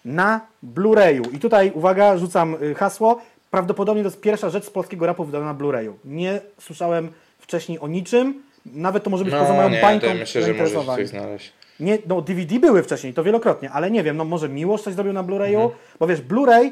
na 0.06 0.42
Blu-rayu. 0.64 1.36
I 1.36 1.40
tutaj, 1.40 1.72
uwaga, 1.76 2.18
rzucam 2.18 2.56
y, 2.64 2.76
hasło. 2.76 3.22
Prawdopodobnie 3.52 4.04
to 4.04 4.08
jest 4.10 4.22
pierwsza 4.22 4.50
rzecz 4.50 4.66
z 4.66 4.70
polskiego 4.70 5.06
rapu 5.06 5.26
wydana 5.26 5.46
na 5.46 5.54
Blu-rayu. 5.54 5.94
Nie 6.06 6.42
słyszałem 6.60 7.12
wcześniej 7.40 7.80
o 7.80 7.88
niczym. 7.88 8.44
Nawet 8.66 9.04
to 9.04 9.10
może 9.10 9.24
być 9.24 9.34
poza 9.34 9.50
No 9.50 9.56
moją 9.56 9.70
nie, 9.70 9.82
bańką 9.82 10.14
myślę, 10.14 10.42
że 10.42 10.54
możesz 10.54 10.86
coś 10.86 11.08
znaleźć. 11.08 11.54
Nie, 11.84 11.98
no 12.08 12.22
DVD 12.22 12.60
były 12.60 12.84
wcześniej, 12.84 13.14
to 13.14 13.24
wielokrotnie, 13.24 13.72
ale 13.72 13.92
nie 13.92 14.04
wiem, 14.04 14.18
no 14.18 14.26
może 14.26 14.50
Miłosz 14.50 14.82
coś 14.82 14.94
zrobił 14.94 15.14
na 15.14 15.24
Blu-rayu, 15.24 15.62
Mhm. 15.64 15.80
bo 16.00 16.08
wiesz, 16.08 16.22
Blu-ray 16.22 16.72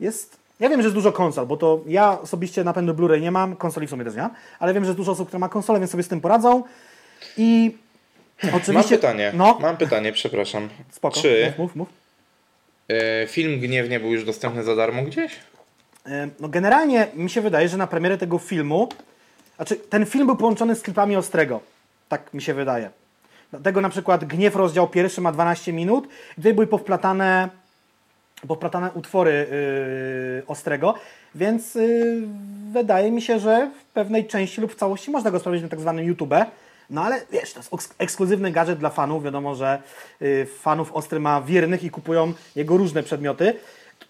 jest, 0.00 0.38
ja 0.60 0.68
wiem, 0.68 0.80
że 0.82 0.86
jest 0.86 0.94
dużo 0.94 1.12
konsol, 1.12 1.46
bo 1.46 1.56
to 1.56 1.80
ja 1.86 2.20
osobiście 2.20 2.64
napędu 2.64 2.94
Blu-ray 2.94 3.20
nie 3.20 3.30
mam, 3.30 3.56
konsoli 3.56 3.86
w 3.86 3.90
sumie 3.90 4.04
też 4.04 4.14
nie 4.14 4.22
mam, 4.22 4.30
ale 4.58 4.74
wiem, 4.74 4.84
że 4.84 4.88
jest 4.88 4.96
dużo 4.96 5.12
osób, 5.12 5.28
które 5.28 5.38
ma 5.38 5.48
konsolę, 5.48 5.78
więc 5.78 5.90
sobie 5.90 6.02
z 6.02 6.08
tym 6.08 6.20
poradzą 6.20 6.62
i 7.36 7.76
oczywiście... 8.42 8.72
Mam 8.72 8.84
pytanie, 8.84 9.32
No, 9.34 9.58
mam 9.60 9.76
pytanie, 9.76 10.12
przepraszam. 10.12 10.68
spoko, 10.90 11.20
Czy 11.20 11.46
mów, 11.46 11.58
mów, 11.58 11.76
mów. 11.76 11.88
e, 12.88 13.26
film 13.26 13.60
Gniewnie 13.60 14.00
był 14.00 14.12
już 14.12 14.24
dostępny 14.24 14.64
za 14.64 14.76
darmo 14.76 15.02
gdzieś? 15.02 15.36
E, 16.06 16.28
No 16.40 16.48
generalnie 16.48 17.06
mi 17.14 17.30
się 17.30 17.40
wydaje, 17.40 17.68
że 17.68 17.76
na 17.76 17.86
premierę 17.86 18.18
tego 18.18 18.38
filmu, 18.38 18.88
znaczy 19.56 19.76
ten 19.76 20.06
film 20.06 20.26
był 20.26 20.36
połączony 20.36 20.74
z 20.74 20.82
klipami 20.82 21.16
Ostrego. 21.16 21.60
Tak 22.08 22.34
mi 22.34 22.42
się 22.42 22.54
wydaje. 22.54 22.90
Dlatego 23.50 23.80
na 23.80 23.88
przykład 23.88 24.24
Gniew 24.24 24.56
rozdział 24.56 24.88
pierwszy 24.88 25.20
ma 25.20 25.32
12 25.32 25.72
minut 25.72 26.08
i 26.32 26.34
tutaj 26.34 26.54
były 26.54 26.66
powplatane, 26.66 27.48
powplatane 28.48 28.90
utwory 28.92 29.46
yy, 30.36 30.46
Ostrego, 30.46 30.94
więc 31.34 31.74
yy, 31.74 32.22
wydaje 32.72 33.10
mi 33.10 33.22
się, 33.22 33.38
że 33.38 33.70
w 33.80 33.84
pewnej 33.84 34.26
części 34.26 34.60
lub 34.60 34.72
w 34.72 34.76
całości 34.76 35.10
można 35.10 35.30
go 35.30 35.38
sprawdzić 35.38 35.62
na 35.62 35.68
tak 35.68 35.80
zwanym 35.80 36.04
YouTube. 36.04 36.34
No 36.90 37.04
ale 37.04 37.20
wiesz, 37.32 37.52
to 37.52 37.58
jest 37.60 37.72
eks- 37.72 37.94
ekskluzywny 37.98 38.52
gadżet 38.52 38.78
dla 38.78 38.90
fanów. 38.90 39.24
Wiadomo, 39.24 39.54
że 39.54 39.82
yy, 40.20 40.46
fanów 40.46 40.92
Ostry 40.92 41.20
ma 41.20 41.42
wiernych 41.42 41.84
i 41.84 41.90
kupują 41.90 42.32
jego 42.56 42.76
różne 42.76 43.02
przedmioty. 43.02 43.54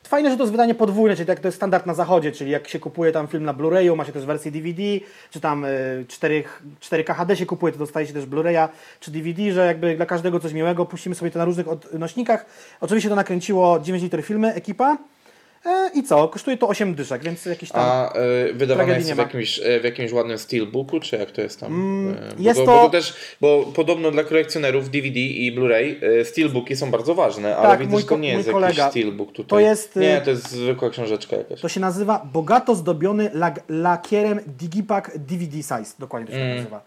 Fajne, 0.08 0.30
że 0.30 0.36
to 0.36 0.42
jest 0.42 0.52
wydanie 0.52 0.74
podwójne, 0.74 1.16
czyli 1.16 1.26
tak 1.26 1.40
to 1.40 1.48
jest 1.48 1.56
standard 1.56 1.86
na 1.86 1.94
zachodzie, 1.94 2.32
czyli 2.32 2.50
jak 2.50 2.68
się 2.68 2.78
kupuje 2.78 3.12
tam 3.12 3.28
film 3.28 3.44
na 3.44 3.54
Blu-rayu, 3.54 3.96
ma 3.96 4.04
się 4.04 4.12
też 4.12 4.26
wersję 4.26 4.50
DVD, 4.50 4.82
czy 5.30 5.40
tam 5.40 5.64
y, 5.64 6.04
4, 6.08 6.44
4K 6.80 7.14
HD 7.14 7.36
się 7.36 7.46
kupuje, 7.46 7.72
to 7.72 7.78
dostaje 7.78 8.06
się 8.06 8.12
też 8.12 8.26
Blu-raya 8.26 8.68
czy 9.00 9.10
DVD, 9.10 9.52
że 9.52 9.66
jakby 9.66 9.96
dla 9.96 10.06
każdego 10.06 10.40
coś 10.40 10.52
miłego, 10.52 10.86
puścimy 10.86 11.14
sobie 11.14 11.30
to 11.30 11.38
na 11.38 11.44
różnych 11.44 11.68
odnośnikach. 11.68 12.46
Oczywiście 12.80 13.08
to 13.08 13.14
nakręciło 13.14 13.80
9 13.80 14.02
liter 14.02 14.22
filmy, 14.22 14.54
ekipa. 14.54 14.98
E, 15.66 15.90
I 15.94 16.02
co? 16.02 16.28
Kosztuje 16.28 16.56
to 16.56 16.68
8 16.68 16.94
dyszek, 16.94 17.22
więc 17.24 17.46
jakiś 17.46 17.70
tam... 17.72 17.80
A 17.84 18.12
e, 18.12 18.52
wydawane 18.52 18.94
jest 18.94 19.12
w 19.12 19.18
jakimś, 19.18 19.60
e, 19.64 19.80
w 19.80 19.84
jakimś 19.84 20.12
ładnym 20.12 20.38
steelbooku, 20.38 21.00
czy 21.00 21.16
jak 21.16 21.30
to 21.30 21.40
jest 21.40 21.60
tam? 21.60 21.72
E, 22.30 22.34
bo 22.36 22.42
jest 22.42 22.60
to, 22.60 22.66
to- 22.66 22.72
Bo 22.72 22.82
to 22.84 22.90
też, 22.90 23.14
bo 23.40 23.64
podobno 23.74 24.10
dla 24.10 24.24
kolekcjonerów 24.24 24.90
DVD 24.90 25.20
i 25.20 25.56
Blu-ray 25.56 25.94
steelbooki 26.24 26.76
są 26.76 26.90
bardzo 26.90 27.14
ważne, 27.14 27.56
ale 27.56 27.68
Tak, 27.68 27.80
widzę, 27.80 27.90
mój 27.92 28.02
że 28.02 28.08
to 28.08 28.18
nie 28.18 28.32
jest 28.32 28.50
kolega. 28.50 28.68
jakiś 28.82 28.90
steelbook 28.90 29.32
tutaj. 29.32 29.48
To 29.48 29.60
jest, 29.60 29.96
y- 29.96 30.00
Nie, 30.00 30.20
to 30.20 30.30
jest 30.30 30.50
zwykła 30.50 30.90
książeczka 30.90 31.36
jakaś. 31.36 31.60
To 31.60 31.68
się 31.68 31.80
nazywa 31.80 32.28
bogato 32.32 32.74
zdobiony 32.74 33.30
lag- 33.34 33.60
lakierem 33.68 34.40
Digipack 34.46 35.18
DVD 35.18 35.56
Size. 35.56 35.94
Dokładnie 35.98 36.26
to 36.28 36.32
się 36.32 36.38
tak 36.38 36.56
nazywa. 36.56 36.82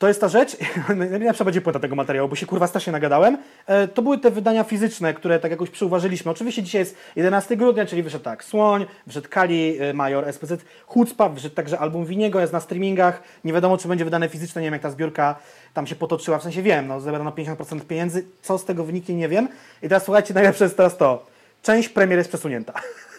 To 0.00 0.08
jest 0.08 0.20
ta 0.20 0.28
rzecz, 0.28 0.56
najlepsza 0.96 1.44
będzie 1.44 1.60
płyta 1.60 1.80
tego 1.80 1.96
materiału, 1.96 2.28
bo 2.28 2.36
się 2.36 2.46
kurwa 2.46 2.66
strasznie 2.66 2.92
nagadałem. 2.92 3.38
E, 3.66 3.88
to 3.88 4.02
były 4.02 4.18
te 4.18 4.30
wydania 4.30 4.64
fizyczne, 4.64 5.14
które 5.14 5.38
tak 5.40 5.50
jakoś 5.50 5.70
przyuważyliśmy. 5.70 6.30
Oczywiście 6.30 6.62
dzisiaj 6.62 6.78
jest 6.78 6.96
11 7.16 7.56
grudnia, 7.56 7.86
czyli 7.86 8.02
wyszedł 8.02 8.24
tak 8.24 8.44
Słoń, 8.44 8.86
wyszedł 9.06 9.28
Kali, 9.30 9.78
e, 9.80 9.94
Major, 9.94 10.32
SPZ, 10.32 10.64
Hucpa, 10.86 11.28
wyszedł 11.28 11.54
także 11.54 11.78
album 11.78 12.04
Winiego, 12.04 12.40
jest 12.40 12.52
na 12.52 12.60
streamingach. 12.60 13.22
Nie 13.44 13.52
wiadomo, 13.52 13.78
czy 13.78 13.88
będzie 13.88 14.04
wydane 14.04 14.28
fizyczne, 14.28 14.60
nie 14.62 14.66
wiem 14.66 14.72
jak 14.72 14.82
ta 14.82 14.90
zbiórka 14.90 15.36
tam 15.74 15.86
się 15.86 15.94
potoczyła, 15.96 16.38
w 16.38 16.42
sensie 16.42 16.62
wiem, 16.62 16.86
no 16.86 17.00
zebrano 17.00 17.30
50% 17.30 17.80
pieniędzy, 17.80 18.24
co 18.42 18.58
z 18.58 18.64
tego 18.64 18.84
wyniknie 18.84 19.14
nie 19.14 19.28
wiem. 19.28 19.48
I 19.82 19.88
teraz 19.88 20.04
słuchajcie, 20.04 20.34
najlepsze 20.34 20.64
jest 20.64 20.76
teraz 20.76 20.96
to. 20.96 21.26
Część 21.62 21.88
premier 21.88 22.18
jest 22.18 22.30
przesunięta. 22.30 22.72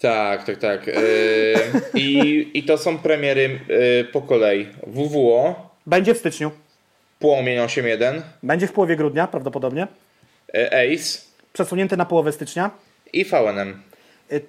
Tak, 0.00 0.44
tak, 0.44 0.56
tak. 0.56 0.88
E, 0.88 0.92
i, 1.94 2.50
I 2.54 2.62
to 2.62 2.78
są 2.78 2.98
premiery 2.98 3.60
e, 4.00 4.04
po 4.04 4.22
kolei. 4.22 4.66
WWO, 4.86 5.70
Będzie 5.86 6.14
w 6.14 6.18
styczniu. 6.18 6.50
Płomień 7.18 7.58
8.1, 7.58 8.20
Będzie 8.42 8.66
w 8.66 8.72
połowie 8.72 8.96
grudnia 8.96 9.26
prawdopodobnie. 9.26 9.86
e, 10.54 10.92
Ace 10.94 11.18
Przesunięty 11.52 11.96
na 11.96 12.04
połowę 12.04 12.32
stycznia. 12.32 12.70
i 13.12 13.24
VNM. 13.24 13.82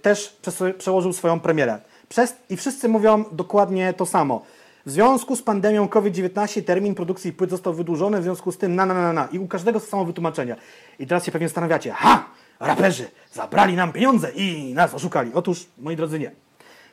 Też 0.02 0.38
przełożył 0.78 1.14
swoją 1.14 1.40
premierę. 1.40 1.80
Przez, 2.10 2.36
I 2.50 2.58
wszyscy 2.58 2.90
mówią 2.90 3.24
dokładnie 3.32 3.94
to 3.94 4.06
samo. 4.06 4.46
W 4.86 4.92
związku 4.92 5.36
z 5.36 5.42
pandemią 5.42 5.88
COVID-19 5.88 6.64
termin 6.64 6.96
produkcji 6.96 7.34
płyt 7.34 7.50
został 7.50 7.74
wydłużony, 7.74 8.20
w 8.20 8.24
związku 8.24 8.52
z 8.52 8.58
tym 8.58 8.76
na, 8.76 8.86
na, 8.86 8.94
na, 8.94 9.14
na. 9.14 9.28
I 9.32 9.40
u 9.40 9.48
każdego 9.48 9.80
to 9.80 9.86
samo 9.86 10.06
wytłumaczenie. 10.06 10.56
I 11.00 11.08
teraz 11.08 11.26
się 11.26 11.32
pewnie 11.32 11.48
zastanawiacie, 11.48 11.92
ha! 11.92 12.26
Raperzy 12.60 13.10
zabrali 13.34 13.76
nam 13.76 13.94
pieniądze 13.94 14.32
i 14.32 14.74
nas 14.74 14.94
oszukali. 14.94 15.32
Otóż, 15.34 15.66
moi 15.78 15.96
drodzy, 15.96 16.20
nie. 16.20 16.32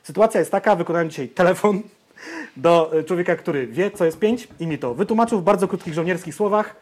Sytuacja 0.03 0.41
jest 0.41 0.53
taka, 0.53 0.77
wykonałem 0.77 1.11
dzisiaj 1.11 1.29
telefon 1.29 1.83
do 2.57 2.99
y, 2.99 3.05
człowieka, 3.05 3.37
który 3.37 3.67
wie, 3.67 3.91
co 3.91 4.05
jest 4.05 4.19
pięć 4.19 4.49
i 4.61 4.67
mi 4.67 4.79
to 4.79 4.95
wytłumaczył 4.95 5.41
w 5.41 5.45
bardzo 5.45 5.69
krótkich 5.69 5.95
żołnierskich 5.95 6.35
słowach. 6.35 6.77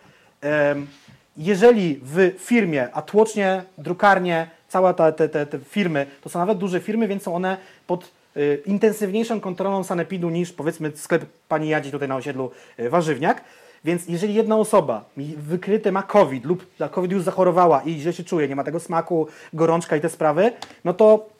Jeżeli 1.36 2.00
w 2.02 2.32
firmie, 2.38 2.88
a 2.92 3.02
tłocznie, 3.02 3.62
drukarnie, 3.78 4.50
całe 4.68 4.94
te, 4.94 5.12
te, 5.12 5.46
te, 5.46 5.58
firmy, 5.58 6.06
to 6.20 6.28
są 6.28 6.38
nawet 6.38 6.58
duże 6.58 6.80
firmy, 6.80 7.08
więc 7.08 7.22
są 7.22 7.34
one 7.34 7.56
pod 7.86 8.10
y, 8.36 8.62
intensywniejszą 8.66 9.40
kontrolą 9.40 9.84
sanepidu 9.84 10.30
niż 10.30 10.52
powiedzmy 10.52 10.92
sklep 10.94 11.26
pani 11.48 11.68
Jadzi 11.68 11.90
tutaj 11.90 12.08
na 12.08 12.16
osiedlu 12.16 12.50
y, 12.78 12.90
Warzywniak. 12.90 13.44
Więc 13.84 14.08
jeżeli 14.08 14.34
jedna 14.34 14.56
osoba 14.56 15.04
mi 15.16 15.34
wykryte 15.36 15.92
ma 15.92 16.02
COVID 16.02 16.44
lub 16.44 16.66
na 16.78 16.88
COVID 16.88 17.12
już 17.12 17.22
zachorowała 17.22 17.82
i 17.82 18.00
źle 18.00 18.12
się 18.12 18.24
czuje, 18.24 18.48
nie 18.48 18.56
ma 18.56 18.64
tego 18.64 18.80
smaku, 18.80 19.26
gorączka 19.52 19.96
i 19.96 20.00
te 20.00 20.08
sprawy, 20.08 20.52
no 20.84 20.94
to 20.94 21.32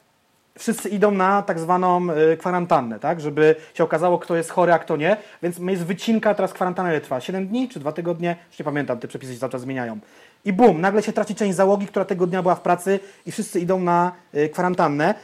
wszyscy 0.59 0.89
idą 0.89 1.11
na 1.11 1.43
tak 1.43 1.59
zwaną 1.59 2.09
y, 2.11 2.37
kwarantannę, 2.37 3.01
tak? 3.01 3.21
Żeby 3.21 3.57
się 3.75 3.85
okazało, 3.85 4.19
kto 4.19 4.37
jest 4.37 4.51
chory, 4.51 4.73
a 4.73 4.79
kto 4.79 4.97
nie. 4.97 5.17
Więc 5.43 5.59
jest 5.59 5.85
wycinka, 5.85 6.35
teraz 6.35 6.53
kwarantanna 6.53 7.01
trwa? 7.01 7.21
7 7.21 7.49
dni 7.49 7.69
czy 7.69 7.81
2 7.81 7.93
tygodnie? 7.93 8.37
Już 8.51 8.59
nie 8.59 8.65
pamiętam, 8.65 8.99
te 8.99 9.09
przepisy 9.09 9.35
się 9.35 9.39
cały 9.39 9.53
czas 9.53 9.61
zmieniają. 9.61 9.99
I 10.45 10.53
bum, 10.53 10.81
nagle 10.81 11.03
się 11.03 11.13
traci 11.13 11.35
część 11.35 11.57
załogi, 11.57 11.87
która 11.87 12.05
tego 12.05 12.27
dnia 12.27 12.43
była 12.43 12.55
w 12.55 12.61
pracy 12.61 13.01
i 13.27 13.33
wszyscy 13.33 13.61
idą 13.61 13.81
na 13.81 14.13
y, 14.35 14.49
kwarantannę. 14.49 15.15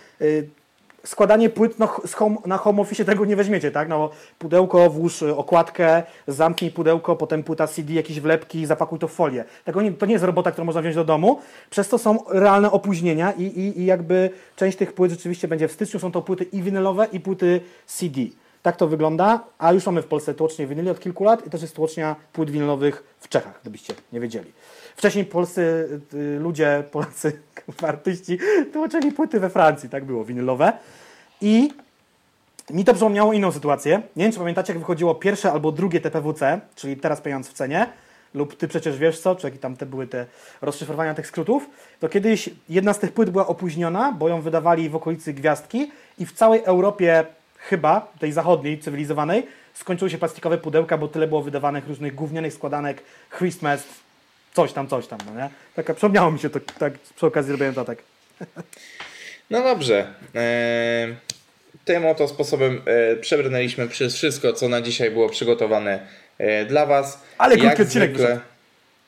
Składanie 1.04 1.50
płyt 1.50 1.78
no, 1.78 1.86
home, 2.14 2.36
na 2.46 2.56
home 2.56 2.82
office 2.82 3.04
tego 3.04 3.24
nie 3.24 3.36
weźmiecie, 3.36 3.70
tak? 3.70 3.88
No, 3.88 4.10
pudełko, 4.38 4.90
włóż 4.90 5.22
y, 5.22 5.36
okładkę, 5.36 6.02
zamknij 6.28 6.70
pudełko, 6.70 7.16
potem 7.16 7.42
płyta 7.42 7.66
CD, 7.66 7.92
jakieś 7.92 8.20
wlepki, 8.20 8.66
zapakuj 8.66 8.98
to 8.98 9.08
w 9.08 9.12
folię. 9.12 9.44
Tego 9.64 9.82
nie, 9.82 9.92
to 9.92 10.06
nie 10.06 10.12
jest 10.12 10.24
robota, 10.24 10.52
którą 10.52 10.64
można 10.64 10.80
wziąć 10.80 10.96
do 10.96 11.04
domu. 11.04 11.40
Przez 11.70 11.88
to 11.88 11.98
są 11.98 12.18
realne 12.28 12.70
opóźnienia 12.70 13.32
i, 13.32 13.42
i, 13.42 13.80
i 13.80 13.84
jakby 13.84 14.30
część 14.56 14.78
tych 14.78 14.92
płyt 14.92 15.10
rzeczywiście 15.10 15.48
będzie 15.48 15.68
w 15.68 15.72
styczniu. 15.72 16.00
Są 16.00 16.12
to 16.12 16.22
płyty 16.22 16.44
i 16.44 16.62
winylowe, 16.62 17.06
i 17.12 17.20
płyty 17.20 17.60
CD. 17.86 18.20
Tak 18.62 18.76
to 18.76 18.88
wygląda, 18.88 19.44
a 19.58 19.72
już 19.72 19.86
mamy 19.86 20.02
w 20.02 20.06
Polsce 20.06 20.34
tłocznie 20.34 20.66
winyli 20.66 20.90
od 20.90 21.00
kilku 21.00 21.24
lat 21.24 21.46
i 21.46 21.50
też 21.50 21.62
jest 21.62 21.76
tłocznia 21.76 22.16
płyt 22.32 22.50
winylowych 22.50 23.04
w 23.20 23.28
Czechach, 23.28 23.58
gdybyście 23.62 23.94
nie 24.12 24.20
wiedzieli. 24.20 24.52
Wcześniej 24.98 25.24
polscy 25.24 25.88
y, 26.14 26.38
ludzie, 26.40 26.84
Polacy, 26.90 27.40
artyści 27.82 28.38
tłoczyli 28.72 29.12
płyty 29.12 29.40
we 29.40 29.50
Francji, 29.50 29.88
tak 29.88 30.04
było, 30.04 30.24
winylowe. 30.24 30.72
I 31.40 31.72
mi 32.70 32.84
to 32.84 32.92
przypomniało 32.92 33.32
inną 33.32 33.52
sytuację. 33.52 34.02
Nie 34.16 34.24
wiem, 34.24 34.32
czy 34.32 34.38
pamiętacie, 34.38 34.72
jak 34.72 34.78
wychodziło 34.78 35.14
pierwsze 35.14 35.52
albo 35.52 35.72
drugie 35.72 36.00
TPWC, 36.00 36.60
czyli 36.74 36.96
teraz 36.96 37.20
pieniądz 37.20 37.48
w 37.48 37.52
cenie, 37.52 37.86
lub 38.34 38.56
ty 38.56 38.68
przecież 38.68 38.98
wiesz 38.98 39.20
co, 39.20 39.36
czy 39.36 39.46
jakie 39.46 39.58
tam 39.58 39.76
te 39.76 39.86
były 39.86 40.06
te 40.06 40.26
rozszyfrowania 40.62 41.14
tych 41.14 41.26
skrótów, 41.26 41.70
to 42.00 42.08
kiedyś 42.08 42.50
jedna 42.68 42.92
z 42.92 42.98
tych 42.98 43.12
płyt 43.12 43.30
była 43.30 43.46
opóźniona, 43.46 44.12
bo 44.12 44.28
ją 44.28 44.40
wydawali 44.40 44.88
w 44.88 44.96
okolicy 44.96 45.32
Gwiazdki 45.32 45.90
i 46.18 46.26
w 46.26 46.32
całej 46.32 46.62
Europie, 46.64 47.24
chyba 47.58 48.12
tej 48.18 48.32
zachodniej, 48.32 48.78
cywilizowanej, 48.78 49.46
skończyły 49.74 50.10
się 50.10 50.18
plastikowe 50.18 50.58
pudełka, 50.58 50.98
bo 50.98 51.08
tyle 51.08 51.28
było 51.28 51.42
wydawanych 51.42 51.88
różnych 51.88 52.14
gównianych 52.14 52.54
składanek, 52.54 53.02
Christmas, 53.38 53.84
coś 54.54 54.72
tam, 54.72 54.88
coś 54.88 55.06
tam, 55.06 55.18
no 55.26 55.40
nie? 55.42 55.50
Taka, 55.76 55.94
przypomniało 55.94 56.30
mi 56.30 56.38
się 56.38 56.50
to, 56.50 56.60
tak 56.78 56.92
przy 57.16 57.26
okazji 57.26 57.52
robiłem 57.52 57.74
to 57.74 57.84
tak. 57.84 57.98
No 59.50 59.62
dobrze. 59.62 60.06
Eee, 60.34 61.14
tym 61.84 62.06
oto 62.06 62.28
sposobem 62.28 62.82
e, 62.86 63.16
przebrnęliśmy 63.16 63.88
przez 63.88 64.14
wszystko, 64.14 64.52
co 64.52 64.68
na 64.68 64.80
dzisiaj 64.80 65.10
było 65.10 65.28
przygotowane 65.28 66.06
e, 66.38 66.64
dla 66.64 66.86
Was. 66.86 67.22
Ale 67.38 67.56
krótki 67.56 67.82
odcinek 67.82 68.10
zwykle, 68.10 68.40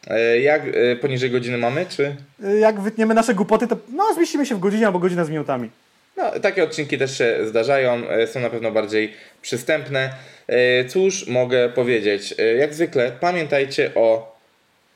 e, 0.08 0.38
Jak 0.40 0.62
e, 0.66 0.96
poniżej 0.96 1.30
godziny 1.30 1.58
mamy, 1.58 1.86
czy? 1.88 2.16
Y, 2.44 2.58
Jak 2.58 2.80
wytniemy 2.80 3.14
nasze 3.14 3.34
głupoty, 3.34 3.68
to 3.68 3.76
no 3.92 4.14
zmieścimy 4.14 4.46
się 4.46 4.54
w 4.54 4.58
godzinie 4.60 4.86
albo 4.86 4.98
godzina 4.98 5.24
z 5.24 5.30
minutami. 5.30 5.70
No, 6.16 6.30
takie 6.30 6.64
odcinki 6.64 6.98
też 6.98 7.18
się 7.18 7.36
zdarzają, 7.46 8.08
e, 8.08 8.26
są 8.26 8.40
na 8.40 8.50
pewno 8.50 8.70
bardziej 8.72 9.12
przystępne. 9.42 10.10
E, 10.46 10.84
Cóż 10.84 11.26
mogę 11.26 11.68
powiedzieć? 11.68 12.34
E, 12.38 12.42
Jak 12.44 12.74
zwykle 12.74 13.12
pamiętajcie 13.20 13.90
o 13.94 14.39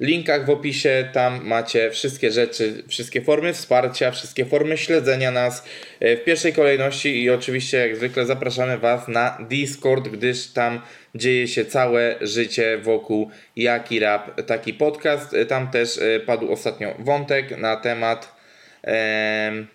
linkach 0.00 0.46
w 0.46 0.50
opisie, 0.50 1.08
tam 1.12 1.44
macie 1.44 1.90
wszystkie 1.90 2.30
rzeczy, 2.30 2.82
wszystkie 2.88 3.22
formy 3.22 3.52
wsparcia, 3.52 4.10
wszystkie 4.10 4.44
formy 4.44 4.78
śledzenia 4.78 5.30
nas 5.30 5.64
e, 6.00 6.16
w 6.16 6.24
pierwszej 6.24 6.52
kolejności 6.52 7.22
i 7.22 7.30
oczywiście 7.30 7.78
jak 7.78 7.96
zwykle 7.96 8.26
zapraszamy 8.26 8.78
Was 8.78 9.08
na 9.08 9.38
Discord, 9.48 10.08
gdyż 10.08 10.52
tam 10.52 10.80
dzieje 11.14 11.48
się 11.48 11.64
całe 11.64 12.16
życie 12.20 12.78
wokół 12.78 13.30
Jaki 13.56 14.00
Rap, 14.00 14.42
taki 14.46 14.74
podcast. 14.74 15.34
E, 15.34 15.46
Tam 15.46 15.70
też 15.70 15.98
e, 15.98 16.20
padł 16.20 16.52
ostatnio 16.52 16.94
wątek 16.98 17.58
na 17.58 17.76
temat 17.76 18.36
em, 18.82 19.66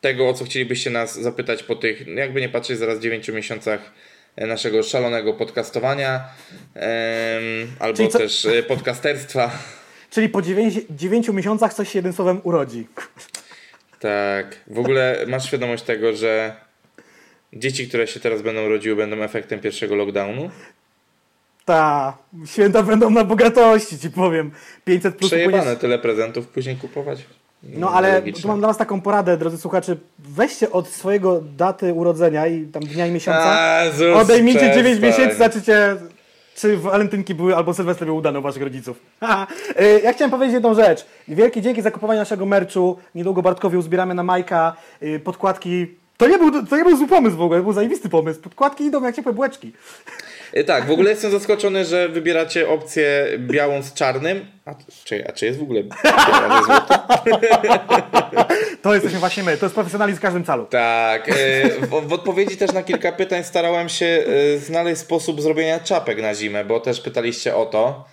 tego, 0.00 0.28
o 0.28 0.34
co 0.34 0.44
chcielibyście 0.44 0.90
nas 0.90 1.20
zapytać 1.20 1.62
po 1.62 1.76
tych, 1.76 2.06
jakby 2.06 2.40
nie 2.40 2.48
patrzeć, 2.48 2.78
zaraz 2.78 3.00
9 3.00 3.28
miesiącach 3.28 3.92
naszego 4.36 4.82
szalonego 4.82 5.32
podcastowania 5.32 6.24
albo 7.78 7.96
Czyli 7.96 8.08
co- 8.08 8.18
też 8.18 8.44
e, 8.44 8.62
podcasterstwa. 8.62 9.50
Czyli 10.10 10.28
po 10.28 10.42
9, 10.42 10.80
9 10.90 11.28
miesiącach 11.28 11.74
coś 11.74 11.88
się 11.92 11.98
jednym 11.98 12.12
słowem 12.12 12.40
urodzi. 12.44 12.86
Tak. 14.00 14.56
W 14.66 14.78
ogóle 14.78 15.24
masz 15.28 15.46
świadomość 15.46 15.82
tego, 15.82 16.16
że 16.16 16.56
dzieci, 17.52 17.88
które 17.88 18.06
się 18.06 18.20
teraz 18.20 18.42
będą 18.42 18.68
rodziły, 18.68 18.96
będą 18.96 19.16
efektem 19.22 19.60
pierwszego 19.60 19.94
lockdownu? 19.94 20.50
Ta, 21.64 22.18
święta 22.46 22.82
będą 22.82 23.10
na 23.10 23.24
bogatości, 23.24 23.98
ci 23.98 24.10
powiem. 24.10 24.50
500 24.84 25.16
plus 25.16 25.30
Przejebane 25.30 25.76
tyle 25.76 25.98
prezentów 25.98 26.48
później 26.48 26.76
kupować? 26.76 27.18
No 27.62 27.90
ale 27.90 28.22
tu 28.22 28.48
mam 28.48 28.58
dla 28.58 28.68
was 28.68 28.76
taką 28.76 29.00
poradę, 29.00 29.36
drodzy 29.36 29.58
słuchacze. 29.58 29.96
Weźcie 30.18 30.72
od 30.72 30.88
swojego 30.88 31.40
daty 31.56 31.92
urodzenia 31.92 32.46
i 32.46 32.66
tam 32.66 32.82
dnia 32.82 33.06
i 33.06 33.10
miesiąca. 33.10 33.60
A, 33.60 33.90
Zus, 33.90 34.16
Odejmijcie 34.16 34.60
9 34.60 34.74
przestań. 34.74 35.10
miesięcy, 35.10 35.36
zobaczycie, 35.36 35.96
czy 36.56 36.76
walentynki 36.76 37.34
były 37.34 37.56
albo 37.56 37.74
sylwestry 37.74 38.06
były 38.06 38.18
udane 38.18 38.38
u 38.38 38.42
waszych 38.42 38.62
rodziców. 38.62 39.00
Y, 39.80 40.00
ja 40.04 40.12
chciałem 40.12 40.30
powiedzieć 40.30 40.54
jedną 40.54 40.74
rzecz. 40.74 41.06
Wielkie 41.28 41.62
dzięki 41.62 41.82
za 41.82 41.90
kupowanie 41.90 42.18
naszego 42.20 42.46
merchu. 42.46 42.98
Niedługo 43.14 43.42
Bartkowi 43.42 43.76
uzbieramy 43.76 44.14
na 44.14 44.22
Majka 44.22 44.76
y, 45.02 45.20
podkładki. 45.20 45.86
To 46.16 46.28
nie, 46.28 46.38
był, 46.38 46.66
to 46.66 46.76
nie 46.76 46.84
był 46.84 46.96
zły 46.96 47.06
pomysł 47.06 47.36
w 47.36 47.40
ogóle, 47.40 47.58
to 47.60 47.64
był 47.64 47.72
zajebisty 47.72 48.08
pomysł. 48.08 48.40
Podkładki 48.40 48.84
idą 48.84 49.02
jak 49.02 49.16
ciepłe 49.16 49.32
bułeczki. 49.32 49.72
E, 50.52 50.64
Tak, 50.64 50.86
w 50.86 50.90
ogóle 50.90 51.10
jestem 51.10 51.30
zaskoczony, 51.30 51.84
że 51.84 52.08
wybieracie 52.08 52.68
opcję 52.68 53.26
białą 53.38 53.82
z 53.82 53.94
czarnym. 53.94 54.46
A, 54.64 54.74
czy, 55.04 55.28
a 55.28 55.32
czy 55.32 55.46
jest 55.46 55.58
w 55.58 55.62
ogóle 55.62 55.82
złotym? 56.66 56.96
To 58.82 58.94
jesteśmy 58.94 59.18
właśnie 59.18 59.42
my, 59.42 59.56
to 59.56 59.66
jest 59.66 59.74
profesjonalizm 59.74 60.18
w 60.18 60.22
każdym 60.22 60.44
calu. 60.44 60.66
Tak. 60.66 61.28
e, 61.28 61.32
W, 61.68 62.08
w 62.08 62.12
odpowiedzi 62.12 62.56
też 62.56 62.72
na 62.72 62.82
kilka 62.82 63.12
pytań 63.12 63.44
starałem 63.44 63.88
się 63.88 64.06
e, 64.54 64.58
znaleźć 64.58 65.00
sposób 65.00 65.42
zrobienia 65.42 65.80
czapek 65.80 66.22
na 66.22 66.34
zimę, 66.34 66.64
bo 66.64 66.80
też 66.80 67.00
pytaliście 67.00 67.56
o 67.56 67.66
to. 67.66 68.04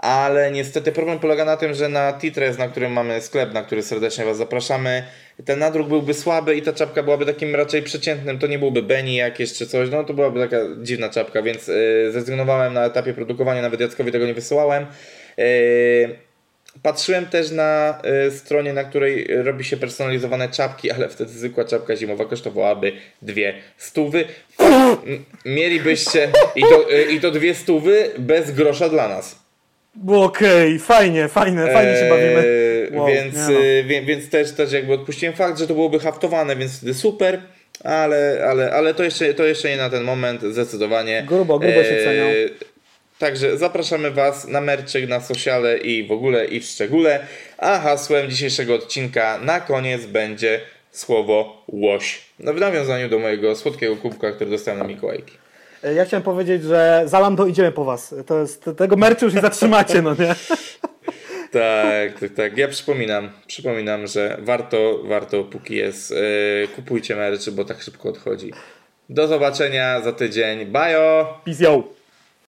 Ale 0.00 0.50
niestety 0.50 0.92
problem 0.92 1.18
polega 1.18 1.44
na 1.44 1.56
tym, 1.56 1.74
że 1.74 1.88
na 1.88 2.12
Titres, 2.12 2.58
na 2.58 2.68
którym 2.68 2.92
mamy 2.92 3.20
sklep, 3.20 3.52
na 3.52 3.62
który 3.62 3.82
serdecznie 3.82 4.24
Was 4.24 4.36
zapraszamy, 4.36 5.02
ten 5.44 5.58
nadruk 5.58 5.88
byłby 5.88 6.14
słaby 6.14 6.56
i 6.56 6.62
ta 6.62 6.72
czapka 6.72 7.02
byłaby 7.02 7.26
takim 7.26 7.54
raczej 7.54 7.82
przeciętnym, 7.82 8.38
to 8.38 8.46
nie 8.46 8.58
byłby 8.58 8.82
Benny 8.82 9.12
jakieś 9.12 9.52
czy 9.52 9.66
coś, 9.66 9.90
no 9.90 10.04
to 10.04 10.14
byłaby 10.14 10.40
taka 10.40 10.56
dziwna 10.82 11.08
czapka, 11.08 11.42
więc 11.42 11.68
yy, 11.68 12.12
zrezygnowałem 12.12 12.74
na 12.74 12.84
etapie 12.84 13.14
produkowania, 13.14 13.62
nawet 13.62 13.80
Jackowi 13.80 14.12
tego 14.12 14.26
nie 14.26 14.34
wysyłałem. 14.34 14.86
Yy, 15.36 16.30
Patrzyłem 16.82 17.26
też 17.26 17.50
na 17.50 18.02
y, 18.26 18.30
stronie, 18.30 18.72
na 18.72 18.84
której 18.84 19.26
robi 19.28 19.64
się 19.64 19.76
personalizowane 19.76 20.48
czapki, 20.48 20.90
ale 20.90 21.08
wtedy 21.08 21.30
zwykła 21.30 21.64
czapka 21.64 21.96
zimowa 21.96 22.24
kosztowałaby 22.24 22.92
dwie 23.22 23.54
stówy. 23.76 24.24
Mielibyście 25.44 26.28
i 26.56 26.62
to, 26.62 26.92
y, 26.92 27.02
i 27.02 27.20
to 27.20 27.30
dwie 27.30 27.54
stówy 27.54 28.10
bez 28.18 28.50
grosza 28.50 28.88
dla 28.88 29.08
nas. 29.08 29.39
Było 29.94 30.24
okej, 30.24 30.78
fajnie, 30.78 31.28
fajne, 31.28 31.72
fajnie 31.72 31.96
się 31.96 32.08
bawimy. 32.08 32.38
Eee, 32.38 32.70
Wow, 32.92 33.06
więc, 33.06 33.34
no. 33.34 33.60
y, 33.60 33.84
wie, 33.86 34.02
więc 34.02 34.30
też, 34.30 34.52
też 34.52 34.72
jakby 34.72 34.92
odpuściłem 34.92 35.34
fakt, 35.34 35.58
że 35.58 35.66
to 35.66 35.74
byłoby 35.74 35.98
haftowane, 35.98 36.56
więc 36.56 36.76
wtedy 36.76 36.94
super. 36.94 37.42
Ale, 37.84 38.46
ale, 38.50 38.72
ale 38.72 38.94
to, 38.94 39.04
jeszcze, 39.04 39.34
to 39.34 39.44
jeszcze 39.44 39.68
nie 39.68 39.76
na 39.76 39.90
ten 39.90 40.04
moment, 40.04 40.42
zdecydowanie. 40.42 41.24
Grubo, 41.28 41.58
grubo 41.58 41.84
się 41.84 41.90
Eee, 41.96 42.04
cenią. 42.04 42.24
Także 43.18 43.58
zapraszamy 43.58 44.10
Was 44.10 44.48
na 44.48 44.60
merczyk, 44.60 45.08
na 45.08 45.20
sociale 45.20 45.78
i 45.78 46.06
w 46.06 46.12
ogóle 46.12 46.44
i 46.44 46.60
w 46.60 46.64
szczególe. 46.64 47.26
A 47.58 47.78
hasłem 47.78 48.30
dzisiejszego 48.30 48.74
odcinka 48.74 49.38
na 49.42 49.60
koniec 49.60 50.06
będzie 50.06 50.60
słowo 50.90 51.64
łoś. 51.68 52.20
No 52.38 52.54
w 52.54 52.60
nawiązaniu 52.60 53.08
do 53.08 53.18
mojego 53.18 53.56
słodkiego 53.56 53.96
kubka, 53.96 54.32
który 54.32 54.50
dostałem 54.50 54.80
na 54.80 54.86
Mikołajki. 54.86 55.32
E, 55.84 55.94
Ja 55.94 56.04
chciałem 56.04 56.22
powiedzieć, 56.22 56.62
że 56.64 57.02
Zalando 57.06 57.46
idziemy 57.46 57.72
po 57.72 57.84
was. 57.84 58.14
To 58.26 58.40
jest, 58.40 58.64
tego 58.76 58.96
merchu 58.96 59.24
już 59.24 59.34
nie 59.34 59.40
zatrzymacie, 59.40 60.02
no 60.02 60.14
nie? 60.14 60.34
Tak, 61.52 62.20
tak, 62.20 62.30
tak. 62.36 62.56
Ja 62.58 62.68
przypominam, 62.68 63.30
przypominam, 63.46 64.06
że 64.06 64.36
warto, 64.40 65.00
warto 65.04 65.44
póki 65.44 65.74
jest, 65.76 66.10
yy, 66.10 66.68
kupujcie 66.76 67.16
merczy, 67.16 67.52
bo 67.52 67.64
tak 67.64 67.82
szybko 67.82 68.08
odchodzi. 68.08 68.52
Do 69.08 69.28
zobaczenia 69.28 70.00
za 70.00 70.12
tydzień. 70.12 70.66
Bajo! 70.66 71.40
Peace 71.44 71.64
yo! 71.64 71.82